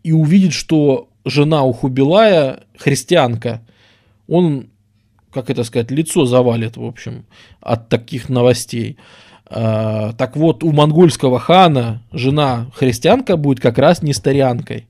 и 0.05 0.13
увидит, 0.13 0.53
что 0.53 1.09
жена 1.25 1.65
у 1.65 1.73
Хубилая 1.73 2.61
христианка, 2.77 3.63
он, 4.29 4.69
как 5.33 5.51
это 5.51 5.65
сказать, 5.65 5.91
лицо 5.91 6.27
завалит, 6.27 6.77
в 6.77 6.85
общем, 6.85 7.25
от 7.61 7.89
таких 7.89 8.29
новостей. 8.29 8.99
А, 9.47 10.13
так 10.13 10.37
вот, 10.37 10.63
у 10.63 10.73
монгольского 10.73 11.41
хана 11.41 12.03
жена 12.13 12.71
христианка 12.75 13.37
будет 13.37 13.61
как 13.61 13.79
раз 13.79 14.03
нестарианкой. 14.03 14.87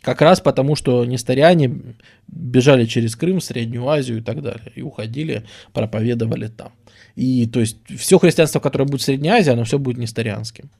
Как 0.00 0.22
раз 0.22 0.40
потому, 0.40 0.76
что 0.76 1.04
нестариане 1.04 1.96
бежали 2.28 2.86
через 2.86 3.16
Крым, 3.16 3.40
Среднюю 3.40 3.88
Азию 3.88 4.18
и 4.18 4.22
так 4.22 4.40
далее. 4.40 4.72
И 4.74 4.82
уходили, 4.82 5.44
проповедовали 5.72 6.46
там. 6.46 6.72
И 7.14 7.46
то 7.46 7.60
есть 7.60 7.78
все 7.98 8.18
христианство, 8.18 8.60
которое 8.60 8.84
будет 8.84 9.00
в 9.00 9.04
Средней 9.04 9.30
Азии, 9.30 9.50
оно 9.50 9.64
все 9.64 9.78
будет 9.78 9.98
нестарианским. 9.98 10.70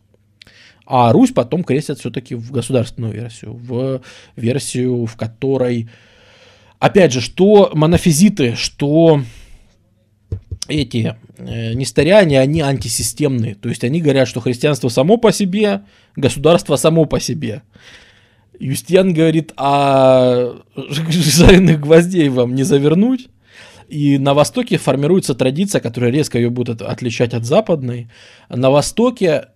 А 0.86 1.12
Русь 1.12 1.32
потом 1.32 1.64
крестят 1.64 1.98
все-таки 1.98 2.36
в 2.36 2.50
государственную 2.52 3.12
версию, 3.12 3.54
в 3.54 4.00
версию, 4.36 5.06
в 5.06 5.16
которой, 5.16 5.88
опять 6.78 7.12
же, 7.12 7.20
что 7.20 7.70
монофизиты, 7.74 8.54
что 8.54 9.22
эти 10.68 11.16
э, 11.38 11.72
нестаряне, 11.74 12.40
они 12.40 12.60
антисистемные. 12.60 13.56
То 13.56 13.68
есть 13.68 13.82
они 13.82 14.00
говорят, 14.00 14.28
что 14.28 14.40
христианство 14.40 14.88
само 14.88 15.16
по 15.16 15.32
себе, 15.32 15.82
государство 16.14 16.76
само 16.76 17.04
по 17.04 17.18
себе. 17.18 17.62
Юстиан 18.58 19.12
говорит, 19.12 19.52
а 19.56 20.54
жареных 20.76 21.80
гвоздей 21.80 22.28
вам 22.28 22.54
не 22.54 22.62
завернуть? 22.62 23.28
И 23.88 24.18
на 24.18 24.34
Востоке 24.34 24.78
формируется 24.78 25.34
традиция, 25.34 25.80
которая 25.80 26.10
резко 26.10 26.38
ее 26.38 26.50
будет 26.50 26.82
отличать 26.82 27.34
от 27.34 27.44
западной. 27.44 28.08
На 28.48 28.70
Востоке 28.70 29.48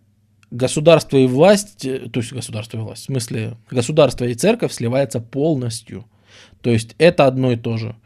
государство 0.50 1.16
и 1.16 1.26
власть, 1.26 1.84
э, 1.84 2.08
то 2.10 2.20
есть 2.20 2.32
государство 2.32 2.78
и 2.78 2.80
власть, 2.80 3.02
в 3.02 3.06
смысле 3.06 3.56
государство 3.70 4.24
и 4.24 4.34
церковь 4.34 4.72
сливается 4.72 5.20
полностью. 5.20 6.04
То 6.60 6.70
есть 6.70 6.94
это 6.98 7.26
одно 7.26 7.52
и 7.52 7.56
то 7.56 7.76
же. 7.76 7.96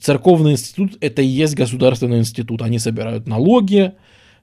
Церковный 0.00 0.52
институт 0.52 0.96
это 1.00 1.22
и 1.22 1.26
есть 1.26 1.54
государственный 1.54 2.18
институт. 2.18 2.62
Они 2.62 2.78
собирают 2.78 3.26
налоги. 3.26 3.94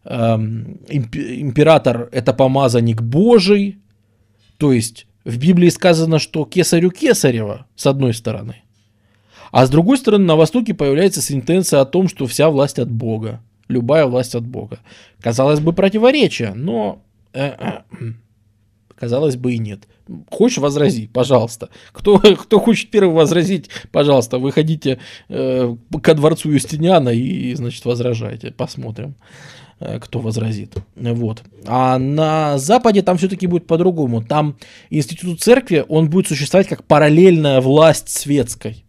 Эм, 0.03 0.81
император 0.89 2.09
это 2.11 2.33
помазанник 2.33 3.01
Божий. 3.01 3.77
То 4.57 4.73
есть 4.73 5.07
в 5.23 5.37
Библии 5.37 5.69
сказано, 5.69 6.19
что 6.19 6.45
кесарю 6.45 6.91
кесарева, 6.91 7.65
с 7.75 7.85
одной 7.87 8.13
стороны. 8.13 8.63
А 9.51 9.65
с 9.65 9.69
другой 9.69 9.97
стороны, 9.97 10.25
на 10.25 10.35
Востоке 10.35 10.73
появляется 10.73 11.21
сентенция 11.21 11.79
о 11.79 11.85
том, 11.85 12.09
что 12.09 12.27
вся 12.27 12.49
власть 12.49 12.77
от 12.77 12.91
Бога. 12.91 13.41
Любая 13.69 14.05
власть 14.05 14.35
от 14.35 14.45
Бога. 14.45 14.79
Казалось 15.21 15.59
бы, 15.59 15.71
противоречие, 15.73 16.53
но 16.53 17.01
Казалось 18.95 19.35
бы 19.35 19.53
и 19.53 19.57
нет. 19.57 19.87
Хочешь 20.29 20.59
возрази, 20.59 21.07
пожалуйста. 21.07 21.69
Кто, 21.91 22.17
кто 22.39 22.59
хочет 22.59 22.91
первый 22.91 23.13
возразить, 23.13 23.69
пожалуйста, 23.91 24.39
выходите 24.39 24.99
э, 25.27 25.75
ко 26.01 26.13
дворцу 26.13 26.51
Юстиниана 26.51 27.09
и, 27.09 27.53
значит, 27.55 27.83
возражайте. 27.85 28.51
Посмотрим. 28.51 29.15
э, 29.79 29.99
кто 29.99 30.19
возразит. 30.19 30.75
Вот. 30.95 31.43
А 31.65 31.97
на 31.97 32.57
Западе 32.57 33.01
там 33.01 33.17
все-таки 33.17 33.47
будет 33.47 33.67
по-другому. 33.67 34.23
Там 34.23 34.57
институт 34.89 35.41
церкви, 35.41 35.83
он 35.87 36.09
будет 36.09 36.27
существовать 36.27 36.67
как 36.67 36.83
параллельная 36.85 37.61
власть 37.61 38.09
светской. 38.09 38.85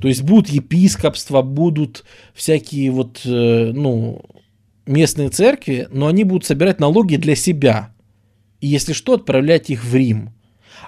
То 0.00 0.08
есть 0.08 0.22
будут 0.22 0.48
епископства, 0.50 1.42
будут 1.42 2.04
всякие 2.34 2.90
вот, 2.90 3.22
э, 3.24 3.72
ну, 3.74 4.22
местные 4.90 5.30
церкви, 5.30 5.88
но 5.90 6.08
они 6.08 6.24
будут 6.24 6.44
собирать 6.44 6.80
налоги 6.80 7.16
для 7.16 7.34
себя. 7.34 7.94
И 8.60 8.66
если 8.66 8.92
что, 8.92 9.14
отправлять 9.14 9.70
их 9.70 9.84
в 9.84 9.94
Рим. 9.94 10.30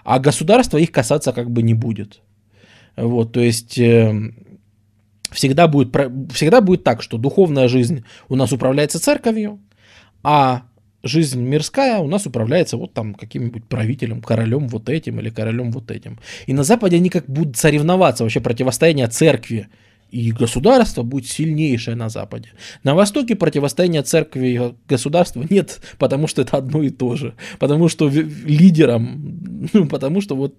А 0.05 0.19
государство 0.19 0.77
их 0.77 0.91
касаться 0.93 1.33
как 1.33 1.51
бы 1.51 1.63
не 1.63 1.75
будет. 1.75 2.21
Вот, 2.97 3.33
то 3.33 3.41
есть 3.41 3.79
э, 3.79 4.15
всегда 5.31 5.69
будет, 5.69 5.95
всегда 6.33 6.61
будет 6.61 6.85
так, 6.85 7.03
что 7.03 7.17
духовная 7.17 7.69
жизнь 7.69 8.05
у 8.29 8.37
нас 8.37 8.53
управляется 8.53 9.01
церковью, 9.01 9.61
а 10.23 10.65
жизнь 11.03 11.41
мирская 11.41 11.99
у 11.99 12.09
нас 12.09 12.27
управляется 12.27 12.77
вот 12.77 12.93
там 12.93 13.15
каким-нибудь 13.15 13.65
правителем, 13.65 14.21
королем 14.21 14.69
вот 14.69 14.89
этим 14.89 15.21
или 15.21 15.31
королем 15.31 15.71
вот 15.71 15.91
этим. 15.91 16.19
И 16.47 16.53
на 16.53 16.65
Западе 16.65 16.97
они 16.97 17.09
как 17.09 17.27
будут 17.27 17.57
соревноваться, 17.57 18.25
вообще 18.25 18.41
противостояние 18.41 19.09
церкви 19.09 19.69
и 20.13 20.31
государства 20.31 21.03
будет 21.03 21.27
сильнейшее 21.27 21.97
на 21.97 22.11
Западе. 22.11 22.51
На 22.85 22.95
Востоке 22.95 23.35
противостояния 23.35 24.03
церкви 24.03 24.47
и 24.49 24.61
государства 24.87 25.45
нет, 25.49 25.81
потому 25.99 26.27
что 26.27 26.43
это 26.43 26.59
одно 26.59 26.83
и 26.83 26.91
то 26.91 27.17
же. 27.17 27.35
Потому 27.59 27.89
что 27.89 28.09
лидером, 28.09 29.69
ну, 29.73 29.89
потому 29.89 30.21
что 30.21 30.37
вот 30.37 30.55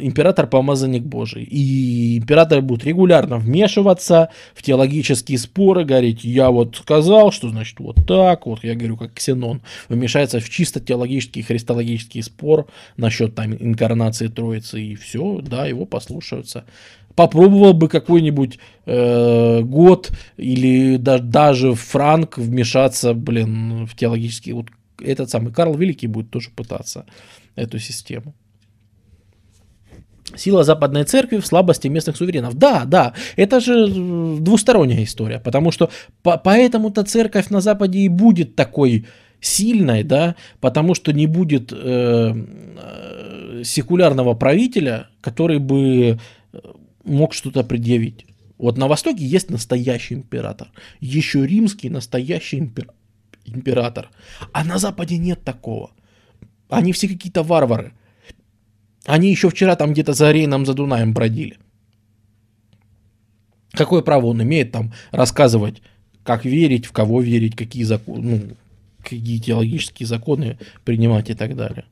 император 0.00 0.46
помазанник 0.46 1.02
Божий. 1.02 1.44
И 1.44 2.18
императоры 2.18 2.62
будут 2.62 2.84
регулярно 2.84 3.38
вмешиваться 3.38 4.30
в 4.54 4.62
теологические 4.62 5.38
споры, 5.38 5.84
говорить, 5.84 6.24
я 6.24 6.50
вот 6.50 6.76
сказал, 6.76 7.30
что 7.30 7.50
значит 7.50 7.78
вот 7.78 7.96
так, 8.06 8.46
вот 8.46 8.64
я 8.64 8.74
говорю, 8.74 8.96
как 8.96 9.14
Ксенон, 9.14 9.62
вмешается 9.88 10.40
в 10.40 10.48
чисто 10.48 10.80
теологический, 10.80 11.42
христологический 11.42 12.22
спор 12.22 12.66
насчет 12.96 13.34
там 13.34 13.54
инкарнации 13.54 14.28
Троицы, 14.28 14.80
и 14.82 14.94
все, 14.94 15.40
да, 15.42 15.66
его 15.66 15.84
послушаются. 15.84 16.64
Попробовал 17.14 17.74
бы 17.74 17.88
какой-нибудь 17.88 18.58
э, 18.86 19.60
год 19.62 20.10
или 20.36 20.96
да, 20.96 21.18
даже 21.18 21.74
Франк 21.74 22.38
вмешаться, 22.38 23.14
блин, 23.14 23.86
в 23.86 23.96
теологический, 23.96 24.52
вот 24.52 24.66
этот 25.00 25.30
самый 25.30 25.52
Карл 25.52 25.74
Великий 25.74 26.06
будет 26.06 26.30
тоже 26.30 26.50
пытаться 26.50 27.06
эту 27.56 27.78
систему. 27.78 28.34
Сила 30.36 30.64
Западной 30.64 31.04
Церкви 31.04 31.38
в 31.38 31.46
слабости 31.46 31.86
местных 31.86 32.16
суверенов. 32.16 32.54
Да, 32.54 32.84
да, 32.84 33.12
это 33.36 33.60
же 33.60 33.86
э, 33.88 34.36
двусторонняя 34.40 35.04
история, 35.04 35.38
потому 35.38 35.70
что 35.70 35.90
по 36.22 36.36
поэтому-то 36.36 37.04
церковь 37.04 37.50
на 37.50 37.60
Западе 37.60 38.00
и 38.00 38.08
будет 38.08 38.56
такой 38.56 39.06
сильной, 39.40 40.02
да, 40.02 40.34
потому 40.60 40.94
что 40.94 41.12
не 41.12 41.26
будет 41.26 41.72
э, 41.72 41.76
э, 41.76 43.62
секулярного 43.64 44.34
правителя, 44.34 45.08
который 45.20 45.58
бы 45.58 46.18
э, 46.52 46.58
мог 47.04 47.34
что-то 47.34 47.64
предъявить. 47.64 48.26
Вот 48.58 48.78
на 48.78 48.88
Востоке 48.88 49.24
есть 49.24 49.50
настоящий 49.50 50.14
император, 50.14 50.70
еще 51.00 51.46
римский 51.46 51.90
настоящий 51.90 52.58
импер 52.58 52.88
император, 53.44 54.10
а 54.52 54.64
на 54.64 54.78
Западе 54.78 55.18
нет 55.18 55.42
такого. 55.44 55.90
Они 56.68 56.92
все 56.92 57.08
какие-то 57.08 57.42
варвары. 57.42 57.92
Они 59.04 59.30
еще 59.30 59.50
вчера 59.50 59.76
там 59.76 59.92
где-то 59.92 60.14
за 60.14 60.32
Рейном, 60.32 60.64
за 60.64 60.72
Дунаем 60.72 61.12
бродили. 61.12 61.58
Какое 63.72 64.02
право 64.02 64.26
он 64.26 64.42
имеет 64.42 64.72
там 64.72 64.94
рассказывать, 65.10 65.82
как 66.22 66.44
верить, 66.44 66.86
в 66.86 66.92
кого 66.92 67.20
верить, 67.20 67.54
какие 67.54 67.82
законы, 67.82 68.22
ну, 68.22 68.56
какие 69.02 69.38
теологические 69.38 70.06
законы 70.06 70.58
принимать 70.84 71.28
и 71.28 71.34
так 71.34 71.54
далее. 71.54 71.84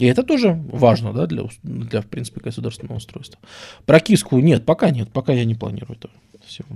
И 0.00 0.06
это 0.06 0.22
тоже 0.22 0.58
важно, 0.72 1.12
да, 1.12 1.26
для, 1.26 1.44
для 1.62 2.00
в 2.00 2.06
принципе, 2.06 2.40
государственного 2.40 2.96
устройства. 2.96 3.38
Про 3.84 4.00
киску 4.00 4.38
нет, 4.38 4.64
пока 4.64 4.90
нет, 4.90 5.10
пока 5.12 5.32
я 5.32 5.44
не 5.44 5.54
планирую 5.54 5.96
этого 5.96 6.12
всего. 6.46 6.68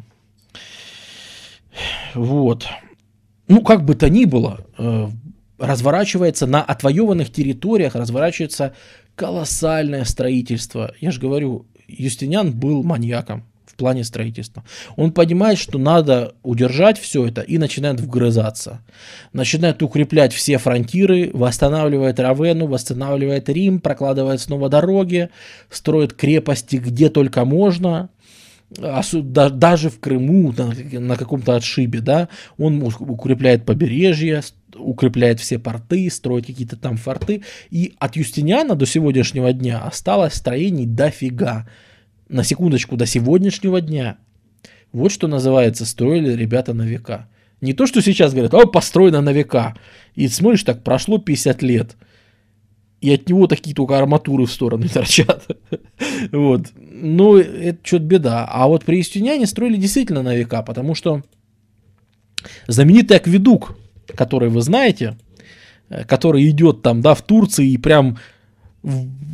Вот. 2.14 2.66
Ну, 3.48 3.62
как 3.62 3.84
бы 3.84 3.94
то 3.94 4.10
ни 4.10 4.26
было, 4.26 4.66
э, 4.78 5.09
разворачивается 5.59 6.46
на 6.46 6.62
отвоеванных 6.62 7.32
территориях, 7.32 7.94
разворачивается 7.94 8.74
колоссальное 9.14 10.05
строительство. 10.05 10.94
Я 11.01 11.10
же 11.10 11.20
говорю, 11.20 11.66
Юстиниан 11.88 12.52
был 12.52 12.82
маньяком 12.82 13.44
в 13.74 13.76
плане 13.76 14.05
строительства. 14.05 14.62
Он 14.94 15.10
понимает, 15.10 15.59
что 15.59 15.78
надо 15.78 16.34
удержать 16.44 16.96
все 16.98 17.26
это 17.26 17.40
и 17.40 17.59
начинает 17.59 18.01
вгрызаться. 18.01 18.80
Начинает 19.32 19.82
укреплять 19.82 20.32
все 20.32 20.59
фронтиры, 20.59 21.30
восстанавливает 21.34 22.20
Равену, 22.20 22.68
восстанавливает 22.68 23.48
Рим, 23.48 23.80
прокладывает 23.80 24.40
снова 24.40 24.68
дороги, 24.68 25.28
строит 25.70 26.12
крепости 26.12 26.76
где 26.76 27.09
только 27.09 27.44
можно, 27.44 28.10
даже 28.70 29.90
в 29.90 30.01
Крыму, 30.01 30.55
на 30.56 31.16
каком-то 31.16 31.56
отшибе, 31.56 32.01
да, 32.01 32.28
он 32.59 32.82
укрепляет 32.82 33.64
побережье, 33.64 34.42
укрепляет 34.76 35.40
все 35.40 35.59
порты, 35.59 36.09
строит 36.10 36.46
какие-то 36.46 36.76
там 36.76 36.96
форты. 36.96 37.42
И 37.70 37.94
от 37.98 38.16
Юстиниана 38.16 38.74
до 38.74 38.86
сегодняшнего 38.86 39.52
дня 39.52 39.80
осталось 39.80 40.34
строений 40.34 40.86
дофига. 40.86 41.68
На 42.28 42.42
секундочку, 42.42 42.96
до 42.96 43.06
сегодняшнего 43.06 43.80
дня. 43.80 44.18
Вот 44.92 45.10
что 45.12 45.26
называется, 45.26 45.84
строили 45.84 46.32
ребята 46.32 46.72
на 46.72 46.82
века. 46.82 47.28
Не 47.60 47.72
то, 47.72 47.86
что 47.86 48.01
сейчас 48.01 48.32
говорят, 48.32 48.55
о, 48.55 48.66
построено 48.66 49.20
на 49.20 49.32
века. 49.32 49.74
И 50.14 50.28
смотришь, 50.28 50.62
так 50.62 50.82
прошло 50.82 51.18
50 51.18 51.62
лет. 51.62 51.96
И 53.01 53.12
от 53.12 53.28
него 53.28 53.46
такие 53.46 53.74
только 53.74 53.98
арматуры 53.98 54.46
в 54.46 54.52
стороны 54.52 54.88
торчат. 54.92 55.46
вот. 56.32 56.68
Ну, 56.76 57.36
это 57.36 57.78
что-то 57.82 58.05
беда. 58.05 58.46
А 58.48 58.66
вот 58.66 58.84
при 58.84 58.98
Юстиниане 58.98 59.46
строили 59.46 59.76
действительно 59.76 60.22
на 60.22 60.34
века, 60.34 60.62
потому 60.62 60.94
что 60.94 61.22
знаменитый 62.66 63.16
акведук, 63.16 63.76
который 64.14 64.48
вы 64.48 64.62
знаете, 64.62 65.18
э, 65.88 66.05
который 66.05 66.48
идет 66.48 66.82
там, 66.82 67.01
да, 67.01 67.14
в 67.14 67.22
Турции 67.22 67.68
и 67.70 67.78
прям 67.78 68.18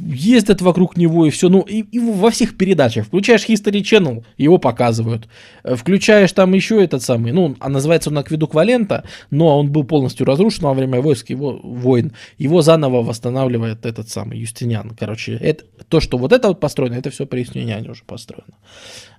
ездят 0.07 0.61
вокруг 0.61 0.97
него 0.97 1.27
и 1.27 1.31
все, 1.31 1.49
ну, 1.49 1.61
и, 1.61 1.81
и 1.81 1.99
во 1.99 2.31
всех 2.31 2.57
передачах. 2.57 3.07
Включаешь 3.07 3.49
History 3.49 3.83
Channel, 3.83 4.25
его 4.39 4.59
показывают. 4.59 5.29
Э, 5.65 5.75
включаешь 5.75 6.33
там 6.33 6.55
еще 6.55 6.83
этот 6.83 7.03
самый, 7.03 7.33
ну, 7.33 7.57
а 7.59 7.69
называется 7.69 8.11
он 8.11 8.19
Акведук 8.19 8.55
Валента, 8.55 9.05
но 9.31 9.59
он 9.59 9.71
был 9.71 9.85
полностью 9.85 10.25
разрушен 10.27 10.65
во 10.65 10.75
время 10.75 11.01
войск 11.01 11.31
его 11.31 11.59
войн. 11.63 12.13
Его 12.39 12.63
заново 12.63 13.03
восстанавливает 13.03 13.87
этот 13.87 14.09
самый 14.09 14.39
Юстиниан. 14.39 14.97
Короче, 14.99 15.35
это, 15.35 15.65
то, 15.89 16.01
что 16.01 16.19
вот 16.19 16.33
это 16.33 16.49
вот 16.49 16.61
построено, 16.61 16.95
это 16.95 17.11
все 17.11 17.27
при 17.27 17.41
Юстиниане 17.41 17.91
уже 17.91 18.05
построено. 18.05 18.55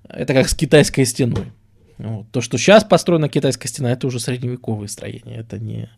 Это 0.08 0.34
как 0.34 0.48
с 0.48 0.56
китайской 0.56 1.06
стеной. 1.06 1.45
Вот. 1.98 2.32
То, 2.32 2.41
что 2.41 2.58
сейчас 2.58 2.84
построена 2.84 3.30
китайская 3.30 3.68
стена, 3.68 3.91
это 3.91 4.08
уже 4.08 4.20
средневековые 4.20 4.88
строения, 4.88 5.36
это 5.38 5.60
не, 5.60 5.90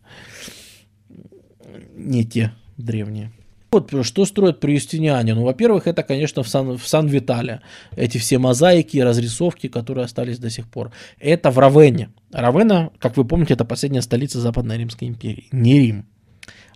не 1.94 2.24
те 2.24 2.52
древние. 2.76 3.32
Вот 3.74 4.06
что 4.06 4.24
строят 4.24 4.60
при 4.60 4.74
Юстиниане? 4.74 5.34
Ну, 5.34 5.42
во-первых, 5.42 5.88
это, 5.88 6.04
конечно, 6.04 6.44
в, 6.44 6.48
Сан, 6.48 6.78
в 6.78 6.86
Сан-Витале. 6.86 7.60
Эти 7.96 8.18
все 8.18 8.38
мозаики 8.38 8.98
и 8.98 9.02
разрисовки, 9.02 9.68
которые 9.68 10.04
остались 10.04 10.38
до 10.38 10.48
сих 10.48 10.68
пор. 10.68 10.92
Это 11.18 11.50
в 11.50 11.58
Равене. 11.58 12.10
Равена, 12.30 12.90
как 13.00 13.16
вы 13.16 13.24
помните, 13.24 13.54
это 13.54 13.64
последняя 13.64 14.02
столица 14.02 14.40
Западной 14.40 14.78
Римской 14.78 15.08
империи. 15.08 15.48
Не 15.50 15.80
Рим, 15.80 16.06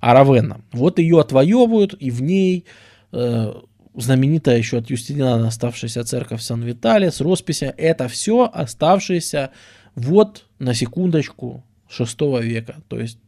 а 0.00 0.12
Равена. 0.12 0.60
Вот 0.72 0.98
ее 0.98 1.20
отвоевывают, 1.20 1.94
и 1.94 2.10
в 2.10 2.20
ней 2.20 2.64
э, 3.12 3.54
знаменитая 3.94 4.58
еще 4.58 4.78
от 4.78 4.90
Юстиниана 4.90 5.46
оставшаяся 5.46 6.02
церковь 6.02 6.42
Сан-Витале 6.42 7.12
с 7.12 7.20
росписью. 7.20 7.74
Это 7.76 8.08
все 8.08 8.50
оставшиеся 8.52 9.50
вот 9.94 10.46
на 10.58 10.74
секундочку 10.74 11.62
6 11.88 12.20
века. 12.42 12.76
То 12.88 12.98
есть 12.98 13.18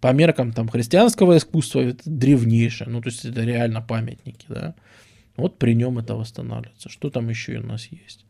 по 0.00 0.12
меркам 0.12 0.52
там 0.52 0.68
христианского 0.68 1.36
искусства 1.36 1.80
это 1.80 2.02
древнейшее. 2.04 2.88
Ну, 2.88 3.00
то 3.00 3.08
есть 3.08 3.24
это 3.24 3.42
реально 3.42 3.82
памятники, 3.82 4.46
да. 4.48 4.74
Вот 5.36 5.58
при 5.58 5.74
нем 5.74 5.98
это 5.98 6.14
восстанавливается. 6.14 6.88
Что 6.88 7.10
там 7.10 7.28
еще 7.28 7.58
у 7.58 7.66
нас 7.66 7.86
есть? 7.86 8.24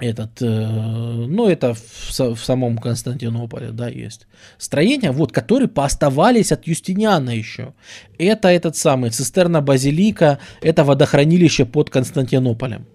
этот, 0.00 0.42
э, 0.42 0.46
ну, 0.46 1.48
это 1.48 1.74
в, 1.74 2.18
в 2.18 2.44
самом 2.44 2.78
Константинополе, 2.78 3.70
да, 3.70 3.88
есть. 3.88 4.26
Строения, 4.58 5.12
вот, 5.12 5.32
которые 5.32 5.68
пооставались 5.68 6.52
от 6.52 6.66
Юстиниана 6.66 7.30
еще. 7.30 7.74
Это 8.18 8.48
этот 8.48 8.76
самый 8.76 9.10
цистерна 9.10 9.60
Базилика, 9.60 10.38
это 10.62 10.84
водохранилище 10.84 11.64
под 11.64 11.90
Константинополем. 11.90 12.86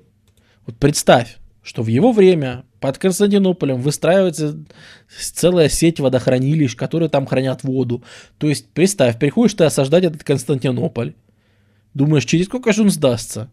Вот 0.65 0.77
представь, 0.77 1.37
что 1.69 1.83
в 1.83 1.87
его 1.87 2.11
время 2.11 2.65
под 2.79 2.97
Константинополем 2.97 3.79
выстраивается 3.79 4.57
целая 5.19 5.69
сеть 5.69 5.99
водохранилищ, 5.99 6.75
которые 6.75 7.09
там 7.09 7.27
хранят 7.27 7.63
воду. 7.63 8.03
То 8.39 8.49
есть, 8.49 8.69
представь, 8.69 9.19
приходишь 9.19 9.53
ты 9.53 9.65
осаждать 9.65 10.03
этот 10.03 10.23
Константинополь. 10.23 11.13
Думаешь, 11.93 12.25
через 12.25 12.47
сколько 12.47 12.73
же 12.73 12.81
он 12.81 12.89
сдастся? 12.89 13.51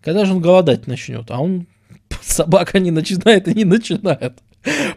Когда 0.00 0.24
же 0.24 0.32
он 0.32 0.40
голодать 0.40 0.88
начнет? 0.88 1.30
А 1.30 1.38
он 1.38 1.68
собака 2.20 2.80
не 2.80 2.90
начинает 2.90 3.46
и 3.46 3.54
не 3.54 3.64
начинает. 3.64 4.42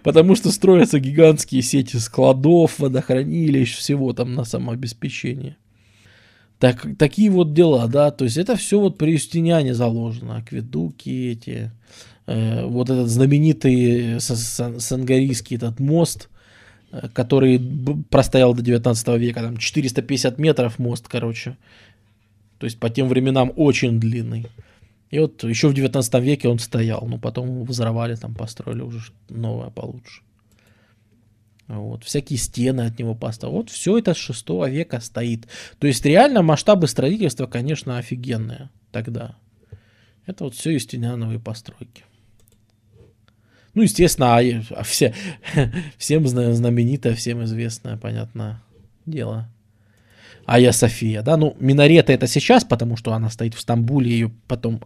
Потому 0.01 0.33
что 0.33 0.51
строятся 0.51 0.99
гигантские 0.99 1.61
сети 1.61 1.97
складов, 1.97 2.79
водохранилищ, 2.79 3.77
всего 3.77 4.11
там 4.13 4.33
на 4.33 4.43
самообеспечение. 4.43 5.55
Так, 6.61 6.85
такие 6.99 7.31
вот 7.31 7.55
дела, 7.55 7.87
да, 7.87 8.11
то 8.11 8.23
есть 8.23 8.37
это 8.37 8.55
все 8.55 8.79
вот 8.79 8.99
при 8.99 9.13
Юстиниане 9.13 9.73
заложено, 9.73 10.37
акведуки 10.37 11.31
эти, 11.31 11.71
э, 12.27 12.63
вот 12.67 12.91
этот 12.91 13.09
знаменитый 13.09 14.19
сангарийский 14.19 15.57
этот 15.57 15.79
мост, 15.79 16.29
э, 16.91 17.09
который 17.13 17.59
простоял 18.11 18.53
до 18.53 18.61
19 18.61 19.17
века, 19.17 19.41
там 19.41 19.57
450 19.57 20.37
метров 20.37 20.77
мост, 20.77 21.07
короче, 21.07 21.57
то 22.59 22.65
есть 22.65 22.79
по 22.79 22.91
тем 22.91 23.07
временам 23.07 23.51
очень 23.55 23.99
длинный. 23.99 24.45
И 25.09 25.17
вот 25.17 25.43
еще 25.43 25.67
в 25.67 25.73
19 25.73 26.13
веке 26.21 26.47
он 26.47 26.59
стоял, 26.59 27.03
но 27.07 27.17
потом 27.17 27.63
взорвали, 27.63 28.13
там 28.13 28.35
построили 28.35 28.81
уже 28.81 28.99
новое 29.29 29.71
получше. 29.71 30.21
Вот, 31.77 32.03
всякие 32.03 32.37
стены 32.37 32.81
от 32.81 32.99
него 32.99 33.15
поставили. 33.15 33.55
Вот 33.55 33.69
все 33.69 33.97
это 33.97 34.13
с 34.13 34.17
6 34.17 34.49
века 34.67 34.99
стоит. 34.99 35.47
То 35.79 35.87
есть 35.87 36.03
реально 36.05 36.41
масштабы 36.41 36.87
строительства, 36.87 37.45
конечно, 37.45 37.97
офигенные 37.97 38.69
тогда. 38.91 39.35
Это 40.25 40.43
вот 40.43 40.55
все 40.55 40.71
юстиниановые 40.71 41.39
постройки. 41.39 42.03
Ну, 43.73 43.83
естественно, 43.83 44.37
а, 44.37 44.41
а 44.71 44.83
все, 44.83 45.13
всем 45.97 46.27
знаменитое, 46.27 47.15
всем 47.15 47.43
известное, 47.45 47.95
понятное 47.95 48.61
дело. 49.05 49.49
Ая 50.45 50.73
София, 50.73 51.21
да, 51.21 51.37
ну, 51.37 51.55
минарета 51.59 52.11
это 52.11 52.27
сейчас, 52.27 52.65
потому 52.65 52.97
что 52.97 53.13
она 53.13 53.29
стоит 53.29 53.53
в 53.53 53.61
Стамбуле, 53.61 54.11
ее 54.11 54.31
потом 54.47 54.81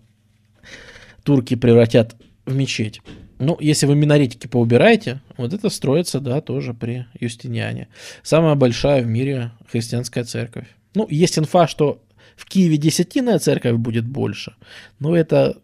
турки 1.24 1.56
превратят 1.56 2.16
в 2.46 2.54
мечеть. 2.56 3.02
Ну, 3.38 3.58
если 3.60 3.86
вы 3.86 3.96
минаретики 3.96 4.48
поубираете, 4.48 5.22
вот 5.38 5.54
это 5.54 5.70
строится, 5.70 6.20
да, 6.20 6.40
тоже 6.42 6.74
при 6.74 7.06
Юстиниане. 7.20 7.90
Самая 8.24 8.56
большая 8.56 9.04
в 9.04 9.08
мире 9.08 9.52
христианская 9.70 10.24
церковь. 10.24 10.68
Ну, 10.94 11.08
есть 11.10 11.38
инфа, 11.38 11.68
что 11.68 12.02
в 12.38 12.46
Киеве 12.46 12.78
десятинная 12.78 13.40
церковь 13.40 13.76
будет 13.76 14.06
больше, 14.06 14.56
но 15.00 15.16
это, 15.16 15.58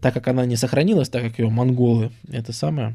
так 0.00 0.14
как 0.14 0.28
она 0.28 0.44
не 0.44 0.56
сохранилась, 0.56 1.08
так 1.08 1.22
как 1.22 1.38
ее 1.38 1.48
монголы, 1.48 2.10
это 2.30 2.52
самое, 2.52 2.94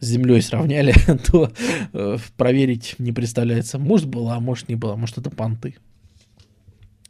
с 0.00 0.06
землей 0.06 0.40
сравняли, 0.42 0.94
то 1.30 1.52
э, 1.92 2.16
проверить 2.36 2.94
не 2.98 3.12
представляется. 3.12 3.78
Может 3.78 4.08
была, 4.08 4.40
может 4.40 4.68
не 4.68 4.74
была, 4.74 4.96
может 4.96 5.18
это 5.18 5.30
понты. 5.30 5.76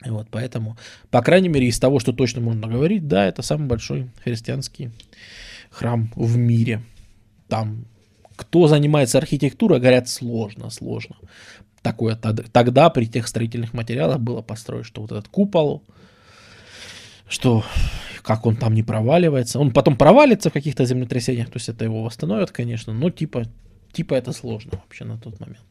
Вот, 0.05 0.29
поэтому, 0.31 0.79
по 1.11 1.21
крайней 1.23 1.49
мере, 1.49 1.69
из 1.69 1.79
того, 1.79 2.01
что 2.01 2.13
точно 2.13 2.41
можно 2.41 2.69
говорить, 2.69 3.07
да, 3.07 3.27
это 3.27 3.43
самый 3.43 3.67
большой 3.67 4.09
христианский 4.25 4.91
храм 5.71 6.11
в 6.17 6.37
мире. 6.37 6.83
Там, 7.49 7.85
кто 8.37 8.67
занимается 8.67 9.19
архитектурой, 9.19 9.79
говорят, 9.79 10.09
сложно, 10.09 10.71
сложно. 10.71 11.17
Такое 11.83 12.17
тогда 12.17 12.91
при 12.91 13.07
тех 13.07 13.27
строительных 13.27 13.73
материалах 13.73 14.21
было 14.21 14.43
построить, 14.43 14.87
что 14.87 15.03
вот 15.03 15.13
этот 15.13 15.29
купол, 15.29 15.83
что 17.29 17.65
как 18.23 18.47
он 18.47 18.57
там 18.57 18.75
не 18.75 18.83
проваливается. 18.83 19.59
Он 19.59 19.73
потом 19.73 19.97
провалится 19.97 20.51
в 20.51 20.53
каких-то 20.53 20.85
землетрясениях, 20.85 21.49
то 21.49 21.57
есть 21.57 21.69
это 21.69 21.85
его 21.85 22.03
восстановят, 22.03 22.51
конечно, 22.51 22.93
но 22.93 23.11
типа, 23.11 23.45
типа 23.93 24.15
это 24.15 24.33
сложно 24.33 24.73
вообще 24.73 25.05
на 25.05 25.19
тот 25.19 25.41
момент. 25.41 25.65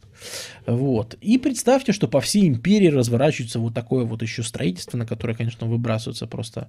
Вот. 0.65 1.15
И 1.21 1.37
представьте, 1.37 1.93
что 1.93 2.07
по 2.07 2.21
всей 2.21 2.47
империи 2.47 2.87
разворачивается 2.87 3.59
вот 3.59 3.73
такое 3.73 4.05
вот 4.05 4.21
еще 4.21 4.43
строительство, 4.43 4.97
на 4.97 5.05
которое, 5.05 5.33
конечно, 5.33 5.67
выбрасываются 5.67 6.27
просто 6.27 6.67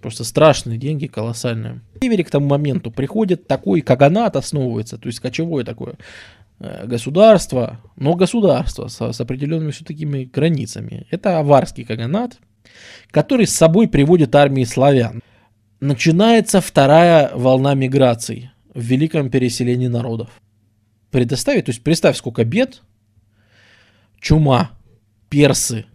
Просто 0.00 0.24
страшные 0.24 0.78
деньги, 0.78 1.06
колоссальные. 1.06 1.80
Севере 2.02 2.22
к 2.22 2.30
тому 2.30 2.46
моменту 2.46 2.90
приходит 2.90 3.46
такой 3.46 3.80
каганат, 3.80 4.36
основывается, 4.36 4.98
то 4.98 5.06
есть 5.06 5.20
кочевое 5.20 5.64
такое 5.64 5.94
э, 6.60 6.86
государство, 6.86 7.80
но 7.96 8.14
государство 8.14 8.88
с, 8.88 9.00
с 9.00 9.20
определенными 9.20 9.70
все 9.70 9.84
такими 9.84 10.24
границами. 10.24 11.06
Это 11.10 11.38
аварский 11.38 11.84
каганат, 11.84 12.38
который 13.10 13.46
с 13.46 13.54
собой 13.54 13.88
приводит 13.88 14.34
армии 14.34 14.64
славян. 14.64 15.22
Начинается 15.80 16.60
вторая 16.60 17.30
волна 17.34 17.74
миграций 17.74 18.50
в 18.74 18.80
великом 18.80 19.30
переселении 19.30 19.88
народов 19.88 20.28
предоставить. 21.16 21.64
То 21.64 21.70
есть 21.70 21.82
представь, 21.82 22.18
сколько 22.18 22.44
бед, 22.44 22.82
чума, 24.20 24.72
персы, 25.30 25.86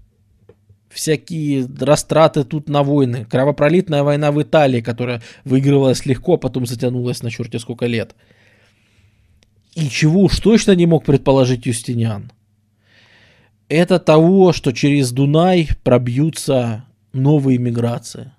всякие 0.90 1.68
растраты 1.80 2.44
тут 2.44 2.68
на 2.68 2.82
войны, 2.82 3.26
кровопролитная 3.26 4.02
война 4.02 4.32
в 4.32 4.42
Италии, 4.42 4.82
которая 4.82 5.22
выигрывалась 5.46 6.08
легко, 6.08 6.34
а 6.34 6.38
потом 6.38 6.66
затянулась 6.66 7.22
на 7.22 7.30
черте 7.30 7.60
сколько 7.60 7.86
лет. 7.86 8.16
И 9.76 9.90
чего 9.90 10.22
уж 10.22 10.40
точно 10.40 10.72
не 10.72 10.88
мог 10.88 11.06
предположить 11.06 11.68
Юстиниан. 11.68 12.32
Это 13.70 14.00
того, 14.00 14.54
что 14.54 14.72
через 14.72 15.12
Дунай 15.12 15.70
пробьются 15.84 16.86
новые 17.14 17.60
миграции. 17.60 18.32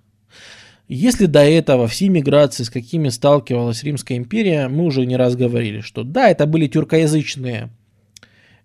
Если 0.95 1.25
до 1.25 1.43
этого 1.43 1.89
все 1.89 2.11
миграции, 2.11 2.65
с 2.65 2.71
какими 2.71 3.09
сталкивалась 3.09 3.83
Римская 3.83 4.19
империя, 4.19 4.69
мы 4.69 4.85
уже 4.85 5.07
не 5.07 5.17
раз 5.17 5.37
говорили, 5.37 5.81
что 5.81 6.05
да, 6.05 6.29
это 6.29 6.47
были 6.47 6.67
тюркоязычные 6.67 7.71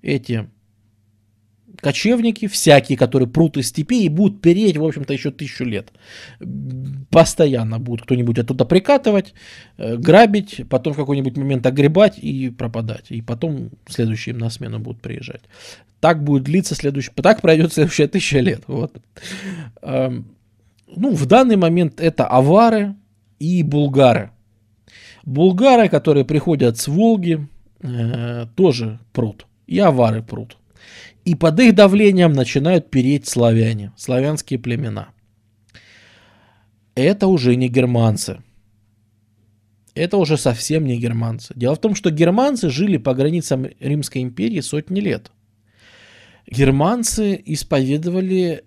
эти 0.01 0.49
кочевники, 1.79 2.47
всякие, 2.47 2.97
которые 2.97 3.29
прут 3.29 3.55
из 3.55 3.69
степи 3.69 4.03
и 4.03 4.09
будут 4.09 4.41
переть, 4.41 4.75
в 4.75 4.83
общем-то, 4.83 5.13
еще 5.13 5.31
тысячу 5.31 5.63
лет. 5.63 5.93
Постоянно 7.11 7.79
будут 7.79 8.03
кто-нибудь 8.03 8.39
оттуда 8.39 8.65
прикатывать, 8.65 9.33
э, 9.77 9.95
грабить, 9.95 10.63
потом 10.69 10.91
в 10.91 10.97
какой-нибудь 10.97 11.37
момент 11.37 11.65
огребать 11.65 12.19
и 12.19 12.49
пропадать. 12.49 13.05
И 13.07 13.21
потом 13.21 13.69
следующие 13.87 14.35
на 14.35 14.49
смену 14.49 14.79
будут 14.79 15.01
приезжать. 15.01 15.43
Так 16.01 16.25
будет 16.25 16.43
длиться 16.43 16.75
следующий... 16.75 17.11
Так 17.15 17.41
пройдет 17.41 17.71
следующая 17.71 18.09
тысяча 18.09 18.39
лет. 18.39 18.63
Вот. 18.67 18.93
Ну, 20.87 21.13
в 21.13 21.25
данный 21.25 21.57
момент 21.57 21.99
это 21.99 22.25
авары 22.25 22.95
и 23.39 23.63
булгары. 23.63 24.31
Булгары, 25.23 25.89
которые 25.89 26.23
приходят 26.23 26.77
с 26.77 26.87
Волги, 26.87 27.47
э, 27.81 28.45
тоже 28.55 28.99
прут. 29.11 29.45
И 29.67 29.79
авары 29.79 30.23
прут. 30.23 30.57
И 31.25 31.35
под 31.35 31.59
их 31.59 31.75
давлением 31.75 32.31
начинают 32.31 32.89
переть 32.89 33.27
славяне, 33.27 33.91
славянские 33.97 34.59
племена. 34.59 35.09
Это 36.95 37.27
уже 37.27 37.55
не 37.55 37.67
германцы. 37.67 38.41
Это 39.93 40.17
уже 40.17 40.37
совсем 40.37 40.85
не 40.85 40.97
германцы. 40.97 41.53
Дело 41.55 41.75
в 41.75 41.81
том, 41.81 41.95
что 41.95 42.11
германцы 42.11 42.69
жили 42.69 42.97
по 42.97 43.13
границам 43.13 43.67
Римской 43.79 44.21
империи 44.21 44.61
сотни 44.61 45.01
лет. 45.01 45.31
Германцы 46.49 47.41
исповедовали 47.45 48.63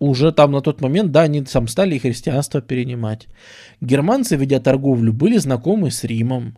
уже 0.00 0.32
там 0.32 0.52
на 0.52 0.60
тот 0.62 0.80
момент, 0.80 1.12
да, 1.12 1.22
они 1.22 1.44
сам 1.44 1.68
стали 1.68 1.94
и 1.94 1.98
христианство 1.98 2.60
перенимать. 2.60 3.28
Германцы, 3.80 4.34
ведя 4.36 4.58
торговлю, 4.58 5.12
были 5.12 5.36
знакомы 5.36 5.90
с 5.90 6.02
Римом. 6.02 6.56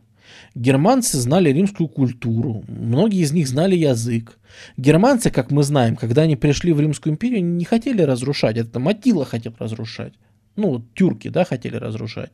Германцы 0.54 1.18
знали 1.18 1.50
римскую 1.50 1.88
культуру, 1.88 2.64
многие 2.68 3.20
из 3.20 3.32
них 3.32 3.48
знали 3.48 3.76
язык. 3.76 4.38
Германцы, 4.78 5.30
как 5.30 5.50
мы 5.50 5.62
знаем, 5.62 5.96
когда 5.96 6.22
они 6.22 6.36
пришли 6.36 6.72
в 6.72 6.80
Римскую 6.80 7.12
империю, 7.12 7.44
не 7.44 7.64
хотели 7.64 8.00
разрушать, 8.00 8.56
это 8.56 8.78
Матила 8.78 9.26
хотел 9.26 9.54
разрушать. 9.58 10.14
Ну, 10.56 10.68
вот 10.70 10.94
тюрки, 10.94 11.28
да, 11.28 11.44
хотели 11.44 11.76
разрушать. 11.76 12.30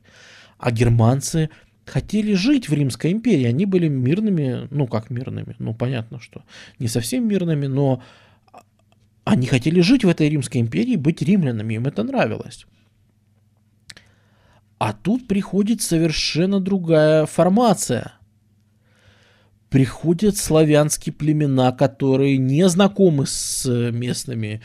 А 0.59 0.71
германцы 0.71 1.51
хотели 1.87 2.35
жить 2.35 2.69
в 2.69 2.73
Римской 2.73 3.13
империи, 3.13 3.45
они 3.47 3.67
были 3.67 3.89
мирными, 3.89 4.69
ну 4.71 4.87
как 4.87 5.11
мирными, 5.11 5.55
ну 5.59 5.75
понятно, 5.75 6.21
что 6.21 6.43
не 6.79 6.89
совсем 6.89 7.27
мирными, 7.27 7.67
но 7.67 8.03
они 9.29 9.47
хотели 9.47 9.81
жить 9.81 10.05
в 10.05 10.09
этой 10.09 10.29
Римской 10.31 10.61
империи, 10.63 10.97
быть 10.97 11.21
римлянами, 11.21 11.75
им 11.75 11.87
это 11.87 12.03
нравилось. 12.03 12.67
А 14.79 14.95
тут 14.95 15.29
приходит 15.29 15.83
совершенно 15.83 16.61
другая 16.61 17.27
формация. 17.27 18.13
Приходят 19.69 20.39
славянские 20.39 21.13
племена, 21.13 21.73
которые 21.73 22.39
не 22.39 22.67
знакомы 22.71 23.27
с 23.27 23.69
местными, 23.91 24.63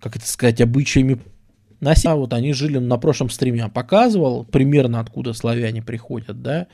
как 0.00 0.16
это 0.16 0.26
сказать, 0.26 0.62
обычаями 0.62 1.20
на 1.80 1.92
а 1.92 2.16
вот 2.16 2.32
они 2.32 2.54
жили 2.54 2.78
на 2.78 2.96
прошлом 2.96 3.28
стриме, 3.28 3.58
я 3.58 3.68
показывал 3.68 4.44
примерно 4.44 5.00
откуда 5.00 5.34
славяне 5.34 5.82
приходят, 5.82 6.40
да. 6.40 6.68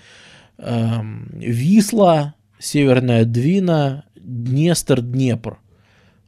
Эм, 0.59 1.29
Висла, 1.33 2.37
Северная 2.61 3.25
Двина, 3.25 4.05
Днестр, 4.15 5.01
Днепр 5.01 5.59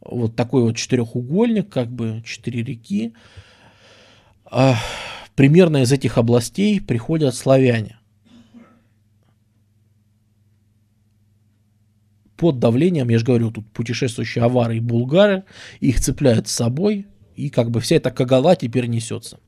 вот 0.04 0.36
такой 0.36 0.62
вот 0.62 0.76
четырехугольник, 0.76 1.68
как 1.68 1.90
бы 1.90 2.22
четыре 2.24 2.62
реки. 2.62 3.14
А, 4.44 4.76
примерно 5.34 5.82
из 5.82 5.92
этих 5.92 6.18
областей 6.18 6.80
приходят 6.80 7.34
славяне. 7.34 7.98
Под 12.36 12.58
давлением, 12.58 13.08
я 13.08 13.18
же 13.18 13.24
говорю, 13.24 13.50
тут 13.50 13.70
путешествующие 13.72 14.44
авары 14.44 14.76
и 14.76 14.80
булгары, 14.80 15.44
их 15.80 16.00
цепляют 16.00 16.48
с 16.48 16.52
собой, 16.52 17.06
и 17.36 17.48
как 17.48 17.70
бы 17.70 17.80
вся 17.80 17.96
эта 17.96 18.10
кагала 18.10 18.56
теперь 18.56 18.86
несется. 18.86 19.38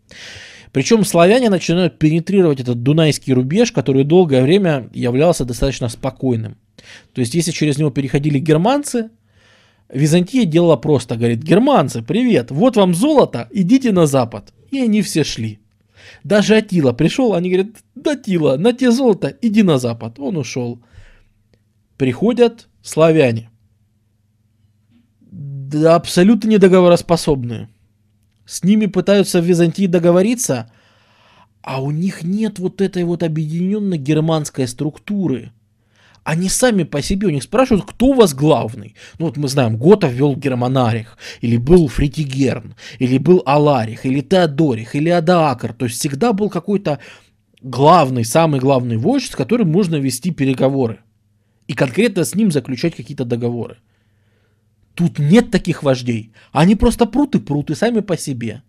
Причем 0.72 1.04
славяне 1.04 1.50
начинают 1.50 1.98
пенетрировать 1.98 2.60
этот 2.60 2.82
дунайский 2.82 3.32
рубеж, 3.32 3.72
который 3.72 4.04
долгое 4.04 4.42
время 4.42 4.88
являлся 4.92 5.44
достаточно 5.44 5.88
спокойным. 5.88 6.58
То 7.12 7.20
есть, 7.20 7.34
если 7.34 7.50
через 7.50 7.78
него 7.78 7.90
переходили 7.90 8.38
германцы, 8.38 9.10
Византия 9.88 10.44
делала 10.44 10.76
просто, 10.76 11.16
говорит, 11.16 11.42
германцы, 11.42 12.02
привет, 12.02 12.50
вот 12.50 12.76
вам 12.76 12.94
золото, 12.94 13.48
идите 13.52 13.92
на 13.92 14.06
запад. 14.06 14.52
И 14.70 14.80
они 14.80 15.02
все 15.02 15.24
шли. 15.24 15.60
Даже 16.24 16.56
Атила 16.56 16.92
пришел, 16.92 17.34
они 17.34 17.50
говорят, 17.50 17.76
да 17.94 18.16
Тила, 18.16 18.56
на 18.56 18.72
те 18.72 18.90
золото, 18.90 19.36
иди 19.42 19.62
на 19.62 19.78
запад. 19.78 20.18
Он 20.18 20.36
ушел. 20.36 20.82
Приходят 21.96 22.68
славяне. 22.82 23.50
Да, 25.20 25.96
абсолютно 25.96 26.48
недоговороспособные. 26.48 27.68
С 28.44 28.62
ними 28.62 28.86
пытаются 28.86 29.40
в 29.40 29.44
Византии 29.44 29.86
договориться, 29.86 30.70
а 31.62 31.82
у 31.82 31.90
них 31.90 32.22
нет 32.22 32.58
вот 32.58 32.80
этой 32.80 33.02
вот 33.04 33.22
объединенной 33.22 33.98
германской 33.98 34.68
структуры. 34.68 35.52
Они 36.26 36.48
сами 36.48 36.82
по 36.82 37.02
себе 37.02 37.28
у 37.28 37.30
них 37.30 37.44
спрашивают, 37.44 37.84
кто 37.86 38.06
у 38.06 38.14
вас 38.14 38.34
главный. 38.34 38.96
Ну 39.20 39.26
вот 39.26 39.36
мы 39.36 39.46
знаем, 39.46 39.76
Гота 39.76 40.08
ввел 40.08 40.34
Германарих, 40.34 41.16
или 41.40 41.56
был 41.56 41.86
Фритигерн, 41.86 42.74
или 42.98 43.18
был 43.18 43.42
Аларих, 43.46 44.04
или 44.04 44.22
Теодорих, 44.22 44.96
или 44.96 45.08
Адаакр. 45.08 45.72
То 45.72 45.84
есть 45.84 45.98
всегда 46.00 46.32
был 46.32 46.50
какой-то 46.50 46.98
главный, 47.62 48.24
самый 48.24 48.58
главный 48.58 48.96
вождь, 48.96 49.30
с 49.30 49.36
которым 49.36 49.70
можно 49.70 49.94
вести 49.94 50.32
переговоры. 50.32 50.98
И 51.68 51.74
конкретно 51.74 52.24
с 52.24 52.34
ним 52.34 52.50
заключать 52.50 52.96
какие-то 52.96 53.24
договоры. 53.24 53.76
Тут 54.94 55.20
нет 55.20 55.52
таких 55.52 55.84
вождей. 55.84 56.32
Они 56.50 56.74
просто 56.74 57.06
прут 57.06 57.36
и 57.36 57.38
прут, 57.38 57.70
и 57.70 57.76
сами 57.76 58.00
по 58.00 58.16
себе. 58.16 58.62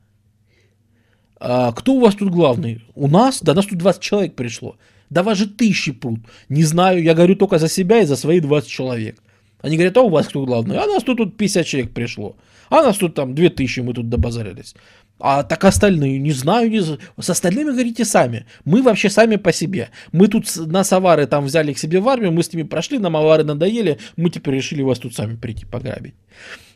А 1.40 1.72
кто 1.72 1.96
у 1.96 2.02
вас 2.02 2.14
тут 2.14 2.30
главный? 2.30 2.84
У 2.94 3.08
нас? 3.08 3.42
Да 3.42 3.56
нас 3.56 3.66
тут 3.66 3.80
20 3.80 4.00
человек 4.00 4.36
пришло. 4.36 4.78
Да 5.10 5.24
вас 5.24 5.40
тысячи 5.58 5.92
прут. 5.92 6.20
Не 6.50 6.64
знаю, 6.64 7.02
я 7.02 7.14
говорю 7.14 7.36
только 7.36 7.60
за 7.60 7.70
себя 7.70 8.02
и 8.02 8.06
за 8.06 8.16
свои 8.16 8.40
20 8.40 8.70
человек. 8.70 9.22
Они 9.62 9.76
говорят, 9.76 9.98
а 9.98 10.02
у 10.02 10.10
вас 10.10 10.28
кто 10.28 10.46
главный? 10.46 10.78
А 10.78 10.86
нас 10.86 11.04
тут, 11.04 11.18
тут 11.18 11.38
50 11.38 11.66
человек 11.66 11.94
пришло. 11.94 12.36
А 12.70 12.84
нас 12.84 12.98
тут 12.98 13.16
там 13.16 13.34
2000, 13.34 13.80
мы 13.82 13.94
тут 13.94 14.10
добазарились. 14.10 14.76
А 15.20 15.44
так 15.44 15.64
остальные, 15.64 16.20
не 16.20 16.32
знаю, 16.32 16.70
не 16.70 16.80
знаю. 16.80 17.00
С 17.20 17.30
остальными 17.30 17.72
говорите 17.72 18.06
сами. 18.06 18.46
Мы 18.66 18.84
вообще 18.84 19.10
сами 19.10 19.38
по 19.38 19.52
себе. 19.52 19.90
Мы 20.12 20.28
тут 20.28 20.46
нас 20.68 20.94
авары 20.94 21.26
там 21.26 21.46
взяли 21.46 21.74
к 21.74 21.80
себе 21.80 22.00
в 22.00 22.08
армию, 22.08 22.32
мы 22.32 22.44
с 22.44 22.54
ними 22.54 22.64
прошли, 22.68 23.00
нам 23.00 23.18
авары 23.18 23.44
надоели, 23.44 23.98
мы 24.16 24.30
теперь 24.30 24.56
решили 24.56 24.84
вас 24.84 25.00
тут 25.00 25.16
сами 25.16 25.36
прийти 25.36 25.66
пограбить. 25.66 26.14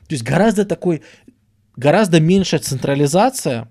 То 0.07 0.15
есть 0.15 0.23
гораздо 0.23 0.65
такой, 0.65 1.03
гораздо 1.75 2.19
меньшая 2.19 2.61
централизация, 2.61 3.69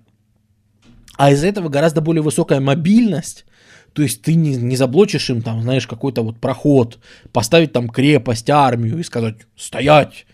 а 1.17 1.31
из-за 1.31 1.47
этого 1.47 1.67
гораздо 1.67 1.99
более 2.01 2.21
высокая 2.21 2.61
мобильность. 2.61 3.45
То 3.93 4.01
есть 4.01 4.21
ты 4.21 4.35
не, 4.35 4.55
не 4.55 4.75
заблочишь 4.75 5.29
им 5.29 5.41
там, 5.41 5.61
знаешь, 5.61 5.87
какой-то 5.87 6.21
вот 6.21 6.39
проход, 6.39 6.99
поставить 7.33 7.73
там 7.73 7.89
крепость, 7.89 8.49
армию 8.49 8.99
и 8.99 9.03
сказать 9.03 9.35
«стоять», 9.55 10.25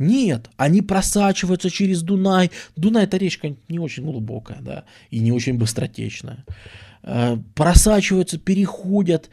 нет, 0.00 0.48
они 0.56 0.80
просачиваются 0.80 1.68
через 1.68 2.00
Дунай. 2.00 2.50
Дунай 2.74 3.04
это 3.04 3.18
речка 3.18 3.54
не 3.68 3.78
очень 3.78 4.02
глубокая, 4.02 4.58
да, 4.62 4.84
и 5.10 5.18
не 5.18 5.30
очень 5.30 5.58
быстротечная. 5.58 6.46
Э, 7.02 7.36
просачиваются, 7.54 8.38
переходят. 8.38 9.28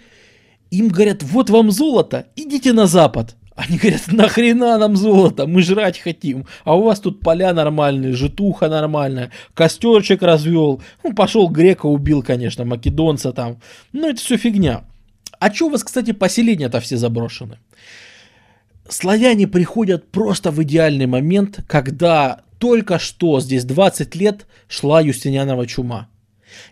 Им 0.70 0.90
говорят, 0.90 1.24
вот 1.24 1.50
вам 1.50 1.72
золото, 1.72 2.28
идите 2.36 2.74
на 2.74 2.86
запад. 2.86 3.38
Они 3.58 3.78
говорят, 3.78 4.04
нахрена 4.12 4.78
нам 4.78 4.96
золото, 4.96 5.48
мы 5.48 5.62
жрать 5.62 6.00
хотим. 6.00 6.46
А 6.64 6.76
у 6.78 6.84
вас 6.84 7.00
тут 7.00 7.20
поля 7.20 7.54
нормальные, 7.54 8.14
житуха 8.14 8.70
нормальная, 8.70 9.32
костерчик 9.54 10.22
развел. 10.22 10.82
Ну, 11.04 11.14
пошел 11.14 11.50
грека 11.50 11.88
убил, 11.88 12.24
конечно, 12.24 12.64
македонца 12.64 13.34
там. 13.34 13.60
Ну, 13.92 14.10
это 14.10 14.22
все 14.22 14.38
фигня. 14.38 14.86
А 15.40 15.52
что 15.52 15.66
у 15.66 15.70
вас, 15.72 15.84
кстати, 15.84 16.12
поселения-то 16.14 16.80
все 16.80 16.98
заброшены? 16.98 17.58
славяне 18.90 19.48
приходят 19.48 20.12
просто 20.12 20.52
в 20.52 20.62
идеальный 20.64 21.08
момент, 21.08 21.60
когда 21.68 22.42
только 22.60 23.00
что 23.00 23.40
здесь 23.40 23.66
20 23.66 24.16
лет 24.16 24.46
шла 24.68 25.02
Юстинианова 25.02 25.68
чума. 25.68 26.10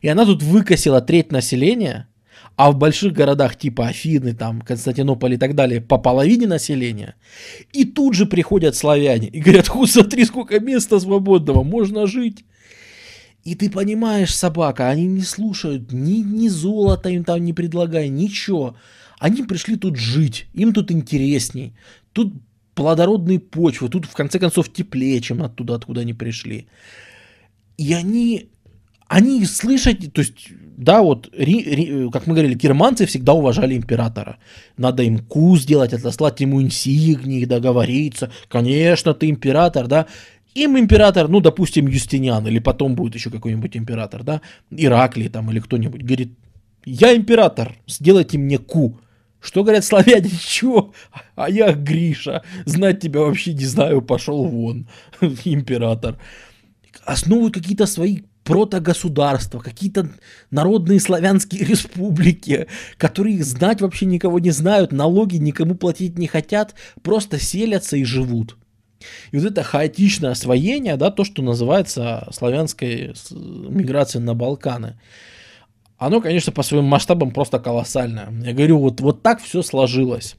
И 0.01 0.07
она 0.07 0.25
тут 0.25 0.41
выкосила 0.41 1.01
треть 1.01 1.31
населения, 1.31 2.07
а 2.55 2.71
в 2.71 2.77
больших 2.77 3.13
городах 3.13 3.57
типа 3.57 3.87
Афины, 3.87 4.33
там, 4.33 4.61
Константинополь 4.61 5.33
и 5.33 5.37
так 5.37 5.55
далее 5.55 5.81
по 5.81 5.97
половине 5.97 6.47
населения. 6.47 7.15
И 7.73 7.85
тут 7.85 8.13
же 8.13 8.25
приходят 8.25 8.75
славяне 8.75 9.27
и 9.27 9.41
говорят, 9.41 9.67
ху, 9.67 9.85
смотри, 9.85 10.25
сколько 10.25 10.59
места 10.59 10.99
свободного, 10.99 11.63
можно 11.63 12.07
жить. 12.07 12.45
И 13.43 13.55
ты 13.55 13.69
понимаешь, 13.69 14.33
собака, 14.33 14.89
они 14.89 15.05
не 15.05 15.21
слушают, 15.21 15.91
ни, 15.91 16.23
ни 16.23 16.47
золота 16.47 17.09
им 17.09 17.23
там 17.23 17.43
не 17.43 17.53
предлагай, 17.53 18.09
ничего. 18.09 18.75
Они 19.19 19.43
пришли 19.43 19.75
тут 19.75 19.97
жить, 19.97 20.47
им 20.53 20.73
тут 20.73 20.91
интересней. 20.91 21.73
Тут 22.13 22.33
плодородные 22.73 23.39
почвы, 23.39 23.89
тут 23.89 24.05
в 24.05 24.13
конце 24.13 24.39
концов 24.39 24.71
теплее, 24.73 25.21
чем 25.21 25.43
оттуда, 25.43 25.75
откуда 25.75 26.01
они 26.01 26.13
пришли. 26.13 26.67
И 27.77 27.93
они, 27.93 28.49
они 29.07 29.45
слышать, 29.45 30.11
то 30.13 30.21
есть, 30.21 30.49
да, 30.77 31.01
вот, 31.01 31.29
ри, 31.37 31.63
ри, 31.63 32.09
как 32.11 32.27
мы 32.27 32.33
говорили, 32.33 32.53
германцы 32.53 33.05
всегда 33.05 33.33
уважали 33.33 33.75
императора. 33.75 34.37
Надо 34.77 35.03
им 35.03 35.19
кус 35.19 35.65
делать, 35.65 35.93
отослать 35.93 36.41
ему 36.41 36.61
инсигнии, 36.61 37.45
договориться. 37.45 38.29
Конечно, 38.49 39.13
ты 39.13 39.29
император, 39.29 39.87
да. 39.87 40.05
Им 40.53 40.77
император, 40.77 41.27
ну, 41.27 41.39
допустим, 41.39 41.87
Юстиниан, 41.87 42.47
или 42.47 42.59
потом 42.59 42.95
будет 42.95 43.15
еще 43.15 43.29
какой-нибудь 43.29 43.75
император, 43.77 44.23
да, 44.23 44.41
Ираклий 44.71 45.29
там, 45.29 45.49
или 45.51 45.59
кто-нибудь, 45.59 46.03
говорит, 46.03 46.37
я 46.85 47.15
император, 47.15 47.75
сделайте 47.87 48.37
мне 48.37 48.57
ку. 48.57 48.99
Что 49.39 49.63
говорят 49.63 49.85
славяне? 49.85 50.29
Чё? 50.41 50.91
А 51.35 51.49
я 51.49 51.73
Гриша. 51.73 52.41
Знать 52.65 52.99
тебя 52.99 53.19
вообще 53.21 53.53
не 53.53 53.65
знаю. 53.65 54.01
Пошел 54.01 54.45
вон. 54.45 54.87
Император. 55.45 56.17
Основывают 57.05 57.53
какие-то 57.53 57.85
свои 57.85 58.21
протогосударства, 58.45 59.59
какие-то 59.59 60.09
народные 60.51 61.01
славянские 61.01 61.65
республики, 61.65 62.67
которые 62.95 63.43
знать 63.43 63.81
вообще 63.81 64.05
никого 64.05 64.39
не 64.39 64.51
знают, 64.51 64.93
налоги 64.93 65.35
никому 65.35 65.75
платить 65.75 66.17
не 66.17 66.27
хотят, 66.27 66.75
просто 67.01 67.37
селятся 67.37 67.97
и 67.97 68.05
живут. 68.05 68.55
И 69.31 69.37
вот 69.37 69.51
это 69.51 69.61
хаотичное 69.61 70.31
освоение, 70.31 70.95
да, 70.95 71.11
то, 71.11 71.25
что 71.25 71.41
называется 71.41 72.29
славянской 72.31 73.13
миграцией 73.31 74.23
на 74.23 74.33
Балканы– 74.33 74.97
оно, 75.97 76.21
конечно, 76.21 76.51
по 76.51 76.63
своим 76.63 76.85
масштабам 76.85 77.31
просто 77.31 77.59
колоссальное. 77.59 78.31
Я 78.43 78.53
говорю, 78.53 78.79
вот, 78.79 78.99
вот 78.99 79.21
так 79.21 79.41
все 79.41 79.61
сложилось. 79.61 80.35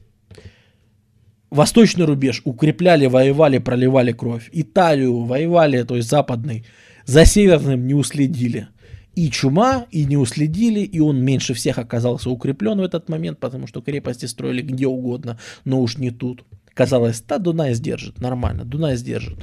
Восточный 1.49 2.05
рубеж 2.05 2.41
укрепляли, 2.43 3.07
воевали, 3.07 3.57
проливали 3.57 4.11
кровь. 4.11 4.49
Италию 4.51 5.23
воевали, 5.23 5.83
то 5.83 5.95
есть 5.95 6.09
западный. 6.09 6.65
За 7.07 7.23
северным 7.23 7.87
не 7.87 7.93
уследили. 7.93 8.67
И 9.15 9.31
чума, 9.31 9.87
и 9.91 10.05
не 10.05 10.17
уследили, 10.17 10.81
и 10.81 10.99
он 10.99 11.23
меньше 11.23 11.53
всех 11.53 11.79
оказался 11.79 12.29
укреплен 12.29 12.79
в 12.79 12.83
этот 12.83 13.09
момент, 13.09 13.39
потому 13.39 13.65
что 13.65 13.81
крепости 13.81 14.25
строили 14.25 14.61
где 14.61 14.87
угодно, 14.87 15.39
но 15.63 15.79
уж 15.81 15.97
не 15.97 16.11
тут. 16.11 16.43
Казалось, 16.73 17.21
да, 17.21 17.39
Дунай 17.39 17.73
сдержит, 17.73 18.19
нормально, 18.19 18.65
Дунай 18.65 18.97
сдержит. 18.97 19.39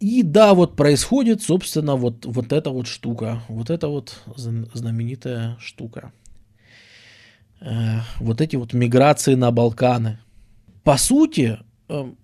И 0.00 0.22
да, 0.22 0.54
вот 0.54 0.76
происходит, 0.76 1.40
собственно, 1.40 1.94
вот, 1.94 2.26
вот 2.26 2.52
эта 2.52 2.70
вот 2.70 2.88
штука, 2.88 3.40
вот 3.48 3.70
эта 3.70 3.86
вот 3.88 4.20
знаменитая 4.36 5.56
штука. 5.60 6.12
Э, 7.60 8.00
вот 8.18 8.40
эти 8.40 8.56
вот 8.56 8.72
миграции 8.72 9.34
на 9.34 9.52
Балканы. 9.52 10.18
По 10.82 10.96
сути, 10.98 11.58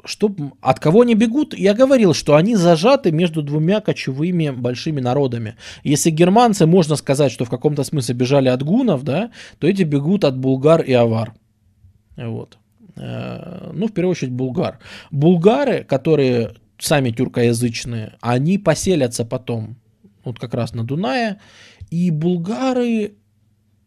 что, 0.04 0.34
от 0.60 0.80
кого 0.80 1.02
они 1.02 1.14
бегут, 1.14 1.54
я 1.56 1.74
говорил, 1.74 2.12
что 2.14 2.34
они 2.34 2.54
зажаты 2.56 3.12
между 3.12 3.42
двумя 3.42 3.80
кочевыми 3.80 4.50
большими 4.50 5.00
народами. 5.00 5.56
Если 5.82 6.10
германцы, 6.10 6.66
можно 6.66 6.96
сказать, 6.96 7.32
что 7.32 7.44
в 7.44 7.50
каком-то 7.50 7.82
смысле 7.84 8.14
бежали 8.14 8.48
от 8.48 8.62
гунов, 8.62 9.04
да, 9.04 9.30
то 9.58 9.66
эти 9.66 9.82
бегут 9.82 10.24
от 10.24 10.36
булгар 10.36 10.82
и 10.82 10.92
авар. 10.92 11.34
Вот. 12.16 12.58
Э, 12.96 13.70
ну, 13.72 13.88
в 13.88 13.92
первую 13.92 14.12
очередь, 14.12 14.32
булгар. 14.32 14.78
Булгары, 15.10 15.84
которые 15.84 16.54
сами 16.78 17.10
тюркоязычные, 17.10 18.16
они 18.20 18.58
поселятся 18.58 19.24
потом, 19.24 19.76
вот 20.24 20.38
как 20.38 20.54
раз 20.54 20.74
на 20.74 20.84
Дунае, 20.84 21.40
и 21.90 22.10
булгары 22.10 23.14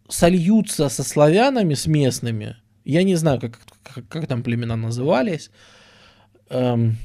сольются 0.09 0.89
со 0.89 1.03
славянами, 1.03 1.73
с 1.73 1.85
местными. 1.85 2.55
Я 2.87 3.03
не 3.03 3.15
знаю, 3.15 3.41
как, 3.41 3.59
как, 3.83 4.07
как 4.07 4.27
там 4.27 4.43
племена 4.43 4.77
назывались. 4.77 5.51
Эм, 6.49 6.95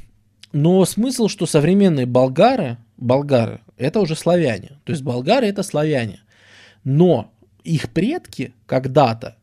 но 0.53 0.85
смысл, 0.85 1.27
что 1.27 1.45
современные 1.45 2.07
болгары, 2.07 2.79
болгары, 2.97 3.63
это 3.77 3.99
уже 3.99 4.15
славяне. 4.15 4.79
То 4.85 4.93
есть 4.93 5.03
болгары 5.03 5.49
это 5.49 5.65
славяне. 5.65 6.21
Но 6.85 7.33
их 7.65 7.91
предки 7.91 8.55
когда-то 8.67 9.37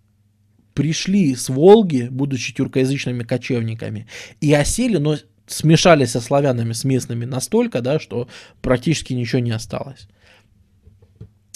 пришли 0.73 1.35
с 1.35 1.49
Волги, 1.49 2.07
будучи 2.09 2.53
тюркоязычными 2.53 3.23
кочевниками, 3.23 4.07
и 4.39 4.53
осели, 4.53 4.95
но 4.95 5.17
смешались 5.45 6.11
со 6.11 6.21
славянами, 6.21 6.71
с 6.71 6.85
местными 6.85 7.25
настолько, 7.25 7.81
да, 7.81 7.99
что 7.99 8.29
практически 8.61 9.11
ничего 9.11 9.41
не 9.41 9.51
осталось. 9.51 10.07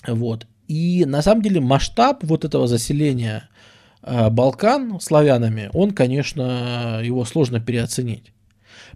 Вот. 0.06 0.46
И 0.68 1.06
на 1.06 1.22
самом 1.22 1.42
деле 1.42 1.62
масштаб 1.62 2.24
вот 2.24 2.44
этого 2.44 2.68
заселения 2.68 3.50
Балкан 4.06 5.00
славянами, 5.00 5.70
он, 5.74 5.92
конечно, 5.92 7.02
его 7.04 7.26
сложно 7.26 7.60
переоценить. 7.60 8.34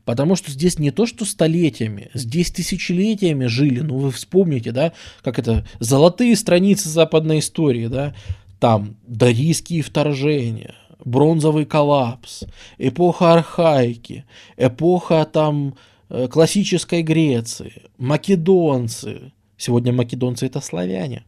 Потому 0.05 0.35
что 0.35 0.51
здесь 0.51 0.79
не 0.79 0.91
то, 0.91 1.05
что 1.05 1.25
столетиями, 1.25 2.09
здесь 2.13 2.51
тысячелетиями 2.51 3.45
жили. 3.45 3.79
Ну, 3.79 3.97
вы 3.97 4.11
вспомните, 4.11 4.71
да, 4.71 4.93
как 5.21 5.39
это, 5.39 5.65
золотые 5.79 6.35
страницы 6.35 6.89
западной 6.89 7.39
истории, 7.39 7.87
да, 7.87 8.15
там 8.59 8.97
дарийские 9.05 9.81
вторжения, 9.81 10.75
бронзовый 11.03 11.65
коллапс, 11.65 12.43
эпоха 12.77 13.33
архаики, 13.33 14.25
эпоха 14.55 15.25
там 15.31 15.75
э, 16.09 16.27
классической 16.27 17.01
Греции, 17.01 17.83
македонцы. 17.97 19.33
Сегодня 19.57 19.91
македонцы 19.91 20.45
это 20.45 20.61
славяне. 20.61 21.25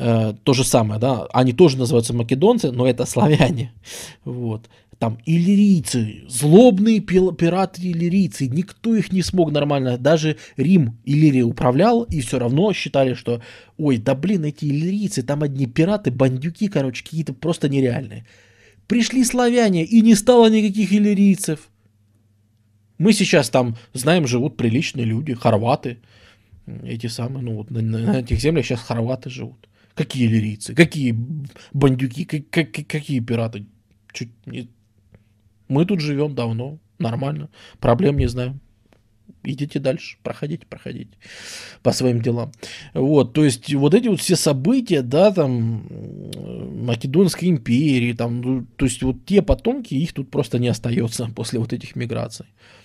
Э, 0.00 0.34
то 0.44 0.54
же 0.54 0.64
самое, 0.64 0.98
да, 0.98 1.26
они 1.32 1.52
тоже 1.52 1.76
называются 1.76 2.14
македонцы, 2.14 2.72
но 2.72 2.86
это 2.86 3.04
славяне. 3.04 3.72
Вот 4.24 4.68
там 4.98 5.18
иллирийцы, 5.24 6.24
злобные 6.28 7.00
пираты 7.00 7.80
иллирийцы, 7.82 8.48
никто 8.48 8.94
их 8.94 9.12
не 9.12 9.22
смог 9.22 9.50
нормально, 9.50 9.96
даже 9.96 10.36
Рим 10.58 10.98
Иллирия 11.06 11.42
управлял, 11.42 12.02
и 12.02 12.20
все 12.20 12.38
равно 12.38 12.74
считали, 12.74 13.14
что, 13.14 13.40
ой, 13.78 13.96
да 13.96 14.14
блин, 14.14 14.44
эти 14.44 14.66
иллирийцы, 14.66 15.22
там 15.22 15.42
одни 15.42 15.66
пираты, 15.66 16.10
бандюки, 16.10 16.68
короче, 16.68 17.02
какие-то 17.02 17.32
просто 17.32 17.70
нереальные. 17.70 18.26
Пришли 18.86 19.24
славяне, 19.24 19.84
и 19.84 20.02
не 20.02 20.14
стало 20.14 20.50
никаких 20.50 20.92
иллирийцев. 20.92 21.70
Мы 22.98 23.14
сейчас 23.14 23.48
там, 23.48 23.76
знаем, 23.94 24.26
живут 24.26 24.58
приличные 24.58 25.06
люди, 25.06 25.32
хорваты, 25.32 25.96
эти 26.84 27.06
самые, 27.06 27.42
ну 27.42 27.54
вот 27.54 27.70
на, 27.70 27.80
на 27.80 28.20
этих 28.20 28.38
землях 28.38 28.66
сейчас 28.66 28.80
хорваты 28.80 29.30
живут. 29.30 29.69
Какие 29.94 30.26
иллирийцы, 30.26 30.74
какие 30.74 31.16
бандюки, 31.72 32.24
как, 32.24 32.50
как, 32.50 32.86
какие 32.86 33.20
пираты? 33.20 33.66
Чуть 34.12 34.30
не, 34.46 34.68
мы 35.68 35.86
тут 35.86 36.00
живем 36.00 36.34
давно, 36.34 36.78
нормально, 36.98 37.48
проблем 37.78 38.18
не 38.18 38.26
знаем. 38.26 38.60
Идите 39.42 39.78
дальше, 39.78 40.18
проходите, 40.22 40.66
проходите 40.66 41.16
по 41.82 41.92
своим 41.92 42.20
делам. 42.20 42.52
Вот, 42.92 43.32
то 43.32 43.44
есть 43.44 43.72
вот 43.72 43.94
эти 43.94 44.08
вот 44.08 44.20
все 44.20 44.36
события, 44.36 45.02
да, 45.02 45.32
там, 45.32 45.86
Македонской 46.84 47.48
империи, 47.48 48.12
там, 48.12 48.40
ну, 48.42 48.66
то 48.76 48.84
есть 48.84 49.02
вот 49.02 49.24
те 49.24 49.40
потомки, 49.40 49.94
их 49.94 50.12
тут 50.12 50.30
просто 50.30 50.58
не 50.58 50.68
остается 50.68 51.26
после 51.34 51.58
вот 51.58 51.72
этих 51.72 51.96
миграций 51.96 52.46
э, 52.46 52.79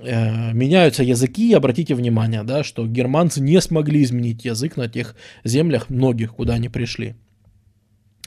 меняются 0.00 1.02
языки, 1.02 1.52
обратите 1.54 1.94
внимание, 1.94 2.42
да, 2.42 2.64
что 2.64 2.86
германцы 2.86 3.40
не 3.40 3.60
смогли 3.60 4.02
изменить 4.02 4.44
язык 4.44 4.76
на 4.76 4.88
тех 4.88 5.14
землях 5.44 5.88
многих, 5.88 6.34
куда 6.34 6.54
они 6.54 6.68
пришли. 6.68 7.14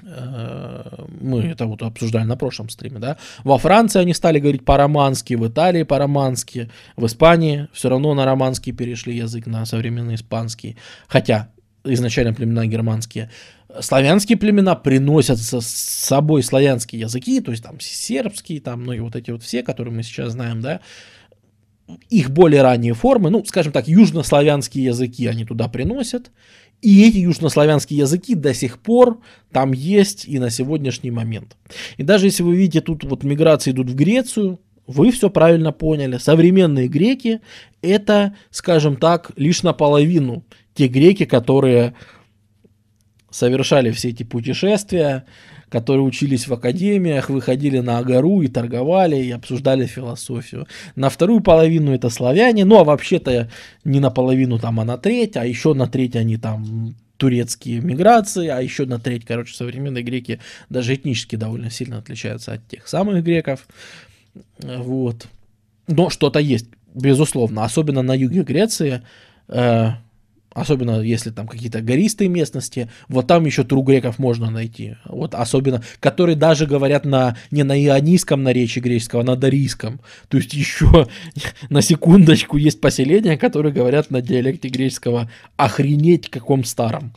Э, 0.03 1.06
мы 1.19 1.41
это 1.44 1.65
вот 1.65 1.81
обсуждали 1.81 2.23
на 2.23 2.38
прошлом 2.38 2.69
стриме, 2.69 2.99
да, 2.99 3.18
во 3.44 3.57
Франции 3.57 3.99
они 3.99 4.14
стали 4.14 4.39
говорить 4.39 4.64
по-романски, 4.64 5.34
в 5.34 5.48
Италии 5.48 5.84
по-романски, 5.84 6.69
в 6.95 7.06
Испании 7.06 7.68
все 7.73 7.89
равно 7.89 8.14
на 8.14 8.26
романский 8.26 8.73
перешли 8.73 9.18
язык, 9.18 9.48
на 9.48 9.65
современный 9.65 10.15
испанский, 10.15 10.77
хотя 11.07 11.49
изначально 11.84 12.34
племена 12.34 12.65
германские. 12.68 13.31
Славянские 13.81 14.38
племена 14.38 14.76
приносят 14.76 15.39
с 15.39 15.65
собой 15.65 16.44
славянские 16.44 17.02
языки, 17.02 17.41
то 17.41 17.52
есть 17.52 17.64
там 17.64 17.80
сербские, 17.80 18.61
там, 18.61 18.84
ну 18.84 18.94
и 18.94 18.99
вот 18.99 19.15
эти 19.15 19.31
вот 19.31 19.44
все, 19.44 19.64
которые 19.64 19.94
мы 19.94 20.03
сейчас 20.03 20.34
знаем, 20.34 20.61
да, 20.61 20.81
их 22.10 22.32
более 22.32 22.62
ранние 22.62 22.94
формы, 22.94 23.30
ну, 23.30 23.44
скажем 23.46 23.72
так, 23.72 23.88
южнославянские 23.88 24.86
языки 24.86 25.26
они 25.28 25.46
туда 25.46 25.68
приносят, 25.68 26.32
и 26.82 27.08
эти 27.08 27.18
южнославянские 27.18 28.00
языки 28.00 28.36
до 28.36 28.54
сих 28.54 28.80
пор 28.80 29.20
там 29.52 29.72
есть 29.72 30.26
и 30.26 30.38
на 30.38 30.50
сегодняшний 30.50 31.12
момент. 31.12 31.56
И 31.98 32.04
даже 32.04 32.28
если 32.28 32.44
вы 32.44 32.56
видите, 32.56 32.82
тут 32.82 33.04
вот 33.04 33.24
миграции 33.24 33.72
идут 33.72 33.90
в 33.90 33.96
Грецию, 33.96 34.60
вы 34.86 35.12
все 35.12 35.30
правильно 35.30 35.72
поняли. 35.72 36.18
Современные 36.18 36.88
греки 36.88 37.42
это, 37.82 38.36
скажем 38.52 38.96
так, 38.96 39.32
лишь 39.36 39.64
наполовину 39.64 40.46
те 40.76 40.88
греки, 40.88 41.26
которые 41.26 41.94
совершали 43.32 43.92
все 43.92 44.10
эти 44.10 44.24
путешествия, 44.24 45.26
которые 45.69 46.03
учились 46.03 46.48
в 46.48 46.53
академиях, 46.53 47.30
выходили 47.30 47.80
на 47.80 47.98
Агару 47.99 48.41
и 48.41 48.48
торговали, 48.48 49.18
и 49.18 49.31
обсуждали 49.31 49.85
философию. 49.85 50.68
На 50.95 51.10
вторую 51.10 51.41
половину 51.41 51.94
это 51.94 52.10
славяне, 52.10 52.65
ну 52.65 52.77
а 52.77 52.84
вообще-то 52.84 53.49
не 53.84 53.99
наполовину 53.99 54.60
там, 54.60 54.80
а 54.80 54.85
на 54.85 54.98
треть, 54.98 55.38
а 55.38 55.45
еще 55.45 55.73
на 55.73 55.88
треть 55.88 56.15
они 56.15 56.38
там 56.38 56.95
турецкие 57.18 57.81
миграции, 57.81 58.48
а 58.48 58.61
еще 58.61 58.85
на 58.85 58.99
треть, 58.99 59.26
короче, 59.26 59.53
современные 59.56 60.03
греки 60.03 60.39
даже 60.69 60.94
этнически 60.94 61.35
довольно 61.35 61.69
сильно 61.69 61.98
отличаются 61.98 62.53
от 62.53 62.68
тех 62.68 62.88
самых 62.88 63.23
греков. 63.23 63.68
Вот. 64.61 65.27
Но 65.88 66.10
что-то 66.10 66.39
есть, 66.39 66.68
безусловно, 66.94 67.64
особенно 67.64 68.02
на 68.02 68.14
юге 68.14 68.44
Греции. 68.44 69.02
Э, 69.48 69.91
особенно 70.58 71.02
если 71.02 71.30
там 71.30 71.48
какие-то 71.48 71.82
гористые 71.82 72.30
местности, 72.30 72.90
вот 73.10 73.28
там 73.28 73.46
еще 73.46 73.64
тру 73.64 73.84
греков 73.84 74.18
можно 74.18 74.50
найти, 74.50 74.96
вот 75.06 75.36
особенно, 75.36 75.84
которые 76.00 76.36
даже 76.36 76.66
говорят 76.66 77.06
на, 77.06 77.38
не 77.52 77.62
на 77.62 77.78
ионийском 77.80 78.42
наречии 78.42 78.80
греческого, 78.80 79.22
а 79.22 79.26
на 79.26 79.36
дарийском, 79.36 80.02
то 80.30 80.38
есть 80.38 80.54
еще 80.54 81.08
на 81.70 81.82
секундочку 81.84 82.58
есть 82.58 82.82
поселения, 82.82 83.38
которые 83.38 83.72
говорят 83.72 84.10
на 84.10 84.22
диалекте 84.22 84.70
греческого 84.70 85.30
охренеть 85.58 86.30
каком 86.30 86.64
старом. 86.64 87.14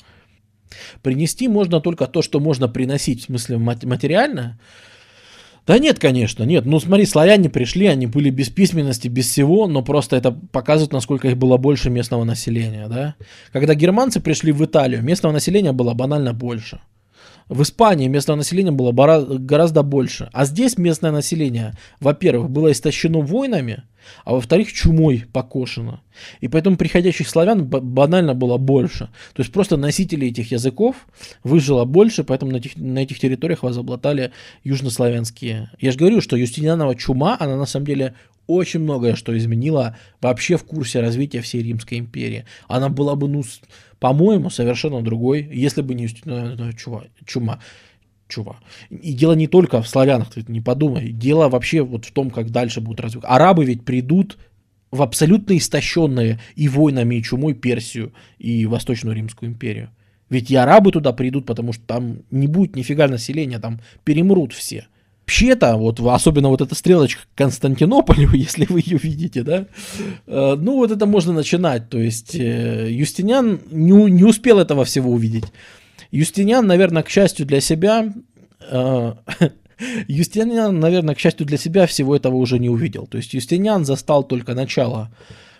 Принести 1.02 1.48
можно 1.48 1.80
только 1.80 2.06
то, 2.06 2.20
что 2.20 2.40
можно 2.40 2.68
приносить, 2.68 3.22
в 3.22 3.24
смысле 3.24 3.56
материально, 3.56 4.58
да 5.70 5.78
нет, 5.78 6.00
конечно, 6.00 6.42
нет. 6.42 6.66
Ну 6.66 6.80
смотри, 6.80 7.06
славяне 7.06 7.48
пришли, 7.48 7.86
они 7.86 8.08
были 8.08 8.30
без 8.30 8.48
письменности, 8.48 9.06
без 9.06 9.28
всего, 9.28 9.68
но 9.68 9.82
просто 9.82 10.16
это 10.16 10.32
показывает, 10.32 10.92
насколько 10.92 11.28
их 11.28 11.36
было 11.36 11.58
больше 11.58 11.90
местного 11.90 12.24
населения, 12.24 12.88
да. 12.88 13.14
Когда 13.52 13.76
германцы 13.76 14.18
пришли 14.18 14.50
в 14.50 14.64
Италию, 14.64 15.00
местного 15.04 15.32
населения 15.32 15.70
было 15.70 15.94
банально 15.94 16.32
больше. 16.32 16.80
В 17.50 17.62
Испании 17.62 18.06
местного 18.06 18.36
населения 18.36 18.70
было 18.70 18.92
гораздо 18.92 19.82
больше. 19.82 20.30
А 20.32 20.44
здесь 20.44 20.78
местное 20.78 21.10
население, 21.10 21.74
во-первых, 21.98 22.48
было 22.48 22.70
истощено 22.70 23.18
войнами, 23.18 23.82
а 24.24 24.34
во-вторых, 24.34 24.72
чумой 24.72 25.24
покошено. 25.32 26.00
И 26.40 26.46
поэтому 26.46 26.76
приходящих 26.76 27.28
славян 27.28 27.64
банально 27.66 28.34
было 28.34 28.56
больше. 28.56 29.08
То 29.34 29.42
есть 29.42 29.52
просто 29.52 29.76
носители 29.76 30.28
этих 30.28 30.52
языков 30.52 31.08
выжило 31.42 31.84
больше, 31.84 32.22
поэтому 32.22 32.52
на 32.52 32.58
этих, 32.58 32.76
на 32.76 33.00
этих 33.00 33.18
территориях 33.18 33.64
возобладали 33.64 34.30
южнославянские. 34.62 35.72
Я 35.80 35.90
же 35.90 35.98
говорю, 35.98 36.20
что 36.20 36.36
Юстинианова 36.36 36.94
чума, 36.94 37.36
она 37.40 37.56
на 37.56 37.66
самом 37.66 37.86
деле 37.86 38.14
очень 38.46 38.80
многое 38.80 39.14
что 39.14 39.36
изменила 39.36 39.96
вообще 40.20 40.56
в 40.56 40.64
курсе 40.64 41.00
развития 41.00 41.40
всей 41.40 41.62
Римской 41.62 41.98
империи. 41.98 42.44
Она 42.68 42.88
была 42.88 43.14
бы, 43.14 43.28
ну, 43.28 43.42
по-моему, 44.00 44.50
совершенно 44.50 45.02
другой, 45.02 45.48
если 45.52 45.82
бы 45.82 45.94
не 45.94 46.04
Юстинианова 46.04 46.72
чума. 46.72 47.04
чума 47.24 47.60
чува. 48.30 48.60
И 48.90 49.12
дело 49.12 49.34
не 49.34 49.46
только 49.46 49.82
в 49.82 49.88
славянах, 49.88 50.30
ты 50.30 50.44
не 50.48 50.60
подумай. 50.60 51.12
Дело 51.12 51.48
вообще 51.48 51.82
вот 51.82 52.06
в 52.06 52.12
том, 52.12 52.30
как 52.30 52.50
дальше 52.50 52.80
будут 52.80 53.00
развиваться. 53.00 53.34
Арабы 53.34 53.64
ведь 53.64 53.84
придут 53.84 54.38
в 54.90 55.02
абсолютно 55.02 55.56
истощенные 55.56 56.40
и 56.56 56.68
войнами, 56.68 57.16
и 57.16 57.22
чумой 57.22 57.54
Персию 57.54 58.12
и 58.38 58.66
Восточную 58.66 59.16
Римскую 59.16 59.50
империю. 59.50 59.90
Ведь 60.28 60.50
и 60.50 60.56
арабы 60.56 60.92
туда 60.92 61.12
придут, 61.12 61.44
потому 61.44 61.72
что 61.72 61.84
там 61.84 62.20
не 62.30 62.46
будет 62.46 62.76
нифига 62.76 63.08
населения, 63.08 63.58
там 63.58 63.80
перемрут 64.04 64.52
все. 64.52 64.86
Вообще-то, 65.30 65.76
вот, 65.76 66.00
особенно 66.00 66.48
вот 66.48 66.60
эта 66.60 66.74
стрелочка 66.74 67.22
к 67.22 67.38
Константинополю, 67.38 68.30
если 68.34 68.66
вы 68.68 68.80
ее 68.80 68.98
видите, 68.98 69.44
да, 69.44 69.66
э, 70.26 70.56
ну 70.58 70.74
вот 70.74 70.90
это 70.90 71.06
можно 71.06 71.32
начинать. 71.32 71.88
То 71.88 71.98
есть 71.98 72.34
э, 72.34 72.90
Юстиниан 72.90 73.60
не, 73.70 73.92
не 74.10 74.24
успел 74.24 74.58
этого 74.58 74.84
всего 74.84 75.12
увидеть. 75.12 75.44
Юстиниан, 76.10 76.66
наверное, 76.66 77.04
к 77.04 77.08
счастью 77.08 77.46
для 77.46 77.60
себя, 77.60 78.12
э, 78.72 79.12
Юстиниан, 80.08 80.80
наверное, 80.80 81.14
к 81.14 81.20
счастью 81.20 81.46
для 81.46 81.58
себя 81.58 81.86
всего 81.86 82.16
этого 82.16 82.34
уже 82.34 82.58
не 82.58 82.68
увидел. 82.68 83.06
То 83.06 83.16
есть 83.16 83.32
Юстиниан 83.32 83.84
застал 83.84 84.24
только 84.24 84.54
начало 84.54 85.14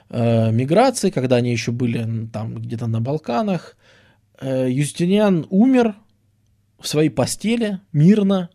э, 0.09 0.51
миграции, 0.51 1.11
когда 1.11 1.37
они 1.37 1.53
еще 1.53 1.71
были 1.71 2.27
там 2.33 2.57
где-то 2.57 2.89
на 2.89 3.01
Балканах. 3.01 3.77
Э, 4.41 4.67
Юстиниан 4.69 5.47
умер 5.49 5.95
в 6.81 6.89
своей 6.89 7.11
постели 7.11 7.79
мирно, 7.93 8.51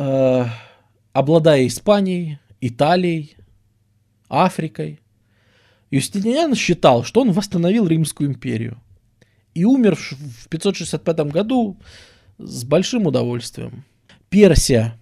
э, 0.00 0.46
обладая 1.12 1.66
Испанией, 1.66 2.38
Италией, 2.60 3.36
Африкой. 4.28 5.00
Юстиниан 5.90 6.54
считал, 6.54 7.04
что 7.04 7.20
он 7.20 7.32
восстановил 7.32 7.86
Римскую 7.86 8.30
империю 8.30 8.80
и 9.54 9.64
умер 9.64 9.96
в 9.96 10.48
565 10.48 11.18
году 11.32 11.76
с 12.38 12.64
большим 12.64 13.06
удовольствием. 13.06 13.84
Персия 14.28 14.98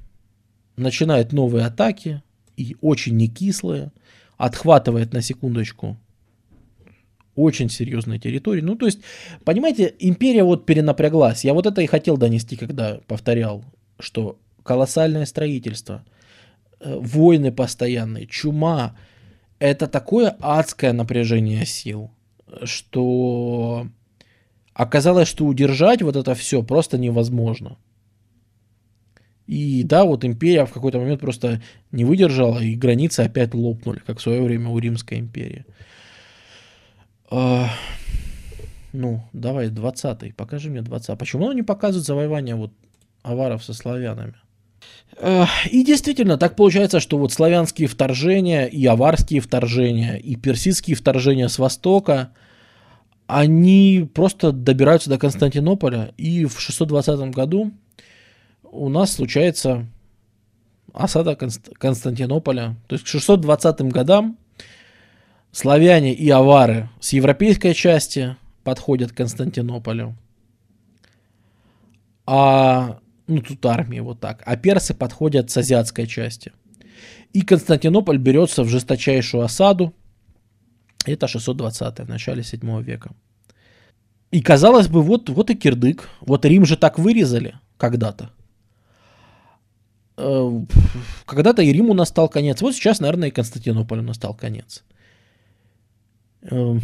начинает 0.76 1.32
новые 1.32 1.66
атаки, 1.66 2.22
и 2.56 2.76
очень 2.80 3.16
не 3.16 3.28
кислые, 3.28 3.92
отхватывает 4.36 5.12
на 5.12 5.20
секундочку 5.20 5.98
очень 7.36 7.68
серьезные 7.68 8.18
территории. 8.18 8.62
Ну, 8.62 8.74
то 8.74 8.86
есть, 8.86 9.00
понимаете, 9.44 9.94
империя 10.00 10.42
вот 10.42 10.66
перенапряглась. 10.66 11.44
Я 11.44 11.54
вот 11.54 11.66
это 11.66 11.82
и 11.82 11.86
хотел 11.86 12.16
донести, 12.16 12.56
когда 12.56 13.00
повторял, 13.06 13.64
что 14.00 14.38
колоссальное 14.68 15.24
строительство, 15.24 16.04
э, 16.80 16.98
войны 17.00 17.50
постоянные, 17.50 18.26
чума, 18.26 18.94
это 19.58 19.86
такое 19.86 20.36
адское 20.40 20.92
напряжение 20.92 21.64
сил, 21.64 22.10
что 22.64 23.86
оказалось, 24.74 25.26
что 25.26 25.46
удержать 25.46 26.02
вот 26.02 26.16
это 26.16 26.34
все 26.34 26.62
просто 26.62 26.98
невозможно. 26.98 27.78
И 29.46 29.82
да, 29.84 30.04
вот 30.04 30.26
империя 30.26 30.66
в 30.66 30.72
какой-то 30.72 30.98
момент 30.98 31.20
просто 31.20 31.62
не 31.90 32.04
выдержала, 32.04 32.58
и 32.58 32.74
границы 32.74 33.20
опять 33.20 33.54
лопнули, 33.54 34.02
как 34.06 34.18
в 34.18 34.22
свое 34.22 34.42
время 34.42 34.68
у 34.68 34.78
Римской 34.78 35.18
империи. 35.18 35.64
А, 37.30 37.70
ну, 38.92 39.22
давай, 39.32 39.70
20-й. 39.70 40.34
Покажи 40.34 40.70
мне 40.70 40.82
20 40.82 41.18
Почему 41.18 41.46
он 41.46 41.56
не 41.56 41.62
показывает 41.62 42.06
завоевание 42.06 42.54
вот 42.54 42.72
аваров 43.22 43.64
со 43.64 43.72
славянами? 43.72 44.34
И 45.70 45.84
действительно, 45.84 46.38
так 46.38 46.55
получается, 46.55 47.00
что 47.00 47.18
вот 47.18 47.32
славянские 47.32 47.88
вторжения, 47.88 48.66
и 48.66 48.86
аварские 48.86 49.40
вторжения, 49.40 50.16
и 50.16 50.36
персидские 50.36 50.96
вторжения 50.96 51.48
с 51.48 51.59
востока, 51.59 52.30
они 53.26 54.09
просто 54.14 54.52
добираются 54.52 55.10
до 55.10 55.18
Константинополя, 55.18 56.14
и 56.16 56.44
в 56.44 56.60
620 56.60 57.30
году 57.30 57.72
у 58.62 58.88
нас 58.88 59.12
случается 59.12 59.86
осада 60.92 61.36
Константинополя. 61.36 62.76
То 62.86 62.94
есть 62.94 63.05
к 63.05 63.09
620 63.09 63.80
годам 63.92 64.38
славяне 65.52 66.14
и 66.14 66.28
авары 66.30 66.88
с 67.00 67.12
европейской 67.12 67.72
части 67.72 68.36
подходят 68.64 69.12
к 69.12 69.16
Константинополю. 69.16 70.16
А, 72.26 72.98
ну 73.28 73.40
тут 73.40 73.64
армии 73.66 74.00
вот 74.00 74.20
так. 74.20 74.42
А 74.44 74.56
персы 74.56 74.94
подходят 74.94 75.50
с 75.50 75.56
азиатской 75.56 76.06
части. 76.06 76.52
И 77.32 77.42
Константинополь 77.42 78.18
берется 78.18 78.64
в 78.64 78.68
жесточайшую 78.68 79.44
осаду. 79.44 79.94
Это 81.05 81.28
620 81.28 82.00
в 82.00 82.09
начале 82.09 82.42
7 82.42 82.82
века. 82.82 83.12
И 84.30 84.42
казалось 84.42 84.88
бы, 84.88 85.02
вот, 85.02 85.30
вот 85.30 85.50
и 85.50 85.55
кирдык. 85.55 86.09
Вот 86.20 86.44
Рим 86.44 86.64
же 86.66 86.76
так 86.76 86.98
вырезали 86.98 87.55
когда-то. 87.76 88.30
Э, 90.16 90.50
когда-то 91.24 91.62
и 91.62 91.72
Риму 91.72 91.94
настал 91.94 92.28
конец. 92.28 92.60
Вот 92.60 92.74
сейчас, 92.74 93.00
наверное, 93.00 93.28
и 93.28 93.32
Константинополю 93.32 94.02
настал 94.02 94.34
конец. 94.34 94.84
Эм, 96.42 96.82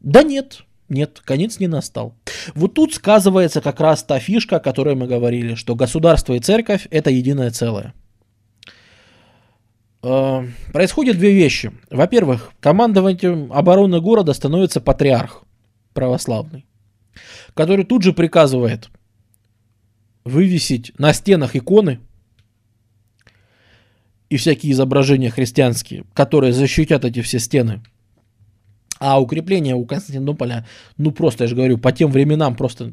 да 0.00 0.22
нет, 0.22 0.64
нет, 0.88 1.20
конец 1.24 1.58
не 1.60 1.66
настал. 1.66 2.14
Вот 2.54 2.74
тут 2.74 2.94
сказывается 2.94 3.60
как 3.60 3.80
раз 3.80 4.02
та 4.02 4.18
фишка, 4.18 4.56
о 4.56 4.60
которой 4.60 4.94
мы 4.94 5.06
говорили, 5.06 5.54
что 5.54 5.74
государство 5.74 6.32
и 6.34 6.40
церковь 6.40 6.86
это 6.90 7.10
единое 7.10 7.50
целое. 7.50 7.92
Эм, 10.02 10.54
происходят 10.72 11.18
две 11.18 11.34
вещи. 11.34 11.72
Во-первых, 11.90 12.52
командованием 12.60 13.52
обороны 13.52 14.00
города 14.00 14.32
становится 14.32 14.80
патриарх 14.80 15.44
православный, 15.92 16.64
который 17.54 17.84
тут 17.84 18.02
же 18.02 18.14
приказывает 18.14 18.88
вывесить 20.24 20.92
на 20.98 21.12
стенах 21.12 21.54
иконы 21.54 22.00
и 24.30 24.36
всякие 24.36 24.72
изображения 24.72 25.30
христианские, 25.30 26.04
которые 26.14 26.52
защитят 26.52 27.04
эти 27.04 27.20
все 27.20 27.38
стены– 27.38 27.82
а 28.98 29.20
укрепление 29.20 29.74
у 29.74 29.84
Константинополя, 29.84 30.66
ну 30.96 31.12
просто, 31.12 31.44
я 31.44 31.48
же 31.48 31.56
говорю, 31.56 31.78
по 31.78 31.92
тем 31.92 32.10
временам 32.10 32.56
просто 32.56 32.92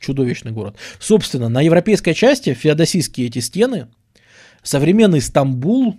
чудовищный 0.00 0.52
город. 0.52 0.76
Собственно, 0.98 1.48
на 1.48 1.62
европейской 1.62 2.12
части 2.12 2.54
феодосийские 2.54 3.28
эти 3.28 3.38
стены, 3.38 3.88
современный 4.62 5.20
Стамбул 5.20 5.96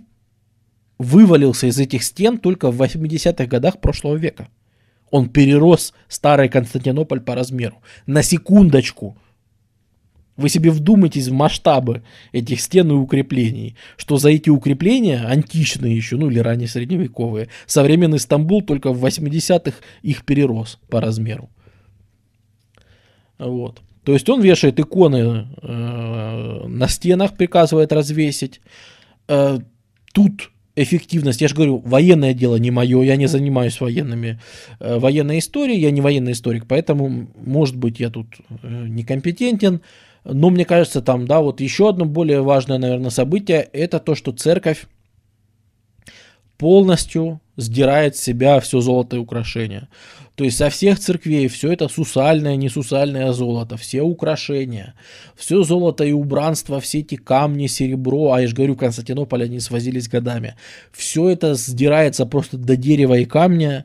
вывалился 0.98 1.66
из 1.66 1.78
этих 1.78 2.04
стен 2.04 2.38
только 2.38 2.70
в 2.70 2.80
80-х 2.80 3.46
годах 3.46 3.80
прошлого 3.80 4.16
века. 4.16 4.48
Он 5.10 5.28
перерос 5.28 5.94
старый 6.08 6.48
Константинополь 6.48 7.20
по 7.20 7.34
размеру. 7.34 7.82
На 8.06 8.22
секундочку. 8.22 9.16
Вы 10.36 10.48
себе 10.48 10.70
вдумайтесь 10.70 11.28
в 11.28 11.32
масштабы 11.32 12.02
этих 12.32 12.60
стен 12.60 12.90
и 12.90 12.94
укреплений, 12.94 13.76
что 13.96 14.16
за 14.16 14.30
эти 14.30 14.50
укрепления, 14.50 15.24
античные 15.24 15.96
еще, 15.96 16.16
ну 16.16 16.28
или 16.28 16.40
ранее 16.40 16.66
средневековые, 16.66 17.48
современный 17.66 18.18
Стамбул 18.18 18.62
только 18.62 18.92
в 18.92 19.04
80-х 19.04 19.76
их 20.02 20.24
перерос 20.24 20.80
по 20.88 21.00
размеру. 21.00 21.50
Вот. 23.38 23.80
То 24.04 24.12
есть 24.12 24.28
он 24.28 24.42
вешает 24.42 24.78
иконы 24.78 25.46
э, 25.62 26.66
на 26.66 26.88
стенах, 26.88 27.36
приказывает 27.36 27.92
развесить. 27.92 28.60
Э, 29.28 29.58
тут 30.12 30.50
эффективность, 30.76 31.40
я 31.40 31.48
же 31.48 31.54
говорю, 31.54 31.78
военное 31.78 32.34
дело 32.34 32.56
не 32.56 32.70
мое, 32.70 33.02
я 33.02 33.16
не 33.16 33.26
занимаюсь 33.26 33.80
военными, 33.80 34.40
э, 34.80 34.98
военной 34.98 35.38
историей, 35.38 35.80
я 35.80 35.90
не 35.90 36.00
военный 36.00 36.32
историк, 36.32 36.66
поэтому, 36.66 37.28
может 37.36 37.76
быть, 37.76 38.00
я 38.00 38.10
тут 38.10 38.26
э, 38.62 38.86
некомпетентен. 38.88 39.80
Но 40.24 40.50
мне 40.50 40.64
кажется, 40.64 41.02
там, 41.02 41.26
да, 41.26 41.40
вот 41.40 41.60
еще 41.60 41.90
одно 41.90 42.06
более 42.06 42.40
важное, 42.40 42.78
наверное, 42.78 43.10
событие, 43.10 43.68
это 43.72 44.00
то, 44.00 44.14
что 44.14 44.32
церковь 44.32 44.86
полностью 46.56 47.40
сдирает 47.56 48.16
с 48.16 48.20
себя 48.20 48.58
все 48.60 48.80
золото 48.80 49.16
и 49.16 49.18
украшения. 49.18 49.88
То 50.34 50.42
есть 50.42 50.56
со 50.56 50.68
всех 50.68 50.98
церквей 50.98 51.46
все 51.46 51.72
это 51.72 51.88
сусальное, 51.88 52.56
не 52.56 52.68
сусальное 52.68 53.32
золото, 53.32 53.76
все 53.76 54.02
украшения, 54.02 54.94
все 55.36 55.62
золото 55.62 56.04
и 56.04 56.12
убранство, 56.12 56.80
все 56.80 57.00
эти 57.00 57.14
камни, 57.14 57.68
серебро, 57.68 58.32
а 58.32 58.40
я 58.40 58.48
же 58.48 58.54
говорю, 58.54 58.74
Константинополь 58.74 59.44
они 59.44 59.60
свозились 59.60 60.08
годами. 60.08 60.56
Все 60.92 61.28
это 61.28 61.54
сдирается 61.54 62.26
просто 62.26 62.56
до 62.56 62.76
дерева 62.76 63.14
и 63.14 63.24
камня, 63.26 63.84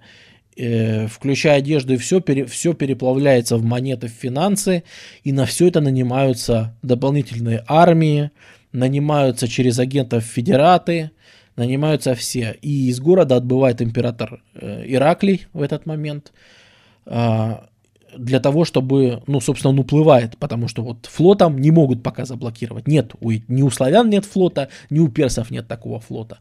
э, 0.59 1.07
включая 1.07 1.57
одежду 1.57 1.93
и 1.93 1.97
все, 1.97 2.19
пере, 2.19 2.45
все 2.45 2.73
переплавляется 2.73 3.57
в 3.57 3.63
монеты, 3.63 4.07
в 4.07 4.11
финансы, 4.11 4.83
и 5.23 5.31
на 5.31 5.45
все 5.45 5.67
это 5.67 5.81
нанимаются 5.81 6.75
дополнительные 6.81 7.63
армии, 7.67 8.31
нанимаются 8.71 9.47
через 9.47 9.79
агентов 9.79 10.23
федераты, 10.23 11.11
нанимаются 11.55 12.13
все. 12.15 12.57
И 12.61 12.89
из 12.89 12.99
города 12.99 13.35
отбывает 13.35 13.81
император 13.81 14.41
э, 14.53 14.83
Ираклий 14.85 15.47
в 15.53 15.61
этот 15.61 15.85
момент. 15.85 16.33
Э, 17.05 17.55
для 18.17 18.39
того, 18.39 18.65
чтобы, 18.65 19.21
ну, 19.27 19.39
собственно, 19.39 19.71
он 19.71 19.79
уплывает, 19.79 20.37
потому 20.37 20.67
что 20.67 20.83
вот 20.83 21.05
флотом 21.05 21.59
не 21.59 21.71
могут 21.71 22.03
пока 22.03 22.25
заблокировать. 22.25 22.87
Нет, 22.87 23.13
у, 23.19 23.31
ни 23.31 23.61
у 23.61 23.69
славян 23.69 24.09
нет 24.09 24.25
флота, 24.25 24.69
ни 24.89 24.99
у 24.99 25.07
персов 25.09 25.51
нет 25.51 25.67
такого 25.67 25.99
флота, 25.99 26.39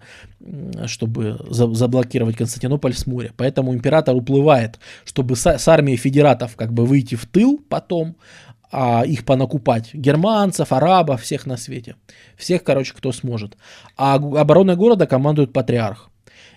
чтобы 0.87 1.39
за, 1.49 1.73
заблокировать 1.75 2.37
Константинополь 2.37 2.95
с 2.95 3.07
моря. 3.07 3.33
Поэтому 3.37 3.75
император 3.75 4.17
уплывает, 4.17 4.79
чтобы 5.05 5.37
с, 5.37 5.47
с 5.47 5.69
армией 5.69 5.97
федератов 5.97 6.57
как 6.57 6.73
бы 6.73 6.87
выйти 6.87 7.15
в 7.15 7.27
тыл 7.27 7.61
потом, 7.69 8.17
а 8.71 9.05
их 9.07 9.25
понакупать. 9.25 9.95
Германцев, 9.95 10.73
арабов, 10.73 11.23
всех 11.23 11.47
на 11.47 11.57
свете. 11.57 11.97
Всех, 12.37 12.65
короче, 12.65 12.93
кто 12.95 13.13
сможет. 13.13 13.57
А 13.97 14.15
обороной 14.15 14.77
города 14.77 15.07
командует 15.07 15.53
патриарх. 15.53 16.11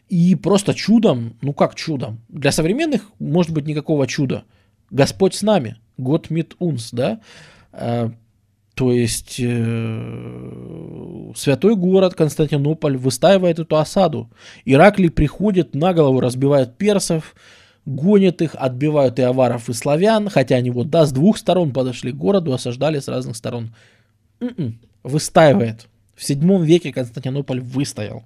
И 0.09 0.35
просто 0.35 0.73
чудом, 0.73 1.37
ну 1.41 1.53
как 1.53 1.75
чудом, 1.75 2.19
для 2.27 2.51
современных 2.51 3.09
может 3.19 3.51
быть 3.51 3.65
никакого 3.65 4.07
чуда– 4.07 4.43
Господь 4.91 5.33
с 5.33 5.41
нами, 5.41 5.77
год 5.97 6.29
мит 6.29 6.55
унс, 6.59 6.91
да, 6.91 7.21
а, 7.71 8.11
то 8.75 8.91
есть 8.91 9.37
э, 9.39 11.31
святой 11.35 11.75
город 11.75 12.15
Константинополь 12.15 12.97
выстаивает 12.97 13.59
эту 13.59 13.77
осаду. 13.77 14.29
Ираклий 14.65 15.09
приходит, 15.09 15.75
на 15.75 15.93
голову 15.93 16.19
разбивает 16.19 16.77
персов, 16.77 17.35
гонит 17.85 18.41
их, 18.41 18.55
отбивают 18.55 19.19
и 19.19 19.23
аваров, 19.23 19.69
и 19.69 19.73
славян, 19.73 20.29
хотя 20.29 20.55
они 20.55 20.71
вот, 20.71 20.89
да, 20.89 21.05
с 21.05 21.11
двух 21.11 21.37
сторон 21.37 21.73
подошли 21.73 22.11
к 22.11 22.17
городу, 22.17 22.53
осаждали 22.53 22.99
с 22.99 23.07
разных 23.07 23.35
сторон. 23.35 23.75
М-м, 24.39 24.79
выстаивает. 25.03 25.87
В 26.15 26.23
седьмом 26.23 26.63
веке 26.63 26.93
Константинополь 26.93 27.59
выстоял. 27.59 28.23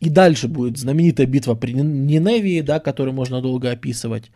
И 0.00 0.10
дальше 0.10 0.48
будет 0.48 0.76
знаменитая 0.78 1.26
битва 1.26 1.54
при 1.54 1.72
Ниневии, 1.72 2.60
да, 2.60 2.80
которую 2.80 3.14
можно 3.14 3.40
долго 3.40 3.70
описывать. 3.70 4.30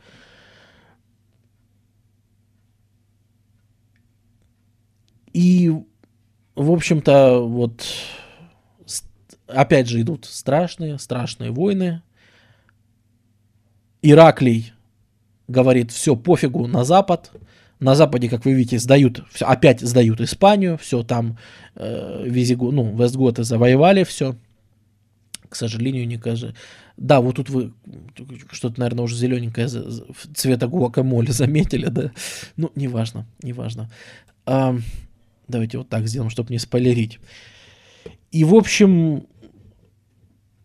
И, 5.32 5.70
в 6.56 6.72
общем-то, 6.72 7.40
вот 7.46 7.84
опять 9.46 9.86
же 9.86 10.00
идут 10.00 10.24
страшные, 10.24 10.98
страшные 10.98 11.50
войны. 11.50 12.02
Ираклий 14.02 14.72
говорит, 15.46 15.92
все, 15.92 16.16
пофигу 16.16 16.66
на 16.66 16.84
запад, 16.84 17.30
На 17.80 17.94
Западе, 17.94 18.28
как 18.28 18.44
вы 18.44 18.52
видите, 18.52 18.78
сдают, 18.78 19.22
опять 19.40 19.80
сдают 19.80 20.20
Испанию, 20.20 20.76
все 20.76 21.02
там 21.02 21.38
э, 21.76 22.24
Визигу, 22.26 22.72
ну, 22.72 22.94
Вестготы 22.94 23.42
завоевали 23.42 24.04
все. 24.04 24.36
К 25.50 25.56
сожалению, 25.56 26.06
не 26.06 26.16
кажется. 26.16 26.54
Да, 26.96 27.20
вот 27.20 27.36
тут 27.36 27.50
вы 27.50 27.72
что-то, 28.52 28.80
наверное, 28.80 29.04
уже 29.04 29.16
зелененькое 29.16 29.68
цвета 30.34 30.68
гуакамоле 30.68 31.32
заметили, 31.32 31.86
да? 31.86 32.12
Ну, 32.56 32.70
неважно, 32.74 33.26
неважно. 33.42 33.90
А, 34.46 34.76
давайте 35.48 35.78
вот 35.78 35.88
так 35.88 36.06
сделаем, 36.06 36.30
чтобы 36.30 36.52
не 36.52 36.58
спойлерить. 36.58 37.18
И, 38.30 38.44
в 38.44 38.54
общем, 38.54 39.26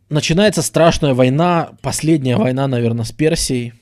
начинается 0.10 0.62
страшная 0.62 1.16
война, 1.16 1.72
последняя 1.82 2.38
война, 2.38 2.68
наверное, 2.68 3.06
с 3.06 3.12
Персией. 3.12 3.74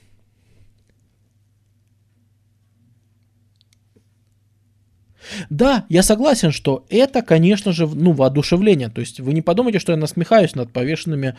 Да, 5.50 5.84
я 5.88 6.02
согласен, 6.02 6.50
что 6.50 6.84
это, 6.88 7.22
конечно 7.22 7.72
же, 7.72 7.86
ну, 7.86 8.12
воодушевление. 8.12 8.88
То 8.88 9.00
есть 9.00 9.20
вы 9.20 9.32
не 9.32 9.42
подумайте, 9.42 9.78
что 9.78 9.92
я 9.92 9.98
насмехаюсь 9.98 10.54
над 10.54 10.72
повешенными 10.72 11.36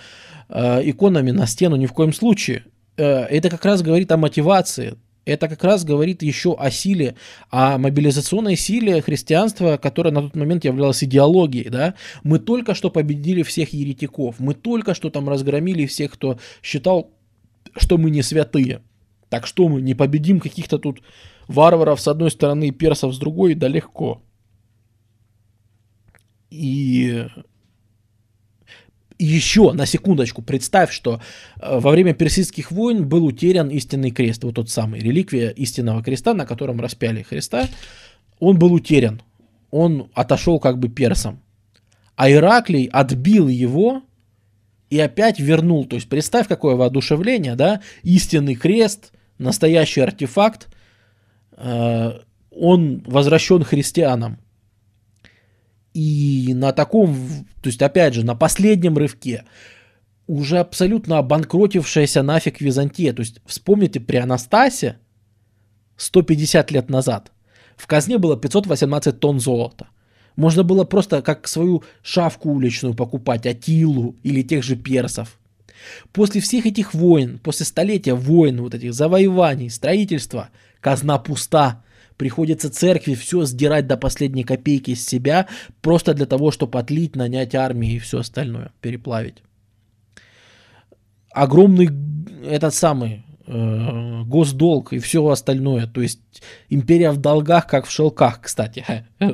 э, 0.49 0.81
иконами 0.89 1.31
на 1.31 1.47
стену 1.47 1.75
ни 1.75 1.85
в 1.85 1.93
коем 1.93 2.13
случае. 2.13 2.63
Э, 2.97 3.23
это 3.23 3.49
как 3.49 3.65
раз 3.65 3.81
говорит 3.81 4.11
о 4.11 4.17
мотивации. 4.17 4.95
Это 5.25 5.47
как 5.47 5.63
раз 5.63 5.83
говорит 5.83 6.21
еще 6.21 6.55
о 6.55 6.69
силе, 6.69 7.15
о 7.49 7.79
мобилизационной 7.79 8.55
силе 8.55 9.01
христианства, 9.01 9.77
которая 9.77 10.13
на 10.13 10.21
тот 10.21 10.35
момент 10.35 10.65
являлась 10.65 11.03
идеологией. 11.03 11.69
Да? 11.69 11.95
Мы 12.23 12.37
только 12.37 12.75
что 12.75 12.91
победили 12.91 13.41
всех 13.41 13.73
еретиков, 13.73 14.35
мы 14.39 14.53
только 14.53 14.93
что 14.93 15.09
там 15.09 15.27
разгромили 15.27 15.87
всех, 15.87 16.11
кто 16.11 16.37
считал, 16.61 17.09
что 17.75 17.97
мы 17.97 18.11
не 18.11 18.21
святые. 18.21 18.81
Так 19.29 19.47
что 19.47 19.67
мы 19.67 19.81
не 19.81 19.95
победим 19.95 20.39
каких-то 20.39 20.77
тут 20.77 21.01
варваров 21.47 22.01
с 22.01 22.07
одной 22.07 22.31
стороны 22.31 22.67
и 22.67 22.71
персов 22.71 23.13
с 23.13 23.17
другой, 23.17 23.55
да 23.55 23.67
легко. 23.67 24.21
И 26.49 27.25
еще 29.17 29.71
на 29.71 29.85
секундочку 29.85 30.41
представь, 30.41 30.91
что 30.91 31.21
э, 31.59 31.79
во 31.79 31.91
время 31.91 32.13
персидских 32.13 32.71
войн 32.71 33.07
был 33.07 33.25
утерян 33.25 33.69
истинный 33.69 34.11
крест, 34.11 34.43
вот 34.43 34.55
тот 34.55 34.69
самый 34.69 34.99
реликвия 34.99 35.49
истинного 35.49 36.03
креста, 36.03 36.33
на 36.33 36.45
котором 36.45 36.79
распяли 36.79 37.21
Христа, 37.21 37.67
он 38.39 38.59
был 38.59 38.73
утерян, 38.73 39.21
он 39.71 40.09
отошел 40.13 40.59
как 40.59 40.79
бы 40.79 40.89
персам, 40.89 41.41
а 42.15 42.29
Ираклий 42.29 42.85
отбил 42.85 43.47
его 43.47 44.03
и 44.89 44.99
опять 44.99 45.39
вернул, 45.39 45.85
то 45.85 45.95
есть 45.95 46.09
представь 46.09 46.47
какое 46.47 46.75
воодушевление, 46.75 47.55
да, 47.55 47.81
истинный 48.03 48.55
крест, 48.55 49.11
настоящий 49.37 50.01
артефакт, 50.01 50.67
он 51.57 53.03
возвращен 53.05 53.63
христианам, 53.63 54.39
и 55.93 56.51
на 56.53 56.73
таком, 56.73 57.15
то 57.61 57.69
есть 57.69 57.81
опять 57.81 58.13
же, 58.13 58.25
на 58.25 58.35
последнем 58.35 58.97
рывке 58.97 59.45
уже 60.27 60.59
абсолютно 60.59 61.19
обанкротившаяся 61.19 62.21
нафиг 62.21 62.59
Византия. 62.59 63.13
То 63.13 63.21
есть 63.21 63.39
вспомните 63.45 64.01
при 64.01 64.17
Анастасе 64.17 64.97
150 65.95 66.71
лет 66.71 66.89
назад 66.89 67.31
в 67.77 67.87
казне 67.87 68.17
было 68.17 68.37
518 68.37 69.19
тонн 69.19 69.39
золота. 69.39 69.87
Можно 70.35 70.63
было 70.63 70.83
просто 70.83 71.21
как 71.21 71.47
свою 71.47 71.83
шавку 72.01 72.51
уличную 72.51 72.93
покупать, 72.93 73.45
Атилу 73.45 74.15
или 74.23 74.41
тех 74.41 74.63
же 74.63 74.75
персов. 74.75 75.39
После 76.11 76.41
всех 76.41 76.65
этих 76.65 76.93
войн, 76.93 77.39
после 77.41 77.65
столетия 77.65 78.15
войн, 78.15 78.61
вот 78.61 78.73
этих 78.73 78.93
завоеваний, 78.93 79.69
строительства, 79.69 80.49
казна 80.85 81.17
пуста– 81.17 81.81
Приходится 82.17 82.69
церкви 82.69 83.13
все 83.13 83.43
сдирать 83.43 83.87
до 83.87 83.97
последней 83.97 84.45
копейки 84.45 84.91
из 84.91 85.05
себя, 85.05 85.47
просто 85.81 86.13
для 86.13 86.25
того, 86.25 86.49
чтобы 86.51 86.79
отлить, 86.79 87.15
нанять 87.15 87.55
армии 87.55 87.95
и 87.95 87.99
все 87.99 88.19
остальное, 88.19 88.71
переплавить. 88.79 89.43
Огромный 91.29 91.89
этот 92.45 92.73
самый 92.73 93.25
э, 93.47 94.23
госдолг 94.23 94.93
и 94.93 94.99
все 94.99 95.27
остальное. 95.27 95.87
То 95.87 96.01
есть 96.01 96.21
империя 96.69 97.11
в 97.11 97.17
долгах, 97.17 97.67
как 97.67 97.85
в 97.85 97.91
шелках, 97.91 98.39
кстати. 98.39 98.85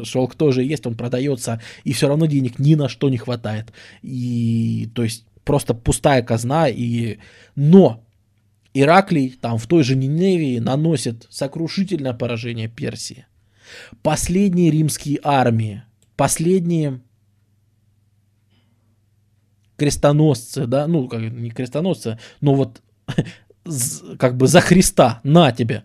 Шелк 0.04 0.34
тоже 0.34 0.64
есть, 0.64 0.88
он 0.88 0.96
продается, 0.96 1.62
и 1.84 1.94
все 1.94 2.08
равно 2.08 2.26
денег 2.26 2.58
ни 2.58 2.74
на 2.74 2.90
что 2.90 3.10
не 3.10 3.18
хватает. 3.18 3.72
И 4.02 4.90
то 4.96 5.04
есть 5.04 5.26
просто 5.44 5.76
пустая 5.76 6.24
казна. 6.24 6.68
И... 6.68 7.20
Но 7.56 8.04
Ираклий 8.74 9.38
там 9.40 9.58
в 9.58 9.68
той 9.68 9.84
же 9.84 9.96
Ниневии 9.96 10.60
наносит 10.60 11.28
сокрушительное 11.30 12.14
поражение 12.14 12.68
Персии. 12.68 13.26
Последние 14.02 14.72
римские 14.72 15.20
армии, 15.24 15.84
последние 16.16 17.02
крестоносцы, 19.78 20.68
да, 20.68 20.88
ну, 20.88 21.08
как, 21.08 21.22
не 21.22 21.50
крестоносцы, 21.50 22.20
но 22.40 22.54
вот 22.54 22.82
как 24.20 24.38
бы 24.38 24.48
за 24.48 24.62
Христа, 24.62 25.22
на 25.24 25.52
тебе, 25.52 25.84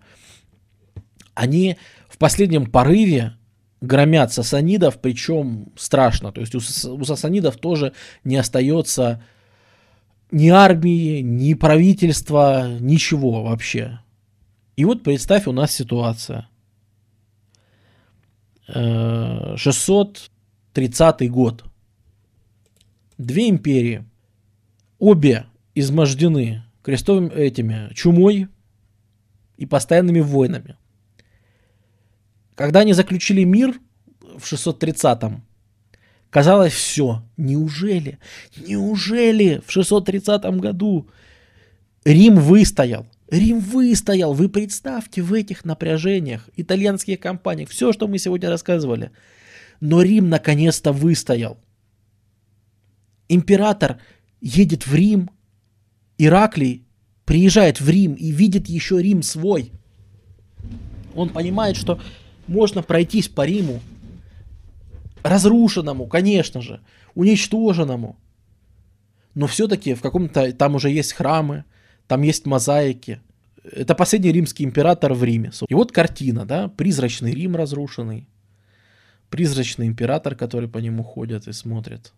они 1.35 1.77
в 2.09 2.19
последнем 2.19 2.67
порыве 2.67 3.37
громят 3.81 4.33
сасанидов, 4.33 5.01
причем 5.01 5.73
страшно. 5.77 6.33
То 6.33 6.41
есть 6.41 6.55
у, 6.55 6.59
у 6.59 7.05
сасанидов 7.05 7.57
тоже 7.57 7.93
не 8.25 8.37
остается 8.37 9.23
ни 10.31 10.49
армии, 10.49 11.21
ни 11.21 11.55
правительства, 11.55 12.79
ничего 12.79 13.45
вообще. 13.45 14.01
И 14.77 14.85
вот 14.85 15.03
представь, 15.03 15.47
у 15.47 15.53
нас 15.53 15.73
ситуация. 15.73 16.51
630 18.69 21.23
э, 21.23 21.29
год. 21.29 21.65
Две 23.17 23.49
империи. 23.49 24.05
Обе 24.99 25.47
измождены 25.75 26.65
крестовыми 26.83 27.33
этими 27.33 27.91
чумой 27.95 28.49
и 29.57 29.65
постоянными 29.67 30.21
войнами. 30.21 30.77
Когда 32.55 32.81
они 32.81 32.93
заключили 32.93 33.45
мир 33.45 33.81
в 34.21 34.43
630-м, 34.43 35.46
Казалось, 36.37 36.75
все. 36.75 37.23
Неужели? 37.39 38.19
Неужели 38.59 39.63
в 39.67 39.73
630 39.73 40.45
году 40.61 41.09
Рим 42.05 42.39
выстоял? 42.39 43.07
Рим 43.31 43.59
выстоял. 43.59 44.35
Вы 44.35 44.51
представьте 44.51 45.23
в 45.23 45.33
этих 45.33 45.65
напряжениях, 45.65 46.51
итальянских 46.55 47.21
компаниях, 47.21 47.71
все, 47.71 47.91
что 47.95 48.07
мы 48.07 48.19
сегодня 48.19 48.51
рассказывали. 48.51 49.13
Но 49.81 50.03
Рим 50.03 50.29
наконец-то 50.29 50.93
выстоял. 50.93 51.57
Император 53.31 53.97
едет 54.43 54.87
в 54.87 54.95
Рим, 54.95 55.31
Ираклий 56.19 56.85
приезжает 57.25 57.81
в 57.81 57.89
Рим 57.89 58.13
и 58.13 58.31
видит 58.31 58.69
еще 58.69 59.01
Рим 59.01 59.23
свой. 59.23 59.73
Он 61.15 61.31
понимает, 61.31 61.79
что 61.79 61.99
можно 62.47 62.83
пройтись 62.83 63.27
по 63.27 63.47
Риму 63.47 63.81
разрушенному, 65.29 66.07
конечно 66.07 66.61
же, 66.61 66.81
уничтоженному. 67.15 68.17
Но 69.35 69.47
все-таки 69.47 69.95
в 69.95 70.01
каком-то 70.01 70.53
там 70.53 70.75
уже 70.75 70.91
есть 70.91 71.13
храмы, 71.13 71.65
там 72.07 72.23
есть 72.23 72.47
мозаики. 72.47 73.21
Это 73.63 73.95
последний 73.95 74.33
римский 74.33 74.65
император 74.65 75.13
в 75.13 75.25
Риме. 75.25 75.51
И 75.69 75.75
вот 75.75 75.93
картина, 75.93 76.47
да, 76.47 76.69
призрачный 76.69 77.33
Рим 77.33 77.57
разрушенный, 77.57 78.29
призрачный 79.29 79.87
император, 79.87 80.37
который 80.37 80.69
по 80.69 80.79
нему 80.79 81.03
ходит 81.03 81.49
и 81.49 81.53
смотрит. 81.53 82.13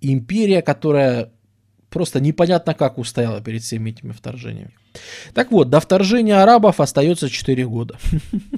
империя, 0.00 0.62
которая 0.62 1.30
просто 1.90 2.20
непонятно 2.20 2.72
как 2.72 2.96
устояла 2.96 3.42
перед 3.42 3.62
всеми 3.62 3.90
этими 3.90 4.12
вторжениями. 4.12 4.74
Так 5.34 5.50
вот, 5.50 5.68
до 5.68 5.80
вторжения 5.80 6.42
арабов 6.42 6.80
остается 6.80 7.28
4 7.28 7.66
года. 7.66 7.98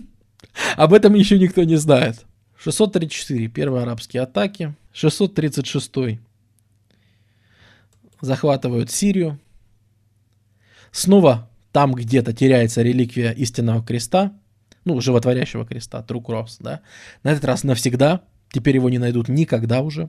Об 0.76 0.92
этом 0.92 1.14
еще 1.14 1.38
никто 1.38 1.64
не 1.64 1.76
знает. 1.76 2.24
634 2.62 3.48
первые 3.48 3.82
арабские 3.82 4.22
атаки. 4.22 4.74
636 4.93 6.20
захватывают 8.20 8.90
Сирию. 8.90 9.40
Снова 10.93 11.51
там 11.72 11.93
где-то 11.93 12.32
теряется 12.32 12.82
реликвия 12.82 13.32
истинного 13.32 13.82
креста, 13.82 14.32
ну, 14.84 15.01
животворящего 15.01 15.66
креста, 15.66 16.05
True 16.06 16.22
Cross, 16.22 16.59
да. 16.60 16.82
На 17.24 17.32
этот 17.32 17.44
раз 17.47 17.64
навсегда, 17.64 18.20
теперь 18.52 18.76
его 18.76 18.90
не 18.90 18.98
найдут 18.98 19.28
никогда 19.28 19.80
уже. 19.80 20.09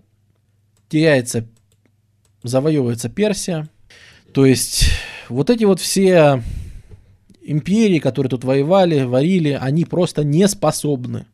Теряется, 0.89 1.47
завоевывается 2.43 3.09
Персия. 3.09 3.67
То 4.31 4.45
есть 4.45 4.89
вот 5.27 5.49
эти 5.49 5.63
вот 5.63 5.79
все 5.79 6.43
империи, 7.41 7.97
которые 7.97 8.29
тут 8.29 8.43
воевали, 8.43 9.03
варили, 9.03 9.57
они 9.59 9.85
просто 9.85 10.23
не 10.23 10.47
способны 10.47 11.25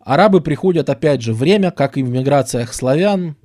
Арабы 0.00 0.40
приходят, 0.40 0.88
опять 0.88 1.22
же, 1.22 1.34
время, 1.34 1.70
как 1.70 1.96
и 1.96 2.02
в 2.02 2.08
миграциях 2.08 2.72
славян. 2.72 3.36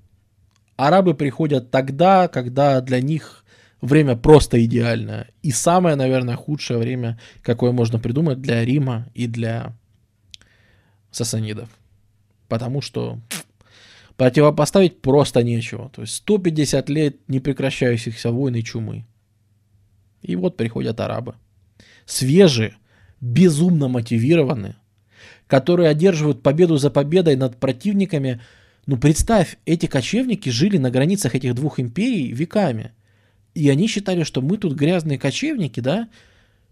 Арабы 0.75 1.13
приходят 1.13 1.71
тогда, 1.71 2.27
когда 2.27 2.81
для 2.81 3.01
них 3.01 3.43
время 3.81 4.15
просто 4.15 4.63
идеальное. 4.63 5.29
И 5.41 5.51
самое, 5.51 5.95
наверное, 5.95 6.35
худшее 6.35 6.79
время, 6.79 7.19
какое 7.41 7.71
можно 7.71 7.99
придумать 7.99 8.41
для 8.41 8.63
Рима 8.63 9.09
и 9.13 9.27
для 9.27 9.75
сасанидов. 11.11 11.69
Потому 12.47 12.81
что 12.81 13.19
противопоставить 14.15 15.01
просто 15.01 15.43
нечего. 15.43 15.89
То 15.89 16.01
есть 16.01 16.15
150 16.15 16.89
лет 16.89 17.17
непрекращающихся 17.27 18.31
войн 18.31 18.55
и 18.55 18.63
чумы. 18.63 19.05
И 20.21 20.35
вот 20.35 20.55
приходят 20.55 20.99
арабы. 20.99 21.35
Свежие, 22.05 22.77
безумно 23.19 23.87
мотивированные, 23.87 24.75
которые 25.47 25.89
одерживают 25.89 26.41
победу 26.41 26.77
за 26.77 26.89
победой 26.89 27.35
над 27.35 27.57
противниками. 27.59 28.41
Ну, 28.85 28.97
представь, 28.97 29.57
эти 29.65 29.85
кочевники 29.85 30.49
жили 30.49 30.77
на 30.77 30.91
границах 30.91 31.35
этих 31.35 31.55
двух 31.55 31.79
империй 31.79 32.31
веками. 32.31 32.91
И 33.53 33.69
они 33.69 33.87
считали, 33.87 34.23
что 34.23 34.41
мы 34.41 34.57
тут 34.57 34.73
грязные 34.73 35.19
кочевники, 35.19 35.79
да, 35.79 36.09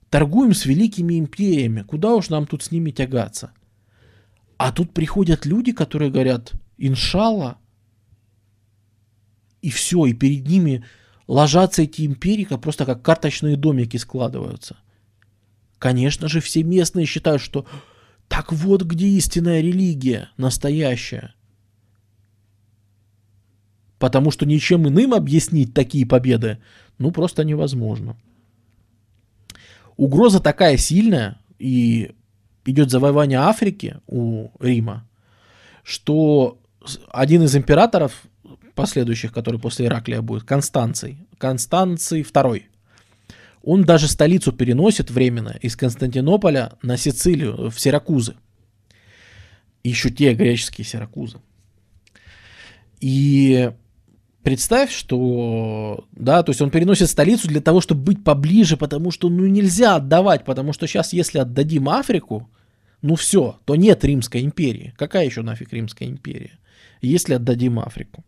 торгуем 0.09 0.53
с 0.53 0.65
великими 0.65 1.19
империями. 1.19 1.83
Куда 1.83 2.15
уж 2.15 2.29
нам 2.29 2.47
тут 2.47 2.63
с 2.63 2.71
ними 2.71 2.91
тягаться? 2.91 3.51
А 4.57 4.71
тут 4.71 4.93
приходят 4.93 5.45
люди, 5.45 5.71
которые 5.71 6.11
говорят, 6.11 6.53
иншалла, 6.77 7.57
и 9.61 9.69
все, 9.69 10.05
и 10.05 10.13
перед 10.13 10.47
ними 10.47 10.83
ложатся 11.27 11.83
эти 11.83 12.05
империи, 12.05 12.43
как 12.43 12.61
просто 12.61 12.85
как 12.85 13.01
карточные 13.01 13.55
домики 13.55 13.97
складываются. 13.97 14.77
Конечно 15.77 16.27
же, 16.27 16.41
все 16.41 16.63
местные 16.63 17.05
считают, 17.05 17.41
что 17.41 17.65
так 18.31 18.53
вот 18.53 18.83
где 18.83 19.07
истинная 19.07 19.59
религия, 19.59 20.29
настоящая. 20.37 21.35
Потому 23.99 24.31
что 24.31 24.45
ничем 24.45 24.87
иным 24.87 25.13
объяснить 25.13 25.73
такие 25.73 26.05
победы, 26.05 26.59
ну, 26.97 27.11
просто 27.11 27.43
невозможно. 27.43 28.15
Угроза 29.97 30.39
такая 30.39 30.77
сильная, 30.77 31.41
и 31.59 32.15
идет 32.63 32.89
завоевание 32.89 33.39
Африки 33.39 33.97
у 34.07 34.47
Рима, 34.61 35.09
что 35.83 36.57
один 37.09 37.43
из 37.43 37.53
императоров 37.53 38.23
последующих, 38.75 39.33
который 39.33 39.59
после 39.59 39.87
Ираклия 39.87 40.21
будет, 40.21 40.45
Констанций, 40.45 41.27
Констанций 41.37 42.21
II, 42.21 42.63
он 43.63 43.83
даже 43.83 44.07
столицу 44.07 44.51
переносит 44.51 45.11
временно 45.11 45.57
из 45.61 45.75
Константинополя 45.75 46.73
на 46.81 46.97
Сицилию, 46.97 47.69
в 47.69 47.79
Сиракузы. 47.79 48.35
Еще 49.83 50.09
те 50.09 50.33
греческие 50.33 50.85
Сиракузы. 50.85 51.37
И 52.99 53.71
представь, 54.43 54.91
что, 54.91 56.05
да, 56.11 56.43
то 56.43 56.51
есть 56.51 56.61
он 56.61 56.71
переносит 56.71 57.09
столицу 57.09 57.47
для 57.47 57.61
того, 57.61 57.81
чтобы 57.81 58.01
быть 58.01 58.23
поближе, 58.23 58.77
потому 58.77 59.11
что, 59.11 59.29
ну, 59.29 59.45
нельзя 59.45 59.95
отдавать, 59.95 60.45
потому 60.45 60.73
что 60.73 60.87
сейчас, 60.87 61.13
если 61.13 61.39
отдадим 61.39 61.89
Африку, 61.89 62.49
ну 63.01 63.15
все, 63.15 63.59
то 63.65 63.75
нет 63.75 64.03
Римской 64.03 64.41
империи. 64.41 64.93
Какая 64.97 65.25
еще 65.25 65.41
нафиг 65.41 65.73
Римская 65.73 66.07
империя, 66.07 66.59
если 67.01 67.35
отдадим 67.35 67.79
Африку? 67.79 68.23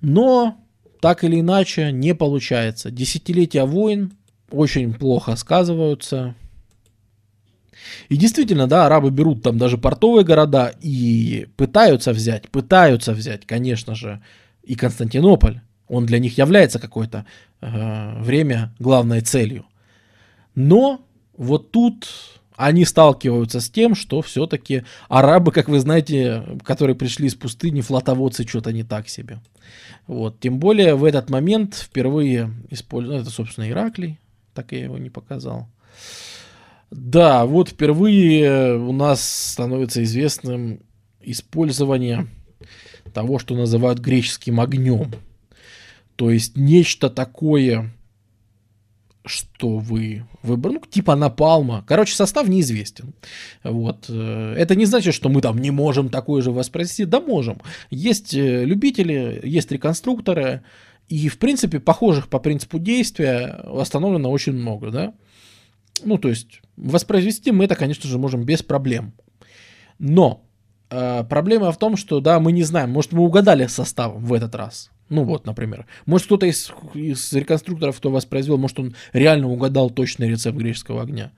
Но, 0.00 0.64
так 1.00 1.24
или 1.24 1.40
иначе, 1.40 1.92
не 1.92 2.14
получается. 2.14 2.90
Десятилетия 2.90 3.64
войн 3.64 4.12
очень 4.52 4.94
плохо 4.94 5.36
сказываются. 5.36 6.34
И 8.08 8.16
действительно, 8.16 8.66
да, 8.66 8.86
арабы 8.86 9.10
берут 9.10 9.42
там 9.42 9.58
даже 9.58 9.78
портовые 9.78 10.24
города 10.24 10.72
и 10.80 11.48
пытаются 11.56 12.12
взять, 12.12 12.48
пытаются 12.50 13.12
взять, 13.12 13.46
конечно 13.46 13.94
же, 13.94 14.22
и 14.62 14.74
Константинополь. 14.74 15.60
Он 15.88 16.06
для 16.06 16.18
них 16.18 16.38
является 16.38 16.78
какое-то 16.78 17.26
э, 17.60 18.22
время 18.22 18.72
главной 18.78 19.20
целью. 19.20 19.66
Но 20.54 21.04
вот 21.36 21.70
тут 21.70 22.08
они 22.56 22.84
сталкиваются 22.84 23.60
с 23.60 23.68
тем, 23.68 23.94
что 23.94 24.22
все-таки 24.22 24.84
арабы, 25.08 25.52
как 25.52 25.68
вы 25.68 25.80
знаете, 25.80 26.44
которые 26.64 26.94
пришли 26.94 27.26
из 27.26 27.34
пустыни, 27.34 27.80
флотоводцы 27.80 28.46
что-то 28.46 28.72
не 28.72 28.84
так 28.84 29.08
себе. 29.08 29.40
Вот. 30.06 30.38
Тем 30.40 30.58
более 30.58 30.94
в 30.94 31.04
этот 31.04 31.30
момент 31.30 31.74
впервые 31.74 32.52
используют, 32.70 33.16
ну, 33.16 33.22
это, 33.22 33.30
собственно, 33.30 33.68
Ираклий, 33.68 34.18
так 34.54 34.72
я 34.72 34.84
его 34.84 34.98
не 34.98 35.10
показал. 35.10 35.68
Да, 36.90 37.46
вот 37.46 37.70
впервые 37.70 38.76
у 38.76 38.92
нас 38.92 39.50
становится 39.52 40.02
известным 40.02 40.80
использование 41.20 42.26
того, 43.14 43.38
что 43.38 43.54
называют 43.54 43.98
греческим 43.98 44.60
огнем. 44.60 45.12
То 46.16 46.30
есть 46.30 46.56
нечто 46.56 47.08
такое, 47.08 47.92
что 49.24 49.78
вы 49.78 50.24
выбрали, 50.42 50.74
ну, 50.74 50.82
типа 50.88 51.14
напалма. 51.14 51.84
Короче, 51.86 52.14
состав 52.14 52.48
неизвестен. 52.48 53.14
Вот. 53.62 54.06
Э, 54.08 54.54
это 54.56 54.74
не 54.74 54.84
значит, 54.84 55.14
что 55.14 55.28
мы 55.28 55.40
там 55.40 55.58
не 55.58 55.70
можем 55.70 56.08
такое 56.08 56.42
же 56.42 56.50
воспроизвести. 56.50 57.04
Да, 57.04 57.20
можем. 57.20 57.60
Есть 57.90 58.34
э, 58.34 58.64
любители, 58.64 59.40
есть 59.44 59.70
реконструкторы, 59.70 60.62
и, 61.12 61.28
в 61.28 61.38
принципе, 61.38 61.78
похожих 61.78 62.28
по 62.28 62.38
принципу 62.38 62.78
действия 62.78 63.60
восстановлено 63.64 64.30
очень 64.30 64.54
много, 64.54 64.90
да. 64.90 65.14
Ну, 66.04 66.16
то 66.16 66.28
есть, 66.28 66.62
воспроизвести 66.76 67.52
мы 67.52 67.64
это, 67.64 67.74
конечно 67.74 68.08
же, 68.08 68.18
можем 68.18 68.44
без 68.44 68.62
проблем. 68.62 69.12
Но 69.98 70.42
э, 70.88 71.24
проблема 71.24 71.70
в 71.70 71.78
том, 71.78 71.96
что, 71.96 72.20
да, 72.20 72.40
мы 72.40 72.52
не 72.52 72.62
знаем, 72.62 72.90
может, 72.90 73.12
мы 73.12 73.22
угадали 73.24 73.66
составом 73.66 74.24
в 74.24 74.32
этот 74.32 74.54
раз. 74.54 74.90
Ну 75.10 75.24
вот, 75.24 75.44
например. 75.44 75.84
Может, 76.06 76.26
кто-то 76.28 76.46
из, 76.46 76.72
из 76.94 77.30
реконструкторов, 77.34 77.98
кто 77.98 78.10
воспроизвел, 78.10 78.56
может, 78.56 78.78
он 78.78 78.96
реально 79.12 79.48
угадал 79.48 79.90
точный 79.90 80.30
рецепт 80.30 80.56
греческого 80.56 81.02
огня. 81.02 81.30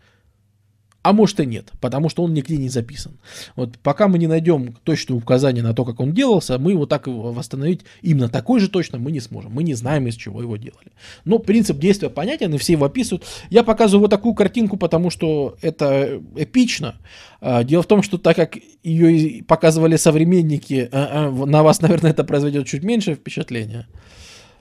А 1.05 1.13
может 1.13 1.39
и 1.39 1.45
нет, 1.45 1.71
потому 1.83 2.09
что 2.09 2.23
он 2.23 2.33
нигде 2.33 2.57
не 2.57 2.71
записан. 2.71 3.19
Вот 3.57 3.79
пока 3.81 4.09
мы 4.09 4.19
не 4.19 4.27
найдем 4.27 4.75
точное 4.85 5.19
указание 5.19 5.63
на 5.63 5.75
то, 5.75 5.85
как 5.85 6.01
он 6.01 6.13
делался, 6.13 6.59
мы 6.59 6.71
его 6.71 6.87
так 6.87 7.07
восстановить 7.07 7.83
именно 8.01 8.31
такой 8.31 8.59
же 8.59 8.69
точно 8.69 8.99
мы 8.99 9.13
не 9.13 9.21
сможем. 9.21 9.53
Мы 9.53 9.65
не 9.65 9.75
знаем, 9.75 10.07
из 10.07 10.15
чего 10.15 10.41
его 10.41 10.57
делали. 10.57 10.93
Но 11.27 11.39
принцип 11.39 11.79
действия 11.79 12.09
понятен, 12.09 12.55
и 12.55 12.57
все 12.57 12.73
его 12.73 12.87
описывают. 12.87 13.23
Я 13.51 13.65
показываю 13.65 14.01
вот 14.01 14.11
такую 14.11 14.33
картинку, 14.33 14.79
потому 14.79 15.11
что 15.11 15.59
это 15.61 16.23
эпично. 16.37 16.95
А, 17.43 17.65
дело 17.65 17.83
в 17.83 17.87
том, 17.87 18.03
что 18.03 18.17
так 18.17 18.37
как 18.37 18.57
ее 18.83 19.45
показывали 19.45 19.97
современники, 19.97 20.89
а, 20.91 21.29
а, 21.29 21.47
на 21.47 21.63
вас, 21.63 21.83
наверное, 21.83 22.13
это 22.13 22.25
произведет 22.25 22.67
чуть 22.67 22.83
меньше 22.83 23.15
впечатления. 23.15 23.87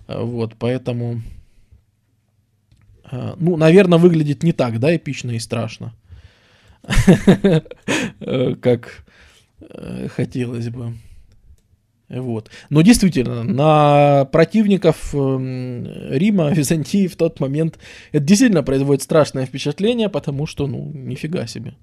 Вот, 0.09 0.55
поэтому... 0.59 1.21
Ну, 3.11 3.55
наверное, 3.55 3.99
выглядит 3.99 4.43
не 4.43 4.51
так, 4.51 4.79
да, 4.79 4.93
эпично 4.93 5.31
и 5.31 5.39
страшно. 5.39 5.93
как 8.61 9.03
э, 9.61 10.07
хотелось 10.10 10.69
бы. 10.69 10.93
Вот. 12.10 12.49
Но 12.69 12.81
действительно, 12.81 13.43
на 13.43 14.26
противников 14.26 15.15
эм, 15.15 15.88
Рима, 16.11 16.49
Византии 16.53 17.07
в 17.07 17.15
тот 17.15 17.39
момент 17.39 17.80
это 18.11 18.23
действительно 18.23 18.61
производит 18.61 19.01
страшное 19.01 19.45
впечатление, 19.45 20.10
потому 20.10 20.45
что, 20.45 20.68
ну, 20.68 20.91
нифига 20.93 21.47
себе. 21.47 21.76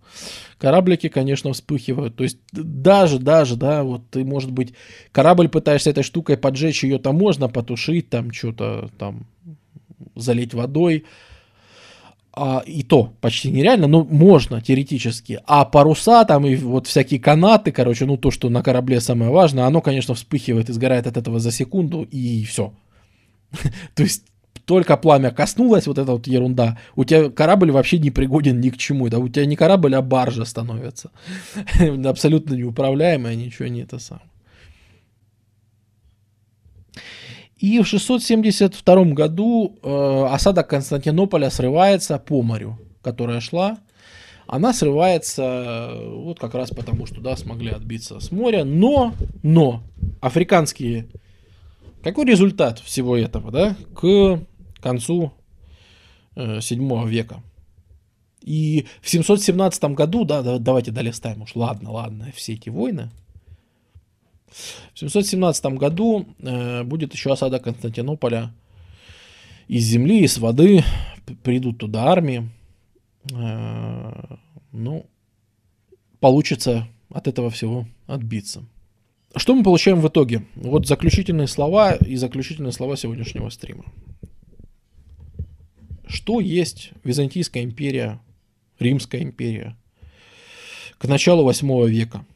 Кораблики, 0.59 1.09
конечно, 1.09 1.53
вспыхивают. 1.53 2.17
То 2.17 2.25
есть 2.25 2.39
даже, 2.53 3.19
даже, 3.19 3.57
да, 3.57 3.83
вот 3.83 4.09
ты, 4.11 4.25
может 4.25 4.53
быть, 4.53 4.75
корабль 5.11 5.49
пытаешься 5.49 5.91
этой 5.91 6.05
штукой 6.05 6.37
поджечь, 6.37 6.85
ее 6.85 6.99
там 6.99 7.17
можно 7.17 7.49
потушить, 7.49 8.11
там 8.11 8.31
что-то 8.33 8.91
там 8.99 9.27
залить 10.15 10.55
водой, 10.55 11.07
а, 12.33 12.63
и 12.65 12.83
то 12.83 13.13
почти 13.21 13.51
нереально, 13.51 13.87
но 13.87 14.05
можно 14.05 14.61
теоретически. 14.61 15.41
А 15.47 15.65
паруса 15.65 16.25
там 16.25 16.47
и 16.47 16.57
вот 16.57 16.87
всякие 16.87 17.19
канаты, 17.21 17.73
короче, 17.73 18.07
ну 18.07 18.17
то, 18.17 18.31
что 18.31 18.49
на 18.49 18.63
корабле 18.63 19.01
самое 19.01 19.31
важное, 19.31 19.65
оно, 19.65 19.81
конечно, 19.81 20.15
вспыхивает 20.15 20.71
и 20.71 20.73
сгорает 20.73 21.07
от 21.07 21.17
этого 21.17 21.41
за 21.41 21.51
секунду, 21.51 22.03
и 22.03 22.45
все. 22.45 22.73
То 23.95 24.03
есть 24.03 24.25
только 24.65 24.97
пламя 24.97 25.33
коснулось, 25.33 25.89
вот 25.89 25.99
эта 25.99 26.13
вот 26.13 26.29
ерунда, 26.29 26.79
у 26.95 27.03
тебя 27.03 27.29
корабль 27.31 27.73
вообще 27.73 27.99
не 27.99 28.13
пригоден 28.13 28.61
ни 28.61 28.71
к 28.71 28.77
чему. 28.77 29.09
Да 29.09 29.19
у 29.19 29.29
тебя 29.29 29.45
не 29.45 29.57
корабль, 29.57 29.97
а 29.97 30.03
баржа 30.03 30.45
становится. 30.45 31.11
Абсолютно 32.05 32.55
неуправляемая, 32.55 33.35
ничего 33.35 33.67
не 33.67 33.81
это 33.81 33.99
самое. 33.99 34.30
И 37.61 37.79
в 37.81 37.87
672 37.87 39.05
году 39.13 39.77
э, 39.83 40.27
осада 40.31 40.63
Константинополя 40.63 41.51
срывается 41.51 42.19
по 42.19 42.41
морю, 42.41 42.79
которая 43.03 43.41
шла. 43.41 43.79
Она 44.47 44.73
срывается 44.73 45.43
э, 45.43 46.09
вот 46.09 46.41
как 46.41 46.55
раз 46.55 46.71
потому, 46.71 47.05
что 47.05 47.21
да, 47.21 47.37
смогли 47.37 47.71
отбиться 47.71 48.19
с 48.19 48.33
моря. 48.33 48.65
Но, 48.65 49.15
но, 49.43 49.83
африканские... 50.23 51.09
Какой 52.03 52.25
результат 52.25 52.79
всего 52.79 53.15
этого, 53.15 53.51
да, 53.51 53.77
к 53.95 54.41
концу 54.81 55.33
э, 56.37 56.63
7 56.63 57.09
века? 57.09 57.43
И 58.41 58.87
в 59.03 59.11
717 59.11 59.85
году, 59.85 60.25
да, 60.25 60.41
да, 60.41 60.59
давайте 60.59 60.93
долистаем 60.93 61.43
уж, 61.43 61.55
ладно, 61.55 61.91
ладно, 61.91 62.33
все 62.35 62.55
эти 62.55 62.71
войны, 62.71 63.11
в 64.95 64.99
717 64.99 65.65
году 65.75 66.27
э, 66.39 66.83
будет 66.83 67.15
еще 67.15 67.33
осада 67.33 67.59
Константинополя. 67.59 68.53
из 69.69 69.85
земли, 69.85 70.25
из 70.25 70.39
воды, 70.39 70.85
придут 71.43 71.79
туда 71.79 72.05
армии. 72.05 72.51
Э, 73.33 74.37
ну, 74.73 75.07
получится 76.21 76.89
от 77.11 77.29
этого 77.29 77.51
всего 77.51 77.87
отбиться. 78.07 78.65
Что 79.37 79.55
мы 79.55 79.63
получаем 79.63 80.01
в 80.01 80.09
итоге? 80.09 80.45
Вот 80.57 80.87
заключительные 80.87 81.47
слова 81.47 81.95
и 81.95 82.17
заключительные 82.17 82.73
слова 82.73 82.97
сегодняшнего 82.97 83.49
стрима. 83.51 83.85
Что 86.07 86.41
есть 86.41 86.91
Византийская 87.05 87.63
империя, 87.63 88.21
Римская 88.81 89.23
империя 89.23 89.77
к 90.99 91.07
началу 91.07 91.45
8 91.45 91.87
века? 91.89 92.27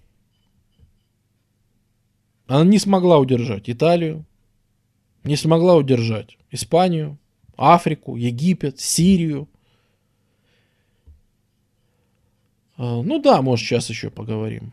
Она 2.47 2.65
не 2.65 2.79
смогла 2.79 3.19
удержать 3.19 3.71
Италию, 3.71 4.25
не 5.23 5.37
смогла 5.37 5.77
удержать 5.77 6.37
Испанию, 6.51 7.19
Африку, 7.57 8.17
Египет, 8.17 8.81
Сирию. 8.81 9.49
А, 12.77 13.03
ну 13.03 13.21
да, 13.21 13.41
может 13.41 13.67
сейчас 13.67 13.89
еще 13.89 14.11
поговорим. 14.11 14.73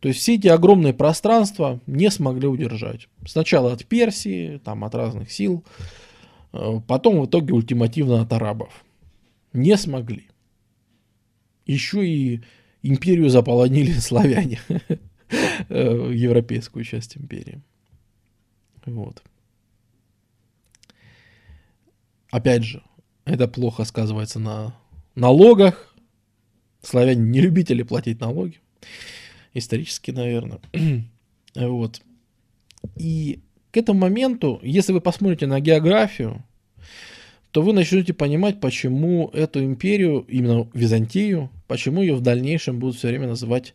То 0.00 0.08
есть 0.08 0.20
все 0.20 0.34
эти 0.34 0.48
огромные 0.48 0.92
пространства 0.92 1.80
не 1.86 2.10
смогли 2.10 2.46
удержать. 2.46 3.08
Сначала 3.26 3.72
от 3.72 3.86
Персии, 3.86 4.58
там 4.58 4.84
от 4.84 4.94
разных 4.94 5.32
сил, 5.32 5.64
а, 6.52 6.80
потом 6.80 7.20
в 7.20 7.26
итоге 7.26 7.54
ультимативно 7.54 8.20
от 8.20 8.32
арабов. 8.32 8.84
Не 9.54 9.78
смогли. 9.78 10.28
Еще 11.64 12.06
и 12.06 12.42
империю 12.82 13.30
заполонили 13.30 13.92
славяне, 13.98 14.60
европейскую 15.68 16.84
часть 16.84 17.16
империи. 17.16 17.60
Вот. 18.86 19.22
Опять 22.30 22.64
же, 22.64 22.82
это 23.24 23.48
плохо 23.48 23.84
сказывается 23.84 24.38
на 24.38 24.74
налогах. 25.14 25.94
Славяне 26.82 27.22
не 27.22 27.40
любители 27.40 27.82
платить 27.82 28.20
налоги. 28.20 28.60
Исторически, 29.54 30.10
наверное. 30.10 30.60
вот. 31.54 32.02
И 32.96 33.40
к 33.70 33.76
этому 33.76 34.00
моменту, 34.00 34.60
если 34.62 34.92
вы 34.92 35.00
посмотрите 35.00 35.46
на 35.46 35.60
географию, 35.60 36.44
то 37.52 37.62
вы 37.62 37.72
начнете 37.72 38.12
понимать, 38.12 38.60
почему 38.60 39.28
эту 39.28 39.64
империю, 39.64 40.24
именно 40.28 40.68
Византию, 40.74 41.50
почему 41.68 42.02
ее 42.02 42.16
в 42.16 42.20
дальнейшем 42.20 42.80
будут 42.80 42.96
все 42.96 43.08
время 43.08 43.28
называть 43.28 43.74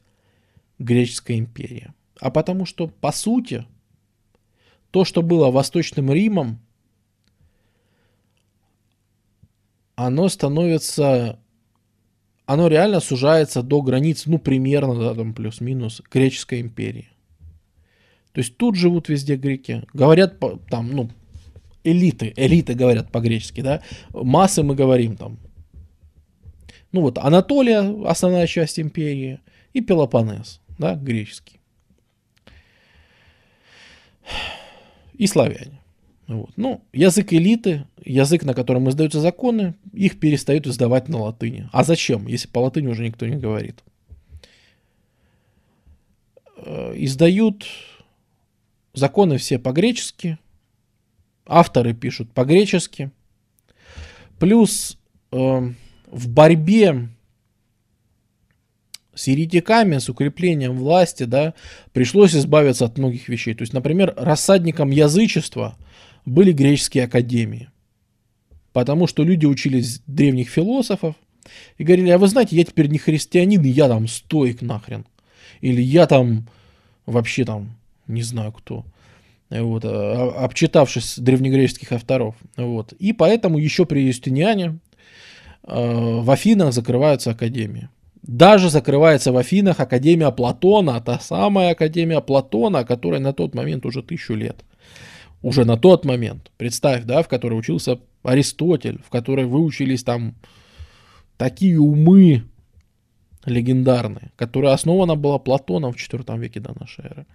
Греческая 0.79 1.37
империя. 1.37 1.93
А 2.19 2.31
потому 2.31 2.65
что, 2.65 2.87
по 2.87 3.11
сути, 3.11 3.65
то, 4.91 5.05
что 5.05 5.21
было 5.21 5.51
Восточным 5.51 6.11
Римом, 6.11 6.59
оно 9.95 10.29
становится, 10.29 11.39
оно 12.45 12.67
реально 12.67 12.99
сужается 12.99 13.61
до 13.61 13.81
границ, 13.81 14.25
ну, 14.25 14.39
примерно, 14.39 14.95
да, 14.95 15.13
там, 15.13 15.33
плюс-минус, 15.33 16.01
греческой 16.09 16.61
империи. 16.61 17.09
То 18.31 18.39
есть 18.39 18.57
тут 18.57 18.75
живут 18.75 19.09
везде 19.09 19.35
греки. 19.35 19.83
Говорят, 19.93 20.39
там, 20.69 20.91
ну, 20.91 21.09
элиты, 21.83 22.33
элиты 22.35 22.73
говорят 22.73 23.11
по-гречески, 23.11 23.61
да. 23.61 23.81
Массы 24.13 24.63
мы 24.63 24.75
говорим 24.75 25.17
там. 25.17 25.37
Ну 26.91 27.01
вот, 27.01 27.17
Анатолия, 27.17 27.79
основная 28.07 28.47
часть 28.47 28.79
империи, 28.79 29.39
и 29.73 29.81
Пелопонес, 29.81 30.61
да, 30.79 30.95
греческий. 30.95 31.59
И 35.13 35.27
славяне. 35.27 35.79
Вот. 36.27 36.51
Ну, 36.55 36.81
язык 36.93 37.33
элиты, 37.33 37.85
язык, 38.03 38.43
на 38.43 38.53
котором 38.53 38.87
издаются 38.89 39.19
законы, 39.19 39.75
их 39.93 40.19
перестают 40.19 40.67
издавать 40.67 41.09
на 41.09 41.17
латыни. 41.19 41.69
А 41.73 41.83
зачем, 41.83 42.27
если 42.27 42.47
по 42.47 42.59
латыни 42.59 42.87
уже 42.87 43.05
никто 43.05 43.27
не 43.27 43.35
говорит? 43.35 43.83
Э, 46.57 46.93
издают 46.95 47.65
законы 48.93 49.37
все 49.37 49.59
по-гречески, 49.59 50.37
авторы 51.45 51.93
пишут 51.93 52.31
по-гречески, 52.31 53.11
плюс 54.39 54.97
э, 55.31 55.73
в 56.07 56.29
борьбе 56.29 57.09
с 59.19 59.27
еретиками, 59.27 59.97
с 59.97 60.09
укреплением 60.09 60.77
власти, 60.77 61.23
да, 61.23 61.53
пришлось 61.93 62.35
избавиться 62.35 62.85
от 62.85 62.97
многих 62.97 63.29
вещей. 63.29 63.53
То 63.53 63.63
есть, 63.63 63.73
например, 63.73 64.13
рассадником 64.17 64.91
язычества– 64.91 65.75
были 66.25 66.51
греческие 66.51 67.05
академии. 67.05 67.69
Потому 68.71 69.07
что 69.07 69.23
люди 69.23 69.45
учились 69.45 70.01
древних 70.05 70.49
философов 70.49 71.15
и 71.77 71.83
говорили, 71.83 72.09
а 72.09 72.17
вы 72.17 72.27
знаете, 72.27 72.55
я 72.55 72.63
теперь 72.63 72.87
не 72.87 72.97
христианин, 72.97 73.63
я 73.63 73.87
там 73.87 74.07
стоик 74.07 74.61
нахрен. 74.61 75.05
Или 75.61 75.81
я 75.81 76.05
там 76.05 76.47
вообще 77.05 77.43
там 77.43 77.75
не 78.07 78.21
знаю 78.21 78.51
кто. 78.51 78.85
Вот, 79.49 79.83
а, 79.83 80.43
обчитавшись 80.43 81.17
древнегреческих 81.17 81.91
авторов. 81.91 82.35
Вот. 82.55 82.93
И 82.93 83.13
поэтому 83.13 83.57
еще 83.57 83.85
при 83.85 84.01
Юстиниане 84.01 84.79
э, 85.63 86.19
в 86.21 86.29
Афинах 86.29 86.71
закрываются 86.71 87.31
академии. 87.31 87.89
Даже 88.21 88.69
закрывается 88.69 89.31
в 89.31 89.37
Афинах 89.37 89.79
Академия 89.79 90.31
Платона, 90.31 90.99
та 91.01 91.19
самая 91.19 91.71
Академия 91.71 92.21
Платона, 92.21 92.83
которая 92.83 93.19
на 93.19 93.33
тот 93.33 93.55
момент 93.55 93.85
уже 93.85 94.03
тысячу 94.03 94.33
лет 94.33 94.63
уже 95.41 95.65
на 95.65 95.77
тот 95.77 96.05
момент, 96.05 96.51
представь, 96.57 97.03
да, 97.03 97.23
в 97.23 97.27
которой 97.27 97.57
учился 97.57 97.99
Аристотель, 98.23 99.01
в 99.05 99.09
которой 99.09 99.45
выучились 99.45 100.03
там 100.03 100.35
такие 101.37 101.79
умы 101.79 102.43
легендарные, 103.45 104.31
которая 104.35 104.73
основана 104.73 105.15
была 105.15 105.39
Платоном 105.39 105.93
в 105.93 105.95
IV 105.95 106.37
веке 106.37 106.59
до 106.59 106.77
нашей 106.77 107.05
эры. 107.05 107.25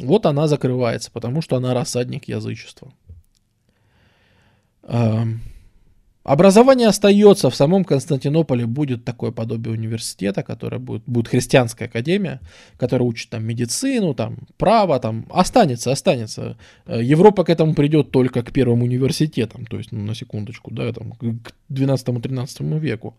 Вот 0.00 0.26
она 0.26 0.48
закрывается, 0.48 1.10
потому 1.10 1.40
что 1.40 1.56
она 1.56 1.72
рассадник 1.72 2.28
язычества. 2.28 2.92
Образование 6.26 6.88
остается, 6.88 7.50
в 7.50 7.54
самом 7.54 7.84
Константинополе 7.84 8.66
будет 8.66 9.04
такое 9.04 9.30
подобие 9.30 9.72
университета, 9.72 10.42
которое 10.42 10.80
будет, 10.80 11.04
будет 11.06 11.28
христианская 11.28 11.84
академия, 11.84 12.40
которая 12.78 13.08
учит 13.08 13.30
там 13.30 13.44
медицину, 13.44 14.12
там 14.12 14.38
право, 14.58 14.98
там 14.98 15.26
останется, 15.30 15.92
останется. 15.92 16.56
Э, 16.86 17.00
Европа 17.00 17.44
к 17.44 17.48
этому 17.48 17.74
придет 17.74 18.10
только 18.10 18.42
к 18.42 18.50
первым 18.52 18.82
университетам, 18.82 19.66
то 19.66 19.78
есть, 19.78 19.92
ну, 19.92 20.04
на 20.04 20.16
секундочку, 20.16 20.72
да, 20.72 20.92
там, 20.92 21.12
к 21.12 21.52
12-13 21.70 22.80
веку. 22.80 23.14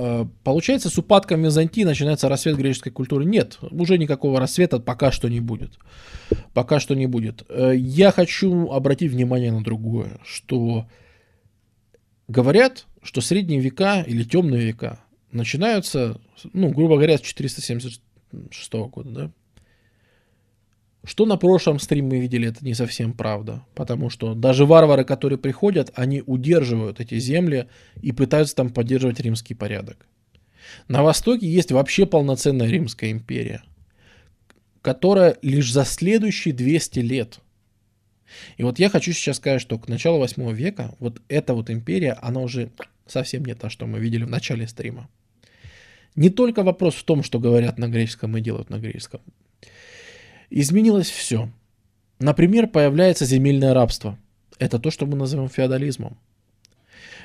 Э, 0.00 0.26
получается, 0.44 0.90
с 0.90 0.98
упадком 0.98 1.42
Византии 1.42 1.82
начинается 1.82 2.28
рассвет 2.28 2.56
греческой 2.56 2.92
культуры. 2.92 3.24
Нет, 3.24 3.58
уже 3.60 3.98
никакого 3.98 4.38
рассвета 4.38 4.78
пока 4.78 5.10
что 5.10 5.28
не 5.28 5.40
будет. 5.40 5.72
Пока 6.54 6.78
что 6.78 6.94
не 6.94 7.06
будет. 7.06 7.42
Э, 7.48 7.72
я 7.74 8.12
хочу 8.12 8.70
обратить 8.70 9.10
внимание 9.10 9.50
на 9.50 9.64
другое, 9.64 10.20
что 10.24 10.86
говорят, 12.28 12.86
что 13.02 13.20
средние 13.20 13.58
века 13.58 14.02
или 14.06 14.22
темные 14.22 14.66
века 14.66 15.00
начинаются, 15.32 16.20
ну, 16.52 16.70
грубо 16.70 16.94
говоря, 16.94 17.18
с 17.18 17.20
476 17.20 18.72
года, 18.72 19.10
да? 19.10 19.32
Что 21.08 21.24
на 21.24 21.38
прошлом 21.38 21.78
стриме 21.78 22.08
мы 22.08 22.18
видели, 22.18 22.48
это 22.48 22.62
не 22.62 22.74
совсем 22.74 23.14
правда. 23.14 23.64
Потому 23.74 24.10
что 24.10 24.34
даже 24.34 24.66
варвары, 24.66 25.06
которые 25.06 25.38
приходят, 25.38 25.90
они 25.94 26.22
удерживают 26.26 27.00
эти 27.00 27.18
земли 27.18 27.68
и 28.02 28.12
пытаются 28.12 28.54
там 28.56 28.68
поддерживать 28.68 29.18
римский 29.18 29.54
порядок. 29.54 30.06
На 30.86 31.02
Востоке 31.02 31.48
есть 31.48 31.72
вообще 31.72 32.04
полноценная 32.04 32.68
Римская 32.68 33.10
империя, 33.10 33.62
которая 34.82 35.38
лишь 35.40 35.72
за 35.72 35.86
следующие 35.86 36.52
200 36.52 36.98
лет. 36.98 37.40
И 38.58 38.62
вот 38.62 38.78
я 38.78 38.90
хочу 38.90 39.14
сейчас 39.14 39.38
сказать, 39.38 39.62
что 39.62 39.78
к 39.78 39.88
началу 39.88 40.18
8 40.18 40.52
века 40.52 40.94
вот 40.98 41.22
эта 41.28 41.54
вот 41.54 41.70
империя, 41.70 42.18
она 42.20 42.40
уже 42.40 42.70
совсем 43.06 43.46
не 43.46 43.54
та, 43.54 43.70
что 43.70 43.86
мы 43.86 43.98
видели 43.98 44.24
в 44.24 44.30
начале 44.30 44.68
стрима. 44.68 45.08
Не 46.16 46.28
только 46.28 46.62
вопрос 46.62 46.96
в 46.96 47.04
том, 47.04 47.22
что 47.22 47.40
говорят 47.40 47.78
на 47.78 47.88
греческом 47.88 48.36
и 48.36 48.42
делают 48.42 48.68
на 48.68 48.78
греческом. 48.78 49.22
Изменилось 50.50 51.10
все. 51.10 51.50
Например, 52.18 52.66
появляется 52.66 53.24
земельное 53.24 53.74
рабство. 53.74 54.18
Это 54.58 54.78
то, 54.78 54.90
что 54.90 55.06
мы 55.06 55.16
называем 55.16 55.48
феодализмом. 55.48 56.18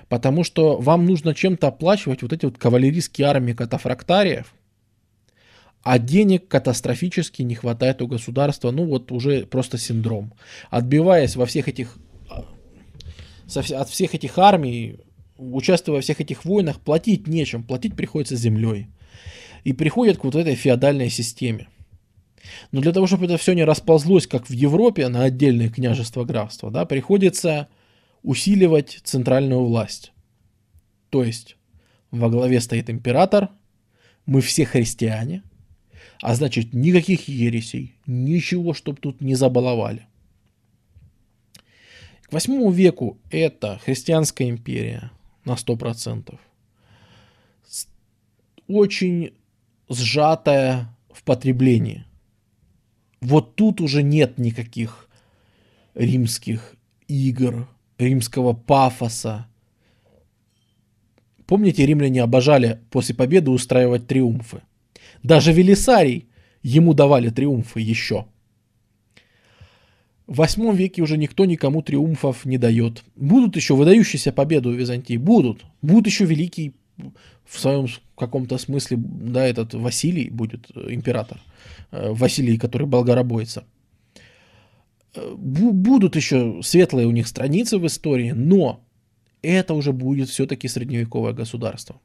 Потому 0.09 0.43
что 0.43 0.77
вам 0.77 1.05
нужно 1.05 1.33
чем-то 1.33 1.67
оплачивать 1.67 2.21
вот 2.21 2.33
эти 2.33 2.45
вот 2.45 2.57
кавалерийские 2.57 3.27
армии 3.27 3.53
катафрактариев, 3.53 4.53
а 5.81 5.99
денег 5.99 6.47
катастрофически 6.47 7.41
не 7.41 7.55
хватает 7.55 8.01
у 8.01 8.07
государства, 8.07 8.71
ну 8.71 8.85
вот 8.85 9.11
уже 9.11 9.45
просто 9.45 9.77
синдром. 9.77 10.33
Отбиваясь 10.69 11.35
во 11.35 11.45
всех 11.45 11.67
этих, 11.67 11.97
от 13.55 13.89
всех 13.89 14.15
этих 14.15 14.37
армий, 14.37 14.99
участвуя 15.37 15.97
во 15.97 16.01
всех 16.01 16.21
этих 16.21 16.45
войнах, 16.45 16.79
платить 16.79 17.27
нечем, 17.27 17.63
платить 17.63 17.95
приходится 17.95 18.35
землей. 18.35 18.87
И 19.63 19.73
приходят 19.73 20.17
к 20.17 20.23
вот 20.23 20.35
этой 20.35 20.55
феодальной 20.55 21.09
системе. 21.09 21.67
Но 22.71 22.81
для 22.81 22.91
того, 22.91 23.07
чтобы 23.07 23.25
это 23.25 23.37
все 23.37 23.53
не 23.53 23.63
расползлось, 23.63 24.27
как 24.27 24.49
в 24.49 24.53
Европе, 24.53 25.07
на 25.07 25.23
отдельные 25.23 25.69
княжества, 25.69 26.25
графства, 26.25 26.71
да, 26.71 26.85
приходится 26.85 27.67
усиливать 28.21 28.99
центральную 29.03 29.63
власть. 29.63 30.11
То 31.09 31.23
есть 31.23 31.57
во 32.11 32.29
главе 32.29 32.59
стоит 32.61 32.89
император, 32.89 33.49
мы 34.25 34.41
все 34.41 34.65
христиане, 34.65 35.43
а 36.21 36.35
значит 36.35 36.73
никаких 36.73 37.27
ересей, 37.27 37.95
ничего, 38.05 38.73
чтобы 38.73 38.99
тут 38.99 39.21
не 39.21 39.35
забаловали. 39.35 40.07
К 42.23 42.33
восьмому 42.33 42.71
веку 42.71 43.19
это 43.29 43.79
христианская 43.83 44.49
империя 44.49 45.11
на 45.45 45.51
100%. 45.51 46.37
Очень 48.67 49.33
сжатая 49.89 50.95
в 51.11 51.23
потреблении. 51.23 52.05
Вот 53.23 53.55
тут 53.55 53.79
уже 53.79 54.03
нет 54.03 54.37
никаких 54.37 55.07
римских 55.95 56.75
игр, 57.07 57.69
римского 57.97 58.51
пафоса. 58.51 59.47
Помните, 61.45 61.85
римляне 61.85 62.21
обожали 62.21 62.81
после 62.89 63.15
победы 63.15 63.51
устраивать 63.51 64.07
триумфы. 64.07 64.61
Даже 65.23 65.53
Велисарий 65.53 66.27
ему 66.63 66.93
давали 66.93 67.29
триумфы 67.29 67.79
еще. 67.79 68.25
В 70.27 70.35
восьмом 70.35 70.75
веке 70.75 71.01
уже 71.01 71.17
никто 71.17 71.45
никому 71.45 71.81
триумфов 71.81 72.43
не 72.43 72.57
дает. 72.57 73.03
Будут 73.15 73.55
еще 73.55 73.75
выдающиеся 73.75 74.33
победы 74.33 74.67
у 74.69 74.73
Византии, 74.73 75.15
будут. 75.15 75.63
Будут 75.81 76.07
еще 76.07 76.25
великий 76.25 76.73
в 77.45 77.59
своем 77.59 77.87
каком-то 78.17 78.57
смысле, 78.57 78.97
да, 78.97 79.45
этот 79.45 79.73
Василий 79.73 80.29
будет 80.29 80.71
э, 80.75 80.93
император. 80.93 81.41
Э, 81.91 82.11
Василий, 82.11 82.57
который 82.57 82.87
болгаробойца. 82.87 83.63
Э, 85.15 85.35
будут 85.37 86.15
еще 86.15 86.61
светлые 86.63 87.07
у 87.07 87.11
них 87.11 87.27
страницы 87.27 87.77
в 87.77 87.85
истории, 87.85 88.31
но 88.31 88.83
это 89.41 89.73
уже 89.73 89.91
будет 89.91 90.29
все-таки 90.29 90.67
средневековое 90.67 91.33
государство. 91.33 91.99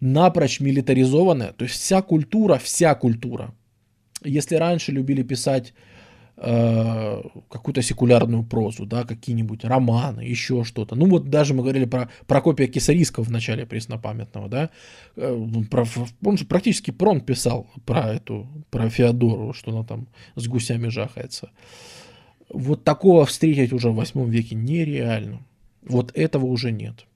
Напрочь 0.00 0.60
милитаризованное, 0.60 1.52
то 1.52 1.64
есть 1.64 1.76
вся 1.76 2.02
культура, 2.02 2.58
вся 2.58 2.94
культура. 2.94 3.54
Если 4.24 4.56
раньше 4.56 4.92
любили 4.92 5.22
писать 5.22 5.74
э, 6.36 7.22
какую-то 7.48 7.82
секулярную 7.82 8.44
прозу, 8.44 8.86
да, 8.86 9.04
какие-нибудь 9.04 9.64
романы, 9.64 10.20
еще 10.20 10.64
что-то. 10.64 10.94
Ну 10.94 11.06
вот 11.06 11.30
даже 11.30 11.54
мы 11.54 11.62
говорили 11.62 11.84
про 11.84 12.08
Прокопия 12.26 12.66
Кисарийского 12.66 13.24
в 13.24 13.30
начале 13.30 13.66
преснопамятного, 13.66 14.48
да, 14.48 14.70
э, 15.16 15.46
про, 15.70 15.84
помнишь, 16.20 16.46
практически 16.46 16.90
Прон 16.90 17.20
писал 17.20 17.66
про 17.84 18.14
эту, 18.14 18.48
про 18.70 18.88
Феодору, 18.88 19.52
что 19.52 19.70
она 19.72 19.84
там 19.84 20.08
с 20.34 20.46
гусями 20.46 20.88
жахается. 20.88 21.50
Вот 22.48 22.84
такого 22.84 23.24
встретить 23.24 23.72
уже 23.72 23.90
в 23.90 23.96
восьмом 23.96 24.30
веке 24.30 24.54
нереально. 24.54 25.44
Вот 25.82 26.12
этого 26.14 26.46
уже 26.46 26.72
нет. 26.72 27.06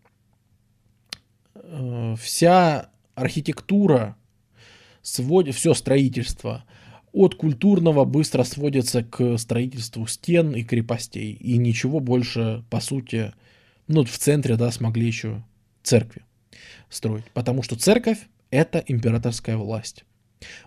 Э, 1.54 2.14
вся 2.18 2.90
архитектура, 3.14 4.16
сводит, 5.02 5.54
все 5.54 5.74
строительство– 5.74 6.64
от 7.12 7.34
культурного 7.34 8.04
быстро 8.04 8.42
сводится 8.44 9.02
к 9.02 9.38
строительству 9.38 10.06
стен 10.06 10.54
и 10.54 10.62
крепостей. 10.62 11.32
И 11.32 11.56
ничего 11.56 12.00
больше, 12.00 12.64
по 12.70 12.80
сути, 12.80 13.32
ну, 13.86 14.04
в 14.04 14.18
центре, 14.18 14.56
да, 14.56 14.70
смогли 14.70 15.06
еще 15.06 15.42
церкви 15.82 16.22
строить. 16.88 17.24
Потому 17.34 17.62
что 17.62 17.76
церковь– 17.76 18.18
это 18.50 18.82
императорская 18.86 19.56
власть. 19.56 20.04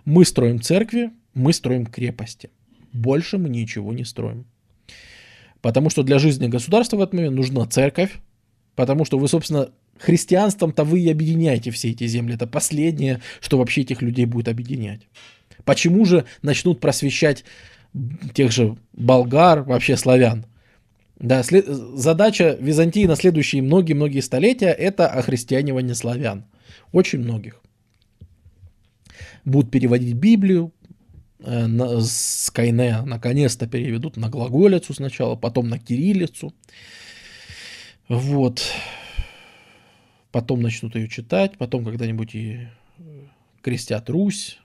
Мы 0.04 0.24
строим 0.24 0.60
церкви, 0.60 1.10
мы 1.34 1.52
строим 1.52 1.86
крепости. 1.86 2.50
Больше 2.92 3.38
мы 3.38 3.48
ничего 3.48 3.92
не 3.92 4.04
строим. 4.04 4.46
Потому 5.60 5.90
что 5.90 6.02
для 6.02 6.18
жизни 6.18 6.48
государства 6.48 6.96
в 6.96 7.00
этот 7.02 7.14
момент 7.14 7.36
нужна 7.36 7.64
церковь, 7.66 8.18
потому 8.74 9.04
что 9.04 9.18
вы, 9.18 9.28
собственно, 9.28 9.70
христианством-то 9.98 10.84
вы 10.84 11.00
и 11.00 11.10
объединяете 11.10 11.70
все 11.70 11.90
эти 11.90 12.06
земли. 12.06 12.34
Это 12.34 12.46
последнее, 12.46 13.20
что 13.40 13.58
вообще 13.58 13.82
этих 13.82 14.02
людей 14.02 14.26
будет 14.26 14.48
объединять. 14.48 15.02
Почему 15.64 16.04
же 16.04 16.24
начнут 16.42 16.80
просвещать 16.80 17.44
тех 18.34 18.52
же 18.52 18.76
болгар, 18.92 19.62
вообще 19.62 19.96
славян? 19.96 20.46
Да, 21.16 21.42
след... 21.42 21.66
задача 21.66 22.56
Византии 22.60 23.06
на 23.06 23.14
следующие 23.14 23.62
многие-многие 23.62 24.20
столетия 24.20 24.70
это 24.70 25.06
охристианивание 25.06 25.94
славян. 25.94 26.44
Очень 26.90 27.20
многих. 27.20 27.60
Будут 29.44 29.70
переводить 29.70 30.14
Библию, 30.14 30.72
э, 31.38 31.66
на, 31.66 32.00
с 32.00 32.50
Кайне 32.52 33.02
наконец-то 33.02 33.66
переведут 33.68 34.16
на 34.16 34.28
глаголицу 34.30 34.94
сначала, 34.94 35.36
потом 35.36 35.68
на 35.68 35.78
кириллицу. 35.78 36.52
Вот. 38.08 38.62
Потом 40.32 40.60
начнут 40.60 40.96
ее 40.96 41.08
читать, 41.08 41.56
потом 41.56 41.84
когда-нибудь 41.84 42.34
и 42.34 42.68
крестят 43.62 44.10
Русь, 44.10 44.58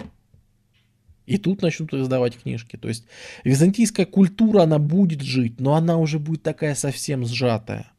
и 1.27 1.37
тут 1.37 1.61
начнут 1.61 1.93
издавать 1.93 2.37
книжки. 2.37 2.77
То 2.77 2.87
есть 2.87 3.05
византийская 3.43 4.05
культура, 4.05 4.63
она 4.63 4.79
будет 4.79 5.21
жить, 5.21 5.59
но 5.59 5.75
она 5.75 5.97
уже 5.97 6.19
будет 6.19 6.41
такая 6.41 6.73
совсем 6.73 7.25
сжатая. 7.25 7.91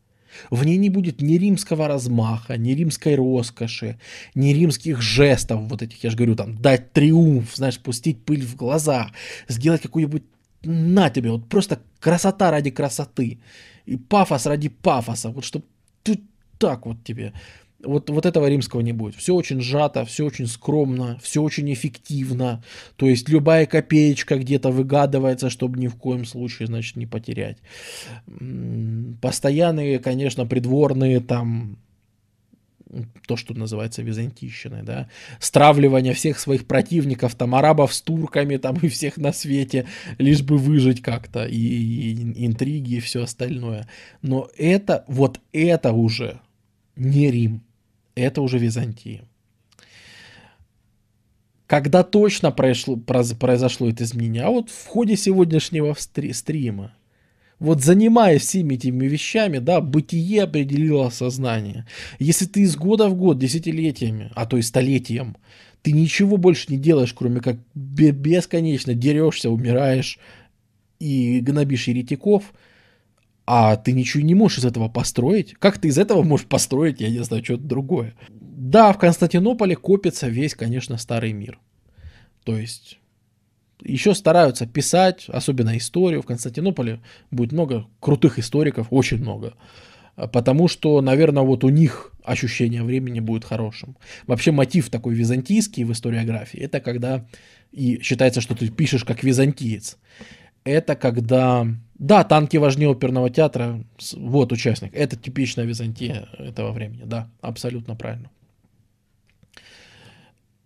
В 0.50 0.64
ней 0.64 0.76
не 0.76 0.90
будет 0.90 1.20
ни 1.20 1.34
римского 1.34 1.88
размаха, 1.88 2.56
ни 2.56 2.72
римской 2.72 3.14
роскоши, 3.16 3.98
ни 4.34 4.50
римских 4.50 5.00
жестов, 5.00 5.62
вот 5.62 5.82
этих, 5.82 6.02
я 6.05 6.10
же 6.10 6.16
говорю, 6.16 6.36
там, 6.36 6.56
дать 6.56 6.92
триумф, 6.92 7.55
знаешь, 7.55 7.78
пустить 7.78 8.24
пыль 8.24 8.44
в 8.44 8.56
глаза, 8.56 9.10
сделать 9.48 9.82
какую-нибудь, 9.82 10.22
на 10.64 11.10
тебе, 11.10 11.30
вот 11.30 11.48
просто 11.48 11.80
красота 12.00 12.50
ради 12.50 12.70
красоты, 12.70 13.38
и 13.86 13.96
пафос 13.96 14.46
ради 14.46 14.68
пафоса, 14.68 15.30
вот 15.30 15.44
чтобы 15.44 15.64
тут 16.02 16.20
так 16.59 16.86
вот 16.86 17.02
тебе. 17.05 17.32
Вот, 17.84 18.10
вот 18.10 18.26
этого 18.26 18.48
римского 18.48 18.80
не 18.80 18.92
будет. 18.92 19.14
Все 19.14 19.34
очень 19.34 19.60
сжато, 19.60 20.05
все 20.05 20.24
очень 20.24 20.48
скромно, 20.48 21.18
все 21.22 21.40
очень 21.40 21.72
эффективно. 21.72 22.62
То 22.96 23.06
есть 23.06 23.28
любая 23.28 23.66
копеечка 23.66 24.36
где-то 24.36 24.70
выгадывается, 24.70 25.48
чтобы 25.48 25.78
ни 25.78 25.86
в 25.86 25.94
коем 25.94 26.24
случае, 26.24 26.66
значит, 26.66 26.96
не 26.96 27.06
потерять. 27.06 27.59
Постоянные, 29.20 30.00
конечно, 30.00 30.44
придворные 30.44 31.20
там 31.20 31.78
то, 33.26 33.36
что 33.36 33.55
называется 33.55 34.02
византийщиной, 34.02 34.82
да, 34.82 35.09
стравливание 35.38 36.14
всех 36.14 36.40
своих 36.40 36.66
противников, 36.66 37.34
там, 37.34 37.55
арабов 37.55 37.94
с 37.94 38.00
турками, 38.00 38.56
там, 38.56 38.76
и 38.82 38.88
всех 38.88 39.18
на 39.18 39.32
свете, 39.32 39.86
лишь 40.16 40.42
бы 40.42 40.56
выжить 40.56 41.02
как-то, 41.02 41.44
и, 41.44 41.56
и 41.56 42.46
интриги, 42.46 42.94
и 42.94 43.00
все 43.00 43.22
остальное. 43.22 43.88
Но 44.22 44.48
это, 44.56 45.05
вот 45.06 45.40
это 45.52 45.92
уже 45.92 46.40
не 46.96 47.30
Рим 47.30 47.67
это 48.18 48.42
уже 48.42 48.58
Византия. 48.58 49.22
Когда 51.66 52.02
точно 52.02 52.50
произошло, 52.50 52.96
произошло 52.96 53.88
это 53.88 54.04
изменение? 54.04 54.42
А 54.44 54.50
вот 54.50 54.70
в 54.70 54.86
ходе 54.86 55.16
сегодняшнего 55.16 55.94
стрима. 55.98 56.94
Вот 57.58 57.82
занимаясь 57.82 58.42
всеми 58.42 58.74
этими 58.74 59.06
вещами, 59.06 59.58
да, 59.58 59.80
бытие 59.80 60.44
определило 60.44 61.10
сознание. 61.10 61.86
Если 62.18 62.46
ты 62.46 62.60
из 62.60 62.76
года 62.76 63.08
в 63.08 63.16
год, 63.16 63.38
десятилетиями, 63.38 64.30
а 64.34 64.46
то 64.46 64.56
и 64.56 64.62
столетием, 64.62 65.36
ты 65.82 65.92
ничего 65.92 66.36
больше 66.36 66.66
не 66.68 66.78
делаешь, 66.78 67.12
кроме 67.12 67.40
как 67.40 67.56
бесконечно 67.74 68.94
дерешься, 68.94 69.50
умираешь 69.50 70.18
и 71.00 71.40
гнобишь 71.40 71.88
еретиков– 71.88 72.54
а 73.50 73.76
ты 73.76 73.92
ничего 73.92 74.22
не 74.22 74.34
можешь 74.34 74.58
из 74.58 74.66
этого 74.66 74.90
построить. 74.90 75.54
Как 75.54 75.78
ты 75.78 75.88
из 75.88 75.96
этого 75.96 76.22
можешь 76.22 76.44
построить, 76.44 77.00
я 77.00 77.08
не 77.08 77.24
знаю, 77.24 77.42
что-то 77.42 77.62
другое. 77.62 78.14
Да, 78.30 78.92
в 78.92 78.98
Константинополе 78.98 79.74
копится 79.74 80.28
весь, 80.28 80.54
конечно, 80.54 80.98
старый 80.98 81.32
мир. 81.32 81.58
То 82.44 82.58
есть 82.58 82.98
еще 83.80 84.14
стараются 84.14 84.66
писать, 84.66 85.24
особенно 85.28 85.78
историю. 85.78 86.20
В 86.20 86.26
Константинополе 86.26 87.00
будет 87.30 87.52
много 87.52 87.86
крутых 88.00 88.38
историков, 88.38 88.88
очень 88.90 89.16
много. 89.16 89.54
Потому 90.14 90.68
что, 90.68 91.00
наверное, 91.00 91.42
вот 91.42 91.64
у 91.64 91.70
них 91.70 92.12
ощущение 92.22 92.82
времени 92.82 93.20
будет 93.20 93.46
хорошим. 93.46 93.96
Вообще 94.26 94.52
мотив 94.52 94.90
такой 94.90 95.14
византийский 95.14 95.84
в 95.84 95.92
историографии, 95.92 96.60
это 96.60 96.80
когда 96.80 97.24
и 97.72 97.98
считается, 98.02 98.42
что 98.42 98.54
ты 98.54 98.68
пишешь 98.68 99.04
как 99.04 99.22
византиец. 99.22 99.96
Это 100.64 100.96
когда 100.96 101.66
да, 101.98 102.22
танки 102.22 102.56
важнее 102.56 102.90
оперного 102.90 103.28
театра. 103.28 103.84
Вот 104.14 104.52
участник. 104.52 104.94
Это 104.94 105.16
типичная 105.16 105.64
Византия 105.64 106.28
этого 106.38 106.70
времени. 106.70 107.02
Да, 107.04 107.28
абсолютно 107.40 107.96
правильно. 107.96 108.30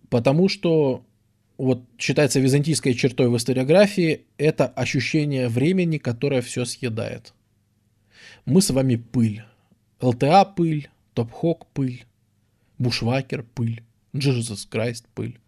Потому 0.09 0.47
что 0.47 1.03
вот 1.57 1.83
считается 1.97 2.39
византийской 2.39 2.93
чертой 2.93 3.29
в 3.29 3.37
историографии 3.37 4.25
это 4.37 4.67
ощущение 4.67 5.47
времени, 5.47 5.97
которое 5.97 6.41
все 6.41 6.65
съедает. 6.65 7.33
Мы 8.45 8.61
с 8.61 8.69
вами 8.69 8.95
пыль. 8.95 9.43
ЛТА 10.01 10.45
пыль, 10.45 10.89
Топхок 11.13 11.65
пыль, 11.67 12.05
Бушвакер 12.77 13.43
пыль, 13.43 13.81
Jesus 14.13 14.67
Christ 14.69 15.05
пыль. 15.15 15.39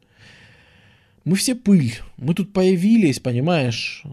Мы 1.25 1.35
все 1.35 1.53
пыль. 1.53 1.93
Мы 2.17 2.33
тут 2.33 2.53
появились, 2.53 3.19
понимаешь? 3.19 4.03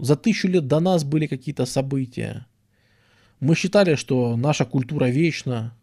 За 0.00 0.16
тысячу 0.16 0.48
лет 0.48 0.66
до 0.66 0.80
нас 0.80 1.04
были 1.04 1.26
какие-то 1.26 1.66
события. 1.66 2.46
Мы 3.40 3.54
считали, 3.54 3.96
что 3.96 4.36
наша 4.36 4.64
культура 4.64 5.06
вечна. 5.06 5.74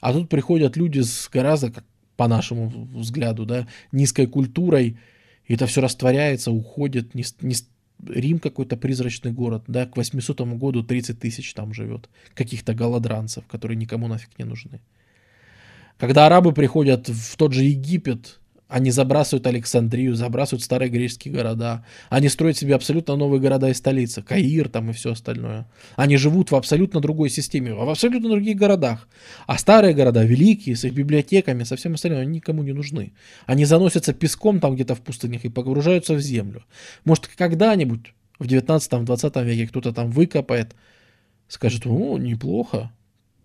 А 0.00 0.12
тут 0.12 0.28
приходят 0.28 0.76
люди 0.76 1.00
с 1.00 1.28
гораздо, 1.32 1.70
как 1.70 1.84
по 2.16 2.28
нашему 2.28 2.68
взгляду, 2.94 3.46
да, 3.46 3.66
низкой 3.92 4.26
культурой. 4.26 4.98
И 5.46 5.54
это 5.54 5.66
все 5.66 5.80
растворяется, 5.80 6.52
уходит. 6.52 7.14
Не, 7.14 7.24
не, 7.40 7.54
Рим 8.06 8.38
какой-то 8.38 8.76
призрачный 8.76 9.32
город, 9.32 9.64
да, 9.66 9.86
к 9.86 9.96
800 9.96 10.40
году 10.58 10.82
30 10.82 11.18
тысяч 11.18 11.54
там 11.54 11.72
живет. 11.72 12.08
Каких-то 12.34 12.74
голодранцев, 12.74 13.46
которые 13.46 13.76
никому 13.76 14.06
нафиг 14.06 14.38
не 14.38 14.44
нужны. 14.44 14.80
Когда 15.96 16.26
арабы 16.26 16.52
приходят 16.52 17.08
в 17.08 17.36
тот 17.36 17.52
же 17.52 17.64
Египет, 17.64 18.38
они 18.68 18.90
забрасывают 18.90 19.46
Александрию, 19.46 20.14
забрасывают 20.14 20.62
старые 20.62 20.90
греческие 20.90 21.32
города. 21.32 21.86
Они 22.10 22.28
строят 22.28 22.58
себе 22.58 22.74
абсолютно 22.74 23.16
новые 23.16 23.40
города 23.40 23.70
и 23.70 23.74
столицы. 23.74 24.22
Каир 24.22 24.68
там 24.68 24.90
и 24.90 24.92
все 24.92 25.12
остальное. 25.12 25.66
Они 25.96 26.18
живут 26.18 26.50
в 26.50 26.54
абсолютно 26.54 27.00
другой 27.00 27.30
системе, 27.30 27.72
в 27.72 27.88
абсолютно 27.88 28.28
других 28.28 28.58
городах. 28.58 29.08
А 29.46 29.56
старые 29.56 29.94
города, 29.94 30.22
великие, 30.22 30.76
с 30.76 30.84
их 30.84 30.92
библиотеками, 30.92 31.64
со 31.64 31.76
всем 31.76 31.94
остальным, 31.94 32.20
они 32.20 32.36
никому 32.36 32.62
не 32.62 32.72
нужны. 32.74 33.14
Они 33.46 33.64
заносятся 33.64 34.12
песком 34.12 34.60
там 34.60 34.74
где-то 34.74 34.94
в 34.94 35.00
пустынях 35.00 35.46
и 35.46 35.48
погружаются 35.48 36.12
в 36.12 36.20
землю. 36.20 36.62
Может, 37.06 37.28
когда-нибудь 37.28 38.12
в 38.38 38.44
19-20 38.44 39.44
веке 39.44 39.66
кто-то 39.66 39.94
там 39.94 40.10
выкопает, 40.10 40.76
скажет, 41.48 41.86
о, 41.86 42.18
неплохо, 42.18 42.92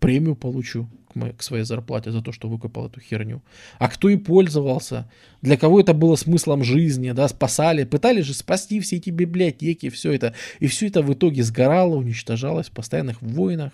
премию 0.03 0.35
получу 0.35 0.89
к, 1.07 1.15
моей, 1.15 1.31
к 1.31 1.41
своей 1.41 1.63
зарплате 1.63 2.11
за 2.11 2.21
то, 2.21 2.33
что 2.33 2.49
выкопал 2.49 2.87
эту 2.87 2.99
херню. 2.99 3.41
А 3.79 3.87
кто 3.87 4.09
и 4.09 4.17
пользовался, 4.17 5.09
для 5.41 5.55
кого 5.55 5.79
это 5.79 5.93
было 5.93 6.17
смыслом 6.17 6.61
жизни, 6.61 7.11
да, 7.11 7.29
спасали, 7.29 7.85
пытались 7.85 8.25
же 8.25 8.33
спасти 8.33 8.81
все 8.81 8.97
эти 8.97 9.11
библиотеки, 9.11 9.89
все 9.89 10.11
это. 10.11 10.35
И 10.59 10.67
все 10.67 10.87
это 10.87 11.01
в 11.01 11.13
итоге 11.13 11.41
сгорало, 11.41 11.95
уничтожалось 11.95 12.67
в 12.67 12.71
постоянных 12.71 13.21
войнах, 13.21 13.71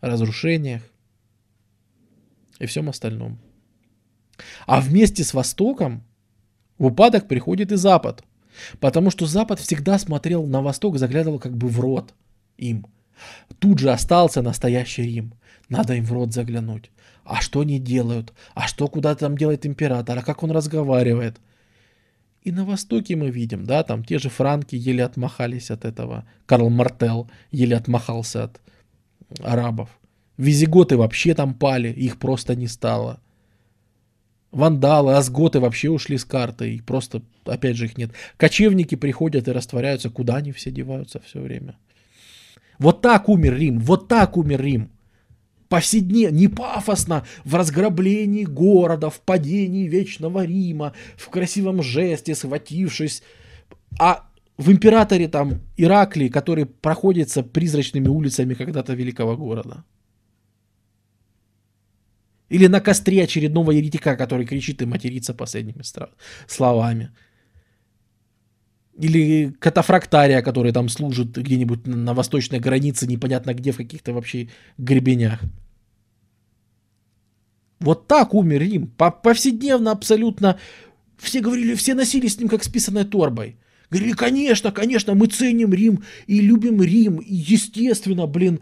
разрушениях 0.00 0.82
и 2.60 2.66
всем 2.66 2.88
остальном. 2.88 3.40
А 4.64 4.80
вместе 4.80 5.24
с 5.24 5.34
Востоком 5.34 6.04
в 6.78 6.86
упадок 6.86 7.26
приходит 7.26 7.72
и 7.72 7.76
Запад. 7.76 8.22
Потому 8.78 9.10
что 9.10 9.26
Запад 9.26 9.58
всегда 9.58 9.98
смотрел 9.98 10.46
на 10.46 10.62
Восток, 10.62 10.98
заглядывал 10.98 11.40
как 11.40 11.56
бы 11.56 11.66
в 11.66 11.80
рот 11.80 12.14
им. 12.58 12.86
Тут 13.58 13.80
же 13.80 13.90
остался 13.90 14.40
настоящий 14.40 15.02
Рим. 15.02 15.34
Надо 15.68 15.94
им 15.94 16.04
в 16.04 16.12
рот 16.12 16.32
заглянуть. 16.32 16.90
А 17.24 17.40
что 17.40 17.60
они 17.60 17.78
делают? 17.78 18.32
А 18.54 18.66
что 18.66 18.88
куда 18.88 19.14
там 19.14 19.36
делает 19.36 19.66
император? 19.66 20.18
А 20.18 20.22
как 20.22 20.42
он 20.42 20.50
разговаривает? 20.50 21.38
И 22.42 22.52
на 22.52 22.64
Востоке 22.64 23.16
мы 23.16 23.30
видим, 23.30 23.64
да, 23.66 23.82
там 23.82 24.02
те 24.02 24.18
же 24.18 24.30
франки 24.30 24.74
еле 24.74 25.04
отмахались 25.04 25.70
от 25.70 25.84
этого. 25.84 26.24
Карл 26.46 26.70
Мартел 26.70 27.30
еле 27.50 27.76
отмахался 27.76 28.44
от 28.44 28.60
арабов. 29.42 29.90
Визиготы 30.38 30.96
вообще 30.96 31.34
там 31.34 31.52
пали, 31.52 31.88
их 31.88 32.18
просто 32.18 32.54
не 32.54 32.68
стало. 32.68 33.20
Вандалы, 34.50 35.16
азготы 35.16 35.60
вообще 35.60 35.90
ушли 35.90 36.16
с 36.16 36.24
карты, 36.24 36.76
и 36.76 36.80
просто, 36.80 37.20
опять 37.44 37.76
же, 37.76 37.84
их 37.84 37.98
нет. 37.98 38.12
Кочевники 38.38 38.94
приходят 38.94 39.46
и 39.46 39.52
растворяются, 39.52 40.08
куда 40.08 40.36
они 40.36 40.52
все 40.52 40.70
деваются 40.70 41.20
все 41.20 41.40
время. 41.40 41.76
Вот 42.78 43.02
так 43.02 43.28
умер 43.28 43.56
Рим, 43.56 43.80
вот 43.80 44.08
так 44.08 44.38
умер 44.38 44.62
Рим 44.62 44.90
повседневно, 45.68 46.36
не 46.36 46.48
пафосно, 46.48 47.24
в 47.44 47.54
разграблении 47.54 48.44
города, 48.44 49.10
в 49.10 49.20
падении 49.20 49.88
Вечного 49.88 50.44
Рима, 50.44 50.92
в 51.16 51.28
красивом 51.28 51.82
жесте, 51.82 52.34
схватившись, 52.34 53.22
а 53.98 54.28
в 54.56 54.70
императоре 54.70 55.28
там 55.28 55.60
Ираклии, 55.76 56.28
который 56.28 56.66
проходится 56.66 57.42
призрачными 57.42 58.08
улицами 58.08 58.54
когда-то 58.54 58.94
великого 58.94 59.36
города. 59.36 59.84
Или 62.50 62.66
на 62.66 62.80
костре 62.80 63.22
очередного 63.24 63.72
еретика, 63.72 64.16
который 64.16 64.46
кричит 64.46 64.82
и 64.82 64.86
матерится 64.86 65.34
последними 65.34 65.82
словами. 66.46 67.10
Или 68.98 69.52
катафрактария, 69.60 70.42
который 70.42 70.72
там 70.72 70.88
служит 70.88 71.36
где-нибудь 71.36 71.86
на 71.86 72.14
восточной 72.14 72.58
границе, 72.58 73.06
непонятно 73.06 73.54
где, 73.54 73.70
в 73.70 73.76
каких-то 73.76 74.12
вообще 74.12 74.48
гребенях. 74.76 75.40
Вот 77.80 78.08
так 78.08 78.34
умер 78.34 78.60
Рим. 78.60 78.90
Повседневно 79.22 79.92
абсолютно. 79.92 80.58
Все 81.16 81.40
говорили, 81.40 81.74
все 81.74 81.94
носили 81.94 82.26
с 82.26 82.38
ним 82.38 82.48
как 82.48 82.64
с 82.64 82.68
писаной 82.68 83.04
торбой. 83.04 83.56
Говорили, 83.90 84.12
конечно, 84.12 84.72
конечно, 84.72 85.14
мы 85.14 85.28
ценим 85.28 85.72
Рим 85.72 86.02
и 86.26 86.40
любим 86.40 86.82
Рим. 86.82 87.18
И 87.18 87.34
естественно, 87.34 88.26
блин, 88.26 88.58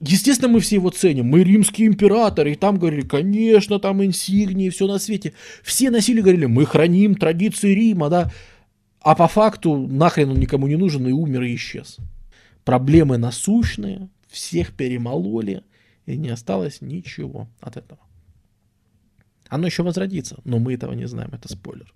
естественно, 0.00 0.52
мы 0.52 0.58
все 0.58 0.76
его 0.76 0.90
ценим. 0.90 1.26
Мы 1.26 1.44
римские 1.44 1.86
императоры. 1.86 2.52
И 2.52 2.56
там 2.56 2.76
говорили, 2.76 3.02
конечно, 3.02 3.78
там 3.78 4.04
инсигнии, 4.04 4.68
все 4.68 4.88
на 4.88 4.98
свете. 4.98 5.32
Все 5.62 5.90
носили, 5.90 6.20
говорили, 6.20 6.46
мы 6.46 6.66
храним 6.66 7.14
традиции 7.14 7.72
Рима, 7.72 8.08
да. 8.08 8.32
А 9.00 9.14
по 9.14 9.28
факту 9.28 9.76
нахрен 9.76 10.30
он 10.30 10.38
никому 10.38 10.66
не 10.66 10.76
нужен 10.76 11.06
и 11.06 11.12
умер 11.12 11.42
и 11.42 11.54
исчез. 11.54 11.98
Проблемы 12.64 13.16
насущные, 13.16 14.08
всех 14.28 14.74
перемололи, 14.74 15.64
и 16.06 16.16
не 16.16 16.28
осталось 16.28 16.80
ничего 16.80 17.48
от 17.60 17.76
этого. 17.76 18.00
Оно 19.48 19.66
еще 19.66 19.82
возродится, 19.82 20.38
но 20.44 20.58
мы 20.58 20.74
этого 20.74 20.92
не 20.92 21.06
знаем, 21.06 21.30
это 21.32 21.48
спойлер. 21.48 21.92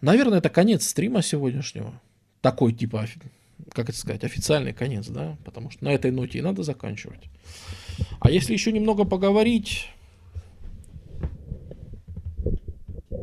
Наверное, 0.00 0.38
это 0.38 0.50
конец 0.50 0.86
стрима 0.86 1.22
сегодняшнего. 1.22 2.00
Такой 2.40 2.72
типа, 2.72 3.06
как 3.72 3.88
это 3.88 3.98
сказать, 3.98 4.24
официальный 4.24 4.72
конец, 4.72 5.08
да, 5.08 5.36
потому 5.44 5.70
что 5.70 5.84
на 5.84 5.88
этой 5.90 6.10
ноте 6.10 6.38
и 6.38 6.42
надо 6.42 6.62
заканчивать. 6.62 7.30
А 8.20 8.30
если 8.30 8.52
еще 8.52 8.72
немного 8.72 9.04
поговорить, 9.04 9.88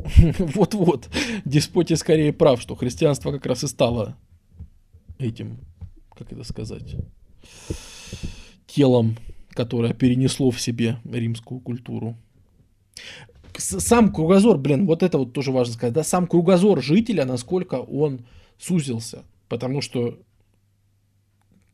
Вот-вот, 0.38 1.08
деспоти 1.44 1.94
скорее 1.94 2.32
прав, 2.32 2.60
что 2.60 2.74
христианство 2.74 3.32
как 3.32 3.46
раз 3.46 3.64
и 3.64 3.66
стало 3.66 4.16
этим, 5.18 5.58
как 6.14 6.32
это 6.32 6.44
сказать, 6.44 6.96
телом, 8.66 9.16
которое 9.50 9.94
перенесло 9.94 10.50
в 10.50 10.60
себе 10.60 10.98
римскую 11.04 11.60
культуру. 11.60 12.16
Сам 13.56 14.12
кругозор, 14.12 14.58
блин, 14.58 14.86
вот 14.86 15.02
это 15.02 15.18
вот 15.18 15.32
тоже 15.32 15.50
важно 15.50 15.74
сказать, 15.74 15.94
да, 15.94 16.04
сам 16.04 16.26
кругозор 16.26 16.82
жителя, 16.82 17.24
насколько 17.24 17.76
он 17.76 18.26
сузился, 18.58 19.24
потому 19.48 19.80
что 19.80 20.18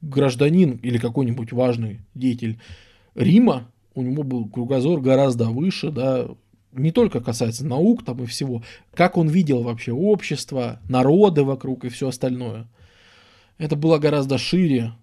гражданин 0.01 0.77
или 0.77 0.99
какой-нибудь 0.99 1.53
важный 1.53 2.01
деятель 2.15 2.59
Рима, 3.15 3.69
у 3.95 4.03
него 4.03 4.23
был 4.23 4.49
кругозор 4.49 5.01
гораздо 5.01 5.47
выше, 5.51 5.91
да, 5.91 6.29
не 6.73 6.91
только 6.91 7.21
касается 7.21 7.67
наук 7.67 8.05
там 8.05 8.23
и 8.23 8.27
всего, 8.27 8.63
как 8.95 9.17
он 9.17 9.29
видел 9.29 9.63
вообще 9.63 9.93
общество, 9.93 10.81
народы 10.89 11.45
вокруг 11.45 11.85
и 11.85 11.89
все 11.89 12.09
остальное. 12.09 12.69
Это 13.59 13.77
было 13.77 13.99
гораздо 13.99 14.39
шире, 14.39 14.95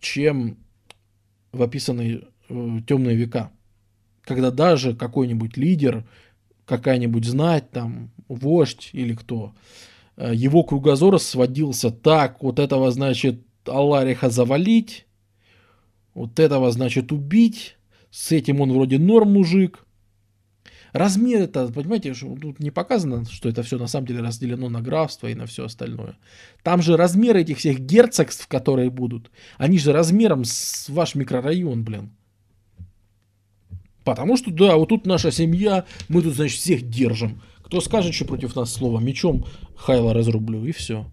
чем 0.00 0.58
в 1.52 1.62
описанные 1.62 2.24
э, 2.48 2.78
темные 2.86 3.16
века. 3.16 3.50
Когда 4.22 4.50
даже 4.50 4.94
какой-нибудь 4.94 5.56
лидер, 5.56 6.04
какая-нибудь 6.66 7.24
знать, 7.24 7.70
там, 7.70 8.10
вождь 8.28 8.90
или 8.92 9.14
кто, 9.14 9.54
э, 10.16 10.32
его 10.34 10.64
кругозор 10.64 11.18
сводился 11.20 11.90
так, 11.90 12.42
вот 12.42 12.58
этого 12.58 12.90
значит 12.90 13.42
Аллариха 13.64 14.28
завалить, 14.28 15.06
вот 16.14 16.40
этого 16.40 16.70
значит 16.72 17.12
убить, 17.12 17.76
с 18.10 18.32
этим 18.32 18.60
он 18.60 18.72
вроде 18.72 18.98
норм 18.98 19.32
мужик– 19.32 19.86
Размер 20.92 21.42
это, 21.42 21.68
понимаете, 21.68 22.14
тут 22.14 22.60
не 22.60 22.70
показано, 22.70 23.24
что 23.24 23.48
это 23.48 23.62
все 23.62 23.78
на 23.78 23.86
самом 23.86 24.06
деле 24.06 24.20
разделено 24.20 24.68
на 24.68 24.80
графство 24.80 25.28
и 25.28 25.34
на 25.34 25.46
все 25.46 25.66
остальное. 25.66 26.16
Там 26.62 26.82
же 26.82 26.96
размеры 26.96 27.42
этих 27.42 27.58
всех 27.58 27.80
герцогств, 27.80 28.46
которые 28.48 28.90
будут, 28.90 29.30
они 29.58 29.78
же 29.78 29.92
размером 29.92 30.44
с 30.44 30.88
ваш 30.88 31.14
микрорайон, 31.14 31.84
блин. 31.84 32.10
Потому 34.04 34.36
что, 34.36 34.50
да, 34.50 34.76
вот 34.76 34.88
тут 34.88 35.06
наша 35.06 35.30
семья, 35.30 35.84
мы 36.08 36.22
тут, 36.22 36.34
значит, 36.34 36.58
всех 36.58 36.88
держим. 36.88 37.42
Кто 37.62 37.80
скажет, 37.80 38.14
что 38.14 38.24
против 38.24 38.56
нас 38.56 38.72
слово 38.72 38.98
мечом, 38.98 39.44
Хайла 39.76 40.12
разрублю, 40.12 40.64
и 40.64 40.72
все. 40.72 41.06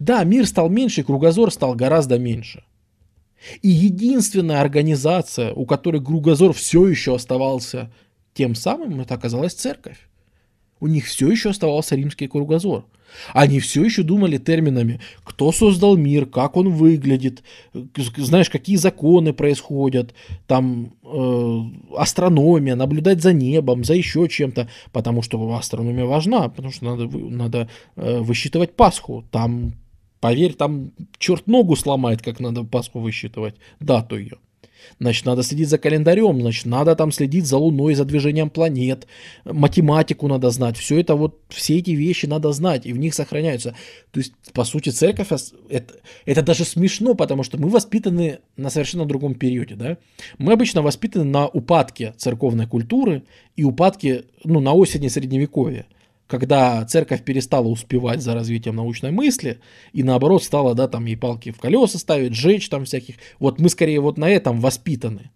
Да, 0.00 0.24
мир 0.24 0.46
стал 0.46 0.68
меньше, 0.68 1.04
кругозор 1.04 1.52
стал 1.52 1.74
гораздо 1.74 2.18
меньше. 2.18 2.64
И 3.62 3.68
единственная 3.68 4.60
организация, 4.60 5.52
у 5.52 5.66
которой 5.66 6.02
кругозор 6.02 6.52
все 6.52 6.88
еще 6.88 7.14
оставался 7.14 7.92
тем 8.34 8.54
самым 8.54 9.00
это 9.00 9.14
оказалась 9.14 9.54
церковь. 9.54 9.98
у 10.80 10.86
них 10.86 11.06
все 11.06 11.30
еще 11.30 11.50
оставался 11.50 11.96
римский 11.96 12.26
кругозор. 12.28 12.84
Они 13.32 13.60
все 13.60 13.84
еще 13.84 14.02
думали 14.02 14.38
терминами, 14.38 15.00
кто 15.22 15.52
создал 15.52 15.96
мир, 15.96 16.26
как 16.26 16.56
он 16.56 16.70
выглядит, 16.70 17.42
знаешь, 18.16 18.50
какие 18.50 18.76
законы 18.76 19.32
происходят, 19.32 20.14
там 20.46 20.94
э, 21.04 21.60
астрономия, 21.96 22.74
наблюдать 22.74 23.22
за 23.22 23.32
небом, 23.32 23.84
за 23.84 23.94
еще 23.94 24.28
чем-то, 24.28 24.68
потому 24.92 25.22
что 25.22 25.54
астрономия 25.54 26.04
важна, 26.04 26.48
потому 26.48 26.72
что 26.72 26.84
надо, 26.84 27.06
надо 27.06 27.68
э, 27.96 28.18
высчитывать 28.18 28.74
Пасху. 28.74 29.24
Там, 29.30 29.74
поверь, 30.20 30.54
там 30.54 30.90
черт 31.18 31.46
ногу 31.46 31.76
сломает, 31.76 32.20
как 32.20 32.40
надо 32.40 32.64
Пасху 32.64 33.00
высчитывать, 33.00 33.54
дату 33.80 34.18
ее. 34.18 34.38
Значит, 35.00 35.24
надо 35.26 35.42
следить 35.42 35.68
за 35.68 35.78
календарем, 35.78 36.40
значит, 36.40 36.66
надо 36.66 36.94
там 36.96 37.12
следить 37.12 37.46
за 37.46 37.58
Луной, 37.58 37.94
за 37.94 38.04
движением 38.04 38.50
планет, 38.50 39.06
математику 39.44 40.28
надо 40.28 40.50
знать. 40.50 40.76
Все 40.76 41.00
это 41.00 41.14
вот, 41.14 41.40
все 41.48 41.78
эти 41.78 41.90
вещи 41.90 42.26
надо 42.26 42.52
знать, 42.52 42.86
и 42.86 42.92
в 42.92 42.98
них 42.98 43.14
сохраняются. 43.14 43.74
То 44.10 44.20
есть, 44.20 44.32
по 44.52 44.64
сути, 44.64 44.90
церковь, 44.90 45.28
это, 45.68 45.94
это 46.24 46.42
даже 46.42 46.64
смешно, 46.64 47.14
потому 47.14 47.42
что 47.42 47.58
мы 47.58 47.68
воспитаны 47.68 48.38
на 48.56 48.70
совершенно 48.70 49.06
другом 49.06 49.34
периоде, 49.34 49.74
да. 49.74 49.98
Мы 50.38 50.52
обычно 50.52 50.82
воспитаны 50.82 51.24
на 51.24 51.48
упадке 51.48 52.14
церковной 52.16 52.66
культуры 52.66 53.24
и 53.56 53.64
упадке, 53.64 54.24
ну, 54.44 54.60
на 54.60 54.72
осени 54.72 55.08
Средневековья 55.08 55.86
когда 56.26 56.84
церковь 56.84 57.22
перестала 57.22 57.66
успевать 57.66 58.22
за 58.22 58.34
развитием 58.34 58.76
научной 58.76 59.10
мысли, 59.10 59.60
и 59.92 60.02
наоборот 60.02 60.42
стала, 60.42 60.74
да, 60.74 60.88
там 60.88 61.04
ей 61.04 61.16
палки 61.16 61.50
в 61.50 61.58
колеса 61.58 61.98
ставить, 61.98 62.34
жечь 62.34 62.68
там 62.68 62.84
всяких. 62.84 63.16
Вот 63.38 63.60
мы 63.60 63.68
скорее 63.68 64.00
вот 64.00 64.16
на 64.16 64.30
этом 64.30 64.60
воспитаны. 64.60 65.30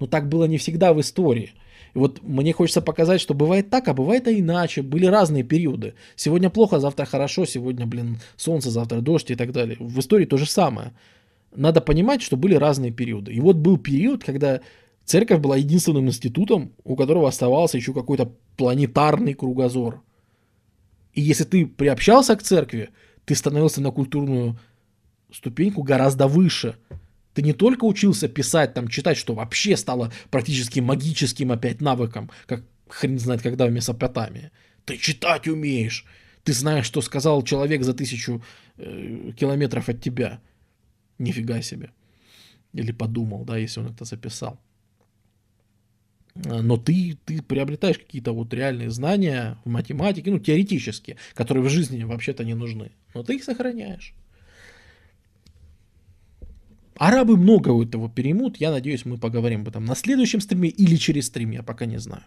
Но 0.00 0.06
так 0.06 0.28
было 0.28 0.44
не 0.44 0.58
всегда 0.58 0.94
в 0.94 1.00
истории. 1.00 1.52
И 1.94 1.98
вот 1.98 2.22
мне 2.22 2.54
хочется 2.54 2.80
показать, 2.80 3.20
что 3.20 3.34
бывает 3.34 3.68
так, 3.68 3.88
а 3.88 3.94
бывает 3.94 4.26
и 4.26 4.40
иначе. 4.40 4.80
Были 4.80 5.04
разные 5.04 5.42
периоды. 5.42 5.94
Сегодня 6.16 6.48
плохо, 6.48 6.80
завтра 6.80 7.04
хорошо, 7.04 7.44
сегодня, 7.44 7.86
блин, 7.86 8.18
солнце, 8.36 8.70
завтра 8.70 9.02
дождь 9.02 9.30
и 9.30 9.34
так 9.34 9.52
далее. 9.52 9.76
В 9.78 9.98
истории 10.00 10.24
то 10.24 10.38
же 10.38 10.46
самое. 10.46 10.92
Надо 11.54 11.82
понимать, 11.82 12.22
что 12.22 12.38
были 12.38 12.54
разные 12.54 12.90
периоды. 12.90 13.34
И 13.34 13.40
вот 13.40 13.56
был 13.56 13.76
период, 13.76 14.24
когда 14.24 14.62
церковь 15.04 15.40
была 15.40 15.58
единственным 15.58 16.06
институтом, 16.06 16.72
у 16.84 16.96
которого 16.96 17.28
оставался 17.28 17.76
еще 17.76 17.92
какой-то 17.92 18.32
планетарный 18.56 19.34
кругозор– 19.34 20.00
и 21.12 21.20
если 21.20 21.44
ты 21.44 21.66
приобщался 21.66 22.36
к 22.36 22.42
церкви, 22.42 22.90
ты 23.24 23.34
становился 23.34 23.80
на 23.80 23.90
культурную 23.90 24.58
ступеньку 25.32 25.82
гораздо 25.82 26.26
выше. 26.26 26.76
Ты 27.34 27.42
не 27.42 27.52
только 27.52 27.84
учился 27.84 28.28
писать, 28.28 28.74
там, 28.74 28.88
читать, 28.88 29.16
что 29.16 29.34
вообще 29.34 29.76
стало 29.76 30.12
практически 30.30 30.80
магическим 30.80 31.52
опять 31.52 31.80
навыком, 31.80 32.30
как 32.46 32.64
хрен 32.88 33.18
знает 33.18 33.42
когда 33.42 33.66
в 33.66 33.72
Месопотамии. 33.72 34.50
Ты 34.84 34.98
читать 34.98 35.48
умеешь. 35.48 36.04
Ты 36.44 36.52
знаешь, 36.52 36.86
что 36.86 37.00
сказал 37.00 37.42
человек 37.42 37.84
за 37.84 37.94
тысячу 37.94 38.42
э, 38.76 39.32
километров 39.36 39.88
от 39.88 40.02
тебя. 40.02 40.40
Нифига 41.18 41.62
себе. 41.62 41.90
Или 42.72 42.92
подумал, 42.92 43.44
да, 43.44 43.56
если 43.56 43.80
он 43.80 43.88
это 43.88 44.04
записал. 44.04 44.60
А, 46.34 46.62
но 46.62 46.76
ты, 46.76 47.18
ты 47.24 47.42
приобретаешь 47.42 47.98
какие-то 47.98 48.32
вот 48.32 48.52
реальные 48.54 48.90
знания 48.90 49.58
в 49.64 49.68
математике, 49.68 50.30
ну, 50.30 50.38
теоретические, 50.38 51.16
которые 51.34 51.64
в 51.64 51.68
жизни 51.68 52.02
вообще-то 52.04 52.44
не 52.44 52.54
нужны. 52.54 52.92
Но 53.14 53.22
ты 53.22 53.36
их 53.36 53.44
сохраняешь. 53.44 54.14
Арабы 56.96 57.36
много 57.36 57.82
этого 57.82 58.08
переймут, 58.08 58.58
я 58.58 58.70
надеюсь, 58.70 59.04
мы 59.04 59.18
поговорим 59.18 59.62
об 59.62 59.68
этом 59.68 59.84
на 59.84 59.94
следующем 59.94 60.40
стриме 60.40 60.68
или 60.68 60.96
через 60.96 61.26
стрим, 61.26 61.50
я 61.50 61.62
пока 61.62 61.86
не 61.86 61.98
знаю. 61.98 62.24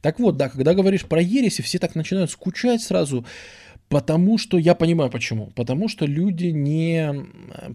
Так 0.00 0.18
вот, 0.18 0.36
да, 0.36 0.48
когда 0.48 0.74
говоришь 0.74 1.04
про 1.04 1.20
ереси, 1.20 1.62
все 1.62 1.78
так 1.78 1.94
начинают 1.94 2.30
скучать 2.30 2.80
сразу, 2.80 3.26
потому 3.88 4.38
что, 4.38 4.58
я 4.58 4.74
понимаю 4.74 5.10
почему, 5.10 5.48
потому 5.54 5.88
что 5.88 6.06
люди 6.06 6.46
не 6.46 7.26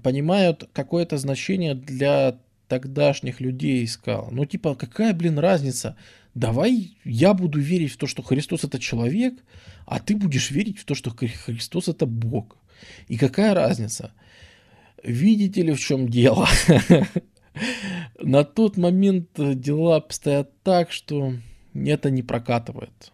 понимают 0.01 0.69
какое-то 0.73 1.17
значение 1.17 1.75
для 1.75 2.39
тогдашних 2.73 3.39
людей 3.39 3.85
искал. 3.85 4.29
Ну, 4.31 4.45
типа, 4.45 4.73
какая, 4.73 5.13
блин, 5.13 5.37
разница? 5.37 5.95
Давай 6.33 6.97
я 7.05 7.35
буду 7.35 7.59
верить 7.59 7.91
в 7.91 7.97
то, 7.97 8.07
что 8.07 8.23
Христос 8.23 8.63
это 8.63 8.79
человек, 8.79 9.35
а 9.85 9.99
ты 9.99 10.15
будешь 10.15 10.49
верить 10.49 10.79
в 10.79 10.85
то, 10.85 10.95
что 10.95 11.11
Христос 11.11 11.87
это 11.87 12.07
Бог. 12.07 12.57
И 13.07 13.17
какая 13.17 13.53
разница? 13.53 14.11
Видите 15.03 15.61
ли, 15.61 15.71
в 15.71 15.79
чем 15.79 16.09
дело? 16.09 16.47
На 18.19 18.43
тот 18.43 18.77
момент 18.77 19.29
дела 19.37 19.97
обстоят 19.97 20.49
так, 20.63 20.91
что 20.91 21.33
это 21.75 22.09
не 22.09 22.23
прокатывает. 22.23 23.11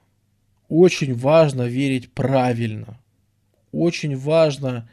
Очень 0.70 1.14
важно 1.16 1.64
верить 1.64 2.14
правильно. 2.14 2.98
Очень 3.74 4.16
важно, 4.16 4.90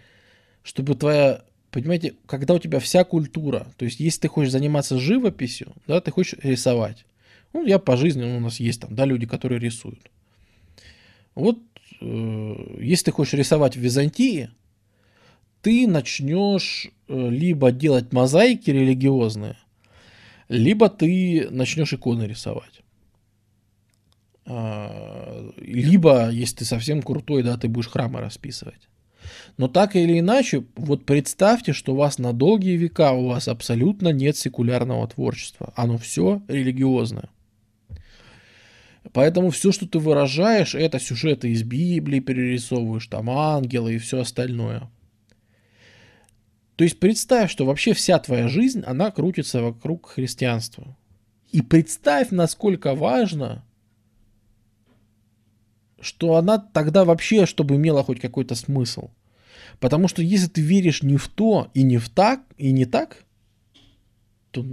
чтобы 0.65 0.97
твоя 0.97 1.45
Понимаете, 1.77 2.15
когда 2.25 2.55
у 2.55 2.59
тебя 2.59 2.81
вся 2.81 3.05
культура, 3.05 3.67
то 3.77 3.85
есть 3.85 4.01
если 4.01 4.23
ты 4.23 4.29
хочешь 4.29 4.51
заниматься 4.51 4.99
живописью, 4.99 5.75
да, 5.87 6.01
ты 6.01 6.11
хочешь 6.11 6.39
рисовать. 6.43 7.05
Ну, 7.53 7.67
я 7.67 7.79
по 7.79 7.99
жизни, 7.99 8.23
ну, 8.23 8.39
у 8.39 8.41
нас 8.41 8.61
есть 8.61 8.81
там, 8.81 8.95
да, 8.95 9.05
люди, 9.05 9.27
которые 9.27 9.61
рисуют. 9.61 10.11
Вот, 11.35 11.59
э, 12.01 12.77
если 12.81 13.05
ты 13.05 13.13
хочешь 13.13 13.35
рисовать 13.35 13.77
в 13.77 13.81
Византии, 13.81 14.49
ты 15.61 15.87
начнешь 15.87 16.89
э, 17.09 17.29
либо 17.29 17.71
делать 17.73 18.11
мозаики 18.11 18.71
религиозные, 18.71 19.59
либо 20.49 20.89
ты 20.89 21.47
начнешь 21.51 21.93
иконы 21.93 22.23
рисовать. 22.23 22.81
А, 24.47 25.53
либо, 25.59 26.31
если 26.31 26.57
ты 26.57 26.65
совсем 26.65 27.03
крутой, 27.03 27.43
да, 27.43 27.59
ты 27.59 27.69
будешь 27.69 27.89
храмы 27.89 28.21
расписывать. 28.21 28.89
Но 29.57 29.69
так 29.69 29.97
или 29.97 30.19
иначе, 30.19 30.65
вот 30.77 31.07
представьте, 31.07 31.73
что 31.73 31.95
у 31.95 31.97
вас 31.97 32.19
на 32.19 32.33
долгие 32.33 32.77
века 32.77 33.13
у 33.13 33.29
вас 33.29 33.49
абсолютно 33.49 34.09
нет 34.13 34.37
секулярного 34.37 35.09
творчества. 35.09 35.73
Оно 35.77 35.97
все 35.97 36.43
религиозное. 36.47 37.31
Поэтому 39.13 39.51
все, 39.51 39.73
что 39.73 39.89
ты 39.89 39.99
выражаешь, 39.99 40.75
это 40.75 40.99
сюжеты 40.99 41.51
из 41.51 41.63
Библии 41.63 42.21
перерисовываешь, 42.21 43.07
там 43.07 43.31
ангелы 43.31 43.95
и 43.95 43.99
все 43.99 44.21
остальное. 44.21 44.91
То 46.75 46.85
есть 46.85 47.01
представь, 47.01 47.51
что 47.51 47.65
вообще 47.65 47.95
вся 47.95 48.19
твоя 48.19 48.49
жизнь, 48.49 48.83
она 48.87 49.11
крутится 49.11 49.63
вокруг 49.63 50.11
христианства. 50.11 50.97
И 51.51 51.63
представь, 51.63 52.31
насколько 52.31 52.95
важно, 52.95 53.65
что 55.99 56.35
она 56.35 56.59
тогда 56.59 57.07
вообще, 57.07 57.47
чтобы 57.47 57.77
имела 57.77 58.05
хоть 58.05 58.21
какой-то 58.21 58.55
смысл. 58.55 59.09
Потому 59.81 60.09
что 60.09 60.23
если 60.23 60.49
ты 60.49 60.61
веришь 60.61 61.03
не 61.03 61.17
в 61.17 61.29
то 61.29 61.71
и 61.75 61.83
не 61.83 61.99
в 61.99 62.09
так, 62.09 62.41
и 62.57 62.73
не 62.73 62.87
так, 62.87 63.25
то 64.51 64.65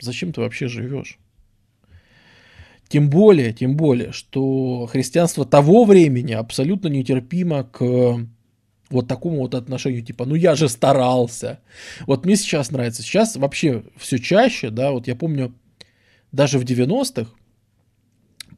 зачем 0.00 0.32
ты 0.32 0.40
вообще 0.40 0.68
живешь? 0.68 1.18
Тем 2.88 3.10
более, 3.10 3.52
тем 3.52 3.76
более, 3.76 4.12
что 4.12 4.86
христианство 4.86 5.44
того 5.44 5.84
времени 5.84 6.32
абсолютно 6.32 6.88
нетерпимо 6.88 7.64
к 7.64 8.26
вот 8.90 9.06
такому 9.06 9.40
вот 9.40 9.54
отношению, 9.54 10.02
типа, 10.02 10.24
ну 10.24 10.34
я 10.34 10.54
же 10.54 10.68
старался. 10.68 11.60
Вот 12.06 12.24
мне 12.24 12.36
сейчас 12.36 12.70
нравится. 12.70 13.02
Сейчас 13.02 13.36
вообще 13.36 13.84
все 13.96 14.18
чаще, 14.18 14.70
да, 14.70 14.92
вот 14.92 15.06
я 15.06 15.14
помню, 15.14 15.54
даже 16.32 16.58
в 16.58 16.64
90-х 16.64 17.30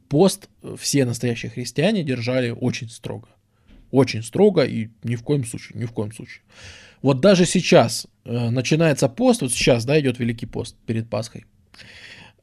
пост 0.08 0.48
все 0.78 1.04
настоящие 1.04 1.50
христиане 1.50 2.04
держали 2.04 2.50
очень 2.50 2.88
строго. 2.88 3.28
Очень 3.90 4.22
строго 4.22 4.64
и 4.64 4.88
ни 5.02 5.16
в 5.16 5.22
коем 5.22 5.44
случае, 5.44 5.80
ни 5.80 5.84
в 5.84 5.92
коем 5.92 6.12
случае. 6.12 6.42
Вот 7.02 7.20
даже 7.20 7.46
сейчас 7.46 8.06
э, 8.24 8.50
начинается 8.50 9.08
пост, 9.08 9.42
вот 9.42 9.52
сейчас, 9.52 9.84
да, 9.84 9.98
идет 9.98 10.18
Великий 10.18 10.46
пост 10.46 10.76
перед 10.86 11.08
Пасхой. 11.08 11.46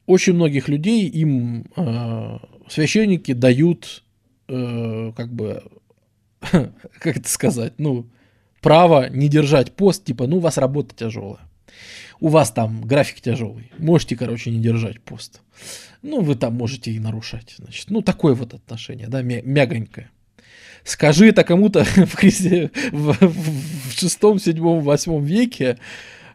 Очень 0.06 0.34
многих 0.34 0.68
людей 0.68 1.08
им 1.08 1.66
э, 1.76 2.38
священники 2.68 3.32
дают, 3.32 4.02
э, 4.48 5.12
как 5.16 5.32
бы, 5.32 5.62
как 6.40 7.16
это 7.16 7.28
сказать, 7.28 7.74
ну, 7.78 8.06
право 8.60 9.08
не 9.08 9.28
держать 9.28 9.72
пост, 9.74 10.04
типа, 10.04 10.26
ну, 10.26 10.38
у 10.38 10.40
вас 10.40 10.58
работа 10.58 10.94
тяжелая. 10.94 11.40
У 12.20 12.28
вас 12.28 12.50
там 12.50 12.82
график 12.82 13.20
тяжелый. 13.20 13.70
Можете, 13.78 14.16
короче, 14.16 14.50
не 14.50 14.60
держать 14.60 15.00
пост. 15.00 15.40
Ну, 16.02 16.20
вы 16.20 16.34
там 16.34 16.54
можете 16.54 16.90
и 16.90 16.98
нарушать. 16.98 17.54
Значит, 17.58 17.90
ну, 17.90 18.02
такое 18.02 18.34
вот 18.34 18.54
отношение, 18.54 19.06
да, 19.06 19.22
мягонькое. 19.22 20.10
Скажи 20.88 21.28
это 21.28 21.44
кому-то 21.44 21.84
в, 21.96 22.14
в, 22.14 23.16
в 23.20 23.92
шестом, 23.92 24.38
седьмом, 24.38 24.80
восьмом 24.80 25.22
веке, 25.22 25.76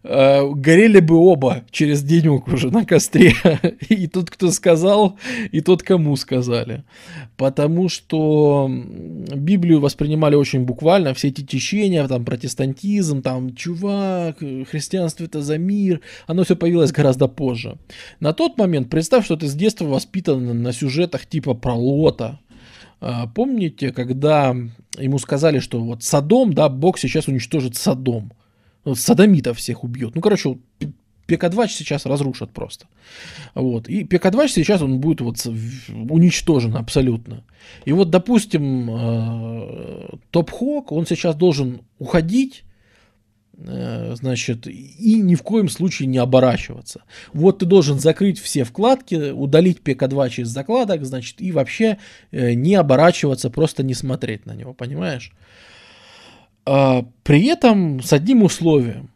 э, 0.04 0.48
горели 0.48 1.00
бы 1.00 1.16
оба 1.16 1.64
через 1.72 2.04
денек 2.04 2.48
уже 2.48 2.70
на 2.70 2.86
костре. 2.86 3.34
И 3.90 4.06
тот, 4.06 4.30
кто 4.30 4.52
сказал, 4.52 5.18
и 5.52 5.62
тот, 5.62 5.82
кому 5.82 6.16
сказали. 6.18 6.84
Потому 7.36 7.90
что 7.90 8.70
Библию 8.70 9.80
воспринимали 9.80 10.36
очень 10.36 10.66
буквально, 10.66 11.16
все 11.16 11.30
эти 11.30 11.42
течения, 11.42 12.08
там, 12.08 12.24
протестантизм, 12.24 13.24
там, 13.24 13.56
чувак, 13.56 14.38
христианство 14.38 15.24
это 15.24 15.42
за 15.42 15.58
мир, 15.58 16.02
оно 16.28 16.44
все 16.44 16.56
появилось 16.56 16.92
гораздо 16.92 17.28
позже. 17.28 17.80
На 18.20 18.34
тот 18.34 18.60
момент, 18.60 18.92
представь, 18.92 19.26
что 19.26 19.36
ты 19.36 19.48
с 19.48 19.56
детства 19.56 19.86
воспитан 19.86 20.62
на 20.62 20.74
сюжетах 20.74 21.26
типа 21.26 21.56
про 21.56 21.74
Лота, 21.74 22.40
Помните, 23.36 23.92
когда 23.92 24.56
ему 24.98 25.20
сказали, 25.20 25.60
что 25.60 25.84
вот 25.84 26.04
Садом, 26.04 26.54
да, 26.54 26.70
Бог 26.70 26.98
сейчас 26.98 27.28
уничтожит 27.28 27.76
Садом 27.76 28.32
садомитов 28.94 29.58
всех 29.58 29.84
убьет. 29.84 30.16
Ну, 30.16 30.22
короче, 30.22 30.58
ПК-2 31.28 31.68
сейчас 31.70 32.06
разрушат 32.06 32.52
просто. 32.52 32.88
Вот. 33.56 33.88
И 33.88 34.04
ПК-2 34.04 34.48
сейчас 34.50 34.82
он 34.82 35.00
будет 35.00 35.22
вот 35.22 35.38
уничтожен 35.88 36.76
абсолютно. 36.76 37.44
И 37.86 37.94
вот, 37.94 38.10
допустим, 38.10 38.90
э, 38.90 40.10
Топ-Хок, 40.32 40.92
он 40.92 41.06
сейчас 41.06 41.36
должен 41.36 41.82
уходить, 41.98 42.66
значит, 43.66 44.68
и 44.68 45.22
ни 45.22 45.36
в 45.36 45.44
коем 45.44 45.70
случае 45.70 46.08
не 46.08 46.18
оборачиваться. 46.18 47.04
Вот 47.34 47.60
ты 47.60 47.66
должен 47.66 48.00
закрыть 48.00 48.40
все 48.40 48.64
вкладки, 48.64 49.32
удалить 49.32 49.80
ПК-2 49.80 50.42
из 50.42 50.50
закладок, 50.50 51.06
значит, 51.06 51.42
и 51.42 51.52
вообще 51.52 51.98
э, 52.32 52.54
не 52.54 52.76
оборачиваться, 52.76 53.50
просто 53.50 53.84
не 53.84 53.94
смотреть 53.94 54.46
на 54.46 54.54
него, 54.54 54.74
понимаешь? 54.74 55.32
А, 56.66 57.06
при 57.24 57.46
этом 57.46 58.02
с 58.02 58.12
одним 58.14 58.44
условием. 58.44 59.10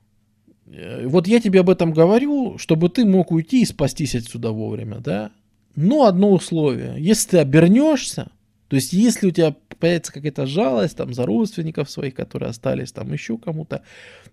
Э, 0.67 1.07
вот 1.07 1.27
я 1.27 1.39
тебе 1.39 1.61
об 1.61 1.69
этом 1.69 1.91
говорю, 1.91 2.57
чтобы 2.57 2.89
ты 2.89 3.05
мог 3.05 3.31
уйти 3.31 3.61
и 3.61 3.65
спастись 3.65 4.15
отсюда 4.15 4.51
вовремя, 4.51 4.99
да? 4.99 5.31
Но 5.75 6.05
одно 6.05 6.31
условие. 6.31 6.95
Если 6.97 7.31
ты 7.31 7.37
обернешься, 7.39 8.31
то 8.67 8.75
есть 8.75 8.93
если 8.93 9.27
у 9.27 9.31
тебя 9.31 9.55
появится 9.79 10.11
какая-то 10.11 10.45
жалость 10.45 10.97
там 10.97 11.13
за 11.13 11.25
родственников 11.25 11.89
своих, 11.89 12.15
которые 12.15 12.49
остались, 12.49 12.91
там 12.91 13.11
еще 13.13 13.37
кому-то, 13.37 13.83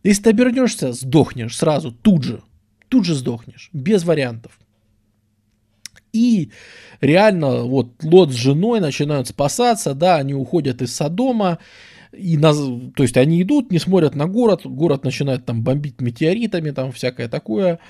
если 0.03 0.25
ты 0.25 0.31
обернешься, 0.31 0.93
сдохнешь 0.93 1.57
сразу, 1.57 1.93
тут 1.93 2.25
же, 2.25 2.43
тут 2.89 3.05
же 3.05 3.15
сдохнешь, 3.15 3.71
без 3.73 4.05
вариантов. 4.05 4.59
И 6.13 6.51
реально 7.01 7.65
вот 7.65 8.03
Лот 8.03 8.31
с 8.31 8.35
женой 8.35 8.81
начинают 8.81 9.29
спасаться, 9.29 9.95
да, 9.95 10.17
они 10.17 10.35
уходят 10.35 10.81
из 10.81 10.95
Содома, 10.95 11.59
и 12.13 12.37
на, 12.37 12.53
то 12.53 13.03
есть 13.03 13.17
они 13.17 13.43
идут, 13.43 13.73
не 13.73 13.81
смотрят 13.81 14.15
на 14.15 14.27
город, 14.27 14.63
город 14.65 15.05
начинает 15.05 15.45
там 15.45 15.63
бомбить 15.63 16.01
метеоритами, 16.01 16.71
там 16.71 16.93
всякое 16.93 17.29
такое, 17.29 17.81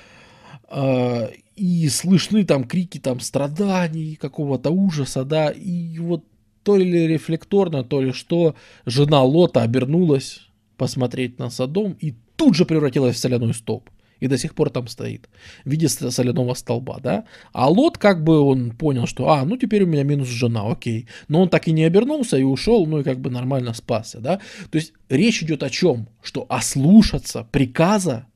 э, 0.70 1.28
и 1.56 1.88
слышны 1.88 2.44
там 2.44 2.64
крики 2.64 2.98
там 2.98 3.20
страданий, 3.20 4.16
какого-то 4.16 4.70
ужаса, 4.70 5.24
да, 5.24 5.50
и 5.50 5.98
вот 5.98 6.24
то 6.64 6.76
ли 6.76 7.06
рефлекторно, 7.06 7.84
то 7.84 8.00
ли 8.00 8.12
что, 8.12 8.56
жена 8.86 9.22
Лота 9.22 9.62
обернулась 9.62 10.40
посмотреть 10.76 11.38
на 11.38 11.50
Содом 11.50 11.96
и 12.00 12.14
тут 12.36 12.56
же 12.56 12.64
превратилась 12.64 13.16
в 13.16 13.18
соляной 13.18 13.54
столб 13.54 13.90
и 14.20 14.26
до 14.26 14.38
сих 14.38 14.54
пор 14.54 14.70
там 14.70 14.88
стоит 14.88 15.28
в 15.64 15.70
виде 15.70 15.88
соляного 15.88 16.54
столба, 16.54 16.98
да. 17.02 17.24
А 17.52 17.68
Лот 17.68 17.98
как 17.98 18.24
бы 18.24 18.40
он 18.40 18.70
понял, 18.70 19.06
что, 19.06 19.28
а, 19.28 19.44
ну 19.44 19.58
теперь 19.58 19.82
у 19.82 19.86
меня 19.86 20.02
минус 20.02 20.28
жена, 20.28 20.70
окей. 20.70 21.08
Но 21.28 21.42
он 21.42 21.48
так 21.48 21.68
и 21.68 21.72
не 21.72 21.84
обернулся 21.84 22.38
и 22.38 22.42
ушел, 22.42 22.86
ну 22.86 23.00
и 23.00 23.04
как 23.04 23.20
бы 23.20 23.28
нормально 23.28 23.74
спасся, 23.74 24.20
да. 24.20 24.40
То 24.70 24.76
есть 24.78 24.94
речь 25.10 25.42
идет 25.42 25.62
о 25.62 25.68
чем? 25.68 26.08
Что 26.22 26.46
ослушаться 26.48 27.46
приказа 27.50 28.26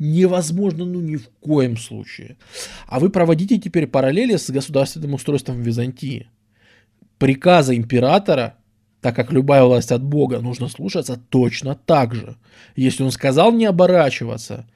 невозможно, 0.00 0.84
ну 0.84 1.00
ни 1.00 1.16
в 1.16 1.28
коем 1.40 1.76
случае. 1.76 2.38
А 2.86 2.98
вы 2.98 3.10
проводите 3.10 3.58
теперь 3.58 3.86
параллели 3.86 4.36
с 4.36 4.50
государственным 4.50 5.14
устройством 5.14 5.62
в 5.62 5.66
Византии. 5.66 6.28
Приказа 7.18 7.76
императора 7.76 8.58
так 9.00 9.14
как 9.14 9.32
любая 9.32 9.64
власть 9.64 9.92
от 9.92 10.02
Бога 10.02 10.40
нужно 10.40 10.68
слушаться 10.68 11.20
точно 11.28 11.76
так 11.76 12.14
же. 12.14 12.36
Если 12.74 13.02
он 13.02 13.10
сказал 13.10 13.52
не 13.52 13.64
оборачиваться, 13.66 14.66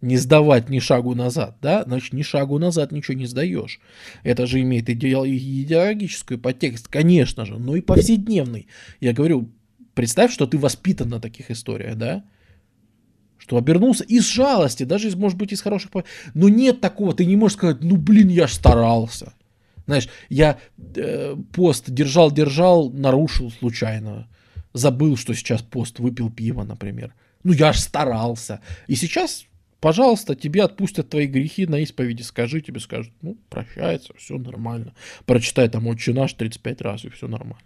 не 0.00 0.16
сдавать 0.16 0.68
ни 0.68 0.78
шагу 0.78 1.14
назад, 1.14 1.56
да, 1.62 1.84
значит, 1.84 2.12
ни 2.12 2.22
шагу 2.22 2.58
назад 2.58 2.92
ничего 2.92 3.16
не 3.16 3.26
сдаешь. 3.26 3.80
Это 4.24 4.46
же 4.46 4.60
имеет 4.60 4.90
идеологическую 4.90 6.38
подтекст, 6.38 6.88
конечно 6.88 7.46
же, 7.46 7.58
но 7.58 7.76
и 7.76 7.80
повседневный. 7.80 8.66
Я 9.00 9.12
говорю, 9.12 9.50
представь, 9.94 10.32
что 10.32 10.46
ты 10.46 10.58
воспитан 10.58 11.08
на 11.08 11.20
таких 11.20 11.50
историях, 11.50 11.96
да, 11.96 12.24
что 13.38 13.56
обернулся 13.56 14.04
из 14.04 14.28
жалости, 14.28 14.82
даже 14.82 15.08
из, 15.08 15.14
может 15.14 15.38
быть, 15.38 15.52
из 15.52 15.62
хороших... 15.62 15.90
Но 16.34 16.48
нет 16.48 16.80
такого, 16.80 17.14
ты 17.14 17.24
не 17.24 17.36
можешь 17.36 17.56
сказать, 17.56 17.78
ну, 17.80 17.96
блин, 17.96 18.28
я 18.28 18.48
старался. 18.48 19.32
Знаешь, 19.86 20.08
я 20.28 20.58
э, 20.96 21.36
пост 21.52 21.90
держал-держал, 21.90 22.90
нарушил 22.90 23.50
случайно. 23.50 24.28
Забыл, 24.72 25.16
что 25.16 25.34
сейчас 25.34 25.62
пост, 25.62 25.98
выпил 25.98 26.30
пиво, 26.30 26.64
например. 26.64 27.14
Ну, 27.44 27.52
я 27.52 27.72
ж 27.72 27.78
старался. 27.78 28.60
И 28.86 28.94
сейчас, 28.94 29.44
пожалуйста, 29.80 30.34
тебе 30.34 30.62
отпустят 30.62 31.10
твои 31.10 31.26
грехи 31.26 31.66
на 31.66 31.80
исповеди. 31.80 32.22
Скажи, 32.22 32.60
тебе 32.60 32.80
скажут, 32.80 33.12
ну, 33.20 33.36
прощается, 33.50 34.14
все 34.16 34.38
нормально. 34.38 34.94
Прочитай 35.26 35.68
там 35.68 35.86
«Отче 35.86 36.12
наш» 36.12 36.32
35 36.34 36.80
раз, 36.80 37.04
и 37.04 37.10
все 37.10 37.28
нормально. 37.28 37.62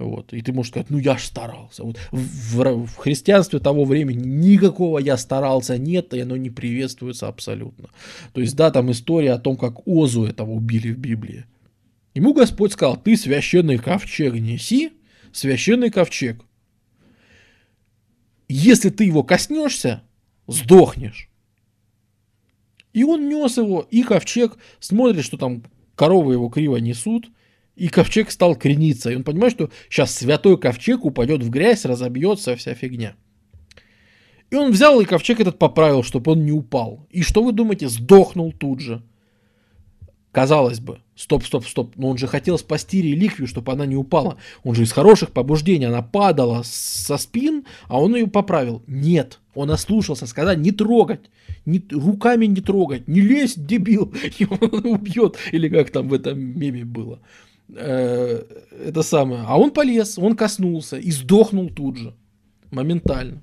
Вот. 0.00 0.32
И 0.32 0.40
ты 0.40 0.54
можешь 0.54 0.70
сказать, 0.70 0.88
ну 0.88 0.96
я 0.96 1.18
ж 1.18 1.24
старался. 1.24 1.84
Вот 1.84 1.98
в, 2.10 2.56
в, 2.56 2.86
в 2.86 2.96
христианстве 2.96 3.58
того 3.58 3.84
времени 3.84 4.24
никакого 4.26 4.98
я 4.98 5.18
старался 5.18 5.76
нет, 5.76 6.14
и 6.14 6.20
оно 6.20 6.36
не 6.36 6.48
приветствуется 6.48 7.28
абсолютно. 7.28 7.90
То 8.32 8.40
есть, 8.40 8.56
да, 8.56 8.70
там 8.70 8.90
история 8.90 9.32
о 9.32 9.38
том, 9.38 9.58
как 9.58 9.86
Озу 9.86 10.24
этого 10.24 10.52
убили 10.52 10.90
в 10.90 10.98
Библии. 10.98 11.44
Ему 12.14 12.32
Господь 12.32 12.72
сказал, 12.72 12.96
ты 12.96 13.14
священный 13.14 13.76
ковчег 13.76 14.32
неси, 14.34 14.94
священный 15.32 15.90
ковчег. 15.90 16.42
Если 18.48 18.88
ты 18.88 19.04
его 19.04 19.22
коснешься, 19.22 20.02
сдохнешь. 20.46 21.28
И 22.94 23.04
он 23.04 23.28
нес 23.28 23.58
его, 23.58 23.86
и 23.90 24.02
ковчег 24.02 24.56
смотрит, 24.80 25.26
что 25.26 25.36
там 25.36 25.62
коровы 25.94 26.32
его 26.32 26.48
криво 26.48 26.78
несут, 26.78 27.28
и 27.76 27.88
ковчег 27.88 28.30
стал 28.30 28.56
крениться. 28.56 29.10
И 29.10 29.16
он 29.16 29.24
понимает, 29.24 29.52
что 29.52 29.70
сейчас 29.88 30.14
святой 30.14 30.58
ковчег 30.58 31.04
упадет 31.04 31.42
в 31.42 31.50
грязь, 31.50 31.84
разобьется, 31.84 32.56
вся 32.56 32.74
фигня. 32.74 33.14
И 34.50 34.56
он 34.56 34.72
взял 34.72 35.00
и 35.00 35.04
ковчег 35.04 35.40
этот 35.40 35.58
поправил, 35.58 36.02
чтобы 36.02 36.32
он 36.32 36.44
не 36.44 36.52
упал. 36.52 37.06
И 37.10 37.22
что 37.22 37.42
вы 37.42 37.52
думаете, 37.52 37.88
сдохнул 37.88 38.52
тут 38.52 38.80
же. 38.80 39.02
Казалось 40.32 40.78
бы, 40.78 41.00
стоп, 41.16 41.44
стоп, 41.44 41.66
стоп, 41.66 41.96
но 41.96 42.08
он 42.08 42.16
же 42.16 42.28
хотел 42.28 42.56
спасти 42.56 43.02
реликвию, 43.02 43.48
чтобы 43.48 43.72
она 43.72 43.84
не 43.84 43.96
упала. 43.96 44.36
Он 44.62 44.76
же 44.76 44.84
из 44.84 44.92
хороших 44.92 45.32
побуждений, 45.32 45.86
она 45.86 46.02
падала 46.02 46.62
со 46.64 47.16
спин, 47.16 47.64
а 47.88 48.00
он 48.00 48.14
ее 48.14 48.28
поправил. 48.28 48.82
Нет, 48.86 49.40
он 49.54 49.72
ослушался, 49.72 50.26
сказал 50.26 50.54
не 50.54 50.70
трогать, 50.70 51.30
не, 51.66 51.82
руками 51.90 52.46
не 52.46 52.60
трогать, 52.60 53.08
не 53.08 53.20
лезь, 53.20 53.54
дебил, 53.56 54.14
и 54.38 54.46
он 54.48 54.86
убьет, 54.86 55.36
или 55.50 55.68
как 55.68 55.90
там 55.90 56.08
в 56.08 56.14
этом 56.14 56.38
меме 56.38 56.84
было. 56.84 57.20
Э, 57.76 58.42
это 58.86 59.02
самое. 59.02 59.44
А 59.46 59.58
он 59.58 59.70
полез, 59.70 60.18
он 60.18 60.36
коснулся 60.36 60.96
и 60.98 61.10
сдохнул 61.10 61.70
тут 61.70 61.96
же, 61.96 62.14
моментально. 62.70 63.42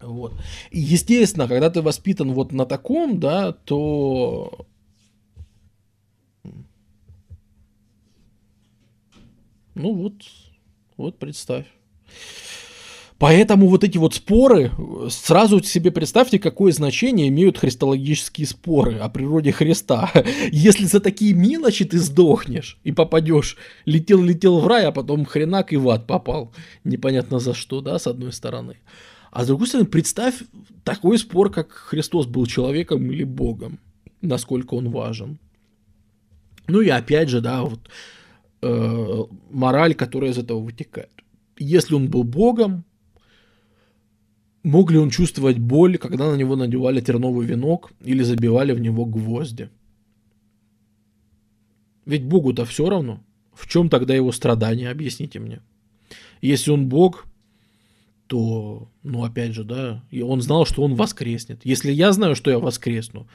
Вот. 0.00 0.32
И 0.70 0.78
естественно, 0.78 1.46
когда 1.46 1.70
ты 1.70 1.82
воспитан 1.82 2.32
вот 2.32 2.52
на 2.52 2.64
таком, 2.64 3.20
да, 3.20 3.52
то 3.52 4.66
ну 9.74 9.94
вот, 9.94 10.14
вот 10.96 11.18
представь. 11.18 11.66
Поэтому 13.20 13.68
вот 13.68 13.84
эти 13.84 13.98
вот 13.98 14.14
споры, 14.14 14.72
сразу 15.10 15.62
себе 15.62 15.90
представьте, 15.90 16.38
какое 16.38 16.72
значение 16.72 17.28
имеют 17.28 17.58
христологические 17.58 18.46
споры 18.46 18.96
о 18.96 19.10
природе 19.10 19.52
Христа. 19.52 20.10
Если 20.50 20.86
за 20.86 21.00
такие 21.00 21.34
мелочи 21.34 21.84
ты 21.84 21.98
сдохнешь 21.98 22.78
и 22.82 22.92
попадешь, 22.92 23.58
летел-летел 23.84 24.60
в 24.60 24.66
рай, 24.66 24.86
а 24.86 24.90
потом 24.90 25.26
хренак 25.26 25.74
и 25.74 25.76
в 25.76 25.90
ад 25.90 26.06
попал. 26.06 26.54
Непонятно 26.82 27.40
за 27.40 27.52
что, 27.52 27.82
да, 27.82 27.98
с 27.98 28.06
одной 28.06 28.32
стороны. 28.32 28.78
А 29.30 29.44
с 29.44 29.48
другой 29.48 29.66
стороны, 29.66 29.86
представь 29.86 30.36
такой 30.82 31.18
спор, 31.18 31.50
как 31.50 31.72
Христос 31.72 32.24
был 32.24 32.46
человеком 32.46 33.12
или 33.12 33.24
Богом, 33.24 33.80
насколько 34.22 34.72
он 34.72 34.88
важен. 34.88 35.38
Ну 36.68 36.80
и 36.80 36.88
опять 36.88 37.28
же, 37.28 37.42
да, 37.42 37.64
вот 37.64 37.80
э, 38.62 39.24
мораль, 39.50 39.94
которая 39.94 40.30
из 40.30 40.38
этого 40.38 40.60
вытекает. 40.60 41.12
Если 41.58 41.94
он 41.94 42.08
был 42.08 42.24
Богом, 42.24 42.86
Мог 44.62 44.90
ли 44.90 44.98
он 44.98 45.10
чувствовать 45.10 45.58
боль, 45.58 45.96
когда 45.96 46.30
на 46.30 46.36
него 46.36 46.54
надевали 46.54 47.00
терновый 47.00 47.46
венок 47.46 47.92
или 48.04 48.22
забивали 48.22 48.72
в 48.72 48.80
него 48.80 49.06
гвозди? 49.06 49.70
Ведь 52.04 52.24
Богу-то 52.24 52.64
все 52.64 52.90
равно. 52.90 53.20
В 53.54 53.66
чем 53.66 53.88
тогда 53.88 54.14
его 54.14 54.32
страдания, 54.32 54.90
объясните 54.90 55.38
мне. 55.38 55.60
Если 56.42 56.70
он 56.70 56.88
Бог, 56.88 57.26
то, 58.26 58.88
ну, 59.02 59.24
опять 59.24 59.54
же, 59.54 59.64
да, 59.64 60.04
и 60.10 60.22
он 60.22 60.40
знал, 60.40 60.64
что 60.64 60.82
он 60.82 60.94
воскреснет. 60.94 61.60
Если 61.64 61.90
я 61.90 62.12
знаю, 62.12 62.36
что 62.36 62.50
я 62.50 62.58
воскресну, 62.58 63.26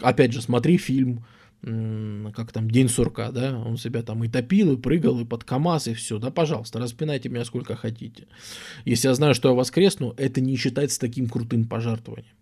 опять 0.00 0.32
же, 0.32 0.42
смотри 0.42 0.76
фильм, 0.76 1.24
как 1.62 2.52
там, 2.52 2.70
День 2.70 2.88
сурка, 2.88 3.32
да, 3.32 3.58
он 3.58 3.76
себя 3.78 4.02
там 4.02 4.22
и 4.22 4.28
топил, 4.28 4.72
и 4.72 4.76
прыгал, 4.76 5.20
и 5.20 5.24
под 5.24 5.44
КамАЗ, 5.44 5.88
и 5.88 5.94
все, 5.94 6.18
да, 6.18 6.30
пожалуйста, 6.30 6.78
распинайте 6.78 7.28
меня 7.28 7.44
сколько 7.44 7.74
хотите. 7.74 8.28
Если 8.84 9.08
я 9.08 9.14
знаю, 9.14 9.34
что 9.34 9.48
я 9.48 9.54
воскресну, 9.54 10.14
это 10.16 10.40
не 10.40 10.56
считается 10.56 11.00
таким 11.00 11.28
крутым 11.28 11.66
пожертвованием. 11.66 12.34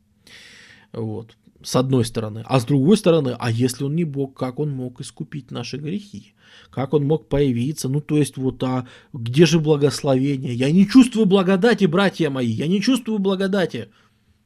Вот, 0.92 1.36
с 1.62 1.76
одной 1.76 2.04
стороны. 2.04 2.42
А 2.46 2.60
с 2.60 2.66
другой 2.66 2.98
стороны, 2.98 3.34
а 3.38 3.50
если 3.50 3.84
он 3.84 3.96
не 3.96 4.04
Бог, 4.04 4.36
как 4.36 4.58
он 4.58 4.70
мог 4.70 5.00
искупить 5.00 5.50
наши 5.50 5.78
грехи? 5.78 6.34
Как 6.70 6.92
он 6.92 7.06
мог 7.06 7.28
появиться? 7.28 7.88
Ну, 7.88 8.00
то 8.00 8.18
есть, 8.18 8.36
вот, 8.36 8.62
а 8.62 8.86
где 9.14 9.46
же 9.46 9.60
благословение? 9.60 10.52
Я 10.52 10.70
не 10.70 10.86
чувствую 10.86 11.24
благодати, 11.24 11.86
братья 11.86 12.28
мои, 12.28 12.48
я 12.48 12.66
не 12.66 12.82
чувствую 12.82 13.18
благодати. 13.18 13.88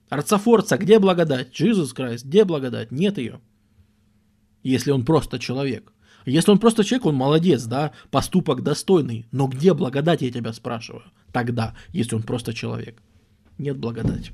Арцафорца, 0.08 0.76
где 0.76 0.98
благодать? 1.00 1.48
Иисус 1.60 1.92
Christ, 1.92 2.24
где 2.24 2.44
благодать? 2.44 2.92
Нет 2.92 3.18
ее 3.18 3.40
если 4.62 4.90
он 4.90 5.04
просто 5.04 5.38
человек. 5.38 5.92
Если 6.26 6.50
он 6.50 6.58
просто 6.58 6.84
человек, 6.84 7.06
он 7.06 7.14
молодец, 7.14 7.64
да, 7.64 7.92
поступок 8.10 8.62
достойный. 8.62 9.26
Но 9.32 9.46
где 9.46 9.74
благодать, 9.74 10.22
я 10.22 10.30
тебя 10.30 10.52
спрашиваю, 10.52 11.02
тогда, 11.32 11.74
если 11.92 12.16
он 12.16 12.22
просто 12.22 12.52
человек? 12.52 13.02
Нет 13.58 13.78
благодати. 13.78 14.32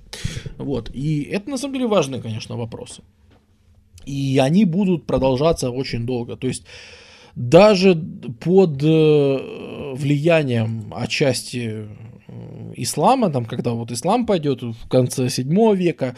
Вот. 0.59 0.91
И 0.95 1.23
это 1.23 1.51
на 1.51 1.59
самом 1.59 1.75
деле 1.75 1.87
важные, 1.87 2.23
конечно, 2.23 2.57
вопросы. 2.57 3.03
И 4.05 4.39
они 4.39 4.65
будут 4.65 5.07
продолжаться 5.07 5.71
очень 5.71 6.07
долго. 6.07 6.37
То 6.37 6.47
есть 6.47 6.65
даже 7.35 7.95
под 7.95 8.83
э, 8.83 9.95
влиянием 9.95 10.93
отчасти 10.95 11.89
ислама, 12.75 13.31
там, 13.31 13.45
когда 13.45 13.73
вот 13.73 13.91
ислам 13.91 14.27
пойдет 14.27 14.63
в 14.63 14.89
конце 14.89 15.29
7 15.29 15.75
века, 15.75 16.17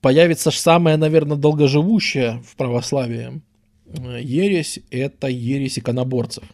появится 0.00 0.50
самая, 0.50 0.96
наверное, 0.96 1.36
долгоживущая 1.36 2.42
в 2.46 2.56
православии 2.56 3.42
э, 3.86 4.20
ересь, 4.22 4.80
это 4.90 5.28
ересь 5.28 5.78
иконоборцев. 5.78 6.44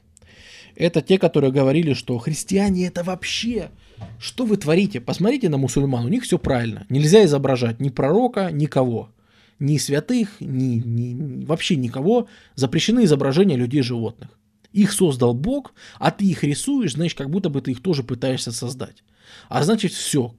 Это 0.76 1.02
те, 1.02 1.18
которые 1.18 1.52
говорили, 1.52 1.92
что 1.92 2.18
христиане 2.18 2.86
это 2.86 3.02
вообще, 3.02 3.70
что 4.18 4.44
вы 4.44 4.56
творите? 4.56 5.00
Посмотрите 5.00 5.48
на 5.48 5.58
мусульман, 5.58 6.06
у 6.06 6.08
них 6.08 6.24
все 6.24 6.38
правильно. 6.38 6.86
Нельзя 6.88 7.24
изображать 7.24 7.80
ни 7.80 7.88
пророка, 7.90 8.50
никого. 8.50 9.10
Ни 9.58 9.76
святых, 9.76 10.40
ни, 10.40 10.76
ни, 10.76 11.44
вообще 11.44 11.76
никого. 11.76 12.28
Запрещены 12.54 13.04
изображения 13.04 13.56
людей 13.56 13.82
животных. 13.82 14.30
Их 14.72 14.92
создал 14.92 15.34
Бог, 15.34 15.74
а 15.98 16.10
ты 16.10 16.24
их 16.24 16.44
рисуешь, 16.44 16.94
значит, 16.94 17.18
как 17.18 17.30
будто 17.30 17.48
бы 17.48 17.60
ты 17.60 17.72
их 17.72 17.82
тоже 17.82 18.02
пытаешься 18.02 18.52
создать. 18.52 19.02
А 19.48 19.62
значит, 19.64 19.92
все. 19.92 20.34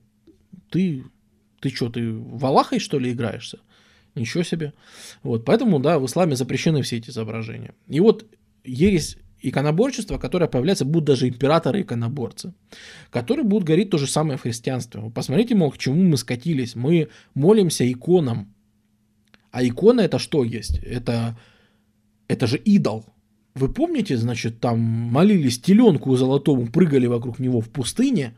Ты, 0.69 1.03
ты 1.59 1.69
что, 1.69 1.89
ты 1.89 2.11
в 2.11 2.45
Аллахой, 2.45 2.79
что 2.79 2.97
ли, 2.97 3.11
играешься? 3.11 3.59
Ничего 4.15 4.43
себе. 4.43 4.73
Вот, 5.23 5.45
поэтому, 5.45 5.79
да, 5.79 5.99
в 5.99 6.05
исламе 6.05 6.35
запрещены 6.35 6.81
все 6.81 6.97
эти 6.97 7.09
изображения. 7.09 7.73
И 7.87 7.99
вот 7.99 8.25
ересь 8.63 9.17
иконоборчество, 9.41 10.17
которое 10.17 10.47
появляется, 10.47 10.85
будут 10.85 11.05
даже 11.05 11.27
императоры-иконоборцы, 11.27 12.53
которые 13.09 13.45
будут 13.45 13.65
говорить 13.65 13.89
то 13.89 13.97
же 13.97 14.07
самое 14.07 14.37
в 14.37 14.41
христианстве. 14.41 15.09
Посмотрите, 15.13 15.55
мол, 15.55 15.71
к 15.71 15.77
чему 15.77 16.03
мы 16.03 16.17
скатились. 16.17 16.75
Мы 16.75 17.09
молимся 17.33 17.89
иконам. 17.89 18.53
А 19.51 19.65
икона 19.65 20.01
это 20.01 20.19
что 20.19 20.43
есть? 20.43 20.77
Это, 20.79 21.37
это 22.27 22.47
же 22.47 22.57
идол. 22.57 23.05
Вы 23.53 23.67
помните, 23.67 24.17
значит, 24.17 24.59
там 24.59 24.79
молились 24.79 25.59
теленку 25.59 26.15
золотому, 26.15 26.67
прыгали 26.67 27.07
вокруг 27.07 27.39
него 27.39 27.59
в 27.59 27.69
пустыне, 27.69 28.33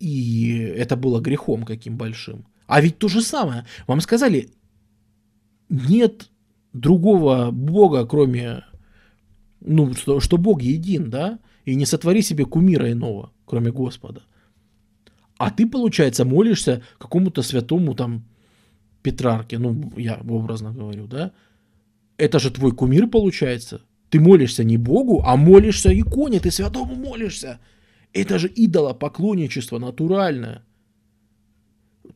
и 0.00 0.56
это 0.76 0.96
было 0.96 1.20
грехом 1.20 1.64
каким 1.64 1.96
большим. 1.96 2.44
А 2.66 2.80
ведь 2.80 2.98
то 2.98 3.08
же 3.08 3.22
самое. 3.22 3.64
Вам 3.86 4.00
сказали, 4.00 4.50
нет 5.68 6.30
другого 6.72 7.50
Бога, 7.52 8.04
кроме, 8.06 8.64
ну, 9.60 9.94
что, 9.94 10.20
что 10.20 10.38
Бог 10.38 10.62
един, 10.62 11.10
да, 11.10 11.38
и 11.64 11.76
не 11.76 11.86
сотвори 11.86 12.22
себе 12.22 12.44
кумира 12.44 12.90
иного, 12.90 13.30
кроме 13.44 13.70
Господа. 13.70 14.22
А 15.38 15.50
ты, 15.50 15.68
получается, 15.68 16.24
молишься 16.24 16.82
какому-то 16.98 17.42
святому 17.42 17.94
там 17.94 18.24
Петрарке, 19.02 19.58
ну, 19.58 19.92
я 19.96 20.20
образно 20.28 20.72
говорю, 20.72 21.06
да, 21.06 21.32
это 22.16 22.38
же 22.38 22.50
твой 22.50 22.72
кумир 22.72 23.06
получается. 23.08 23.80
Ты 24.10 24.20
молишься 24.20 24.64
не 24.64 24.76
Богу, 24.76 25.22
а 25.24 25.36
молишься 25.36 25.90
иконе, 25.98 26.40
ты 26.40 26.50
святому 26.50 26.94
молишься. 26.94 27.58
Это 28.12 28.38
же 28.38 28.50
идолопоклонничество 28.54 29.78
натуральное. 29.78 30.64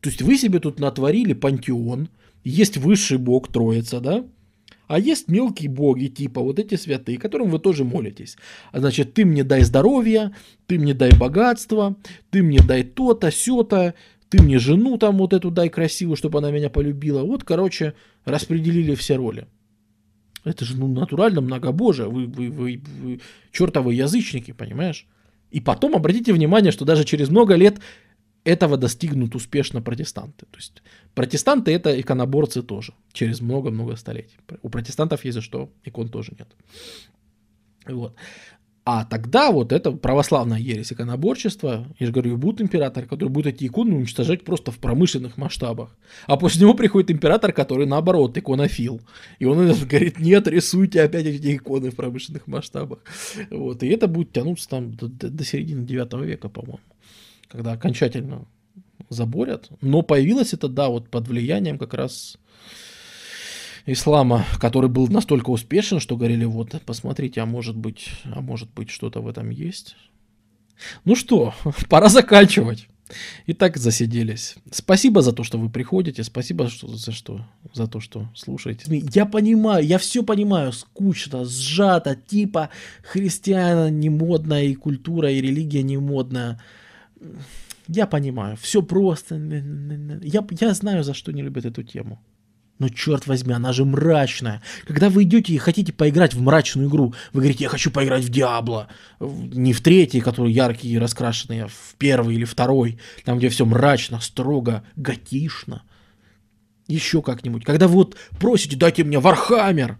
То 0.01 0.11
есть 0.11 0.23
вы 0.23 0.37
себе 0.37 0.61
тут 0.61 0.79
натворили 0.79 1.33
пантеон, 1.33 2.09
есть 2.45 2.77
высший 2.77 3.19
бог 3.19 3.51
Троица, 3.51 4.01
да? 4.01 4.25
А 4.89 5.01
есть 5.01 5.29
мелкие 5.29 5.69
боги, 5.69 6.07
типа 6.07 6.41
вот 6.41 6.59
эти 6.59 6.77
святые, 6.77 7.19
которым 7.19 7.51
вы 7.51 7.59
тоже 7.59 7.85
молитесь. 7.85 8.37
А 8.73 8.79
значит, 8.79 9.15
ты 9.15 9.25
мне 9.25 9.43
дай 9.43 9.63
здоровья, 9.63 10.33
ты 10.67 10.79
мне 10.79 10.95
дай 10.95 11.11
богатство, 11.17 11.97
ты 12.31 12.43
мне 12.43 12.61
дай 12.61 12.85
то-то, 12.85 13.31
сё-то, 13.31 13.95
ты 14.29 14.43
мне 14.43 14.59
жену 14.59 14.99
там 14.99 15.19
вот 15.19 15.33
эту 15.33 15.51
дай 15.51 15.71
красивую, 15.71 16.17
чтобы 16.17 16.39
она 16.39 16.51
меня 16.51 16.71
полюбила. 16.71 17.23
Вот, 17.23 17.43
короче, 17.43 17.95
распределили 18.25 18.95
все 18.95 19.17
роли. 19.17 19.47
Это 20.47 20.65
же 20.65 20.77
ну, 20.77 20.87
натурально 20.87 21.41
многобожие. 21.41 22.09
Вы, 22.09 22.27
вы, 22.27 22.51
вы, 22.51 22.81
вы 23.03 23.21
чертовы 23.51 23.95
язычники, 23.95 24.53
понимаешь? 24.53 25.07
И 25.51 25.61
потом 25.61 25.97
обратите 25.97 26.33
внимание, 26.33 26.71
что 26.71 26.85
даже 26.85 27.05
через 27.05 27.31
много 27.31 27.57
лет 27.57 27.81
этого 28.45 28.77
достигнут 28.77 29.35
успешно 29.35 29.83
протестанты. 29.83 30.47
То 30.47 30.57
есть 30.59 30.83
протестанты 31.15 31.73
это 31.73 32.01
иконоборцы 32.01 32.63
тоже, 32.63 32.95
через 33.13 33.41
много-много 33.41 33.97
столетий. 33.97 34.37
У 34.63 34.69
протестантов 34.69 35.25
есть 35.25 35.35
за 35.35 35.41
что, 35.41 35.69
икон 35.83 36.09
тоже 36.09 36.33
нет. 36.39 36.49
Вот. 37.89 38.15
А 38.89 39.05
тогда 39.05 39.51
вот 39.51 39.73
это 39.73 39.91
православная 39.91 40.61
ересь 40.61 40.93
иконоборчества, 40.93 41.89
я 41.99 42.07
же 42.07 42.13
говорю, 42.13 42.37
будет 42.37 42.61
император, 42.61 43.05
который 43.07 43.31
будет 43.31 43.49
эти 43.49 43.67
иконы 43.67 43.97
уничтожать 43.97 44.45
просто 44.45 44.71
в 44.71 44.79
промышленных 44.79 45.37
масштабах. 45.37 45.97
А 46.29 46.37
после 46.37 46.61
него 46.61 46.73
приходит 46.73 47.11
император, 47.11 47.53
который 47.53 47.85
наоборот 47.85 48.39
иконофил. 48.39 49.01
И 49.41 49.45
он 49.45 49.57
говорит, 49.89 50.21
нет, 50.21 50.47
рисуйте 50.47 51.03
опять 51.03 51.27
эти 51.27 51.57
иконы 51.57 51.91
в 51.91 51.97
промышленных 51.97 52.47
масштабах. 52.47 53.01
Вот. 53.51 53.83
И 53.83 53.89
это 53.89 54.07
будет 54.07 54.31
тянуться 54.31 54.69
там 54.69 54.95
до, 54.95 55.09
до 55.09 55.45
середины 55.45 55.85
9 55.85 56.13
века, 56.25 56.49
по-моему, 56.49 56.79
когда 57.49 57.73
окончательно 57.73 58.47
заборят. 59.09 59.69
Но 59.81 60.03
появилось 60.03 60.55
это, 60.55 60.69
да, 60.69 60.91
вот 60.91 61.11
под 61.11 61.27
влиянием 61.27 61.79
как 61.79 61.93
раз 61.93 62.39
ислама, 63.87 64.45
который 64.61 64.91
был 64.91 65.07
настолько 65.09 65.51
успешен, 65.51 66.01
что 66.01 66.17
говорили, 66.17 66.45
вот, 66.45 66.75
посмотрите, 66.85 67.41
а 67.41 67.47
может 67.47 67.77
быть, 67.77 68.11
а 68.25 68.41
может 68.41 68.71
быть, 68.75 68.91
что-то 68.91 69.21
в 69.21 69.29
этом 69.29 69.51
есть. 69.51 69.97
Ну 71.05 71.15
что, 71.15 71.55
пора 71.89 72.09
заканчивать. 72.09 72.89
И 73.47 73.53
так 73.53 73.77
засиделись. 73.77 74.57
Спасибо 74.73 75.23
за 75.23 75.33
то, 75.33 75.45
что 75.45 75.59
вы 75.59 75.71
приходите. 75.71 76.25
Спасибо 76.25 76.69
что, 76.69 76.89
за, 76.89 77.13
что, 77.13 77.47
за 77.73 77.87
то, 77.87 78.01
что 78.01 78.29
слушаете. 78.35 78.85
Я 79.15 79.27
понимаю, 79.27 79.87
я 79.87 79.99
все 79.99 80.25
понимаю. 80.25 80.73
Скучно, 80.73 81.45
сжато. 81.45 82.17
Типа 82.17 82.71
христиана 83.05 83.91
не 83.91 84.11
модная, 84.11 84.65
и 84.65 84.75
культура, 84.75 85.31
и 85.31 85.41
религия 85.41 85.85
не 85.85 85.99
модная. 85.99 86.61
Я 87.87 88.09
понимаю. 88.09 88.57
Все 88.57 88.83
просто. 88.83 89.37
Я, 89.37 90.45
я 90.61 90.75
знаю, 90.75 91.05
за 91.05 91.15
что 91.15 91.33
не 91.33 91.43
любят 91.43 91.65
эту 91.65 91.85
тему. 91.85 92.21
Но 92.79 92.91
черт 92.91 93.27
возьми, 93.27 93.55
она 93.55 93.73
же 93.73 93.85
мрачная. 93.87 94.63
Когда 94.87 95.09
вы 95.09 95.23
идете 95.23 95.55
и 95.55 95.59
хотите 95.59 95.93
поиграть 95.95 96.35
в 96.35 96.43
мрачную 96.43 96.89
игру, 96.89 97.15
вы 97.33 97.41
говорите, 97.41 97.65
я 97.65 97.71
хочу 97.71 97.91
поиграть 97.91 98.25
в 98.25 98.29
Diablo. 98.29 98.89
Не 99.19 99.73
в 99.73 99.81
третий, 99.81 100.21
который 100.21 100.53
яркий 100.53 100.91
и 100.91 100.99
раскрашенный, 100.99 101.65
а 101.65 101.69
в 101.69 101.95
первый 101.97 102.35
или 102.35 102.45
второй. 102.45 102.99
Там, 103.25 103.39
где 103.39 103.49
все 103.49 103.65
мрачно, 103.65 104.21
строго, 104.21 104.85
готишно. 104.95 105.85
Еще 106.87 107.23
как-нибудь. 107.23 107.65
Когда 107.65 107.89
вы 107.89 107.95
вот 107.95 108.17
просите, 108.39 108.77
дайте 108.77 109.05
мне 109.05 109.19
Warhammer. 109.19 109.99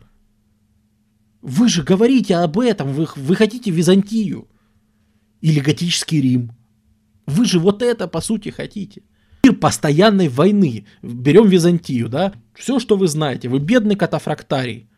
Вы 1.41 1.69
же 1.69 1.83
говорите 1.83 2.37
об 2.37 2.59
этом. 2.59 2.93
Вы, 2.93 3.09
вы 3.17 3.37
хотите 3.37 3.71
Византию. 3.71 4.49
Или 5.41 5.61
готический 5.61 6.21
Рим. 6.21 6.53
Вы 7.25 7.47
же 7.47 7.59
вот 7.59 7.83
это, 7.83 8.07
по 8.07 8.21
сути, 8.21 8.51
хотите 8.51 9.03
мир 9.47 9.57
постоянной 9.57 10.29
войны. 10.29 10.87
Берем 11.03 11.49
Византию, 11.49 12.09
да? 12.09 12.33
Все, 12.59 12.79
что 12.79 12.97
вы 12.97 13.07
знаете. 13.07 13.49
Вы 13.49 13.59
бедный 13.59 13.97
катафрактарий. 13.97 14.89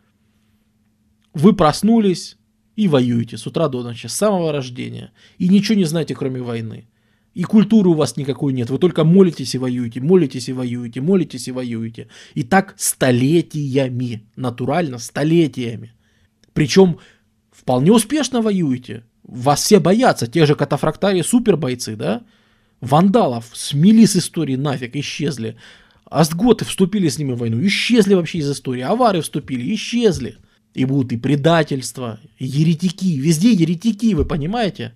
Вы 1.34 1.52
проснулись 1.52 2.36
и 2.76 2.88
воюете 2.88 3.36
с 3.36 3.46
утра 3.46 3.68
до 3.68 3.82
ночи, 3.82 4.08
с 4.08 4.14
самого 4.14 4.52
рождения. 4.52 5.12
И 5.38 5.48
ничего 5.48 5.78
не 5.78 5.84
знаете, 5.84 6.14
кроме 6.14 6.40
войны. 6.40 6.88
И 7.34 7.44
культуры 7.44 7.90
у 7.90 7.94
вас 7.94 8.16
никакой 8.16 8.52
нет. 8.52 8.70
Вы 8.70 8.78
только 8.78 9.04
молитесь 9.04 9.54
и 9.54 9.58
воюете, 9.58 10.00
молитесь 10.00 10.48
и 10.48 10.52
воюете, 10.52 11.00
молитесь 11.00 11.48
и 11.48 11.52
воюете. 11.52 12.08
И 12.34 12.44
так 12.44 12.74
столетиями. 12.76 14.22
Натурально 14.36 14.98
столетиями. 14.98 15.92
Причем 16.52 16.98
вполне 17.50 17.92
успешно 17.92 18.42
воюете. 18.42 19.04
Вас 19.22 19.62
все 19.62 19.78
боятся, 19.78 20.26
те 20.26 20.46
же 20.46 20.54
катафрактарии 20.54 21.22
супер 21.22 21.56
бойцы, 21.56 21.96
да? 21.96 22.22
Вандалов 22.80 23.50
смели 23.52 24.06
с 24.06 24.16
истории 24.16 24.56
нафиг, 24.56 24.96
исчезли. 24.96 25.56
Астготы 26.10 26.64
вступили 26.64 27.08
с 27.08 27.18
ними 27.18 27.32
в 27.32 27.38
войну, 27.38 27.64
исчезли 27.66 28.14
вообще 28.14 28.38
из 28.38 28.50
истории. 28.50 28.82
Авары 28.82 29.20
вступили, 29.20 29.74
исчезли. 29.74 30.38
И 30.74 30.84
будут 30.84 31.12
и 31.12 31.16
предательства, 31.16 32.20
и 32.38 32.46
еретики. 32.46 33.18
Везде 33.18 33.52
еретики, 33.52 34.14
вы 34.14 34.24
понимаете? 34.24 34.94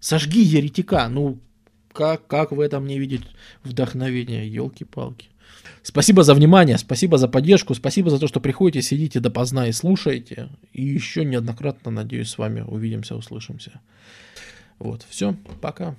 Сожги 0.00 0.42
еретика. 0.42 1.08
Ну, 1.08 1.38
как, 1.92 2.26
как 2.26 2.52
в 2.52 2.60
этом 2.60 2.86
не 2.86 2.98
видеть 2.98 3.22
вдохновения? 3.62 4.46
Елки-палки. 4.46 5.28
Спасибо 5.82 6.22
за 6.24 6.34
внимание, 6.34 6.78
спасибо 6.78 7.18
за 7.18 7.28
поддержку, 7.28 7.74
спасибо 7.74 8.10
за 8.10 8.18
то, 8.18 8.26
что 8.26 8.40
приходите, 8.40 8.82
сидите 8.82 9.20
допоздна 9.20 9.68
и 9.68 9.72
слушаете. 9.72 10.48
И 10.72 10.82
еще 10.82 11.24
неоднократно, 11.24 11.90
надеюсь, 11.90 12.30
с 12.30 12.38
вами 12.38 12.62
увидимся, 12.66 13.14
услышимся. 13.14 13.80
Вот, 14.78 15.06
все, 15.08 15.36
пока. 15.60 15.94